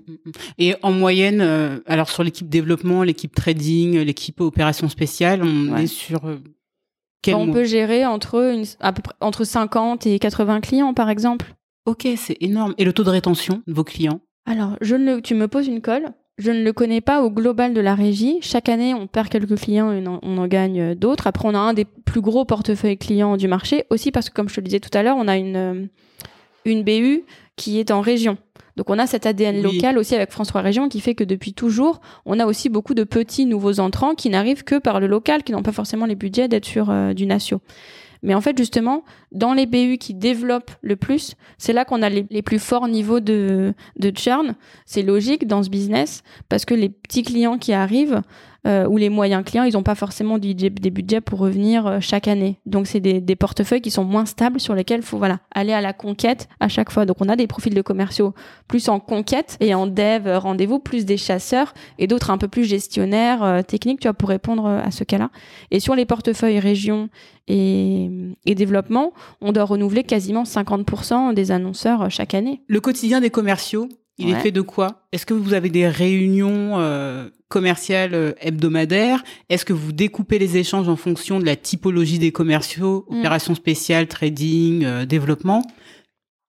Et 0.58 0.76
en 0.82 0.92
moyenne, 0.92 1.42
euh, 1.42 1.80
alors 1.86 2.10
sur 2.10 2.24
l'équipe 2.24 2.50
développement, 2.50 3.04
l'équipe 3.04 3.34
trading, 3.34 4.00
l'équipe 4.00 4.42
opération 4.42 4.90
spéciale, 4.90 5.42
on 5.44 5.76
est 5.78 5.88
sur 5.88 6.26
euh, 6.26 6.38
quel 7.22 7.36
On 7.36 7.52
peut 7.52 7.64
gérer 7.64 8.06
entre 8.06 8.54
une, 8.54 8.66
à 8.80 8.94
peu 8.94 9.02
près 9.02 9.16
entre 9.22 9.44
50 9.44 10.08
et 10.08 10.20
80 10.20 10.62
clients 10.62 10.94
par 10.94 11.10
exemple. 11.10 11.56
Ok, 11.86 12.08
c'est 12.16 12.38
énorme. 12.42 12.74
Et 12.78 12.86
le 12.86 12.94
taux 12.94 13.04
de 13.04 13.10
rétention 13.10 13.64
de 13.68 13.74
vos 13.74 13.84
clients? 13.84 14.22
Alors, 14.46 14.76
je 14.82 14.96
ne, 14.96 15.20
tu 15.20 15.36
me 15.36 15.48
poses 15.48 15.68
une 15.68 15.82
colle. 15.82 16.14
Je 16.42 16.50
ne 16.50 16.64
le 16.64 16.74
connais 16.74 17.02
pas 17.02 17.22
au 17.22 17.30
global 17.30 17.76
de 17.76 17.82
la 17.82 17.94
régie. 17.94 18.40
Chaque 18.42 18.68
année, 18.68 18.96
on 18.96 19.06
perd 19.06 19.30
quelques 19.30 19.60
clients 19.60 19.92
et 19.92 20.04
on 20.08 20.38
en, 20.40 20.48
gagne 20.48 20.82
euh, 20.82 20.96
d'autres. 20.96 21.28
Après, 21.28 21.48
on 21.48 21.54
a 21.54 21.60
un 21.60 21.76
des 21.76 21.86
plus 21.86 22.22
gros 22.22 22.46
portefeuilles 22.46 22.98
clients 22.98 23.38
du 23.38 23.48
marché. 23.48 23.86
Aussi 23.92 24.12
parce 24.12 24.32
que, 24.32 24.34
comme 24.34 24.50
je 24.50 24.56
te 24.56 24.60
le 24.60 24.66
disais 24.66 24.80
tout 24.80 24.90
à 24.98 25.04
l'heure, 25.04 25.18
on 25.20 25.28
a 25.28 25.38
une, 25.38 25.56
euh, 25.56 25.86
une 26.66 26.84
BU 26.84 27.26
qui 27.58 27.80
est 27.80 27.92
en 27.92 28.02
région. 28.02 28.40
Donc 28.76 28.90
on 28.90 28.98
a 28.98 29.06
cet 29.06 29.28
ADN 29.28 29.62
local 29.62 30.00
aussi 30.00 30.16
avec 30.16 30.32
François 30.32 30.62
Région 30.62 30.90
qui 30.90 31.02
fait 31.02 31.14
que 31.14 31.24
depuis 31.24 31.54
toujours, 31.54 32.02
on 32.26 32.40
a 32.40 32.46
aussi 32.46 32.70
beaucoup 32.70 32.96
de 32.96 33.04
petits 33.04 33.46
nouveaux 33.46 33.80
entrants 33.80 34.16
qui 34.16 34.30
n'arrivent 34.30 34.64
que 34.64 34.80
par 34.80 35.00
le 35.00 35.06
local, 35.06 35.44
qui 35.44 35.52
n'ont 35.52 35.62
pas 35.62 35.74
forcément 35.74 36.08
les 36.08 36.16
budgets 36.16 36.48
d'être 36.48 36.66
sur 36.66 36.90
euh, 36.90 37.14
du 37.14 37.28
natio. 37.28 37.60
Mais 38.24 38.36
en 38.36 38.42
fait, 38.42 38.58
justement, 38.58 39.04
dans 39.32 39.54
les 39.54 39.66
BU 39.66 39.98
qui 39.98 40.14
développent 40.14 40.72
le 40.82 40.96
plus, 40.96 41.36
c'est 41.58 41.74
là 41.74 41.86
qu'on 41.86 42.02
a 42.02 42.10
les, 42.10 42.42
plus 42.42 42.60
forts 42.60 42.88
niveaux 42.88 43.20
de, 43.20 43.74
churn. 44.16 44.56
C'est 44.86 45.02
logique 45.02 45.48
dans 45.48 45.64
ce 45.64 45.70
business 45.70 46.24
parce 46.50 46.66
que 46.66 46.74
les 46.74 46.90
petits 46.90 47.24
clients 47.24 47.58
qui 47.58 47.74
arrivent, 47.74 48.22
euh, 48.68 48.86
ou 48.88 48.98
les 48.98 49.10
moyens 49.10 49.44
clients, 49.44 49.64
ils 49.64 49.74
n'ont 49.74 49.82
pas 49.82 49.96
forcément 49.96 50.38
des, 50.38 50.54
budgets 50.70 51.20
pour 51.20 51.40
revenir 51.40 51.88
euh, 51.88 51.98
chaque 52.00 52.28
année. 52.28 52.60
Donc 52.68 52.86
c'est 52.86 53.00
des, 53.00 53.20
des, 53.20 53.36
portefeuilles 53.36 53.82
qui 53.82 53.90
sont 53.90 54.04
moins 54.04 54.26
stables 54.26 54.60
sur 54.60 54.76
lesquels 54.76 55.00
il 55.00 55.06
faut 55.06 55.18
voilà 55.18 55.40
aller 55.52 55.74
à 55.74 55.82
la 55.82 55.94
conquête 55.94 56.48
à 56.60 56.68
chaque 56.68 56.92
fois. 56.92 57.08
Donc 57.08 57.18
on 57.22 57.30
a 57.30 57.36
des 57.36 57.48
profils 57.48 57.74
de 57.74 57.82
commerciaux 57.82 58.36
plus 58.68 58.88
en 58.88 59.00
conquête 59.00 59.58
et 59.62 59.74
en 59.74 59.88
dev 59.88 60.28
euh, 60.28 60.38
rendez-vous 60.38 60.78
plus 60.78 61.06
des 61.06 61.18
chasseurs 61.18 61.74
et 61.98 62.06
d'autres 62.06 62.30
un 62.30 62.38
peu 62.38 62.48
plus 62.48 62.66
gestionnaires 62.66 63.64
techniques, 63.66 64.00
tu 64.00 64.08
vois, 64.08 64.14
pour 64.14 64.30
répondre 64.30 64.68
à 64.68 64.92
ce 64.92 65.04
cas-là. 65.04 65.32
Et 65.72 65.80
sur 65.80 65.96
les 65.96 66.06
portefeuilles 66.06 66.60
région 66.60 67.10
et, 67.48 68.10
et 68.46 68.54
développement, 68.54 69.14
on 69.42 69.52
doit 69.52 69.64
renouveler 69.64 70.04
quasiment 70.04 70.44
50% 70.44 71.34
des 71.34 71.52
annonceurs 71.52 72.12
chaque 72.12 72.36
année. 72.36 72.62
Le 72.68 72.80
quotidien 72.80 73.22
des 73.22 73.30
commerciaux, 73.30 73.90
il 74.18 74.30
est 74.30 74.40
fait 74.40 74.52
de 74.52 74.62
quoi? 74.62 75.04
Est-ce 75.12 75.26
que 75.26 75.34
vous 75.34 75.54
avez 75.54 75.70
des 75.70 75.88
réunions 75.88 76.80
euh, 76.80 77.30
commerciales 77.50 78.14
euh, 78.14 78.34
hebdomadaires? 78.40 79.24
Est-ce 79.50 79.66
que 79.66 79.74
vous 79.74 79.92
découpez 79.92 80.40
les 80.40 80.58
échanges 80.58 80.90
en 80.90 80.96
fonction 80.96 81.40
de 81.40 81.46
la 81.46 81.56
typologie 81.56 82.20
des 82.20 82.32
commerciaux, 82.32 83.06
mm. 83.10 83.20
opérations 83.20 83.56
spéciales, 83.56 84.08
trading, 84.08 84.86
euh, 84.86 85.06
développement? 85.06 85.64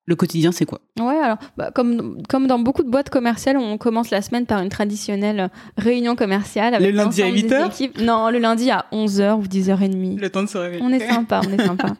Le 0.04 0.16
quotidien, 0.16 0.50
c'est 0.50 0.66
quoi? 0.66 0.80
Ouais, 0.98 1.16
alors 1.16 1.38
bah, 1.56 1.70
comme 1.72 2.20
comme 2.28 2.48
dans 2.48 2.58
beaucoup 2.58 2.82
de 2.82 2.90
boîtes 2.90 3.08
commerciales, 3.08 3.56
on 3.56 3.78
commence 3.78 4.10
la 4.10 4.20
semaine 4.20 4.46
par 4.46 4.60
une 4.60 4.68
traditionnelle 4.68 5.48
réunion 5.78 6.16
commerciale 6.16 6.74
avec 6.74 6.90
le 6.90 6.96
lundi 6.96 7.22
à 7.22 7.30
8h 7.30 8.02
Non, 8.02 8.28
le 8.28 8.38
lundi 8.38 8.68
à 8.72 8.86
11h 8.92 9.34
ou 9.34 9.44
10h30. 9.44 10.18
Le 10.18 10.28
temps 10.28 10.42
de 10.42 10.48
se 10.48 10.58
réveiller. 10.58 10.82
On 10.82 10.92
est 10.92 11.08
sympa, 11.08 11.40
on 11.46 11.52
est 11.52 11.64
sympa. 11.64 11.86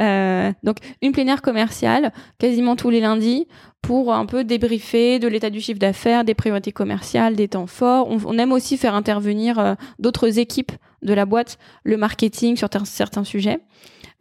Euh, 0.00 0.52
donc 0.64 0.78
une 1.02 1.12
plénière 1.12 1.40
commerciale 1.40 2.12
quasiment 2.38 2.74
tous 2.74 2.90
les 2.90 3.00
lundis 3.00 3.46
pour 3.80 4.12
un 4.12 4.26
peu 4.26 4.42
débriefer 4.42 5.20
de 5.20 5.28
l'état 5.28 5.50
du 5.50 5.60
chiffre 5.60 5.78
d'affaires, 5.78 6.24
des 6.24 6.34
priorités 6.34 6.72
commerciales, 6.72 7.36
des 7.36 7.48
temps 7.48 7.66
forts. 7.66 8.08
On, 8.08 8.38
aime 8.38 8.52
aussi 8.52 8.76
faire 8.76 8.94
intervenir 8.94 9.58
euh, 9.58 9.74
d'autres 9.98 10.38
équipes 10.38 10.72
de 11.02 11.14
la 11.14 11.26
boîte, 11.26 11.58
le 11.84 11.96
marketing 11.96 12.56
sur 12.56 12.68
certains 12.84 13.24
sujets. 13.24 13.60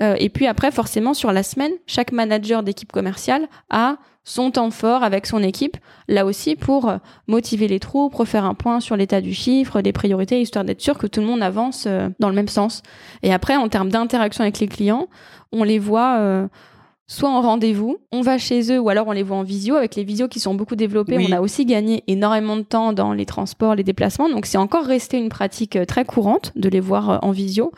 Euh, 0.01 0.15
et 0.19 0.29
puis 0.29 0.47
après, 0.47 0.71
forcément, 0.71 1.13
sur 1.13 1.31
la 1.31 1.43
semaine, 1.43 1.71
chaque 1.85 2.11
manager 2.11 2.63
d'équipe 2.63 2.91
commerciale 2.91 3.47
a 3.69 3.97
son 4.25 4.51
temps 4.51 4.71
fort 4.71 5.03
avec 5.03 5.25
son 5.25 5.43
équipe, 5.43 5.75
là 6.07 6.25
aussi 6.25 6.55
pour 6.55 6.87
euh, 6.87 6.97
motiver 7.27 7.67
les 7.67 7.79
troupes, 7.79 8.15
refaire 8.15 8.45
un 8.45 8.53
point 8.53 8.79
sur 8.79 8.95
l'état 8.95 9.19
du 9.19 9.33
chiffre, 9.33 9.81
des 9.81 9.91
priorités, 9.91 10.41
histoire 10.41 10.63
d'être 10.63 10.81
sûr 10.81 10.97
que 10.97 11.07
tout 11.07 11.19
le 11.19 11.27
monde 11.27 11.43
avance 11.43 11.87
dans 12.19 12.29
le 12.29 12.35
même 12.35 12.47
sens. 12.47 12.83
Et 13.21 13.33
après, 13.33 13.57
en 13.57 13.67
termes 13.67 13.89
d'interaction 13.89 14.43
avec 14.43 14.59
les 14.59 14.67
clients, 14.67 15.09
on 15.53 15.63
les 15.63 15.79
voit 15.79 16.17
euh, 16.19 16.47
soit 17.07 17.29
en 17.29 17.41
rendez-vous, 17.41 17.97
on 18.11 18.21
va 18.21 18.37
chez 18.37 18.73
eux 18.73 18.79
ou 18.79 18.89
alors 18.89 19.07
on 19.07 19.11
les 19.11 19.23
voit 19.23 19.37
en 19.37 19.43
visio. 19.43 19.75
Avec 19.75 19.95
les 19.95 20.03
visios 20.03 20.27
qui 20.27 20.39
sont 20.39 20.55
beaucoup 20.55 20.75
développés, 20.75 21.17
on 21.17 21.31
a 21.31 21.39
aussi 21.39 21.65
gagné 21.65 22.03
énormément 22.07 22.57
de 22.57 22.63
temps 22.63 22.91
dans 22.91 23.13
les 23.13 23.25
transports, 23.25 23.75
les 23.75 23.83
déplacements. 23.83 24.29
Donc 24.29 24.45
c'est 24.45 24.57
encore 24.57 24.85
resté 24.85 25.17
une 25.17 25.29
pratique 25.29 25.75
euh, 25.75 25.85
très 25.85 26.03
courante 26.03 26.51
de 26.55 26.67
les 26.67 26.79
voir 26.79 27.09
euh, 27.09 27.17
en 27.21 27.31
visio. 27.31 27.71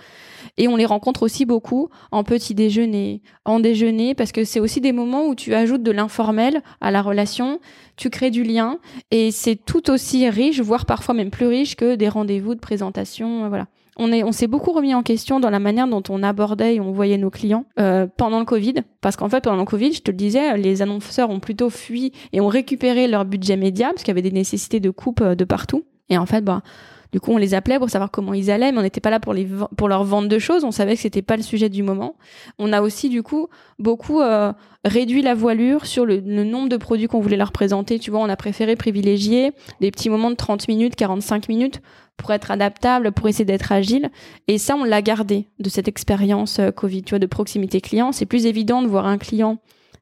Et 0.57 0.67
on 0.67 0.75
les 0.75 0.85
rencontre 0.85 1.23
aussi 1.23 1.45
beaucoup 1.45 1.89
en 2.11 2.23
petit 2.23 2.55
déjeuner, 2.55 3.21
en 3.43 3.59
déjeuner, 3.59 4.15
parce 4.15 4.31
que 4.31 4.43
c'est 4.43 4.59
aussi 4.59 4.81
des 4.81 4.91
moments 4.91 5.27
où 5.27 5.35
tu 5.35 5.53
ajoutes 5.53 5.83
de 5.83 5.91
l'informel 5.91 6.61
à 6.81 6.91
la 6.91 7.01
relation, 7.01 7.59
tu 7.97 8.09
crées 8.09 8.31
du 8.31 8.43
lien, 8.43 8.79
et 9.11 9.31
c'est 9.31 9.55
tout 9.55 9.89
aussi 9.89 10.29
riche, 10.29 10.59
voire 10.59 10.85
parfois 10.85 11.13
même 11.13 11.31
plus 11.31 11.47
riche 11.47 11.75
que 11.75 11.95
des 11.95 12.09
rendez-vous 12.09 12.55
de 12.55 12.59
présentation, 12.59 13.49
voilà 13.49 13.67
on 13.97 14.11
est, 14.11 14.23
on 14.23 14.31
s'est 14.31 14.47
beaucoup 14.47 14.71
remis 14.71 14.93
en 14.93 15.03
question 15.03 15.39
dans 15.39 15.49
la 15.49 15.59
manière 15.59 15.87
dont 15.87 16.03
on 16.09 16.21
abordait 16.21 16.75
et 16.75 16.79
on 16.79 16.91
voyait 16.91 17.17
nos 17.17 17.29
clients 17.29 17.65
euh, 17.79 18.07
pendant 18.17 18.39
le 18.39 18.45
Covid, 18.45 18.75
parce 19.01 19.15
qu'en 19.15 19.29
fait 19.29 19.43
pendant 19.43 19.57
le 19.57 19.65
Covid, 19.65 19.93
je 19.93 20.01
te 20.01 20.11
le 20.11 20.17
disais, 20.17 20.57
les 20.57 20.81
annonceurs 20.81 21.29
ont 21.29 21.39
plutôt 21.39 21.69
fui 21.69 22.11
et 22.33 22.41
ont 22.41 22.47
récupéré 22.47 23.07
leur 23.07 23.25
budget 23.25 23.57
média 23.57 23.89
parce 23.89 24.03
qu'il 24.03 24.09
y 24.09 24.11
avait 24.11 24.21
des 24.21 24.31
nécessités 24.31 24.79
de 24.79 24.89
coupe 24.89 25.21
euh, 25.21 25.35
de 25.35 25.45
partout. 25.45 25.83
Et 26.09 26.17
en 26.17 26.25
fait, 26.25 26.41
bah 26.41 26.61
du 27.15 27.21
coup, 27.21 27.31
on 27.31 27.37
les 27.37 27.53
appelait 27.53 27.79
pour 27.79 27.89
savoir 27.89 28.11
comment 28.11 28.33
ils 28.33 28.51
allaient, 28.51 28.73
mais 28.73 28.79
on 28.79 28.81
n'était 28.81 28.99
pas 28.99 29.09
là 29.09 29.21
pour, 29.21 29.33
les, 29.33 29.47
pour 29.77 29.87
leur 29.87 30.03
vendre 30.03 30.27
de 30.27 30.37
choses. 30.37 30.65
On 30.65 30.71
savait 30.71 30.95
que 30.95 31.01
c'était 31.01 31.21
pas 31.21 31.37
le 31.37 31.43
sujet 31.43 31.69
du 31.69 31.81
moment. 31.81 32.17
On 32.59 32.73
a 32.73 32.81
aussi, 32.81 33.07
du 33.07 33.23
coup, 33.23 33.47
beaucoup 33.79 34.19
euh, 34.19 34.51
réduit 34.83 35.21
la 35.21 35.33
voilure 35.33 35.85
sur 35.85 36.05
le, 36.05 36.19
nombre 36.19 36.67
de 36.67 36.75
produits 36.75 37.07
qu'on 37.07 37.21
voulait 37.21 37.37
leur 37.37 37.53
présenter. 37.53 37.99
Tu 37.99 38.11
vois, 38.11 38.19
on 38.19 38.27
a 38.27 38.35
préféré 38.35 38.75
privilégier 38.75 39.53
des 39.79 39.91
petits 39.91 40.09
moments 40.09 40.29
de 40.29 40.35
30 40.35 40.67
minutes, 40.67 40.97
45 40.97 41.47
minutes 41.47 41.81
pour 42.17 42.31
être 42.31 42.51
adaptable, 42.51 43.13
pour 43.13 43.29
essayer 43.29 43.45
d'être 43.45 43.71
agile. 43.71 44.09
Et 44.49 44.57
ça, 44.57 44.75
on 44.75 44.83
l'a 44.83 45.01
gardé 45.01 45.47
de 45.59 45.69
cette 45.69 45.87
expérience 45.87 46.59
euh, 46.59 46.71
Covid, 46.71 47.03
tu 47.03 47.11
vois, 47.11 47.19
de 47.19 47.27
proximité 47.27 47.79
client. 47.79 48.11
C'est 48.11 48.25
plus 48.25 48.45
évident 48.45 48.81
de 48.81 48.87
voir 48.87 49.05
un 49.05 49.17
client, 49.17 49.59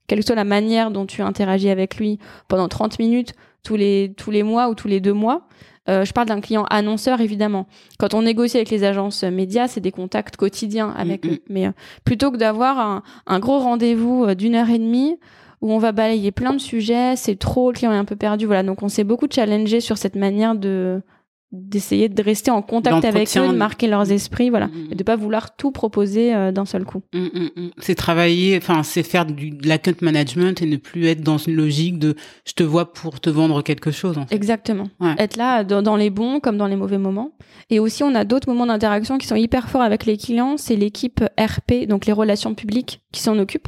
quelle 0.07 0.21
que 0.21 0.25
soit 0.25 0.35
la 0.35 0.45
manière 0.45 0.89
dont 0.89 1.05
tu 1.05 1.21
interagis 1.21 1.69
avec 1.69 1.97
lui 1.97 2.17
pendant 2.47 2.67
30 2.67 2.97
minutes 2.97 3.35
tous 3.63 3.75
les, 3.75 4.13
tous 4.17 4.31
les 4.31 4.43
mois 4.43 4.69
ou 4.69 4.75
tous 4.75 4.87
les 4.87 4.99
deux 4.99 5.13
mois, 5.13 5.47
euh, 5.89 6.05
je 6.05 6.13
parle 6.13 6.27
d'un 6.27 6.41
client 6.41 6.65
annonceur, 6.69 7.19
évidemment. 7.19 7.67
Quand 7.99 8.13
on 8.13 8.21
négocie 8.21 8.57
avec 8.57 8.69
les 8.69 8.83
agences 8.83 9.23
médias, 9.23 9.67
c'est 9.67 9.81
des 9.81 9.91
contacts 9.91 10.37
quotidiens 10.37 10.93
avec 10.97 11.25
mm, 11.25 11.29
eux. 11.29 11.33
Mm. 11.33 11.39
Mais 11.49 11.67
euh, 11.67 11.71
plutôt 12.05 12.31
que 12.31 12.37
d'avoir 12.37 12.79
un, 12.79 13.03
un, 13.27 13.39
gros 13.39 13.59
rendez-vous 13.59 14.25
euh, 14.25 14.35
d'une 14.35 14.55
heure 14.55 14.69
et 14.69 14.79
demie 14.79 15.17
où 15.61 15.71
on 15.71 15.77
va 15.77 15.91
balayer 15.91 16.31
plein 16.31 16.53
de 16.53 16.59
sujets, 16.59 17.15
c'est 17.15 17.37
trop, 17.37 17.71
le 17.71 17.75
client 17.75 17.91
est 17.93 17.97
un 17.97 18.05
peu 18.05 18.15
perdu. 18.15 18.45
Voilà, 18.45 18.63
donc 18.63 18.83
on 18.83 18.89
s'est 18.89 19.03
beaucoup 19.03 19.27
challengé 19.29 19.81
sur 19.81 19.97
cette 19.97 20.15
manière 20.15 20.55
de 20.55 21.01
d'essayer 21.53 22.09
de 22.09 22.23
rester 22.23 22.49
en 22.49 22.63
contact 22.63 23.05
avec 23.05 23.29
eux, 23.37 23.47
de 23.47 23.53
marquer 23.53 23.87
leurs 23.87 24.11
esprits, 24.11 24.49
voilà, 24.49 24.67
mm, 24.67 24.87
et 24.91 24.95
de 24.95 25.03
pas 25.03 25.15
vouloir 25.15 25.55
tout 25.55 25.71
proposer 25.71 26.33
euh, 26.33 26.51
d'un 26.51 26.65
seul 26.65 26.83
coup. 26.83 27.03
C'est 27.77 27.95
travailler, 27.95 28.57
enfin, 28.57 28.81
c'est 28.81 29.03
faire 29.03 29.25
du, 29.25 29.51
de 29.51 29.67
l'account 29.67 29.93
management 30.01 30.61
et 30.61 30.65
ne 30.65 30.77
plus 30.77 31.05
être 31.05 31.21
dans 31.21 31.37
une 31.37 31.55
logique 31.55 31.99
de 31.99 32.15
je 32.45 32.53
te 32.53 32.63
vois 32.63 32.91
pour 32.91 33.19
te 33.19 33.29
vendre 33.29 33.61
quelque 33.61 33.91
chose. 33.91 34.17
Exactement. 34.31 34.89
Être 35.19 35.37
là 35.37 35.63
dans, 35.63 35.95
les 35.95 36.09
bons 36.09 36.39
comme 36.39 36.57
dans 36.57 36.67
les 36.67 36.75
mauvais 36.75 36.97
moments. 36.97 37.31
Et 37.69 37.79
aussi, 37.79 38.03
on 38.03 38.15
a 38.15 38.25
d'autres 38.25 38.49
moments 38.49 38.65
d'interaction 38.65 39.19
qui 39.19 39.27
sont 39.27 39.35
hyper 39.35 39.69
forts 39.69 39.81
avec 39.81 40.05
les 40.05 40.17
clients. 40.17 40.57
C'est 40.57 40.75
l'équipe 40.75 41.23
RP, 41.39 41.87
donc 41.87 42.07
les 42.07 42.13
relations 42.13 42.55
publiques, 42.55 43.01
qui 43.11 43.21
s'en 43.21 43.37
occupe. 43.37 43.67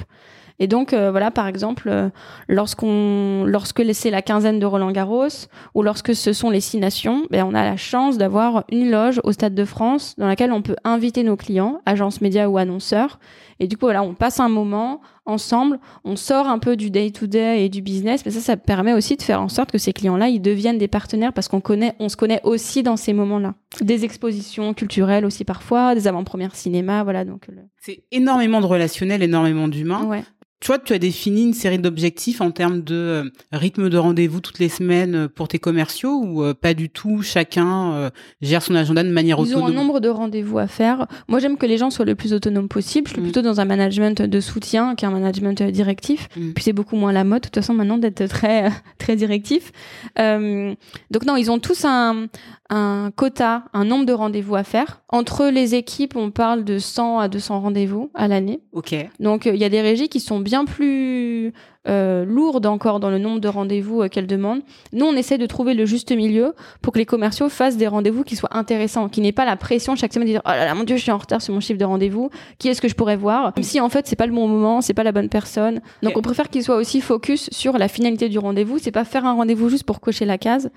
Et 0.59 0.67
donc 0.67 0.93
voilà, 0.93 1.31
par 1.31 1.47
exemple, 1.47 2.11
lorsqu'on, 2.47 3.43
lorsque 3.45 3.83
c'est 3.93 4.09
la 4.09 4.21
quinzaine 4.21 4.59
de 4.59 4.65
Roland 4.65 4.91
Garros 4.91 5.27
ou 5.73 5.83
lorsque 5.83 6.15
ce 6.15 6.33
sont 6.33 6.49
les 6.49 6.61
six 6.61 6.77
nations, 6.77 7.25
ben 7.29 7.43
on 7.43 7.53
a 7.53 7.63
la 7.63 7.77
chance 7.77 8.17
d'avoir 8.17 8.63
une 8.71 8.89
loge 8.89 9.19
au 9.23 9.31
Stade 9.31 9.53
de 9.53 9.65
France 9.65 10.15
dans 10.17 10.27
laquelle 10.27 10.51
on 10.51 10.61
peut 10.61 10.75
inviter 10.83 11.23
nos 11.23 11.35
clients, 11.35 11.81
agences 11.85 12.21
médias 12.21 12.47
ou 12.47 12.57
annonceurs. 12.57 13.19
Et 13.59 13.67
du 13.67 13.77
coup, 13.77 13.85
voilà, 13.85 14.03
on 14.03 14.13
passe 14.13 14.39
un 14.39 14.49
moment 14.49 15.01
ensemble, 15.25 15.79
on 16.03 16.15
sort 16.15 16.47
un 16.47 16.59
peu 16.59 16.75
du 16.75 16.91
day-to-day 16.91 17.65
et 17.65 17.69
du 17.69 17.81
business, 17.81 18.25
mais 18.25 18.31
ça, 18.31 18.41
ça 18.41 18.57
permet 18.57 18.93
aussi 18.93 19.15
de 19.15 19.21
faire 19.21 19.41
en 19.41 19.47
sorte 19.47 19.71
que 19.71 19.77
ces 19.77 19.93
clients-là, 19.93 20.27
ils 20.27 20.41
deviennent 20.41 20.77
des 20.77 20.89
partenaires 20.89 21.33
parce 21.33 21.47
qu'on 21.47 21.61
connaît, 21.61 21.95
on 21.99 22.09
se 22.09 22.17
connaît 22.17 22.41
aussi 22.43 22.83
dans 22.83 22.97
ces 22.97 23.13
moments-là. 23.13 23.55
Des 23.81 24.03
expositions 24.03 24.73
culturelles 24.73 25.25
aussi 25.25 25.45
parfois, 25.45 25.95
des 25.95 26.07
avant-premières 26.07 26.55
cinéma, 26.55 27.03
voilà. 27.03 27.23
Donc, 27.25 27.47
c'est 27.79 28.03
énormément 28.11 28.61
de 28.61 28.65
relationnel, 28.65 29.23
énormément 29.23 29.67
d'humains. 29.67 30.03
Ouais. 30.03 30.23
Toi, 30.61 30.79
tu 30.79 30.93
as 30.93 30.99
défini 30.99 31.43
une 31.43 31.53
série 31.53 31.79
d'objectifs 31.79 32.39
en 32.39 32.49
termes 32.49 32.81
de 32.81 32.95
euh, 32.95 33.23
rythme 33.51 33.89
de 33.89 33.97
rendez-vous 33.97 34.39
toutes 34.39 34.59
les 34.59 34.69
semaines 34.69 35.15
euh, 35.15 35.27
pour 35.27 35.47
tes 35.47 35.59
commerciaux 35.59 36.21
ou 36.23 36.43
euh, 36.43 36.53
pas 36.53 36.73
du 36.73 36.89
tout? 36.89 37.21
Chacun 37.21 38.09
gère 38.41 38.63
son 38.63 38.73
agenda 38.73 39.03
de 39.03 39.09
manière 39.09 39.37
autonome. 39.39 39.59
Ils 39.59 39.63
ont 39.63 39.67
un 39.67 39.73
nombre 39.73 39.99
de 39.99 40.09
rendez-vous 40.09 40.57
à 40.57 40.67
faire. 40.67 41.07
Moi, 41.27 41.39
j'aime 41.39 41.57
que 41.57 41.65
les 41.65 41.77
gens 41.77 41.89
soient 41.89 42.05
le 42.05 42.15
plus 42.15 42.33
autonomes 42.33 42.69
possible. 42.69 43.07
Je 43.07 43.13
suis 43.13 43.21
mm. 43.21 43.25
plutôt 43.25 43.41
dans 43.41 43.59
un 43.59 43.65
management 43.65 44.21
de 44.21 44.39
soutien 44.39 44.95
qu'un 44.95 45.11
management 45.11 45.61
directif. 45.61 46.29
Mm. 46.35 46.53
Puis 46.53 46.63
c'est 46.63 46.73
beaucoup 46.73 46.95
moins 46.95 47.11
la 47.11 47.25
mode, 47.25 47.41
de 47.41 47.47
toute 47.47 47.55
façon, 47.55 47.73
maintenant 47.73 47.97
d'être 47.97 48.25
très 48.25 48.71
très 48.97 49.15
directif. 49.15 49.71
donc 50.17 51.25
non, 51.25 51.35
ils 51.35 51.51
ont 51.51 51.59
tous 51.59 51.83
un, 51.85 52.27
un 52.69 53.11
quota, 53.15 53.65
un 53.73 53.85
nombre 53.85 54.05
de 54.05 54.13
rendez-vous 54.13 54.55
à 54.55 54.63
faire. 54.63 55.01
Entre 55.16 55.45
les 55.45 55.76
équipes, 55.76 56.18
on 56.18 56.30
parle 56.30 56.66
de 56.66 56.78
100 56.78 57.20
à 57.20 57.30
200 57.30 57.61
rendez-vous 57.61 58.11
à 58.16 58.28
l'année. 58.28 58.59
Ok. 58.74 58.93
Donc 59.22 59.45
il 59.45 59.55
y 59.55 59.63
a 59.63 59.70
des 59.70 59.80
régies 59.80 60.09
qui 60.09 60.20
sont 60.20 60.41
bien 60.41 60.66
plus 60.66 61.53
euh, 61.88 62.26
lourdes 62.26 62.66
encore 62.66 62.99
dans 62.99 63.09
le 63.09 63.18
nombre 63.18 63.39
de 63.39 63.47
rendez-vous 63.47 64.01
euh, 64.01 64.09
qu'elles 64.09 64.28
demandent. 64.28 64.61
Nous, 64.91 65.05
on 65.05 65.13
essaie 65.13 65.38
de 65.38 65.45
trouver 65.45 65.74
le 65.74 65.86
juste 65.86 66.11
milieu 66.11 66.53
pour 66.82 66.91
que 66.91 66.99
les 66.99 67.05
commerciaux 67.05 67.47
fassent 67.47 67.78
des 67.78 67.88
rendez-vous 67.88 68.26
qui 68.26 68.36
soient 68.36 68.57
intéressants, 68.57 69.07
qui 69.07 69.22
n'aient 69.22 69.32
pas 69.32 69.45
la 69.45 69.55
pression 69.55 69.95
chaque 69.95 70.11
semaine 70.11 70.28
de 70.28 70.34
dire 70.34 70.41
oh 70.43 70.49
là 70.49 70.66
là 70.66 70.76
mon 70.76 70.84
dieu 70.84 70.97
je 70.97 71.03
suis 71.03 71.13
en 71.13 71.18
retard 71.18 71.41
sur 71.41 71.53
mon 71.53 71.61
chiffre 71.61 71.80
de 71.80 71.86
rendez-vous. 71.86 72.30
Qui 72.59 72.68
est-ce 72.68 72.82
que 72.82 72.89
je 72.89 72.95
pourrais 72.95 73.16
voir? 73.16 73.53
Même 73.55 73.63
si 73.63 73.80
en 73.80 73.88
fait 73.88 74.07
c'est 74.07 74.18
pas 74.18 74.28
le 74.28 74.34
bon 74.34 74.49
moment, 74.49 74.82
c'est 74.82 74.93
pas 74.93 75.05
la 75.05 75.13
bonne 75.13 75.30
personne. 75.30 75.80
Donc 76.03 76.18
on 76.18 76.22
préfère 76.22 76.49
qu'ils 76.49 76.63
soient 76.63 76.76
aussi 76.76 76.99
focus 76.99 77.49
sur 77.53 77.78
la 77.78 77.88
finalité 77.88 78.28
du 78.28 78.38
rendez-vous. 78.38 78.80
C'est 78.80 78.91
pas 78.91 79.05
faire 79.05 79.26
un 79.26 79.36
rendez-vous 79.36 79.70
juste 79.70 79.86
pour 79.86 80.01
cocher 80.01 80.26
la 80.26 80.38
case. 80.38 80.72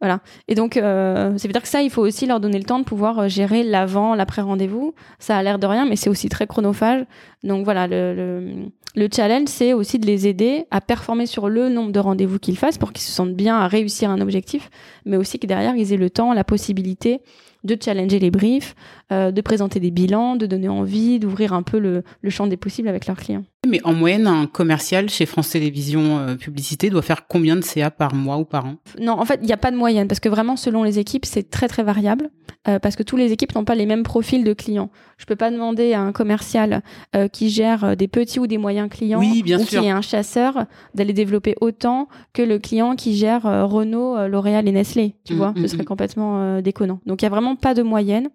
Voilà. 0.00 0.20
Et 0.46 0.54
donc, 0.54 0.76
euh, 0.76 1.34
c'est 1.36 1.48
dire 1.48 1.62
que 1.62 1.68
ça, 1.68 1.82
il 1.82 1.90
faut 1.90 2.02
aussi 2.02 2.26
leur 2.26 2.38
donner 2.40 2.58
le 2.58 2.64
temps 2.64 2.78
de 2.78 2.84
pouvoir 2.84 3.18
euh, 3.18 3.28
gérer 3.28 3.64
l'avant, 3.64 4.14
l'après-rendez-vous. 4.14 4.94
Ça 5.18 5.36
a 5.36 5.42
l'air 5.42 5.58
de 5.58 5.66
rien, 5.66 5.86
mais 5.86 5.96
c'est 5.96 6.08
aussi 6.08 6.28
très 6.28 6.46
chronophage. 6.46 7.04
Donc 7.42 7.64
voilà, 7.64 7.86
le, 7.88 8.14
le, 8.14 8.64
le 8.98 9.08
challenge, 9.14 9.48
c'est 9.48 9.72
aussi 9.72 9.98
de 9.98 10.06
les 10.06 10.26
aider 10.26 10.66
à 10.70 10.80
performer 10.80 11.26
sur 11.26 11.48
le 11.48 11.68
nombre 11.68 11.92
de 11.92 12.00
rendez-vous 12.00 12.38
qu'ils 12.38 12.58
fassent 12.58 12.78
pour 12.78 12.92
qu'ils 12.92 13.04
se 13.04 13.12
sentent 13.12 13.34
bien 13.34 13.56
à 13.56 13.68
réussir 13.68 14.10
un 14.10 14.20
objectif, 14.20 14.70
mais 15.06 15.16
aussi 15.16 15.38
que 15.38 15.46
derrière, 15.46 15.76
ils 15.76 15.92
aient 15.92 15.96
le 15.96 16.10
temps, 16.10 16.32
la 16.32 16.44
possibilité 16.44 17.20
de 17.64 17.76
challenger 17.80 18.18
les 18.18 18.30
briefs, 18.30 18.74
euh, 19.12 19.30
de 19.30 19.40
présenter 19.40 19.80
des 19.80 19.90
bilans, 19.90 20.36
de 20.36 20.46
donner 20.46 20.68
envie, 20.68 21.18
d'ouvrir 21.18 21.52
un 21.52 21.62
peu 21.62 21.78
le, 21.78 22.02
le, 22.22 22.30
champ 22.30 22.46
des 22.46 22.56
possibles 22.56 22.88
avec 22.88 23.06
leurs 23.06 23.16
clients. 23.16 23.44
Mais 23.66 23.80
en 23.84 23.92
moyenne, 23.92 24.26
un 24.26 24.46
commercial 24.46 25.08
chez 25.10 25.26
France 25.26 25.50
Télévisions 25.50 26.18
euh, 26.18 26.34
Publicité 26.36 26.88
doit 26.88 27.02
faire 27.02 27.26
combien 27.26 27.56
de 27.56 27.62
CA 27.62 27.90
par 27.90 28.14
mois 28.14 28.38
ou 28.38 28.44
par 28.44 28.66
an? 28.66 28.76
Non, 29.00 29.12
en 29.12 29.24
fait, 29.24 29.40
il 29.42 29.46
n'y 29.46 29.52
a 29.52 29.56
pas 29.58 29.70
de 29.70 29.76
moyenne 29.76 30.06
parce 30.06 30.20
que 30.20 30.28
vraiment, 30.28 30.56
selon 30.56 30.84
les 30.84 30.98
équipes, 30.98 31.24
c'est 31.24 31.50
très 31.50 31.66
très 31.66 31.82
variable 31.82 32.30
euh, 32.68 32.78
parce 32.78 32.94
que 32.94 33.02
tous 33.02 33.16
les 33.16 33.32
équipes 33.32 33.54
n'ont 33.54 33.64
pas 33.64 33.74
les 33.74 33.86
mêmes 33.86 34.04
profils 34.04 34.44
de 34.44 34.52
clients. 34.52 34.90
Je 35.16 35.26
peux 35.26 35.36
pas 35.36 35.50
demander 35.50 35.94
à 35.94 36.00
un 36.00 36.12
commercial 36.12 36.82
qui 37.32 37.50
gère 37.50 37.96
des 37.96 38.06
petits 38.06 38.38
ou 38.38 38.46
des 38.46 38.58
moyens 38.58 38.87
oui, 39.18 39.42
bien 39.42 39.58
ou 39.58 39.64
sûr. 39.64 39.80
qui 39.80 39.86
est 39.86 39.90
un 39.90 40.00
chasseur 40.00 40.66
d'aller 40.94 41.12
développer 41.12 41.54
autant 41.60 42.08
que 42.32 42.42
le 42.42 42.58
client 42.58 42.96
qui 42.96 43.16
gère 43.16 43.42
Renault, 43.42 44.28
L'Oréal 44.28 44.68
et 44.68 44.72
Nestlé. 44.72 45.14
Tu 45.24 45.34
mmh, 45.34 45.36
vois, 45.36 45.52
ce 45.56 45.60
mmh, 45.60 45.68
serait 45.68 45.82
mmh. 45.82 45.86
complètement 45.86 46.60
déconnant. 46.60 47.00
Donc, 47.06 47.22
il 47.22 47.24
y 47.24 47.26
a 47.26 47.30
vraiment 47.30 47.56
pas 47.56 47.74
de 47.74 47.82
moyenne. 47.82 48.28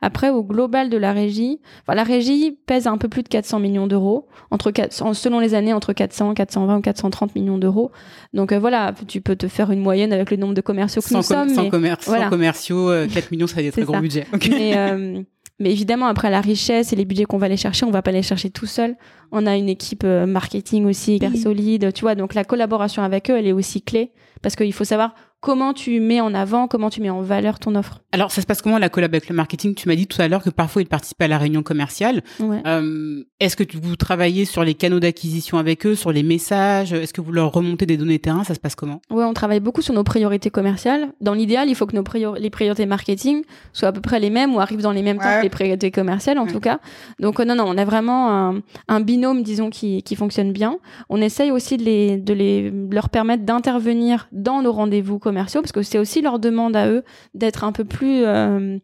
Après, 0.00 0.30
au 0.30 0.42
global 0.42 0.90
de 0.90 0.96
la 0.96 1.12
régie, 1.12 1.60
enfin, 1.82 1.94
la 1.94 2.02
régie 2.02 2.58
pèse 2.66 2.86
un 2.86 2.98
peu 2.98 3.08
plus 3.08 3.22
de 3.22 3.28
400 3.28 3.60
millions 3.60 3.86
d'euros, 3.86 4.28
entre 4.50 4.72
selon 4.90 5.40
les 5.40 5.54
années, 5.54 5.72
entre 5.72 5.92
400, 5.92 6.34
420 6.34 6.78
ou 6.78 6.80
430 6.80 7.34
millions 7.34 7.58
d'euros. 7.58 7.90
Donc 8.34 8.52
euh, 8.52 8.58
voilà, 8.58 8.94
tu 9.06 9.20
peux 9.20 9.36
te 9.36 9.48
faire 9.48 9.70
une 9.70 9.80
moyenne 9.80 10.12
avec 10.12 10.30
le 10.30 10.36
nombre 10.36 10.54
de 10.54 10.60
commerciaux 10.60 11.02
que 11.02 11.14
nous 11.14 11.22
sommes. 11.22 11.48
Sans, 11.48 11.70
commerciaux, 11.70 12.12
4 12.12 12.32
euh, 12.32 13.06
millions, 13.30 13.46
ça 13.46 13.56
va 13.56 13.62
être 13.62 13.72
très 13.72 13.82
gros 13.82 13.98
budget. 14.00 14.26
Mais, 14.50 14.76
euh, 14.76 15.22
mais, 15.58 15.72
évidemment, 15.72 16.06
après 16.06 16.30
la 16.30 16.40
richesse 16.40 16.92
et 16.92 16.96
les 16.96 17.04
budgets 17.04 17.24
qu'on 17.24 17.38
va 17.38 17.46
aller 17.46 17.56
chercher, 17.56 17.86
on 17.86 17.90
va 17.90 18.02
pas 18.02 18.12
les 18.12 18.22
chercher 18.22 18.50
tout 18.50 18.66
seul. 18.66 18.96
On 19.32 19.46
a 19.46 19.56
une 19.56 19.68
équipe 19.68 20.04
marketing 20.04 20.86
aussi 20.86 21.16
hyper 21.16 21.34
solide, 21.36 21.92
tu 21.92 22.02
vois. 22.02 22.14
Donc 22.14 22.34
la 22.34 22.44
collaboration 22.44 23.02
avec 23.02 23.30
eux, 23.30 23.36
elle 23.36 23.46
est 23.46 23.52
aussi 23.52 23.82
clé 23.82 24.12
parce 24.42 24.54
qu'il 24.54 24.72
faut 24.72 24.84
savoir 24.84 25.14
comment 25.46 25.72
tu 25.72 26.00
mets 26.00 26.20
en 26.20 26.34
avant, 26.34 26.66
comment 26.66 26.90
tu 26.90 27.00
mets 27.00 27.08
en 27.08 27.20
valeur 27.20 27.60
ton 27.60 27.76
offre. 27.76 28.00
Alors, 28.10 28.32
ça 28.32 28.40
se 28.40 28.46
passe 28.48 28.62
comment 28.62 28.78
la 28.78 28.88
collab 28.88 29.14
avec 29.14 29.28
le 29.28 29.34
marketing? 29.36 29.76
Tu 29.76 29.86
m'as 29.86 29.94
dit 29.94 30.08
tout 30.08 30.20
à 30.20 30.26
l'heure 30.26 30.42
que 30.42 30.50
parfois 30.50 30.82
ils 30.82 30.88
participent 30.88 31.22
à 31.22 31.28
la 31.28 31.38
réunion 31.38 31.62
commerciale. 31.62 32.24
Euh, 32.40 33.22
est-ce 33.38 33.54
que 33.54 33.62
vous 33.76 33.94
travaillez 33.94 34.44
sur 34.44 34.64
les 34.64 34.74
canaux 34.74 34.98
d'acquisition 34.98 35.58
avec 35.58 35.86
eux, 35.86 35.94
sur 35.94 36.10
les 36.10 36.24
messages? 36.24 36.92
Est-ce 36.92 37.12
que 37.12 37.20
vous 37.20 37.30
leur 37.30 37.52
remontez 37.52 37.86
des 37.86 37.96
données 37.96 38.18
terrain? 38.18 38.42
Ça 38.42 38.54
se 38.54 38.58
passe 38.58 38.74
comment? 38.74 39.00
Oui, 39.08 39.22
on 39.22 39.34
travaille 39.34 39.60
beaucoup 39.60 39.82
sur 39.82 39.94
nos 39.94 40.02
priorités 40.02 40.50
commerciales. 40.50 41.12
Dans 41.20 41.34
l'idéal, 41.34 41.68
il 41.68 41.76
faut 41.76 41.86
que 41.86 41.94
nos 41.94 42.02
les 42.36 42.50
priorités 42.50 42.86
marketing 42.86 43.44
soient 43.72 43.90
à 43.90 43.92
peu 43.92 44.00
près 44.00 44.18
les 44.18 44.30
mêmes 44.30 44.52
ou 44.52 44.58
arrivent 44.58 44.82
dans 44.82 44.90
les 44.90 45.02
mêmes 45.02 45.18
temps 45.18 45.38
que 45.38 45.44
les 45.44 45.48
priorités 45.48 45.92
commerciales, 45.92 46.40
en 46.40 46.48
tout 46.48 46.58
cas. 46.58 46.80
Donc, 47.20 47.38
euh, 47.38 47.44
non, 47.44 47.54
non, 47.54 47.66
on 47.68 47.78
a 47.78 47.84
vraiment 47.84 48.52
un, 48.88 49.00
binôme, 49.00 49.44
disons, 49.44 49.70
qui, 49.70 50.02
qui 50.02 50.16
fonctionne 50.16 50.50
bien. 50.52 50.80
On 51.08 51.20
essaye 51.20 51.52
aussi 51.52 51.76
de 51.76 51.84
les, 51.84 52.16
de 52.16 52.32
les 52.32 52.72
leur 52.90 53.10
permettre 53.10 53.44
d'intervenir 53.44 54.26
dans 54.32 54.60
nos 54.60 54.72
rendez-vous 54.72 55.20
commerciaux 55.20 55.35
parce 55.44 55.72
que 55.72 55.82
c'est 55.82 55.98
aussi 55.98 56.22
leur 56.22 56.38
demande 56.38 56.76
à 56.76 56.88
eux 56.88 57.04
d'être 57.34 57.64
un 57.64 57.72
peu 57.72 57.84
plus 57.84 58.24
euh, 58.24 58.78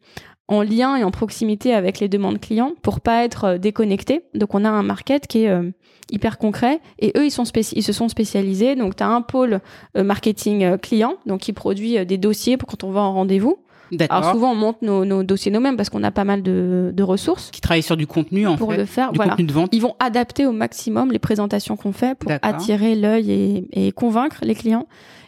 en 0.49 0.63
lien 0.63 0.97
et 0.97 1.05
en 1.05 1.11
proximité 1.11 1.75
avec 1.75 2.01
les 2.01 2.09
demandes 2.09 2.41
clients 2.41 2.73
pour 2.83 3.01
pas 3.01 3.25
être 3.25 3.45
euh, 3.45 3.59
déconnectés. 3.59 4.23
Donc 4.35 4.55
on 4.55 4.65
a 4.65 4.71
un 4.71 4.83
market 4.83 5.27
qui 5.27 5.45
est 5.45 5.49
euh, 5.49 5.71
hyper 6.11 6.39
concret 6.39 6.81
et 6.99 7.13
eux 7.17 7.25
ils 7.25 7.31
sont 7.31 7.45
ils 7.45 7.83
se 7.83 7.93
sont 7.93 8.09
spécialisés. 8.09 8.77
Donc 8.77 8.97
tu 8.97 9.03
as 9.03 9.09
un 9.09 9.23
pôle 9.23 9.61
marketing 9.95 10.79
client 10.79 11.15
donc 11.27 11.41
qui 11.41 11.53
produit 11.53 12.05
des 12.05 12.19
dossiers 12.19 12.57
pour 12.57 12.69
quand 12.69 12.85
on 12.85 12.91
va 12.91 13.01
en 13.01 13.13
rendez-vous. 13.13 13.59
Alors 14.09 14.33
souvent 14.33 14.53
on 14.53 14.55
monte 14.55 14.83
nos, 14.83 15.23
dossiers 15.23 15.51
nous-mêmes 15.51 15.77
parce 15.77 15.91
qu'on 15.91 16.03
a 16.03 16.11
pas 16.11 16.25
mal 16.25 16.43
de, 16.43 17.03
ressources. 17.03 17.51
Qui 17.51 17.61
travaillent 17.61 17.83
sur 17.83 17.97
du 17.97 18.07
contenu 18.07 18.47
en 18.47 18.57
pour 18.57 18.71
fait. 18.71 18.79
le 18.79 18.85
faire. 18.87 19.13
Du 19.13 19.19
contenu 19.19 19.45
de 19.45 19.53
vente. 19.53 19.71
Ils 19.73 19.83
vont 19.83 19.95
adapter 19.99 20.47
au 20.47 20.53
maximum 20.53 21.13
les 21.13 21.19
présentations 21.19 21.77
qu'on 21.77 21.93
fait 21.93 22.17
pour 22.17 22.31
attirer 22.43 22.95
l'œil 22.95 23.31
et, 23.31 23.87
et 23.87 23.93
convaincre 23.93 24.39
les 24.43 24.55
clients. 24.55 24.87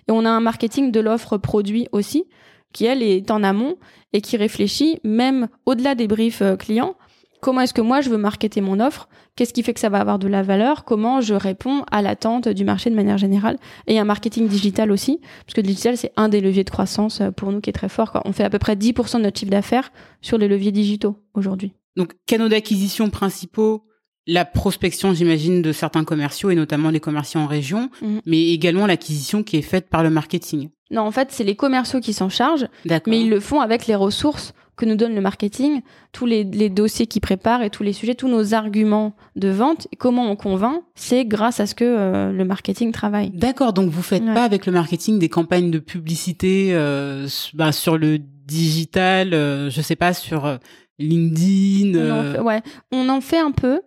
Et 0.09 0.13
on 0.13 0.25
a 0.25 0.31
un 0.31 0.41
marketing 0.41 0.91
de 0.91 1.01
l'offre 1.01 1.37
produit 1.39 1.89
aussi, 1.93 2.25
qui 2.73 2.85
elle 2.85 3.03
est 3.03 3.31
en 3.31 3.43
amont 3.43 3.77
et 4.13 4.21
qui 4.21 4.37
réfléchit 4.37 4.99
même 5.05 5.49
au-delà 5.67 5.95
des 5.95 6.07
briefs 6.07 6.43
euh, 6.43 6.57
clients. 6.57 6.97
Comment 7.41 7.61
est-ce 7.61 7.75
que 7.75 7.83
moi 7.83 8.01
je 8.01 8.09
veux 8.09 8.17
marketer 8.17 8.61
mon 8.61 8.81
offre? 8.81 9.09
Qu'est-ce 9.37 9.53
qui 9.53 9.63
fait 9.63 9.75
que 9.75 9.81
ça 9.81 9.89
va 9.89 10.01
avoir 10.01 10.19
de 10.19 10.29
la 10.29 10.43
valeur? 10.43 10.85
Comment 10.85 11.21
je 11.21 11.35
réponds 11.35 11.85
à 11.91 12.03
l'attente 12.03 12.49
du 12.49 12.65
marché 12.65 12.89
de 12.89 12.95
manière 12.95 13.19
générale? 13.19 13.59
Et 13.87 13.99
un 13.99 14.05
marketing 14.05 14.49
digital 14.49 14.91
aussi, 14.91 15.21
parce 15.45 15.55
que 15.55 15.61
le 15.61 15.67
digital 15.67 15.97
c'est 15.97 16.13
un 16.17 16.29
des 16.29 16.41
leviers 16.41 16.65
de 16.65 16.71
croissance 16.71 17.21
euh, 17.21 17.31
pour 17.31 17.53
nous 17.53 17.61
qui 17.61 17.71
est 17.71 17.75
très 17.75 17.89
fort. 17.89 18.21
On 18.25 18.33
fait 18.33 18.45
à 18.45 18.51
peu 18.51 18.59
près 18.59 18.77
10% 18.77 19.19
de 19.19 19.23
notre 19.23 19.39
chiffre 19.39 19.51
d'affaires 19.51 19.93
sur 20.21 20.39
les 20.39 20.49
leviers 20.49 20.73
digitaux 20.73 21.17
aujourd'hui. 21.35 21.73
Donc 21.97 22.15
canaux 22.27 22.49
d'acquisition 22.49 23.11
principaux, 23.11 23.85
la 24.27 24.45
prospection, 24.45 25.13
j'imagine, 25.13 25.63
de 25.63 25.73
certains 25.73 26.05
commerciaux 26.05 26.51
et 26.51 26.55
notamment 26.55 26.91
les 26.91 27.01
commerciaux 27.01 27.41
en 27.41 27.47
région, 27.47 27.91
mhm. 28.03 28.21
mais 28.27 28.51
également 28.51 28.87
l'acquisition 28.87 29.43
qui 29.43 29.57
est 29.57 29.63
faite 29.63 29.89
par 29.89 30.03
le 30.03 30.11
marketing. 30.11 30.71
Non, 30.91 31.03
en 31.03 31.11
fait, 31.11 31.29
c'est 31.31 31.45
les 31.45 31.57
commerciaux 31.57 32.01
qui 32.01 32.13
s'en 32.13 32.29
chargent, 32.29 32.69
mais 33.07 33.21
ils 33.21 33.31
le 33.31 33.41
font 33.41 33.61
avec 33.61 33.87
les 33.87 33.95
ressources 33.95 34.55
que 34.77 34.87
nous 34.87 34.97
donne 34.97 35.15
le 35.15 35.21
marketing, 35.21 35.83
tous 36.13 36.27
les, 36.27 36.45
dossiers 36.69 37.07
qu'ils 37.07 37.21
préparent 37.21 37.63
et 37.63 37.71
tous 37.71 37.83
les 37.83 37.93
sujets, 37.93 38.15
tous 38.15 38.29
nos 38.29 38.55
arguments 38.55 39.15
de 39.37 39.49
vente, 39.49 39.87
et 39.93 39.97
comment 39.97 40.31
on 40.31 40.37
convainc, 40.37 40.83
c'est 40.95 41.25
grâce 41.25 41.61
à 41.61 41.67
ce 41.67 41.75
que 41.75 41.85
euh, 41.85 42.33
le 42.33 42.45
marketing 42.45 42.91
travaille. 42.91 43.31
D'accord, 43.31 43.73
donc 43.73 43.91
vous 43.91 44.03
faites 44.03 44.25
pas 44.25 44.43
avec 44.43 44.67
le 44.67 44.73
marketing 44.73 45.19
des 45.19 45.29
campagnes 45.29 45.71
de 45.71 45.79
publicité 45.79 46.71
euh, 46.73 47.29
bah, 47.55 47.73
sur 47.73 47.99
le 47.99 48.19
digital, 48.19 49.33
euh, 49.33 49.71
je 49.71 49.81
sais 49.81 49.97
pas, 49.97 50.13
sur 50.13 50.59
LinkedIn. 50.99 51.97
On 51.97 52.43
ouais, 52.43 52.63
on 52.91 53.09
en 53.09 53.21
fait 53.21 53.39
un 53.39 53.53
peu. 53.53 53.81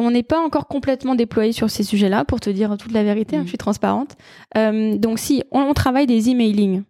On 0.00 0.10
n'est 0.10 0.22
pas 0.22 0.40
encore 0.40 0.66
complètement 0.66 1.14
déployé 1.14 1.52
sur 1.52 1.68
ces 1.68 1.82
sujets-là, 1.82 2.24
pour 2.24 2.40
te 2.40 2.48
dire 2.48 2.74
toute 2.78 2.92
la 2.92 3.04
vérité, 3.04 3.36
hein, 3.36 3.40
mm. 3.40 3.44
je 3.44 3.48
suis 3.48 3.58
transparente. 3.58 4.16
Euh, 4.56 4.96
donc 4.96 5.18
si, 5.18 5.44
on, 5.52 5.74
travaille 5.74 6.06
des 6.06 6.30
emailing 6.30 6.84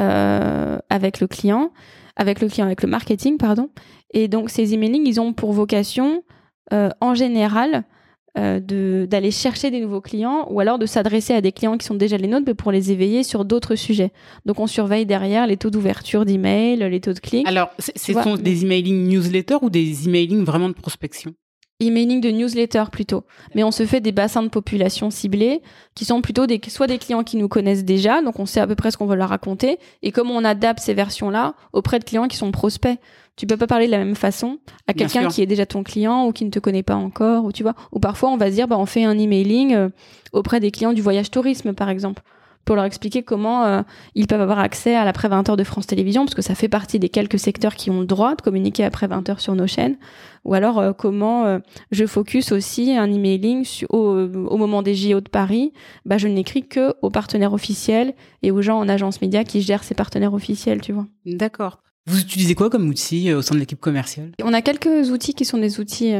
euh, 0.00 0.78
avec 0.90 1.20
le 1.20 1.28
client, 1.28 1.70
avec 2.16 2.40
le 2.40 2.48
client, 2.48 2.66
avec 2.66 2.82
le 2.82 2.88
marketing, 2.88 3.38
pardon. 3.38 3.70
Et 4.12 4.26
donc 4.26 4.50
ces 4.50 4.74
emailing, 4.74 5.06
ils 5.06 5.20
ont 5.20 5.32
pour 5.32 5.52
vocation, 5.52 6.24
euh, 6.72 6.90
en 7.00 7.14
général, 7.14 7.84
d'aller 8.36 9.32
chercher 9.32 9.72
des 9.72 9.80
nouveaux 9.80 10.00
clients 10.00 10.46
ou 10.48 10.60
alors 10.60 10.78
de 10.78 10.86
s'adresser 10.86 11.34
à 11.34 11.40
des 11.40 11.50
clients 11.50 11.76
qui 11.76 11.84
sont 11.84 11.96
déjà 11.96 12.16
les 12.16 12.28
nôtres 12.28 12.44
mais 12.46 12.54
pour 12.54 12.70
les 12.70 12.92
éveiller 12.92 13.24
sur 13.24 13.44
d'autres 13.44 13.74
sujets. 13.74 14.12
Donc 14.46 14.60
on 14.60 14.68
surveille 14.68 15.06
derrière 15.06 15.48
les 15.48 15.56
taux 15.56 15.70
d'ouverture 15.70 16.24
d'email, 16.24 16.76
les 16.76 17.00
taux 17.00 17.14
de 17.14 17.18
clics. 17.18 17.48
Alors, 17.48 17.70
ce 17.80 18.12
sont 18.12 18.36
des 18.36 18.62
emailing 18.62 19.08
newsletters 19.08 19.58
ou 19.60 19.70
des 19.70 20.06
emailing 20.06 20.44
vraiment 20.44 20.68
de 20.68 20.74
prospection? 20.74 21.34
Emailing 21.80 22.20
de 22.20 22.30
newsletter 22.30 22.84
plutôt. 22.90 23.24
Mais 23.54 23.62
on 23.62 23.70
se 23.70 23.86
fait 23.86 24.00
des 24.00 24.12
bassins 24.12 24.42
de 24.42 24.48
population 24.48 25.10
ciblés 25.10 25.62
qui 25.94 26.04
sont 26.04 26.20
plutôt 26.20 26.46
des, 26.46 26.60
soit 26.68 26.86
des 26.86 26.98
clients 26.98 27.22
qui 27.22 27.36
nous 27.36 27.48
connaissent 27.48 27.84
déjà, 27.84 28.20
donc 28.20 28.38
on 28.38 28.46
sait 28.46 28.60
à 28.60 28.66
peu 28.66 28.74
près 28.74 28.90
ce 28.90 28.96
qu'on 28.96 29.06
veut 29.06 29.16
leur 29.16 29.28
raconter, 29.28 29.78
et 30.02 30.10
comment 30.10 30.34
on 30.34 30.44
adapte 30.44 30.80
ces 30.80 30.94
versions-là 30.94 31.54
auprès 31.72 31.98
de 31.98 32.04
clients 32.04 32.28
qui 32.28 32.36
sont 32.36 32.50
prospects. 32.50 32.98
Tu 33.36 33.46
peux 33.46 33.56
pas 33.56 33.68
parler 33.68 33.86
de 33.86 33.92
la 33.92 33.98
même 33.98 34.16
façon 34.16 34.58
à 34.88 34.94
quelqu'un 34.94 35.28
qui 35.28 35.42
est 35.42 35.46
déjà 35.46 35.64
ton 35.64 35.84
client 35.84 36.26
ou 36.26 36.32
qui 36.32 36.44
ne 36.44 36.50
te 36.50 36.58
connaît 36.58 36.82
pas 36.82 36.96
encore, 36.96 37.44
ou 37.44 37.52
tu 37.52 37.62
vois. 37.62 37.74
Ou 37.92 38.00
parfois 38.00 38.30
on 38.30 38.36
va 38.36 38.50
se 38.50 38.54
dire, 38.54 38.66
bah, 38.66 38.76
on 38.76 38.86
fait 38.86 39.04
un 39.04 39.16
emailing 39.16 39.74
euh, 39.74 39.88
auprès 40.32 40.58
des 40.58 40.72
clients 40.72 40.92
du 40.92 41.02
voyage 41.02 41.30
tourisme, 41.30 41.72
par 41.72 41.88
exemple 41.88 42.22
pour 42.68 42.76
leur 42.76 42.84
expliquer 42.84 43.22
comment 43.22 43.64
euh, 43.64 43.80
ils 44.14 44.26
peuvent 44.26 44.42
avoir 44.42 44.58
accès 44.58 44.94
à 44.94 45.06
l'après 45.06 45.26
20 45.26 45.48
heures 45.48 45.56
de 45.56 45.64
France 45.64 45.86
Télévisions, 45.86 46.26
parce 46.26 46.34
que 46.34 46.42
ça 46.42 46.54
fait 46.54 46.68
partie 46.68 46.98
des 46.98 47.08
quelques 47.08 47.38
secteurs 47.38 47.74
qui 47.74 47.88
ont 47.88 48.00
le 48.00 48.06
droit 48.06 48.34
de 48.34 48.42
communiquer 48.42 48.84
après 48.84 49.06
20 49.06 49.26
heures 49.30 49.40
sur 49.40 49.54
nos 49.54 49.66
chaînes. 49.66 49.96
Ou 50.44 50.52
alors 50.52 50.78
euh, 50.78 50.92
comment 50.92 51.46
euh, 51.46 51.60
je 51.92 52.04
focus 52.04 52.52
aussi 52.52 52.94
un 52.94 53.10
emailing 53.10 53.66
au, 53.88 53.98
au, 53.98 54.58
moment 54.58 54.82
des 54.82 54.94
JO 54.94 55.22
de 55.22 55.30
Paris. 55.30 55.72
Bah, 56.04 56.18
je 56.18 56.28
n'écris 56.28 56.68
que 56.68 56.92
aux 57.00 57.08
partenaires 57.08 57.54
officiels 57.54 58.12
et 58.42 58.50
aux 58.50 58.60
gens 58.60 58.78
en 58.78 58.86
agence 58.86 59.22
média 59.22 59.44
qui 59.44 59.62
gèrent 59.62 59.82
ces 59.82 59.94
partenaires 59.94 60.34
officiels, 60.34 60.82
tu 60.82 60.92
vois. 60.92 61.06
D'accord. 61.24 61.78
Vous 62.06 62.20
utilisez 62.20 62.54
quoi 62.54 62.68
comme 62.68 62.86
outil 62.86 63.32
au 63.32 63.40
sein 63.40 63.54
de 63.54 63.60
l'équipe 63.60 63.80
commerciale? 63.80 64.32
On 64.44 64.52
a 64.52 64.60
quelques 64.60 65.08
outils 65.08 65.32
qui 65.32 65.46
sont 65.46 65.56
des 65.56 65.80
outils 65.80 66.12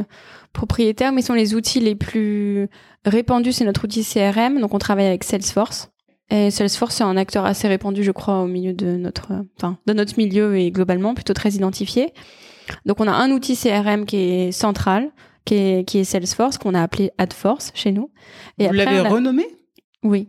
propriétaires, 0.54 1.12
mais 1.12 1.20
sont 1.20 1.34
les 1.34 1.54
outils 1.54 1.80
les 1.80 1.94
plus 1.94 2.68
répandus. 3.04 3.52
C'est 3.52 3.66
notre 3.66 3.84
outil 3.84 4.02
CRM, 4.02 4.62
donc 4.62 4.72
on 4.72 4.78
travaille 4.78 5.06
avec 5.06 5.24
Salesforce. 5.24 5.90
Et 6.30 6.50
Salesforce 6.50 7.00
est 7.00 7.04
un 7.04 7.16
acteur 7.16 7.46
assez 7.46 7.68
répandu, 7.68 8.04
je 8.04 8.10
crois, 8.10 8.40
au 8.40 8.46
milieu 8.46 8.74
de 8.74 8.96
notre, 8.96 9.32
enfin, 9.56 9.78
de 9.86 9.92
notre 9.92 10.18
milieu 10.18 10.58
et 10.58 10.70
globalement 10.70 11.14
plutôt 11.14 11.32
très 11.32 11.50
identifié. 11.50 12.12
Donc, 12.84 13.00
on 13.00 13.08
a 13.08 13.12
un 13.12 13.30
outil 13.30 13.56
CRM 13.56 14.04
qui 14.04 14.16
est 14.16 14.52
central, 14.52 15.10
qui 15.46 15.54
est, 15.54 15.88
qui 15.88 15.98
est 15.98 16.04
Salesforce, 16.04 16.58
qu'on 16.58 16.74
a 16.74 16.82
appelé 16.82 17.10
AdForce 17.16 17.72
chez 17.74 17.92
nous. 17.92 18.10
Et 18.58 18.66
Vous 18.66 18.74
l'avez 18.74 19.00
renommé? 19.00 19.46
Oui. 20.02 20.28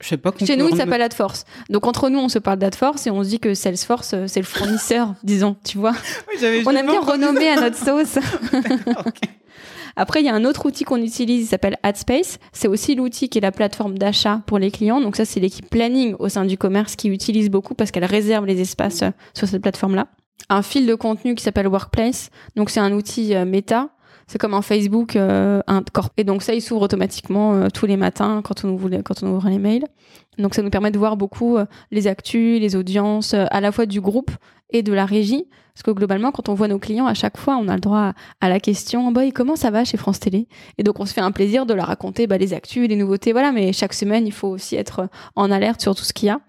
Je 0.00 0.08
sais 0.08 0.16
pas 0.18 0.30
Chez 0.44 0.56
nous, 0.56 0.68
il 0.68 0.76
s'appelle 0.76 1.00
AdForce. 1.00 1.44
Donc 1.70 1.86
entre 1.86 2.10
nous, 2.10 2.18
on 2.18 2.28
se 2.28 2.38
parle 2.38 2.58
d'AdForce 2.58 3.06
et 3.06 3.10
on 3.10 3.22
se 3.22 3.28
dit 3.30 3.40
que 3.40 3.54
Salesforce, 3.54 4.12
euh, 4.12 4.26
c'est 4.26 4.40
le 4.40 4.46
fournisseur, 4.46 5.14
disons, 5.22 5.56
tu 5.64 5.78
vois. 5.78 5.94
Oui, 6.28 6.64
on 6.66 6.70
aime 6.72 6.86
bien 6.86 7.00
renommer 7.00 7.48
à 7.48 7.60
notre 7.60 7.78
sauce. 7.78 8.18
okay. 9.06 9.30
Après, 9.96 10.20
il 10.20 10.26
y 10.26 10.28
a 10.28 10.34
un 10.34 10.44
autre 10.44 10.66
outil 10.66 10.84
qu'on 10.84 11.00
utilise, 11.00 11.44
il 11.44 11.46
s'appelle 11.46 11.78
AdSpace. 11.82 12.38
C'est 12.52 12.68
aussi 12.68 12.94
l'outil 12.94 13.30
qui 13.30 13.38
est 13.38 13.40
la 13.40 13.50
plateforme 13.50 13.96
d'achat 13.96 14.42
pour 14.46 14.58
les 14.58 14.70
clients. 14.70 15.00
Donc 15.00 15.16
ça, 15.16 15.24
c'est 15.24 15.40
l'équipe 15.40 15.68
planning 15.70 16.14
au 16.18 16.28
sein 16.28 16.44
du 16.44 16.58
commerce 16.58 16.96
qui 16.96 17.08
utilise 17.08 17.50
beaucoup 17.50 17.74
parce 17.74 17.90
qu'elle 17.90 18.04
réserve 18.04 18.44
les 18.44 18.60
espaces 18.60 19.02
euh, 19.02 19.10
sur 19.32 19.48
cette 19.48 19.62
plateforme-là. 19.62 20.08
Un 20.50 20.60
fil 20.60 20.86
de 20.86 20.94
contenu 20.94 21.34
qui 21.34 21.42
s'appelle 21.42 21.66
Workplace. 21.66 22.28
Donc 22.56 22.68
c'est 22.68 22.80
un 22.80 22.92
outil 22.92 23.34
euh, 23.34 23.46
méta. 23.46 23.88
C'est 24.26 24.38
comme 24.38 24.54
un 24.54 24.62
Facebook, 24.62 25.16
euh, 25.16 25.62
un. 25.66 25.82
Et 26.18 26.24
donc 26.24 26.42
ça, 26.42 26.52
il 26.52 26.60
s'ouvre 26.60 26.82
automatiquement 26.82 27.68
tous 27.70 27.86
les 27.86 27.96
matins 27.96 28.42
quand 28.42 28.64
on, 28.64 28.70
ouvre, 28.70 28.90
quand 29.02 29.22
on 29.22 29.28
ouvre 29.36 29.48
les 29.48 29.58
mails. 29.58 29.84
Donc 30.36 30.54
ça 30.54 30.62
nous 30.62 30.70
permet 30.70 30.90
de 30.90 30.98
voir 30.98 31.16
beaucoup 31.16 31.58
les 31.92 32.08
actus, 32.08 32.60
les 32.60 32.74
audiences, 32.74 33.34
à 33.34 33.60
la 33.60 33.70
fois 33.70 33.86
du 33.86 34.00
groupe 34.00 34.32
et 34.70 34.82
de 34.82 34.92
la 34.92 35.06
régie. 35.06 35.46
Parce 35.76 35.82
que 35.82 35.90
globalement, 35.90 36.32
quand 36.32 36.48
on 36.48 36.54
voit 36.54 36.68
nos 36.68 36.78
clients, 36.78 37.04
à 37.04 37.12
chaque 37.12 37.36
fois, 37.36 37.58
on 37.58 37.68
a 37.68 37.74
le 37.74 37.82
droit 37.82 38.14
à, 38.40 38.48
la 38.48 38.60
question 38.60 39.12
Boy, 39.12 39.30
comment 39.30 39.56
ça 39.56 39.70
va 39.70 39.84
chez 39.84 39.98
France 39.98 40.18
Télé? 40.18 40.48
Et 40.78 40.82
donc, 40.82 41.00
on 41.00 41.04
se 41.04 41.12
fait 41.12 41.20
un 41.20 41.32
plaisir 41.32 41.66
de 41.66 41.74
leur 41.74 41.88
raconter 41.88 42.26
bah, 42.26 42.38
les 42.38 42.54
actus, 42.54 42.88
les 42.88 42.96
nouveautés. 42.96 43.32
Voilà, 43.32 43.52
mais 43.52 43.74
chaque 43.74 43.92
semaine, 43.92 44.26
il 44.26 44.32
faut 44.32 44.48
aussi 44.48 44.74
être 44.74 45.10
en 45.34 45.50
alerte 45.50 45.82
sur 45.82 45.94
tout 45.94 46.02
ce 46.02 46.14
qu'il 46.14 46.28
y 46.28 46.30
a. 46.30 46.40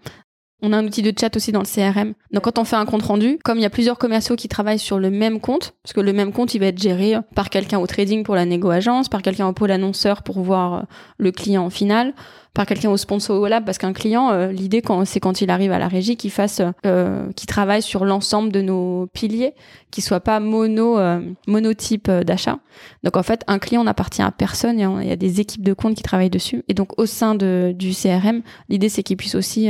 On 0.61 0.73
a 0.73 0.77
un 0.77 0.85
outil 0.85 1.03
de 1.03 1.13
chat 1.17 1.35
aussi 1.35 1.51
dans 1.51 1.61
le 1.61 1.65
CRM. 1.65 2.13
Donc 2.31 2.43
quand 2.43 2.57
on 2.57 2.63
fait 2.63 2.75
un 2.75 2.85
compte 2.85 3.03
rendu, 3.03 3.37
comme 3.43 3.59
il 3.59 3.61
y 3.61 3.65
a 3.65 3.69
plusieurs 3.69 3.97
commerciaux 3.99 4.35
qui 4.35 4.47
travaillent 4.47 4.79
sur 4.79 4.97
le 4.97 5.11
même 5.11 5.39
compte, 5.39 5.75
parce 5.83 5.93
que 5.93 6.01
le 6.01 6.13
même 6.13 6.31
compte 6.31 6.55
il 6.55 6.59
va 6.59 6.67
être 6.67 6.81
géré 6.81 7.15
par 7.35 7.49
quelqu'un 7.49 7.77
au 7.79 7.85
trading 7.85 8.23
pour 8.23 8.33
la 8.33 8.45
négo 8.45 8.69
agence, 8.69 9.07
par 9.07 9.21
quelqu'un 9.21 9.47
au 9.47 9.53
pôle 9.53 9.71
annonceur 9.71 10.23
pour 10.23 10.39
voir 10.39 10.73
euh, 10.73 10.81
le 11.19 11.31
client 11.31 11.69
final, 11.69 12.13
par 12.57 12.65
quelqu'un 12.65 12.89
au 12.89 12.97
sponsor 12.97 13.39
au 13.39 13.47
lab, 13.47 13.65
parce 13.65 13.77
qu'un 13.77 13.93
client, 13.93 14.31
euh, 14.31 14.51
l'idée 14.51 14.81
quand 14.81 15.05
c'est 15.05 15.19
quand 15.19 15.41
il 15.41 15.51
arrive 15.51 15.71
à 15.71 15.77
la 15.77 15.87
régie 15.87 16.17
qu'il 16.17 16.31
fasse, 16.31 16.59
euh, 16.87 17.31
qu'il 17.35 17.45
travaille 17.45 17.83
sur 17.83 18.03
l'ensemble 18.03 18.51
de 18.51 18.61
nos 18.63 19.05
piliers, 19.13 19.53
qu'il 19.91 20.03
soit 20.03 20.21
pas 20.21 20.39
mono 20.39 20.97
euh, 20.97 21.21
monotype 21.45 22.09
d'achat. 22.09 22.57
Donc 23.03 23.15
en 23.15 23.21
fait, 23.21 23.43
un 23.45 23.59
client 23.59 23.83
n'appartient 23.83 24.23
à 24.23 24.31
personne, 24.31 24.79
il 24.79 25.07
y 25.07 25.11
a 25.11 25.15
des 25.15 25.39
équipes 25.39 25.63
de 25.63 25.73
compte 25.73 25.93
qui 25.93 26.01
travaillent 26.01 26.31
dessus. 26.31 26.63
Et 26.67 26.73
donc 26.73 26.99
au 26.99 27.05
sein 27.05 27.35
de, 27.35 27.75
du 27.77 27.91
CRM, 27.91 28.41
l'idée 28.69 28.89
c'est 28.89 29.03
qu'il 29.03 29.17
puisse 29.17 29.35
aussi 29.35 29.69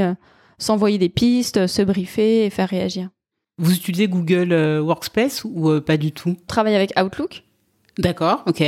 s'envoyer 0.58 0.97
des 0.97 1.10
pistes, 1.10 1.68
se 1.68 1.82
briefer 1.82 2.45
et 2.45 2.49
faire 2.49 2.70
réagir. 2.70 3.10
Vous 3.60 3.74
utilisez 3.74 4.08
Google 4.08 4.51
euh, 4.51 4.82
Workspace 4.82 5.43
ou 5.43 5.70
euh, 5.70 5.82
pas 5.82 5.97
du 5.97 6.12
tout? 6.12 6.36
Travaille 6.45 6.76
avec 6.76 6.93
Outlook. 6.99 7.43
D'accord, 7.97 8.43
ok. 8.45 8.64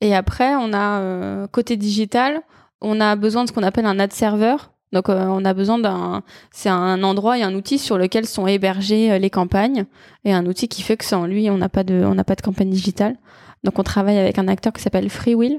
Et 0.00 0.14
après, 0.14 0.54
on 0.56 0.72
a 0.72 1.00
euh, 1.00 1.46
côté 1.46 1.76
digital, 1.76 2.40
on 2.80 3.00
a 3.00 3.16
besoin 3.16 3.44
de 3.44 3.48
ce 3.48 3.52
qu'on 3.52 3.62
appelle 3.62 3.86
un 3.86 3.98
ad 3.98 4.12
server. 4.12 4.56
Donc, 4.92 5.08
on 5.08 5.44
a 5.44 5.54
besoin 5.54 5.80
d'un, 5.80 6.22
c'est 6.52 6.68
un 6.68 7.02
endroit 7.02 7.36
et 7.36 7.42
un 7.42 7.52
outil 7.56 7.78
sur 7.80 7.98
lequel 7.98 8.26
sont 8.26 8.46
hébergées 8.46 9.18
les 9.18 9.28
campagnes 9.28 9.86
et 10.24 10.32
un 10.32 10.46
outil 10.46 10.68
qui 10.68 10.82
fait 10.82 10.96
que 10.96 11.04
sans 11.04 11.26
lui, 11.26 11.50
on 11.50 11.58
n'a 11.58 11.68
pas 11.68 11.82
de, 11.82 12.04
on 12.04 12.14
n'a 12.14 12.22
pas 12.22 12.36
de 12.36 12.42
campagne 12.42 12.70
digitale. 12.70 13.16
Donc, 13.64 13.80
on 13.80 13.82
travaille 13.82 14.18
avec 14.18 14.38
un 14.38 14.46
acteur 14.46 14.72
qui 14.72 14.80
s'appelle 14.80 15.10
Freewheel 15.10 15.58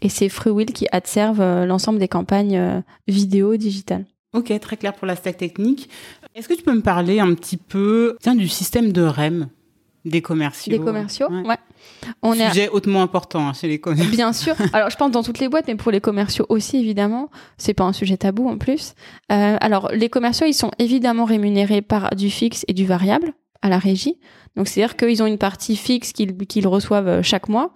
et 0.00 0.08
c'est 0.08 0.30
Freewheel 0.30 0.72
qui 0.72 0.86
adserve 0.90 1.42
l'ensemble 1.66 1.98
des 1.98 2.08
campagnes 2.08 2.82
vidéo 3.06 3.58
digitales. 3.58 4.06
Ok, 4.34 4.58
très 4.60 4.76
clair 4.76 4.94
pour 4.94 5.06
la 5.06 5.14
stack 5.14 5.36
technique. 5.36 5.90
Est-ce 6.34 6.48
que 6.48 6.54
tu 6.54 6.62
peux 6.62 6.72
me 6.72 6.80
parler 6.80 7.20
un 7.20 7.34
petit 7.34 7.58
peu 7.58 8.16
tiens, 8.20 8.34
du 8.34 8.48
système 8.48 8.92
de 8.92 9.02
REM 9.02 9.48
des 10.04 10.22
commerciaux? 10.22 10.72
Des 10.72 10.82
commerciaux, 10.82 11.28
ouais. 11.28 11.58
On 12.22 12.32
Sujet 12.32 12.68
hautement 12.68 13.02
important 13.02 13.48
hein, 13.48 13.52
chez 13.52 13.68
les 13.68 13.78
commerciaux. 13.78 14.10
Bien 14.10 14.32
sûr. 14.32 14.54
Alors, 14.72 14.88
je 14.88 14.96
pense 14.96 15.10
dans 15.10 15.22
toutes 15.22 15.38
les 15.38 15.48
boîtes, 15.48 15.66
mais 15.68 15.74
pour 15.74 15.92
les 15.92 16.00
commerciaux 16.00 16.46
aussi, 16.48 16.78
évidemment. 16.78 17.30
C'est 17.58 17.74
pas 17.74 17.84
un 17.84 17.92
sujet 17.92 18.16
tabou 18.16 18.48
en 18.48 18.56
plus. 18.56 18.94
Euh, 19.30 19.56
alors, 19.60 19.90
les 19.92 20.08
commerciaux, 20.08 20.46
ils 20.46 20.54
sont 20.54 20.70
évidemment 20.78 21.24
rémunérés 21.24 21.82
par 21.82 22.14
du 22.16 22.30
fixe 22.30 22.64
et 22.68 22.72
du 22.72 22.86
variable 22.86 23.34
à 23.60 23.68
la 23.68 23.78
régie. 23.78 24.18
Donc, 24.56 24.68
c'est-à-dire 24.68 24.96
qu'ils 24.96 25.22
ont 25.22 25.26
une 25.26 25.38
partie 25.38 25.76
fixe 25.76 26.12
qu'ils 26.12 26.66
reçoivent 26.66 27.08
euh, 27.08 27.22
chaque 27.22 27.48
mois 27.48 27.72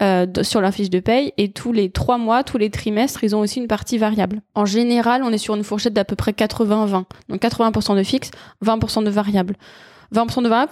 euh, 0.00 0.26
sur 0.42 0.60
leur 0.60 0.72
fiche 0.72 0.90
de 0.90 1.00
paye 1.00 1.32
et 1.38 1.50
tous 1.50 1.72
les 1.72 1.90
trois 1.90 2.18
mois, 2.18 2.44
tous 2.44 2.56
les 2.56 2.70
trimestres, 2.70 3.24
ils 3.24 3.34
ont 3.34 3.40
aussi 3.40 3.58
une 3.58 3.66
partie 3.66 3.98
variable. 3.98 4.42
En 4.54 4.64
général, 4.64 5.22
on 5.24 5.32
est 5.32 5.38
sur 5.38 5.56
une 5.56 5.64
fourchette 5.64 5.92
d'à 5.92 6.04
peu 6.04 6.14
près 6.14 6.30
80-20. 6.30 7.04
Donc 7.28 7.42
80% 7.42 7.96
de 7.96 8.02
fixe, 8.04 8.30
20% 8.64 9.02
de 9.02 9.10
variable. 9.10 9.56
20% 10.14 10.42
de 10.42 10.48
variable, 10.48 10.70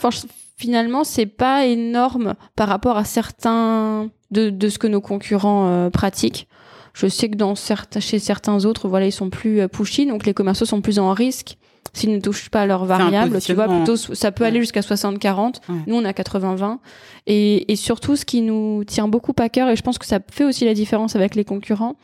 finalement, 0.56 1.02
c'est 1.02 1.26
pas 1.26 1.66
énorme 1.66 2.34
par 2.54 2.68
rapport 2.68 2.96
à 2.96 3.04
certains 3.04 4.08
de, 4.30 4.50
de 4.50 4.68
ce 4.68 4.78
que 4.78 4.86
nos 4.86 5.00
concurrents 5.00 5.68
euh, 5.68 5.90
pratiquent. 5.90 6.46
Je 6.94 7.08
sais 7.08 7.28
que 7.28 7.36
dans 7.36 7.54
certains, 7.54 8.00
chez 8.00 8.18
certains 8.18 8.64
autres, 8.64 8.88
voilà, 8.88 9.06
ils 9.06 9.12
sont 9.12 9.28
plus 9.28 9.60
euh, 9.60 9.68
pushy, 9.68 10.06
donc 10.06 10.24
les 10.24 10.34
commerciaux 10.34 10.66
sont 10.66 10.80
plus 10.80 10.98
en 10.98 11.12
risque 11.12 11.58
s'ils 11.96 12.12
ne 12.12 12.20
touchent 12.20 12.50
pas 12.50 12.66
leurs 12.66 12.84
variables, 12.84 13.40
tu 13.40 13.54
vois, 13.54 13.68
plutôt 13.68 13.96
ça 13.96 14.32
peut 14.32 14.44
aller 14.44 14.60
jusqu'à 14.60 14.80
60-40. 14.80 15.56
Nous, 15.86 15.96
on 15.96 16.04
a 16.04 16.12
80-20. 16.12 16.78
Et, 17.26 17.72
et, 17.72 17.76
surtout, 17.76 18.14
ce 18.14 18.24
qui 18.24 18.40
nous 18.42 18.84
tient 18.84 19.08
beaucoup 19.08 19.32
à 19.38 19.48
cœur, 19.48 19.68
et 19.68 19.76
je 19.76 19.82
pense 19.82 19.98
que 19.98 20.06
ça 20.06 20.20
fait 20.30 20.44
aussi 20.44 20.64
la 20.64 20.74
différence 20.74 21.16
avec 21.16 21.34
les 21.34 21.44
concurrents, 21.44 21.96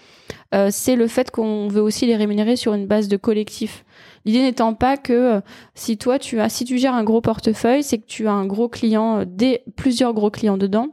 euh, 0.54 0.68
c'est 0.70 0.96
le 0.96 1.06
fait 1.06 1.30
qu'on 1.30 1.68
veut 1.68 1.80
aussi 1.80 2.06
les 2.06 2.16
rémunérer 2.16 2.56
sur 2.56 2.74
une 2.74 2.86
base 2.86 3.08
de 3.08 3.16
collectif. 3.16 3.84
L'idée 4.24 4.42
n'étant 4.42 4.74
pas 4.74 4.96
que 4.96 5.12
euh, 5.12 5.40
si 5.74 5.96
toi 5.96 6.18
tu 6.18 6.40
as, 6.40 6.48
si 6.48 6.64
tu 6.64 6.78
gères 6.78 6.94
un 6.94 7.04
gros 7.04 7.20
portefeuille, 7.20 7.82
c'est 7.82 7.98
que 7.98 8.06
tu 8.06 8.26
as 8.28 8.32
un 8.32 8.46
gros 8.46 8.68
client, 8.68 9.20
euh, 9.20 9.24
des 9.26 9.62
plusieurs 9.76 10.12
gros 10.12 10.30
clients 10.30 10.58
dedans 10.58 10.88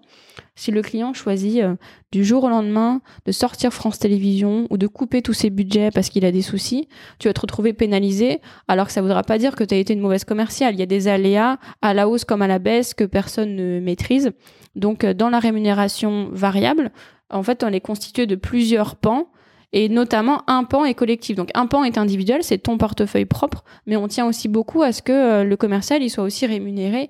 si 0.56 0.72
le 0.72 0.82
client 0.82 1.14
choisit 1.14 1.62
euh, 1.62 1.76
du 2.12 2.24
jour 2.24 2.44
au 2.44 2.50
lendemain 2.50 3.02
de 3.26 3.32
sortir 3.32 3.74
France 3.74 4.00
Télévisions 4.00 4.68
ou 4.70 4.78
de 4.78 4.88
couper 4.88 5.22
tous 5.22 5.34
ses 5.34 5.50
budgets 5.50 5.90
parce 5.92 6.10
qu'il 6.10 6.26
a 6.26 6.32
des 6.32 6.42
soucis, 6.42 6.88
tu 7.20 7.28
vas 7.28 7.34
te 7.34 7.42
retrouver 7.42 7.74
pénalisé, 7.74 8.42
alors 8.68 8.88
que 8.88 8.92
ça 8.92 9.02
ne 9.02 9.06
voudra 9.06 9.24
pas 9.24 9.38
dire 9.38 9.56
que 9.56 9.64
tu 9.64 9.76
as 9.76 9.78
été 9.78 9.94
une 9.94 10.02
mauvaise 10.02 10.26
commerciale. 10.26 10.74
Il 10.74 10.80
y 10.80 10.84
a 10.84 10.88
des 10.88 11.08
aléas 11.08 11.58
à 11.82 11.94
la 11.94 12.08
hausse 12.08 12.26
comme 12.26 12.42
à 12.42 12.48
la 12.48 12.60
baisse 12.60 12.94
que 12.94 13.04
personne 13.04 13.56
ne 13.56 13.80
maîtrise. 13.80 14.32
Donc, 14.76 15.04
euh, 15.04 15.14
dans 15.14 15.30
la 15.30 15.40
rémunération 15.40 16.30
variable, 16.32 16.92
en 17.30 17.44
fait, 17.44 17.64
on 17.64 17.68
est 17.68 17.82
constitué 17.82 18.26
de 18.26 18.36
plusieurs 18.36 18.96
pans 18.96 19.28
et 19.72 19.90
notamment 19.90 20.42
un 20.48 20.64
pan 20.64 20.86
est 20.86 20.94
collectif. 20.94 21.36
Donc 21.36 21.50
un 21.54 21.68
pan 21.68 21.84
est 21.84 21.98
individuel, 21.98 22.44
c'est 22.44 22.58
ton 22.58 22.78
portefeuille 22.78 23.26
propre, 23.26 23.64
mais 23.86 23.96
on 23.96 24.08
tient 24.08 24.26
aussi 24.26 24.48
beaucoup 24.48 24.82
à 24.82 24.92
ce 24.92 25.02
que 25.02 25.12
euh, 25.12 25.44
le 25.44 25.58
commercial 25.58 26.02
il 26.02 26.10
soit 26.10 26.24
aussi 26.24 26.46
rémunéré 26.46 27.10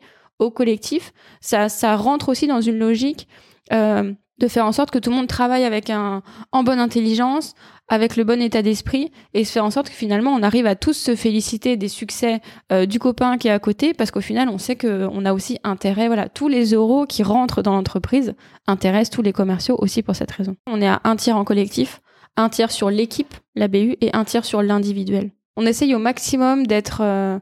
collectif, 0.50 1.14
ça, 1.42 1.70
ça 1.70 1.96
rentre 1.96 2.30
aussi 2.30 2.48
dans 2.48 2.62
une 2.62 2.80
logique 2.80 3.28
euh, 3.74 4.14
de 4.40 4.48
faire 4.48 4.66
en 4.66 4.72
sorte 4.72 4.90
que 4.91 4.99
tout 4.99 5.10
le 5.10 5.18
monde 5.18 5.28
travaille 5.28 5.66
avec 5.66 5.90
un, 5.90 6.24
en 6.52 6.64
bonne 6.64 6.80
intelligence, 6.80 7.53
avec 7.90 8.16
le 8.16 8.24
bon 8.24 8.41
état 8.41 8.61
d'esprit, 8.61 9.11
et 9.34 9.44
se 9.44 9.52
faire 9.52 9.66
en 9.66 9.72
sorte 9.72 9.90
que 9.90 9.95
finalement 9.95 10.32
on 10.32 10.44
arrive 10.44 10.66
à 10.66 10.76
tous 10.76 10.94
se 10.94 11.16
féliciter 11.16 11.76
des 11.76 11.90
succès 11.90 12.40
euh, 12.72 12.86
du 12.86 12.99
copain 12.99 13.38
qui 13.38 13.49
est 13.49 13.52
à 13.52 13.60
côté, 13.60 13.94
parce 13.94 14.11
qu'au 14.11 14.22
final 14.22 14.48
on 14.49 14.57
sait 14.57 14.78
qu'on 14.78 15.26
a 15.26 15.34
aussi 15.34 15.60
intérêt, 15.64 16.07
voilà, 16.07 16.30
tous 16.30 16.48
les 16.48 16.74
euros 16.74 17.06
qui 17.06 17.22
rentrent 17.22 17.61
dans 17.61 17.74
l'entreprise 17.74 18.34
intéressent 18.68 19.10
tous 19.10 19.22
les 19.22 19.34
commerciaux 19.34 19.76
aussi 19.78 20.03
pour 20.03 20.16
cette 20.16 20.32
raison. 20.32 20.56
On 20.68 20.82
est 20.82 20.88
à 20.88 21.02
un 21.03 21.16
tiers 21.16 21.36
en 21.36 21.44
collectif, 21.44 22.02
un 22.38 22.49
tiers 22.49 22.72
sur 22.72 22.90
l'équipe, 22.90 23.34
la 23.56 23.68
BU, 23.68 23.98
et 23.99 24.16
un 24.16 24.24
tiers 24.24 24.45
sur 24.45 24.61
l'individuel. 24.61 25.32
On 25.57 25.66
essaye 25.66 25.94
au 25.94 25.99
maximum 25.99 26.66
d'être 26.66 27.02
euh, 27.02 27.40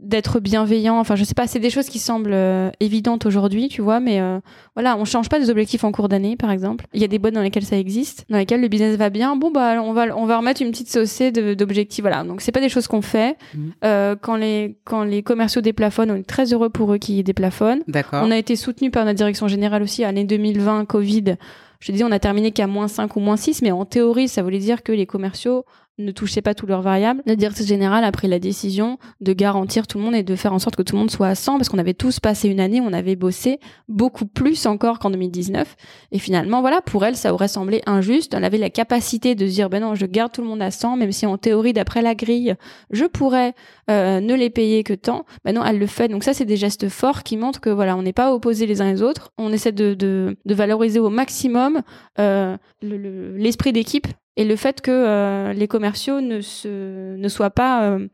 d'être 0.00 0.40
bienveillant. 0.40 0.98
Enfin, 0.98 1.16
je 1.16 1.24
sais 1.24 1.34
pas, 1.34 1.46
c'est 1.46 1.58
des 1.58 1.70
choses 1.70 1.88
qui 1.88 1.98
semblent 1.98 2.32
euh, 2.32 2.70
évidentes 2.80 3.26
aujourd'hui, 3.26 3.68
tu 3.68 3.82
vois, 3.82 4.00
mais 4.00 4.20
euh, 4.20 4.40
voilà, 4.74 4.96
on 4.96 5.04
change 5.04 5.28
pas 5.28 5.38
des 5.38 5.50
objectifs 5.50 5.84
en 5.84 5.92
cours 5.92 6.08
d'année, 6.08 6.36
par 6.36 6.50
exemple. 6.50 6.86
Il 6.94 7.00
y 7.00 7.04
a 7.04 7.08
des 7.08 7.18
boîtes 7.18 7.34
dans 7.34 7.42
lesquelles 7.42 7.64
ça 7.64 7.76
existe, 7.76 8.24
dans 8.28 8.38
lesquelles 8.38 8.60
le 8.60 8.68
business 8.68 8.96
va 8.96 9.10
bien. 9.10 9.36
Bon, 9.36 9.50
bah, 9.50 9.82
on 9.82 9.92
va, 9.92 10.16
on 10.16 10.26
va 10.26 10.38
remettre 10.38 10.62
une 10.62 10.70
petite 10.70 10.90
saucée 10.90 11.32
d'objectifs. 11.32 12.02
Voilà. 12.02 12.24
Donc, 12.24 12.40
c'est 12.40 12.52
pas 12.52 12.60
des 12.60 12.68
choses 12.68 12.86
qu'on 12.86 13.02
fait. 13.02 13.36
Mhm. 13.54 13.72
Euh, 13.84 14.16
quand 14.20 14.36
les, 14.36 14.78
quand 14.84 15.04
les 15.04 15.22
commerciaux 15.22 15.60
déplafonnent, 15.60 16.10
on 16.10 16.16
est 16.16 16.28
très 16.28 16.52
heureux 16.52 16.70
pour 16.70 16.92
eux 16.92 16.98
qui 16.98 17.22
déplafonnent. 17.22 17.82
D'accord. 17.88 18.22
On 18.24 18.30
a 18.30 18.36
été 18.36 18.56
soutenu 18.56 18.90
par 18.90 19.04
notre 19.04 19.16
direction 19.16 19.48
générale 19.48 19.82
aussi, 19.82 20.04
année 20.04 20.24
2020, 20.24 20.84
Covid. 20.84 21.36
Je 21.80 21.86
te 21.86 21.92
dis, 21.92 22.02
on 22.02 22.10
a 22.10 22.18
terminé 22.18 22.50
qu'à 22.50 22.66
moins 22.66 22.88
5 22.88 23.14
ou 23.16 23.20
moins 23.20 23.36
6, 23.36 23.62
mais 23.62 23.70
en 23.70 23.84
théorie, 23.84 24.28
ça 24.28 24.42
voulait 24.42 24.58
dire 24.58 24.82
que 24.82 24.92
les 24.92 25.06
commerciaux 25.06 25.64
ne 25.98 26.12
touchaient 26.12 26.42
pas 26.42 26.54
tous 26.54 26.66
leurs 26.66 26.82
variables. 26.82 27.22
La 27.26 27.36
directrice 27.36 27.66
générale 27.66 28.04
a 28.04 28.12
pris 28.12 28.28
la 28.28 28.38
décision 28.38 28.98
de 29.20 29.32
garantir 29.32 29.86
tout 29.86 29.98
le 29.98 30.04
monde 30.04 30.14
et 30.14 30.22
de 30.22 30.36
faire 30.36 30.52
en 30.52 30.58
sorte 30.58 30.76
que 30.76 30.82
tout 30.82 30.94
le 30.94 31.00
monde 31.00 31.10
soit 31.10 31.26
à 31.28 31.34
100 31.34 31.56
parce 31.58 31.68
qu'on 31.68 31.78
avait 31.78 31.94
tous 31.94 32.20
passé 32.20 32.48
une 32.48 32.60
année, 32.60 32.80
on 32.80 32.92
avait 32.92 33.16
bossé 33.16 33.58
beaucoup 33.88 34.26
plus 34.26 34.66
encore 34.66 34.98
qu'en 34.98 35.10
2019. 35.10 35.76
Et 36.12 36.18
finalement, 36.18 36.60
voilà, 36.60 36.80
pour 36.80 37.04
elle, 37.04 37.16
ça 37.16 37.34
aurait 37.34 37.48
semblé 37.48 37.82
injuste. 37.86 38.34
Elle 38.34 38.44
avait 38.44 38.58
la 38.58 38.70
capacité 38.70 39.34
de 39.34 39.46
se 39.46 39.52
dire, 39.52 39.68
ben 39.70 39.80
non, 39.82 39.94
je 39.94 40.06
garde 40.06 40.32
tout 40.32 40.40
le 40.42 40.48
monde 40.48 40.62
à 40.62 40.70
100, 40.70 40.96
même 40.96 41.12
si 41.12 41.26
en 41.26 41.36
théorie, 41.38 41.72
d'après 41.72 42.02
la 42.02 42.14
grille, 42.14 42.54
je 42.90 43.04
pourrais 43.04 43.54
euh, 43.90 44.20
ne 44.20 44.34
les 44.34 44.50
payer 44.50 44.84
que 44.84 44.94
tant. 44.94 45.24
Ben 45.44 45.54
non, 45.54 45.64
elle 45.64 45.78
le 45.78 45.86
fait. 45.86 46.08
Donc 46.08 46.22
ça, 46.24 46.32
c'est 46.34 46.44
des 46.44 46.56
gestes 46.56 46.88
forts 46.88 47.22
qui 47.22 47.36
montrent 47.36 47.60
que 47.60 47.70
voilà, 47.70 47.96
on 47.96 48.02
n'est 48.02 48.12
pas 48.12 48.32
opposés 48.32 48.66
les 48.66 48.80
uns 48.80 48.92
les 48.92 49.02
autres. 49.02 49.32
On 49.38 49.52
essaie 49.52 49.72
de, 49.72 49.94
de, 49.94 50.36
de 50.44 50.54
valoriser 50.54 51.00
au 51.00 51.10
maximum 51.10 51.82
euh, 52.18 52.56
le- 52.82 52.96
le- 52.96 53.36
l'esprit 53.36 53.72
d'équipe 53.72 54.06
et 54.38 54.44
le 54.44 54.54
fait 54.54 54.80
que 54.80 54.92
euh, 54.92 55.52
les 55.52 55.66
commerciaux 55.66 56.20
ne, 56.20 56.40
se, 56.40 57.16
ne 57.16 57.28
soient 57.28 57.50
pas 57.50 57.82
euh, 57.82 58.06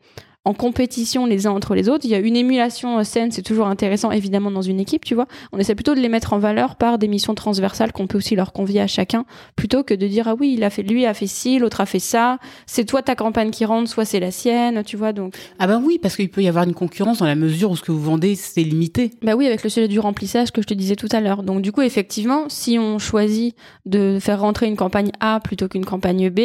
en 0.44 0.52
compétition 0.54 1.26
les 1.26 1.46
uns 1.46 1.52
entre 1.52 1.74
les 1.74 1.88
autres. 1.88 2.04
Il 2.04 2.10
y 2.10 2.14
a 2.14 2.18
une 2.18 2.36
émulation 2.36 2.98
euh, 2.98 3.04
saine, 3.04 3.30
c'est 3.32 3.42
toujours 3.42 3.66
intéressant 3.66 4.10
évidemment 4.10 4.50
dans 4.50 4.62
une 4.62 4.78
équipe, 4.78 5.04
tu 5.04 5.14
vois. 5.14 5.26
On 5.52 5.58
essaie 5.58 5.74
plutôt 5.74 5.94
de 5.94 6.00
les 6.00 6.08
mettre 6.08 6.32
en 6.32 6.38
valeur 6.38 6.76
par 6.76 6.98
des 6.98 7.08
missions 7.08 7.34
transversales 7.34 7.92
qu'on 7.92 8.06
peut 8.06 8.18
aussi 8.18 8.36
leur 8.36 8.52
convier 8.52 8.80
à 8.80 8.86
chacun, 8.86 9.24
plutôt 9.56 9.82
que 9.82 9.94
de 9.94 10.06
dire 10.06 10.28
ah 10.28 10.34
oui, 10.38 10.54
il 10.56 10.64
a 10.64 10.70
fait 10.70 10.82
lui 10.82 11.06
a 11.06 11.14
fait 11.14 11.26
ci, 11.26 11.58
l'autre 11.58 11.80
a 11.80 11.86
fait 11.86 11.98
ça, 11.98 12.38
c'est 12.66 12.84
toi 12.84 13.02
ta 13.02 13.14
campagne 13.14 13.50
qui 13.50 13.64
rentre, 13.64 13.88
soit 13.88 14.04
c'est 14.04 14.20
la 14.20 14.30
sienne, 14.30 14.82
tu 14.84 14.96
vois. 14.96 15.12
Donc 15.12 15.34
Ah 15.58 15.66
ben 15.66 15.82
oui, 15.84 15.98
parce 16.00 16.16
qu'il 16.16 16.30
peut 16.30 16.42
y 16.42 16.48
avoir 16.48 16.64
une 16.64 16.74
concurrence 16.74 17.18
dans 17.18 17.26
la 17.26 17.36
mesure 17.36 17.70
où 17.70 17.76
ce 17.76 17.82
que 17.82 17.92
vous 17.92 18.02
vendez, 18.02 18.34
c'est 18.34 18.62
limité. 18.62 19.12
Bah 19.22 19.34
oui, 19.36 19.46
avec 19.46 19.62
le 19.62 19.70
sujet 19.70 19.88
du 19.88 19.98
remplissage 19.98 20.50
que 20.52 20.60
je 20.60 20.66
te 20.66 20.74
disais 20.74 20.96
tout 20.96 21.08
à 21.12 21.20
l'heure. 21.20 21.42
Donc 21.42 21.62
du 21.62 21.72
coup, 21.72 21.82
effectivement, 21.82 22.48
si 22.48 22.78
on 22.78 22.98
choisit 22.98 23.56
de 23.86 24.18
faire 24.20 24.40
rentrer 24.40 24.66
une 24.66 24.76
campagne 24.76 25.10
A 25.20 25.40
plutôt 25.40 25.68
qu'une 25.68 25.84
campagne 25.84 26.28
B, 26.28 26.40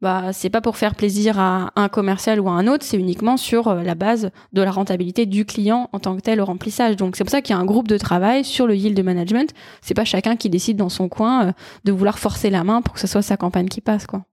bah 0.00 0.32
c'est 0.32 0.50
pas 0.50 0.60
pour 0.60 0.76
faire 0.76 0.94
plaisir 0.94 1.38
à 1.40 1.70
un 1.74 1.88
commercial 1.88 2.38
ou 2.40 2.48
à 2.48 2.52
un 2.52 2.66
autre, 2.68 2.84
c'est 2.84 2.96
uniquement 2.96 3.36
sur 3.36 3.68
euh, 3.68 3.82
la 3.82 3.94
base 3.94 4.30
de 4.52 4.62
la 4.62 4.70
rentabilité 4.70 5.26
du 5.26 5.44
client 5.44 5.88
en 5.92 5.98
tant 5.98 6.14
que 6.16 6.20
tel 6.20 6.40
au 6.40 6.44
remplissage. 6.44 6.96
Donc 6.96 7.16
c'est 7.16 7.24
pour 7.24 7.30
ça 7.32 7.42
qu'il 7.42 7.54
y 7.54 7.58
a 7.58 7.60
un 7.60 7.64
groupe 7.64 7.88
de 7.88 7.98
travail 7.98 8.44
sur 8.44 8.66
le 8.66 8.76
yield 8.76 9.02
management. 9.04 9.50
C'est 9.80 9.94
pas 9.94 10.04
chacun 10.04 10.36
qui 10.36 10.50
décide 10.50 10.76
dans 10.76 10.88
son 10.88 11.08
coin 11.08 11.48
euh, 11.48 11.52
de 11.84 11.92
vouloir 11.92 12.18
forcer 12.18 12.48
la 12.50 12.62
main 12.64 12.80
pour 12.82 12.94
que 12.94 13.00
ce 13.00 13.06
soit 13.08 13.22
sa 13.22 13.36
campagne 13.36 13.68
qui 13.68 13.80
passe 13.80 14.06
quoi. 14.06 14.24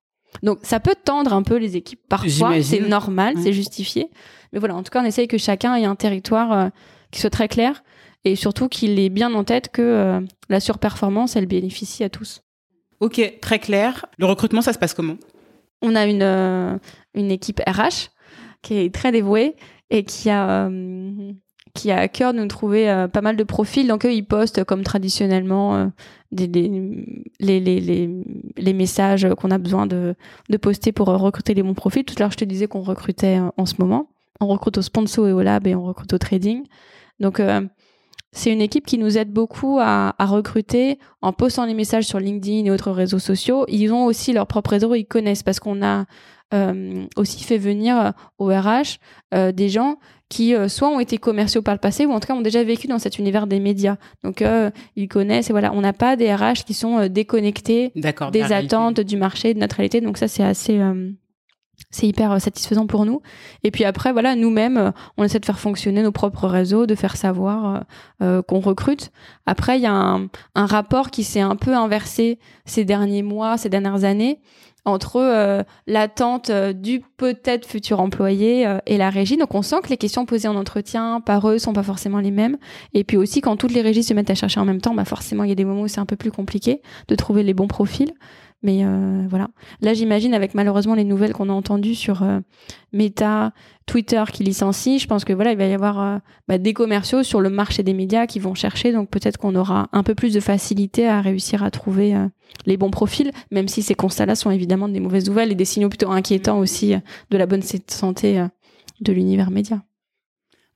Donc 0.43 0.59
ça 0.63 0.79
peut 0.79 0.95
tendre 1.03 1.33
un 1.33 1.43
peu 1.43 1.55
les 1.55 1.77
équipes 1.77 2.01
parfois, 2.09 2.61
c'est 2.61 2.81
normal, 2.81 3.35
Ouais. 3.35 3.41
c'est 3.41 3.53
justifié. 3.53 4.09
Mais 4.53 4.59
voilà, 4.59 4.75
en 4.75 4.83
tout 4.83 4.89
cas, 4.91 5.01
on 5.01 5.05
essaye 5.05 5.27
que 5.27 5.37
chacun 5.37 5.75
ait 5.75 5.85
un 5.85 5.95
territoire 5.95 6.51
euh, 6.51 6.69
qui 7.11 7.21
soit 7.21 7.29
très 7.29 7.47
clair 7.47 7.83
et 8.25 8.35
surtout 8.35 8.67
qu'il 8.67 8.99
ait 8.99 9.09
bien 9.09 9.33
en 9.33 9.43
tête 9.43 9.69
que 9.71 9.81
euh, 9.81 10.19
la 10.49 10.59
surperformance, 10.59 11.35
elle 11.35 11.45
bénéficie 11.45 12.03
à 12.03 12.09
tous. 12.09 12.41
Ok, 12.99 13.21
très 13.41 13.59
clair. 13.59 14.05
Le 14.17 14.25
recrutement, 14.25 14.61
ça 14.61 14.73
se 14.73 14.77
passe 14.79 14.93
comment? 14.93 15.15
On 15.81 15.95
a 15.95 16.05
une, 16.05 16.21
euh, 16.23 16.77
une 17.13 17.31
équipe 17.31 17.61
RH 17.67 18.09
qui 18.61 18.75
est 18.77 18.93
très 18.93 19.11
dévouée 19.11 19.55
et 19.89 20.03
qui 20.03 20.29
a, 20.29 20.67
euh, 20.67 21.33
à 21.89 22.07
cœur 22.07 22.33
de 22.33 22.39
nous 22.39 22.47
trouver 22.47 22.89
euh, 22.89 23.07
pas 23.07 23.21
mal 23.21 23.35
de 23.35 23.43
profils. 23.43 23.87
Donc 23.87 24.05
eux, 24.05 24.13
ils 24.13 24.25
postent 24.25 24.63
comme 24.63 24.83
traditionnellement 24.83 25.91
les, 26.31 26.53
messages 28.73 29.27
qu'on 29.37 29.51
a 29.51 29.57
besoin 29.57 29.85
de, 29.85 30.15
poster 30.61 30.91
pour 30.91 31.07
recruter 31.07 31.53
les 31.53 31.63
bons 31.63 31.73
profils. 31.73 32.03
Tout 32.03 32.15
à 32.17 32.21
l'heure, 32.21 32.31
je 32.31 32.37
te 32.37 32.45
disais 32.45 32.67
qu'on 32.67 32.81
recrutait 32.81 33.39
en 33.57 33.65
ce 33.65 33.75
moment. 33.79 34.09
On 34.41 34.47
recrute 34.47 34.77
au 34.77 34.81
sponsor 34.81 35.27
et 35.27 35.33
au 35.33 35.41
lab 35.41 35.67
et 35.67 35.75
on 35.75 35.83
recrute 35.83 36.11
au 36.13 36.17
trading. 36.17 36.63
Donc 37.19 37.39
c'est 38.35 38.51
une 38.51 38.61
équipe 38.61 38.85
qui 38.85 38.97
nous 38.97 39.17
aide 39.17 39.31
beaucoup 39.31 39.79
à, 39.79 40.13
à 40.19 40.25
recruter 40.25 40.99
en 41.21 41.31
postant 41.31 41.65
les 41.65 41.73
messages 41.73 42.05
sur 42.05 42.19
LinkedIn 42.19 42.65
et 42.65 42.71
autres 42.71 42.91
réseaux 42.91 43.17
sociaux. 43.19 43.65
Ils 43.69 43.93
ont 43.93 44.05
aussi 44.05 44.33
leur 44.33 44.45
propre 44.45 44.71
réseau, 44.71 44.93
ils 44.93 45.05
connaissent 45.05 45.41
parce 45.41 45.61
qu'on 45.61 45.81
a 45.81 46.05
euh, 46.53 47.05
aussi 47.15 47.43
fait 47.43 47.57
venir 47.57 47.97
euh, 47.97 48.11
au 48.37 48.47
RH 48.47 48.99
euh, 49.33 49.51
des 49.51 49.69
gens 49.69 49.97
qui 50.29 50.53
euh, 50.53 50.67
soit 50.67 50.89
ont 50.89 50.99
été 50.99 51.17
commerciaux 51.17 51.61
par 51.61 51.73
le 51.73 51.79
passé 51.79 52.05
ou 52.05 52.11
en 52.11 52.19
tout 52.19 52.27
cas 52.27 52.33
ont 52.35 52.41
déjà 52.41 52.63
vécu 52.63 52.87
dans 52.87 52.99
cet 52.99 53.19
univers 53.19 53.47
des 53.47 53.59
médias. 53.61 53.95
Donc 54.23 54.43
ils 54.95 55.07
connaissent 55.07 55.49
et 55.49 55.53
voilà, 55.53 55.71
on 55.73 55.81
n'a 55.81 55.93
pas 55.93 56.15
des 56.15 56.33
RH 56.33 56.65
qui 56.65 56.73
sont 56.73 57.07
déconnectés 57.07 57.91
des 57.95 58.11
réalité. 58.11 58.53
attentes 58.75 58.99
du 58.99 59.17
marché, 59.17 59.53
de 59.53 59.59
notre 59.59 59.77
réalité. 59.77 60.01
Donc 60.01 60.17
ça 60.17 60.27
c'est 60.27 60.43
assez 60.43 60.79
c'est 61.95 62.07
hyper 62.07 62.31
euh, 62.33 62.39
satisfaisant 62.39 62.87
pour 62.87 63.05
nous. 63.05 63.21
Et 63.63 63.71
puis 63.71 63.85
après, 63.85 64.11
voilà, 64.11 64.35
nous-mêmes, 64.35 64.77
euh, 64.77 64.91
on 65.17 65.23
essaie 65.23 65.39
de 65.39 65.45
faire 65.45 65.59
fonctionner 65.59 66.03
nos 66.03 66.11
propres 66.11 66.47
réseaux, 66.47 66.85
de 66.85 66.95
faire 66.95 67.15
savoir 67.15 67.83
euh, 68.21 68.41
qu'on 68.41 68.59
recrute. 68.59 69.11
Après, 69.45 69.77
il 69.77 69.83
y 69.83 69.87
a 69.87 69.93
un, 69.93 70.29
rapport 70.55 71.09
qui 71.09 71.23
s'est 71.23 71.41
un 71.41 71.55
peu 71.55 71.73
inversé 71.73 72.39
ces 72.65 72.85
derniers 72.85 73.23
mois, 73.23 73.57
ces 73.57 73.69
dernières 73.69 74.03
années, 74.03 74.39
entre 74.83 75.63
l'attente 75.87 76.51
du 76.51 77.01
peut-être 77.17 77.65
futur 77.65 77.99
employé 77.99 78.67
et 78.85 78.97
la 78.97 79.09
régie. 79.09 79.37
Donc 79.37 79.55
on 79.55 79.61
sent 79.61 79.77
que 79.83 79.89
les 79.89 79.97
questions 79.97 80.25
posées 80.25 80.47
en 80.47 80.55
entretien 80.55 81.21
par 81.21 81.49
eux 81.49 81.57
sont 81.57 81.73
pas 81.73 81.83
forcément 81.83 82.19
les 82.19 82.31
mêmes. 82.31 82.57
Et 82.93 83.03
puis 83.03 83.17
aussi, 83.17 83.41
quand 83.41 83.55
toutes 83.55 83.73
les 83.73 83.81
régies 83.81 84.03
se 84.03 84.13
mettent 84.13 84.29
à 84.29 84.35
chercher 84.35 84.59
en 84.59 84.65
même 84.65 84.81
temps, 84.81 84.93
bah 84.93 85.05
forcément, 85.05 85.43
il 85.43 85.49
y 85.49 85.51
a 85.51 85.55
des 85.55 85.65
moments 85.65 85.81
où 85.81 85.87
c'est 85.87 86.01
un 86.01 86.05
peu 86.05 86.15
plus 86.15 86.31
compliqué 86.31 86.81
de 87.07 87.15
trouver 87.15 87.41
les 87.43 87.53
bons 87.53 87.67
profils. 87.67 88.13
Mais 88.63 88.83
euh, 88.83 89.27
voilà. 89.29 89.49
Là, 89.81 89.93
j'imagine 89.93 90.33
avec 90.33 90.55
malheureusement 90.55 90.95
les 90.95 91.03
nouvelles 91.03 91.33
qu'on 91.33 91.49
a 91.49 91.53
entendues 91.53 91.93
sur 91.93 92.23
euh, 92.23 92.39
Meta, 92.93 93.53
Twitter 93.85 94.23
qui 94.33 94.43
licencie, 94.43 94.97
je 94.97 95.07
pense 95.07 95.23
que 95.23 95.33
voilà, 95.33 95.51
il 95.51 95.57
va 95.57 95.67
y 95.67 95.73
avoir 95.73 96.01
euh, 96.01 96.17
bah, 96.47 96.57
des 96.57 96.73
commerciaux 96.73 97.21
sur 97.21 97.41
le 97.41 97.49
marché 97.51 97.83
des 97.83 97.93
médias 97.93 98.25
qui 98.25 98.39
vont 98.39 98.55
chercher. 98.55 98.91
Donc 98.91 99.09
peut-être 99.09 99.37
qu'on 99.37 99.55
aura 99.55 99.89
un 99.91 100.01
peu 100.01 100.15
plus 100.15 100.33
de 100.33 100.39
facilité 100.39 101.07
à 101.07 101.21
réussir 101.21 101.63
à 101.63 101.69
trouver 101.69 102.15
les 102.65 102.77
bons 102.77 102.89
profils, 102.89 103.31
même 103.51 103.67
si 103.67 103.83
ces 103.83 103.93
constats-là 103.93 104.35
sont 104.35 104.49
évidemment 104.49 104.89
des 104.89 104.99
mauvaises 104.99 105.27
nouvelles 105.27 105.51
et 105.51 105.55
des 105.55 105.65
signaux 105.65 105.89
plutôt 105.89 106.09
inquiétants 106.09 106.57
aussi 106.57 106.95
de 107.29 107.37
la 107.37 107.45
bonne 107.45 107.61
santé 107.61 108.43
de 109.01 109.13
l'univers 109.13 109.51
média. 109.51 109.83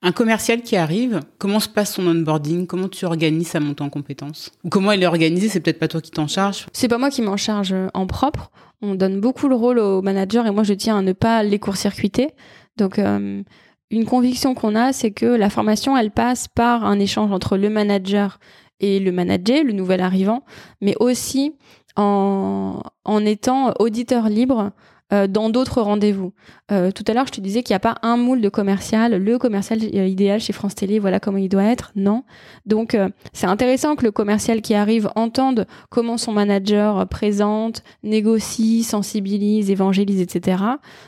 Un 0.02 0.14
commercial 0.14 0.62
qui 0.62 0.78
arrive, 0.78 1.20
comment 1.38 1.60
se 1.60 1.68
passe 1.68 1.96
son 1.96 2.08
onboarding? 2.08 2.68
Comment 2.68 2.88
tu 2.88 3.06
organises 3.06 3.50
sa 3.50 3.60
montée 3.60 3.84
en 3.84 3.90
compétences? 3.90 4.50
Ou 4.64 4.70
comment 4.70 4.94
elle 4.94 5.04
est 5.04 5.08
organisée? 5.08 5.50
C'est 5.50 5.60
peut-être 5.60 5.80
pas 5.80 5.90
toi 5.90 6.00
qui 6.00 6.12
t'en 6.12 6.28
charge. 6.28 6.68
C'est 6.72 6.88
pas 6.88 6.98
moi 6.98 7.10
qui 7.10 7.22
m'en 7.22 7.36
charge 7.36 7.76
en 7.94 8.08
propre. 8.08 8.50
On 8.82 8.96
donne 8.96 9.20
beaucoup 9.20 9.50
le 9.50 9.56
rôle 9.56 9.78
au 9.78 10.02
manager 10.02 10.48
et 10.48 10.52
moi 10.52 10.64
je 10.64 10.74
tiens 10.74 10.98
à 10.98 11.02
ne 11.02 11.12
pas 11.12 11.44
les 11.44 11.60
court-circuiter. 11.60 12.30
Donc 12.78 12.98
euh, 12.98 13.44
une 13.92 14.06
conviction 14.06 14.56
qu'on 14.56 14.74
a, 14.76 14.94
c'est 14.94 15.12
que 15.12 15.26
la 15.26 15.50
formation, 15.50 15.98
elle 15.98 16.12
passe 16.12 16.48
par 16.48 16.86
un 16.86 16.98
échange 16.98 17.34
entre 17.34 17.58
le 17.58 17.70
manager 17.70 18.40
et 18.80 19.02
le 19.02 19.12
manager, 19.12 19.66
le 19.66 19.74
nouvel 19.74 20.00
arrivant, 20.00 20.46
mais 20.80 20.96
aussi 21.02 21.56
en, 21.98 22.82
en 23.04 23.26
étant 23.26 23.74
auditeur 23.80 24.30
libre 24.30 24.72
euh, 25.14 25.28
dans 25.28 25.50
d'autres 25.50 25.82
rendez-vous. 25.82 26.34
Euh, 26.72 26.92
tout 26.92 27.04
à 27.08 27.14
l'heure, 27.14 27.26
je 27.26 27.32
te 27.32 27.42
disais 27.42 27.64
qu'il 27.64 27.74
n'y 27.74 27.78
a 27.78 27.80
pas 27.80 27.96
un 28.04 28.16
moule 28.16 28.42
de 28.42 28.50
commercial, 28.50 29.16
le 29.16 29.38
commercial 29.40 29.80
euh, 29.82 30.06
idéal 30.06 30.40
chez 30.40 30.54
France 30.54 30.76
Télé, 30.76 31.00
voilà 31.00 31.20
comment 31.20 31.40
il 31.40 31.50
doit 31.50 31.64
être. 31.64 31.92
Non. 31.96 32.24
Donc, 32.66 32.94
euh, 32.94 33.10
c'est 33.34 33.48
intéressant 33.48 33.96
que 33.96 34.06
le 34.06 34.12
commercial 34.12 34.62
qui 34.62 34.76
arrive 34.76 35.10
entende 35.16 35.66
comment 35.90 36.18
son 36.18 36.32
manager 36.32 37.08
présente, 37.08 37.84
négocie, 38.04 38.84
sensibilise, 38.84 39.72
évangélise, 39.72 40.22
etc. 40.22 40.64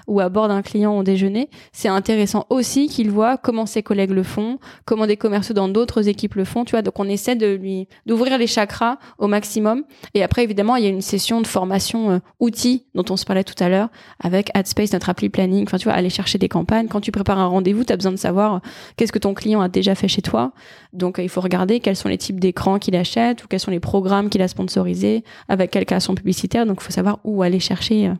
Ou 0.07 0.19
aborde 0.19 0.51
un 0.51 0.63
client 0.63 0.97
au 0.97 1.03
déjeuner. 1.03 1.49
C'est 1.71 1.89
intéressant 1.89 2.45
aussi 2.49 2.87
qu'il 2.87 3.11
voit 3.11 3.37
comment 3.37 3.67
ses 3.67 3.83
collègues 3.83 4.11
le 4.11 4.23
font, 4.23 4.57
comment 4.85 5.05
des 5.05 5.17
commerciaux 5.17 5.53
dans 5.53 5.69
d'autres 5.69 6.07
équipes 6.07 6.35
le 6.35 6.45
font. 6.45 6.65
Tu 6.65 6.71
vois, 6.71 6.81
donc 6.81 6.99
on 6.99 7.07
essaie 7.07 7.35
de 7.35 7.53
lui 7.53 7.87
d'ouvrir 8.07 8.37
les 8.39 8.47
chakras 8.47 8.97
au 9.19 9.27
maximum. 9.27 9.83
Et 10.15 10.23
après, 10.23 10.43
évidemment, 10.43 10.75
il 10.75 10.83
y 10.83 10.87
a 10.87 10.89
une 10.89 11.01
session 11.01 11.41
de 11.41 11.47
formation 11.47 12.11
euh, 12.11 12.19
outils 12.39 12.85
dont 12.95 13.05
on 13.09 13.17
se 13.17 13.25
parlait 13.25 13.43
tout 13.43 13.61
à 13.63 13.69
l'heure 13.69 13.90
avec 14.19 14.49
AdSpace, 14.53 14.93
notre 14.93 15.09
appli 15.09 15.29
planning. 15.29 15.63
Enfin, 15.63 15.77
tu 15.77 15.85
vois, 15.85 15.93
aller 15.93 16.09
chercher 16.09 16.37
des 16.37 16.49
campagnes. 16.49 16.87
Quand 16.87 17.01
tu 17.01 17.11
prépares 17.11 17.39
un 17.39 17.47
rendez-vous, 17.47 17.83
tu 17.83 17.93
as 17.93 17.97
besoin 17.97 18.11
de 18.11 18.17
savoir 18.17 18.55
euh, 18.55 18.59
qu'est-ce 18.97 19.11
que 19.11 19.19
ton 19.19 19.33
client 19.33 19.61
a 19.61 19.69
déjà 19.69 19.95
fait 19.95 20.07
chez 20.07 20.21
toi. 20.21 20.53
Donc, 20.93 21.19
euh, 21.19 21.23
il 21.23 21.29
faut 21.29 21.41
regarder 21.41 21.79
quels 21.79 21.95
sont 21.95 22.09
les 22.09 22.17
types 22.17 22.39
d'écrans 22.39 22.79
qu'il 22.79 22.95
achète 22.95 23.43
ou 23.43 23.47
quels 23.47 23.59
sont 23.59 23.71
les 23.71 23.79
programmes 23.79 24.29
qu'il 24.29 24.41
a 24.41 24.47
sponsorisés, 24.47 25.23
avec 25.47 25.71
quelle 25.71 25.85
création 25.85 26.15
publicitaire. 26.15 26.65
Donc, 26.65 26.77
il 26.81 26.83
faut 26.83 26.91
savoir 26.91 27.19
où 27.23 27.43
aller 27.43 27.59
chercher 27.59 28.07
euh, 28.07 28.13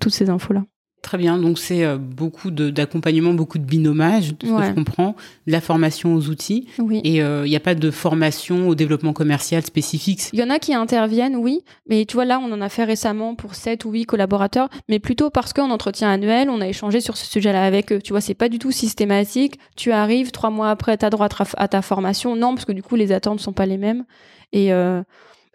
toutes 0.00 0.14
ces 0.14 0.30
infos-là. 0.30 0.62
Très 1.06 1.18
bien, 1.18 1.38
donc 1.38 1.60
c'est 1.60 1.84
euh, 1.84 1.98
beaucoup 1.98 2.50
d'accompagnement, 2.50 3.32
beaucoup 3.32 3.58
de 3.58 3.64
ce 3.70 4.32
que 4.32 4.46
je 4.46 4.74
comprends, 4.74 5.14
de 5.46 5.52
la 5.52 5.60
formation 5.60 6.16
aux 6.16 6.28
outils. 6.30 6.66
Oui. 6.80 7.00
Et 7.04 7.18
il 7.18 7.48
n'y 7.48 7.54
a 7.54 7.60
pas 7.60 7.76
de 7.76 7.92
formation 7.92 8.68
au 8.68 8.74
développement 8.74 9.12
commercial 9.12 9.62
spécifique. 9.62 10.22
Il 10.32 10.40
y 10.40 10.42
en 10.42 10.50
a 10.50 10.58
qui 10.58 10.74
interviennent, 10.74 11.36
oui, 11.36 11.60
mais 11.88 12.06
tu 12.06 12.14
vois 12.14 12.24
là, 12.24 12.40
on 12.42 12.50
en 12.50 12.60
a 12.60 12.68
fait 12.68 12.82
récemment 12.82 13.36
pour 13.36 13.54
7 13.54 13.84
ou 13.84 13.92
8 13.92 14.06
collaborateurs, 14.06 14.68
mais 14.88 14.98
plutôt 14.98 15.30
parce 15.30 15.52
qu'en 15.52 15.70
entretien 15.70 16.10
annuel, 16.10 16.50
on 16.50 16.60
a 16.60 16.66
échangé 16.66 17.00
sur 17.00 17.16
ce 17.16 17.26
sujet-là 17.26 17.64
avec 17.64 17.92
eux. 17.92 18.00
Tu 18.02 18.12
vois, 18.12 18.20
c'est 18.20 18.34
pas 18.34 18.48
du 18.48 18.58
tout 18.58 18.72
systématique. 18.72 19.60
Tu 19.76 19.92
arrives 19.92 20.32
trois 20.32 20.50
mois 20.50 20.70
après, 20.70 20.96
tu 20.96 21.04
as 21.04 21.10
droit 21.10 21.28
à 21.56 21.68
ta 21.68 21.82
formation. 21.82 22.34
Non, 22.34 22.54
parce 22.54 22.64
que 22.64 22.72
du 22.72 22.82
coup, 22.82 22.96
les 22.96 23.12
attentes 23.12 23.38
sont 23.38 23.52
pas 23.52 23.66
les 23.66 23.78
mêmes. 23.78 24.04
Et 24.52 24.72
euh, 24.72 25.02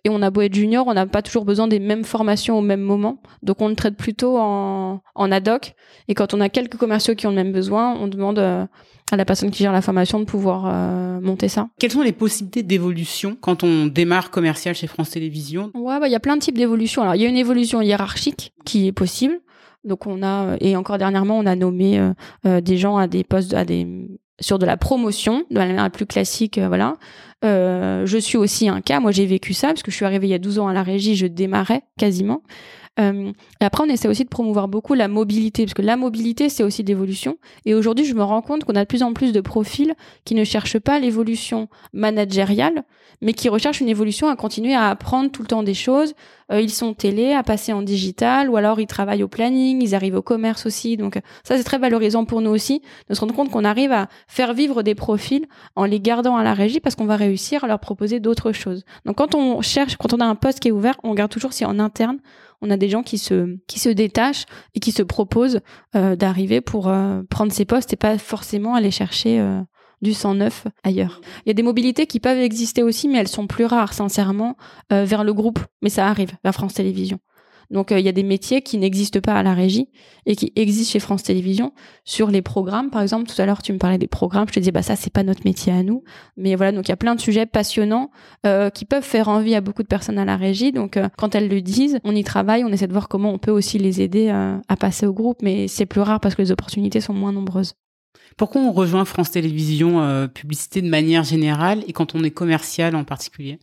et 0.03 0.09
on 0.09 0.21
a 0.21 0.31
beau 0.31 0.41
être 0.41 0.53
junior, 0.55 0.87
on 0.87 0.93
n'a 0.93 1.05
pas 1.05 1.21
toujours 1.21 1.45
besoin 1.45 1.67
des 1.67 1.79
mêmes 1.79 2.03
formations 2.03 2.57
au 2.57 2.61
même 2.61 2.81
moment. 2.81 3.21
Donc 3.43 3.61
on 3.61 3.67
le 3.67 3.75
traite 3.75 3.95
plutôt 3.95 4.37
en, 4.37 5.01
en 5.13 5.31
ad 5.31 5.47
hoc. 5.47 5.75
Et 6.07 6.15
quand 6.15 6.33
on 6.33 6.41
a 6.41 6.49
quelques 6.49 6.77
commerciaux 6.77 7.13
qui 7.13 7.27
ont 7.27 7.29
le 7.29 7.35
même 7.35 7.51
besoin, 7.51 7.95
on 7.99 8.07
demande 8.07 8.39
euh, 8.39 8.65
à 9.11 9.15
la 9.15 9.25
personne 9.25 9.51
qui 9.51 9.61
gère 9.61 9.71
la 9.71 9.81
formation 9.81 10.19
de 10.19 10.25
pouvoir 10.25 10.63
euh, 10.65 11.21
monter 11.21 11.49
ça. 11.49 11.69
Quelles 11.79 11.91
sont 11.91 12.01
les 12.01 12.13
possibilités 12.13 12.63
d'évolution 12.63 13.37
quand 13.39 13.63
on 13.63 13.85
démarre 13.85 14.31
commercial 14.31 14.73
chez 14.73 14.87
France 14.87 15.11
Télévisions? 15.11 15.69
Ouais, 15.75 15.99
bah, 15.99 16.07
il 16.07 16.11
y 16.11 16.15
a 16.15 16.19
plein 16.19 16.35
de 16.35 16.41
types 16.41 16.57
d'évolution. 16.57 17.03
Alors 17.03 17.15
il 17.15 17.21
y 17.21 17.25
a 17.25 17.29
une 17.29 17.37
évolution 17.37 17.81
hiérarchique 17.81 18.53
qui 18.65 18.87
est 18.87 18.91
possible. 18.91 19.39
Donc 19.83 20.05
on 20.05 20.21
a 20.21 20.57
et 20.61 20.75
encore 20.75 20.99
dernièrement 20.99 21.39
on 21.39 21.45
a 21.47 21.55
nommé 21.55 21.99
euh, 22.45 22.61
des 22.61 22.77
gens 22.77 22.97
à 22.97 23.07
des 23.07 23.23
postes 23.23 23.55
à 23.55 23.65
des 23.65 23.87
sur 24.41 24.59
de 24.59 24.65
la 24.65 24.75
promotion 24.75 25.45
de 25.49 25.57
la 25.57 25.65
manière 25.65 25.83
la 25.83 25.89
plus 25.89 26.05
classique 26.05 26.59
voilà 26.59 26.97
euh, 27.43 28.05
je 28.05 28.17
suis 28.17 28.37
aussi 28.37 28.69
un 28.69 28.81
cas. 28.81 28.99
Moi, 28.99 29.11
j'ai 29.11 29.25
vécu 29.25 29.53
ça 29.53 29.69
parce 29.69 29.83
que 29.83 29.91
je 29.91 29.95
suis 29.95 30.05
arrivée 30.05 30.27
il 30.27 30.31
y 30.31 30.35
a 30.35 30.39
12 30.39 30.59
ans 30.59 30.67
à 30.67 30.73
la 30.73 30.83
régie, 30.83 31.15
je 31.15 31.27
démarrais 31.27 31.81
quasiment. 31.97 32.43
Euh, 32.99 33.31
et 33.61 33.65
après, 33.65 33.83
on 33.83 33.89
essaie 33.89 34.07
aussi 34.07 34.23
de 34.23 34.29
promouvoir 34.29 34.67
beaucoup 34.67 34.93
la 34.93 35.07
mobilité, 35.07 35.63
parce 35.63 35.73
que 35.73 35.81
la 35.81 35.95
mobilité, 35.95 36.49
c'est 36.49 36.63
aussi 36.63 36.83
l'évolution. 36.83 37.37
Et 37.65 37.73
aujourd'hui, 37.73 38.05
je 38.05 38.13
me 38.13 38.23
rends 38.23 38.41
compte 38.41 38.65
qu'on 38.65 38.75
a 38.75 38.81
de 38.81 38.87
plus 38.87 39.03
en 39.03 39.13
plus 39.13 39.31
de 39.31 39.41
profils 39.41 39.93
qui 40.25 40.35
ne 40.35 40.43
cherchent 40.43 40.79
pas 40.79 40.99
l'évolution 40.99 41.69
managériale, 41.93 42.83
mais 43.21 43.33
qui 43.33 43.49
recherchent 43.49 43.81
une 43.81 43.89
évolution 43.89 44.27
à 44.27 44.35
continuer 44.35 44.73
à 44.73 44.89
apprendre 44.89 45.31
tout 45.31 45.41
le 45.41 45.47
temps 45.47 45.63
des 45.63 45.73
choses. 45.73 46.13
Euh, 46.51 46.59
ils 46.59 46.71
sont 46.71 46.93
télé, 46.93 47.31
à 47.33 47.43
passer 47.43 47.71
en 47.71 47.81
digital, 47.81 48.49
ou 48.49 48.57
alors 48.57 48.79
ils 48.79 48.87
travaillent 48.87 49.23
au 49.23 49.27
planning, 49.29 49.81
ils 49.81 49.95
arrivent 49.95 50.15
au 50.15 50.21
commerce 50.21 50.65
aussi. 50.65 50.97
Donc 50.97 51.19
ça, 51.43 51.57
c'est 51.57 51.63
très 51.63 51.77
valorisant 51.77 52.25
pour 52.25 52.41
nous 52.41 52.51
aussi 52.51 52.81
de 53.09 53.13
se 53.13 53.21
rendre 53.21 53.33
compte 53.33 53.51
qu'on 53.51 53.63
arrive 53.63 53.93
à 53.93 54.09
faire 54.27 54.53
vivre 54.53 54.83
des 54.83 54.95
profils 54.95 55.45
en 55.75 55.85
les 55.85 56.01
gardant 56.01 56.35
à 56.35 56.43
la 56.43 56.53
régie, 56.53 56.81
parce 56.81 56.95
qu'on 56.95 57.05
va 57.05 57.15
réussir 57.15 57.63
à 57.63 57.67
leur 57.67 57.79
proposer 57.79 58.19
d'autres 58.19 58.51
choses. 58.51 58.83
Donc 59.05 59.17
quand 59.17 59.33
on 59.33 59.61
cherche, 59.61 59.95
quand 59.95 60.13
on 60.13 60.19
a 60.19 60.25
un 60.25 60.35
poste 60.35 60.59
qui 60.59 60.67
est 60.67 60.71
ouvert, 60.71 60.95
on 61.03 61.11
regarde 61.11 61.31
toujours 61.31 61.53
si 61.53 61.63
en 61.63 61.79
interne 61.79 62.17
on 62.61 62.69
a 62.69 62.77
des 62.77 62.89
gens 62.89 63.03
qui 63.03 63.17
se 63.17 63.89
détachent 63.89 64.45
et 64.75 64.79
qui 64.79 64.91
se 64.91 65.03
proposent 65.03 65.61
euh, 65.95 66.15
d'arriver 66.15 66.61
pour 66.61 66.87
euh, 66.87 67.21
prendre 67.29 67.51
ces 67.51 67.65
postes 67.65 67.93
et 67.93 67.97
pas 67.97 68.17
forcément 68.17 68.75
aller 68.75 68.91
chercher 68.91 69.39
euh, 69.39 69.61
du 70.01 70.13
sang 70.13 70.35
neuf 70.35 70.67
ailleurs. 70.83 71.21
Il 71.45 71.49
y 71.49 71.51
a 71.51 71.53
des 71.53 71.63
mobilités 71.63 72.07
qui 72.07 72.19
peuvent 72.19 72.39
exister 72.39 72.83
aussi, 72.83 73.07
mais 73.07 73.17
elles 73.17 73.27
sont 73.27 73.47
plus 73.47 73.65
rares, 73.65 73.93
sincèrement, 73.93 74.57
vers 74.89 75.23
le 75.23 75.31
groupe. 75.31 75.59
Mais 75.83 75.89
ça 75.89 76.07
arrive 76.07 76.31
vers 76.43 76.53
France 76.53 76.73
Télévisions. 76.73 77.19
Donc 77.71 77.91
euh, 77.91 77.99
il 77.99 78.05
y 78.05 78.09
a 78.09 78.11
des 78.11 78.23
métiers 78.23 78.61
qui 78.61 78.77
n'existent 78.77 79.21
pas 79.21 79.33
à 79.33 79.43
la 79.43 79.53
régie 79.53 79.89
et 80.25 80.35
qui 80.35 80.51
existent 80.55 80.91
chez 80.91 80.99
France 80.99 81.23
Télévisions 81.23 81.73
sur 82.03 82.29
les 82.29 82.41
programmes. 82.41 82.89
Par 82.89 83.01
exemple, 83.01 83.29
tout 83.29 83.41
à 83.41 83.45
l'heure 83.45 83.61
tu 83.61 83.73
me 83.73 83.77
parlais 83.77 83.97
des 83.97 84.07
programmes, 84.07 84.47
je 84.47 84.53
te 84.53 84.59
disais 84.59 84.71
bah 84.71 84.83
ça 84.83 84.95
c'est 84.95 85.11
pas 85.11 85.23
notre 85.23 85.41
métier 85.45 85.71
à 85.73 85.81
nous, 85.81 86.03
mais 86.37 86.55
voilà 86.55 86.71
donc 86.73 86.87
il 86.87 86.89
y 86.89 86.93
a 86.93 86.97
plein 86.97 87.15
de 87.15 87.21
sujets 87.21 87.45
passionnants 87.45 88.11
euh, 88.45 88.69
qui 88.69 88.85
peuvent 88.85 89.03
faire 89.03 89.29
envie 89.29 89.55
à 89.55 89.61
beaucoup 89.61 89.83
de 89.83 89.87
personnes 89.87 90.19
à 90.19 90.25
la 90.25 90.35
régie. 90.35 90.71
Donc 90.71 90.97
euh, 90.97 91.07
quand 91.17 91.33
elles 91.33 91.47
le 91.47 91.61
disent, 91.61 91.99
on 92.03 92.15
y 92.15 92.23
travaille, 92.23 92.63
on 92.65 92.69
essaie 92.69 92.87
de 92.87 92.93
voir 92.93 93.07
comment 93.07 93.33
on 93.33 93.39
peut 93.39 93.51
aussi 93.51 93.79
les 93.79 94.01
aider 94.01 94.29
à 94.29 94.75
passer 94.75 95.05
au 95.05 95.13
groupe, 95.13 95.37
mais 95.41 95.67
c'est 95.67 95.85
plus 95.85 96.01
rare 96.01 96.19
parce 96.19 96.35
que 96.35 96.41
les 96.41 96.51
opportunités 96.51 97.01
sont 97.01 97.13
moins 97.13 97.31
nombreuses. 97.31 97.73
Pourquoi 98.37 98.61
on 98.61 98.71
rejoint 98.71 99.05
France 99.05 99.31
Télévisions 99.31 100.27
publicité 100.33 100.81
de 100.81 100.89
manière 100.89 101.23
générale 101.23 101.83
et 101.87 101.93
quand 101.93 102.15
on 102.15 102.23
est 102.23 102.31
commercial 102.31 102.95
en 102.95 103.03
particulier? 103.03 103.59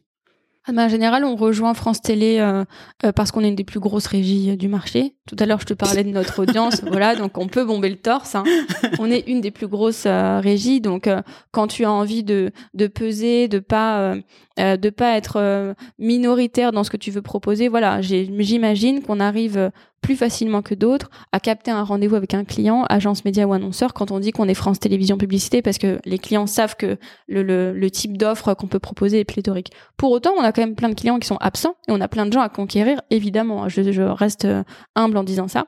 En 0.77 0.89
général, 0.89 1.25
on 1.25 1.37
rejoint 1.37 1.75
France 1.75 2.01
Télé 2.03 2.39
euh, 2.39 2.65
euh, 3.05 3.13
parce 3.13 3.31
qu'on 3.31 3.43
est 3.43 3.49
une 3.49 3.55
des 3.57 3.65
plus 3.65 3.81
grosses 3.81 4.07
régies 4.07 4.51
euh, 4.51 4.57
du 4.57 4.69
marché. 4.69 5.15
Tout 5.29 5.37
à 5.39 5.47
l'heure, 5.47 5.61
je 5.61 5.67
te 5.67 5.75
parlais 5.75 6.03
de 6.03 6.11
notre 6.11 6.43
audience, 6.43 6.83
voilà, 6.87 7.15
donc 7.15 7.39
on 7.39 7.47
peut 7.47 7.65
bomber 7.65 7.91
le 7.91 7.97
torse. 7.97 8.35
Hein. 8.35 8.45
On 8.99 9.11
est 9.11 9.29
une 9.29 9.41
des 9.41 9.51
plus 9.51 9.69
grosses 9.69 10.07
régies, 10.07 10.81
donc 10.81 11.09
quand 11.53 11.67
tu 11.67 11.85
as 11.85 11.93
envie 11.93 12.25
de, 12.25 12.51
de 12.75 12.87
peser, 12.87 13.49
de 13.49 13.59
pas 13.59 14.15
de 14.57 14.91
pas 14.91 15.17
être 15.17 15.75
minoritaire 15.99 16.73
dans 16.73 16.83
ce 16.83 16.91
que 16.91 16.97
tu 16.97 17.11
veux 17.11 17.23
proposer, 17.23 17.69
voilà, 17.69 18.01
j'imagine 18.01 19.03
qu'on 19.03 19.21
arrive 19.21 19.71
plus 20.01 20.17
facilement 20.17 20.63
que 20.63 20.75
d'autres 20.75 21.11
à 21.33 21.41
capter 21.41 21.71
un 21.71 21.83
rendez-vous 21.83 22.15
avec 22.15 22.35
un 22.35 22.45
client, 22.45 22.85
agence 22.89 23.25
média 23.25 23.47
ou 23.47 23.53
annonceur, 23.53 23.95
quand 23.95 24.11
on 24.11 24.21
dit 24.21 24.31
qu'on 24.31 24.49
est 24.49 24.55
France 24.55 24.79
Télévisions 24.79 25.19
Publicité, 25.19 25.63
parce 25.63 25.79
que 25.79 25.99
les 26.05 26.19
clients 26.19 26.47
savent 26.47 26.77
que 26.77 26.97
le, 27.27 27.43
le, 27.43 27.73
le 27.73 27.91
type 27.91 28.17
d'offre 28.17 28.55
qu'on 28.55 28.69
peut 28.69 28.79
proposer 28.79 29.21
est 29.21 29.25
pléthorique. 29.25 29.73
Pour 29.97 30.13
autant, 30.13 30.33
on 30.39 30.43
a 30.43 30.53
quand 30.53 30.63
même 30.63 30.77
plein 30.77 30.89
de 30.89 30.95
clients 30.95 31.19
qui 31.19 31.27
sont 31.27 31.37
absents 31.41 31.75
et 31.89 31.93
on 31.93 32.01
a 32.01 32.09
plein 32.09 32.27
de 32.27 32.33
gens 32.33 32.41
à 32.41 32.49
conquérir, 32.49 33.01
évidemment. 33.11 33.69
Je, 33.69 33.91
je 33.91 34.03
reste 34.03 34.45
euh, 34.45 34.63
humble 34.95 35.18
en 35.19 35.25
disant 35.25 35.49
ça. 35.49 35.67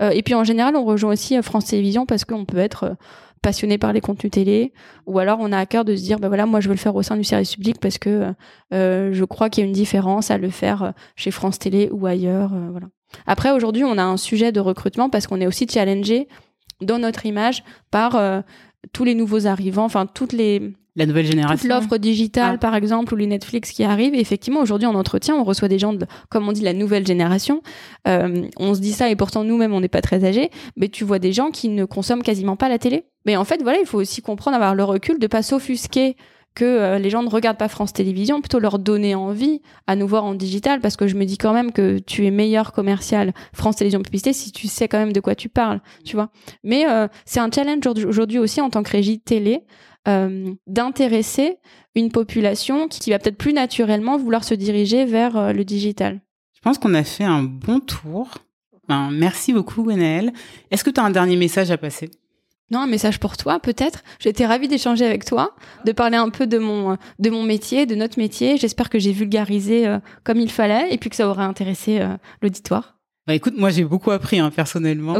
Euh, 0.00 0.10
et 0.10 0.22
puis 0.22 0.34
en 0.34 0.44
général, 0.44 0.76
on 0.76 0.84
rejoint 0.84 1.12
aussi 1.12 1.36
euh, 1.36 1.42
France 1.42 1.66
Télévisions 1.66 2.06
parce 2.06 2.24
qu'on 2.24 2.44
peut 2.44 2.58
être 2.58 2.96
passionné 3.40 3.78
par 3.78 3.92
les 3.92 4.00
contenus 4.00 4.32
télé, 4.32 4.72
ou 5.06 5.20
alors 5.20 5.38
on 5.40 5.52
a 5.52 5.58
à 5.58 5.64
cœur 5.64 5.84
de 5.84 5.94
se 5.94 6.02
dire, 6.02 6.18
ben 6.18 6.26
voilà, 6.26 6.44
moi 6.44 6.60
je 6.60 6.68
veux 6.68 6.74
le 6.74 6.80
faire 6.80 6.96
au 6.96 7.02
sein 7.02 7.16
du 7.16 7.22
service 7.22 7.54
public 7.54 7.78
parce 7.80 7.96
que 7.96 8.34
euh, 8.74 9.10
je 9.12 9.24
crois 9.24 9.48
qu'il 9.48 9.62
y 9.62 9.64
a 9.64 9.68
une 9.68 9.74
différence 9.74 10.32
à 10.32 10.38
le 10.38 10.50
faire 10.50 10.92
chez 11.14 11.30
France 11.30 11.60
Télé 11.60 11.88
ou 11.92 12.06
ailleurs, 12.06 12.50
voilà. 12.72 12.88
Après, 13.26 13.50
aujourd'hui, 13.52 13.84
on 13.84 13.96
a 13.96 14.02
un 14.02 14.16
sujet 14.16 14.52
de 14.52 14.60
recrutement 14.60 15.08
parce 15.08 15.26
qu'on 15.26 15.40
est 15.40 15.46
aussi 15.46 15.66
challengé 15.66 16.28
dans 16.80 16.98
notre 16.98 17.26
image 17.26 17.64
par 17.90 18.16
euh, 18.16 18.40
tous 18.92 19.04
les 19.04 19.14
nouveaux 19.14 19.46
arrivants, 19.46 19.84
enfin 19.84 20.06
toutes 20.06 20.32
les 20.32 20.72
la 20.98 21.06
nouvelle 21.06 21.26
génération. 21.26 21.68
L'offre 21.68 21.96
digitale, 21.96 22.54
ah. 22.56 22.58
par 22.58 22.74
exemple, 22.74 23.14
ou 23.14 23.16
les 23.16 23.28
Netflix 23.28 23.70
qui 23.70 23.84
arrivent. 23.84 24.16
Et 24.16 24.20
effectivement, 24.20 24.60
aujourd'hui, 24.60 24.88
en 24.88 24.96
entretien, 24.96 25.36
on 25.36 25.44
reçoit 25.44 25.68
des 25.68 25.78
gens, 25.78 25.92
de, 25.92 26.04
comme 26.28 26.48
on 26.48 26.52
dit, 26.52 26.60
la 26.60 26.72
nouvelle 26.72 27.06
génération. 27.06 27.62
Euh, 28.08 28.48
on 28.56 28.74
se 28.74 28.80
dit 28.80 28.92
ça, 28.92 29.08
et 29.08 29.14
pourtant, 29.14 29.44
nous-mêmes, 29.44 29.72
on 29.72 29.80
n'est 29.80 29.86
pas 29.86 30.02
très 30.02 30.24
âgés. 30.24 30.50
Mais 30.76 30.88
tu 30.88 31.04
vois 31.04 31.20
des 31.20 31.32
gens 31.32 31.52
qui 31.52 31.68
ne 31.68 31.84
consomment 31.84 32.24
quasiment 32.24 32.56
pas 32.56 32.68
la 32.68 32.80
télé. 32.80 33.04
Mais 33.26 33.36
en 33.36 33.44
fait, 33.44 33.62
voilà, 33.62 33.78
il 33.78 33.86
faut 33.86 33.98
aussi 33.98 34.22
comprendre, 34.22 34.56
avoir 34.56 34.74
le 34.74 34.82
recul, 34.82 35.20
de 35.20 35.28
pas 35.28 35.42
s'offusquer 35.42 36.16
que 36.58 36.64
euh, 36.64 36.98
les 36.98 37.08
gens 37.08 37.22
ne 37.22 37.28
regardent 37.28 37.56
pas 37.56 37.68
France 37.68 37.92
Télévisions, 37.92 38.40
plutôt 38.40 38.58
leur 38.58 38.80
donner 38.80 39.14
envie 39.14 39.62
à 39.86 39.94
nous 39.94 40.08
voir 40.08 40.24
en 40.24 40.34
digital, 40.34 40.80
parce 40.80 40.96
que 40.96 41.06
je 41.06 41.14
me 41.14 41.24
dis 41.24 41.38
quand 41.38 41.52
même 41.52 41.70
que 41.70 42.00
tu 42.00 42.26
es 42.26 42.32
meilleur 42.32 42.72
commercial 42.72 43.32
France 43.52 43.76
Télévisions 43.76 44.02
Publicité 44.02 44.32
si 44.32 44.50
tu 44.50 44.66
sais 44.66 44.88
quand 44.88 44.98
même 44.98 45.12
de 45.12 45.20
quoi 45.20 45.36
tu 45.36 45.48
parles, 45.48 45.80
tu 46.04 46.16
vois. 46.16 46.30
Mais 46.64 46.90
euh, 46.90 47.06
c'est 47.24 47.38
un 47.38 47.48
challenge 47.48 47.86
aujourd'hui 47.86 48.40
aussi 48.40 48.60
en 48.60 48.70
tant 48.70 48.82
que 48.82 48.90
régie 48.90 49.20
télé 49.20 49.60
euh, 50.08 50.52
d'intéresser 50.66 51.58
une 51.94 52.10
population 52.10 52.88
qui, 52.88 53.10
va 53.10 53.20
peut-être 53.20 53.38
plus 53.38 53.52
naturellement 53.52 54.18
vouloir 54.18 54.42
se 54.42 54.54
diriger 54.54 55.04
vers 55.04 55.52
le 55.52 55.64
digital. 55.64 56.20
Je 56.54 56.60
pense 56.60 56.78
qu'on 56.78 56.94
a 56.94 57.04
fait 57.04 57.24
un 57.24 57.44
bon 57.44 57.78
tour. 57.78 58.30
Ben, 58.88 59.10
merci 59.12 59.52
beaucoup, 59.52 59.84
Gwenaëlle. 59.84 60.32
Est-ce 60.72 60.82
que 60.82 60.90
tu 60.90 61.00
as 61.00 61.04
un 61.04 61.10
dernier 61.10 61.36
message 61.36 61.70
à 61.70 61.78
passer? 61.78 62.10
Non, 62.70 62.80
un 62.80 62.86
message 62.86 63.18
pour 63.18 63.36
toi, 63.36 63.60
peut-être. 63.60 64.02
J'étais 64.20 64.44
ravie 64.44 64.68
d'échanger 64.68 65.06
avec 65.06 65.24
toi, 65.24 65.54
de 65.86 65.92
parler 65.92 66.16
un 66.16 66.28
peu 66.28 66.46
de 66.46 66.58
mon 66.58 66.98
de 67.18 67.30
mon 67.30 67.42
métier, 67.42 67.86
de 67.86 67.94
notre 67.94 68.18
métier. 68.18 68.58
J'espère 68.58 68.90
que 68.90 68.98
j'ai 68.98 69.12
vulgarisé 69.12 69.86
euh, 69.86 69.98
comme 70.22 70.38
il 70.38 70.50
fallait 70.50 70.92
et 70.92 70.98
puis 70.98 71.08
que 71.08 71.16
ça 71.16 71.28
aurait 71.28 71.44
intéressé 71.44 72.00
euh, 72.00 72.16
l'auditoire. 72.42 72.96
Bah 73.26 73.34
écoute, 73.34 73.54
moi 73.58 73.68
j'ai 73.68 73.84
beaucoup 73.84 74.10
appris 74.10 74.38
hein, 74.38 74.50
personnellement. 74.50 75.14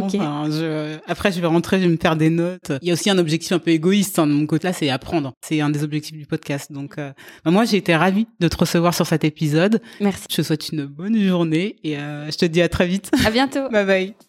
Après, 1.07 1.31
je 1.31 1.41
vais 1.41 1.47
rentrer, 1.47 1.79
je 1.79 1.85
vais 1.85 1.91
me 1.91 1.99
faire 1.99 2.17
des 2.17 2.31
notes. 2.31 2.73
Il 2.81 2.89
y 2.89 2.91
a 2.91 2.95
aussi 2.95 3.11
un 3.11 3.19
objectif 3.19 3.53
un 3.53 3.59
peu 3.59 3.71
égoïste 3.71 4.19
hein, 4.19 4.27
de 4.27 4.33
mon 4.33 4.47
côté 4.47 4.67
là, 4.67 4.73
c'est 4.73 4.89
apprendre. 4.89 5.33
C'est 5.43 5.61
un 5.61 5.69
des 5.69 5.85
objectifs 5.85 6.17
du 6.17 6.25
podcast. 6.25 6.73
Donc, 6.73 6.97
euh, 6.97 7.13
bah, 7.45 7.51
moi 7.51 7.65
j'ai 7.65 7.79
été 7.79 7.95
ravie 7.95 8.27
de 8.41 8.49
te 8.49 8.57
recevoir 8.57 8.95
sur 8.95 9.07
cet 9.07 9.25
épisode. 9.25 9.81
Merci. 10.01 10.25
Je 10.31 10.37
te 10.37 10.43
souhaite 10.43 10.71
une 10.71 10.87
bonne 10.87 11.19
journée 11.19 11.77
et 11.85 11.97
je 11.97 12.37
te 12.37 12.45
dis 12.47 12.61
à 12.61 12.69
très 12.69 12.87
vite. 12.87 13.11
À 13.25 13.31
bientôt. 13.31 13.69
bye 13.71 13.87
bye. 13.87 14.28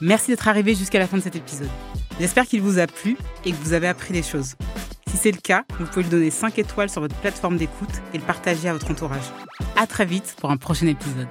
Merci 0.00 0.30
d'être 0.30 0.48
arrivé 0.48 0.74
jusqu'à 0.74 0.98
la 0.98 1.06
fin 1.06 1.16
de 1.16 1.22
cet 1.22 1.36
épisode. 1.36 1.70
J'espère 2.20 2.46
qu'il 2.46 2.60
vous 2.60 2.78
a 2.78 2.86
plu 2.86 3.16
et 3.44 3.52
que 3.52 3.56
vous 3.56 3.72
avez 3.72 3.88
appris 3.88 4.12
des 4.12 4.22
choses. 4.22 4.54
Si 5.08 5.16
c'est 5.16 5.30
le 5.30 5.38
cas, 5.38 5.64
vous 5.78 5.86
pouvez 5.86 6.02
lui 6.02 6.10
donner 6.10 6.30
5 6.30 6.58
étoiles 6.58 6.90
sur 6.90 7.00
votre 7.00 7.14
plateforme 7.16 7.56
d'écoute 7.56 7.88
et 8.12 8.18
le 8.18 8.24
partager 8.24 8.68
à 8.68 8.74
votre 8.74 8.90
entourage. 8.90 9.24
À 9.76 9.86
très 9.86 10.04
vite 10.04 10.36
pour 10.38 10.50
un 10.50 10.56
prochain 10.58 10.86
épisode. 10.86 11.28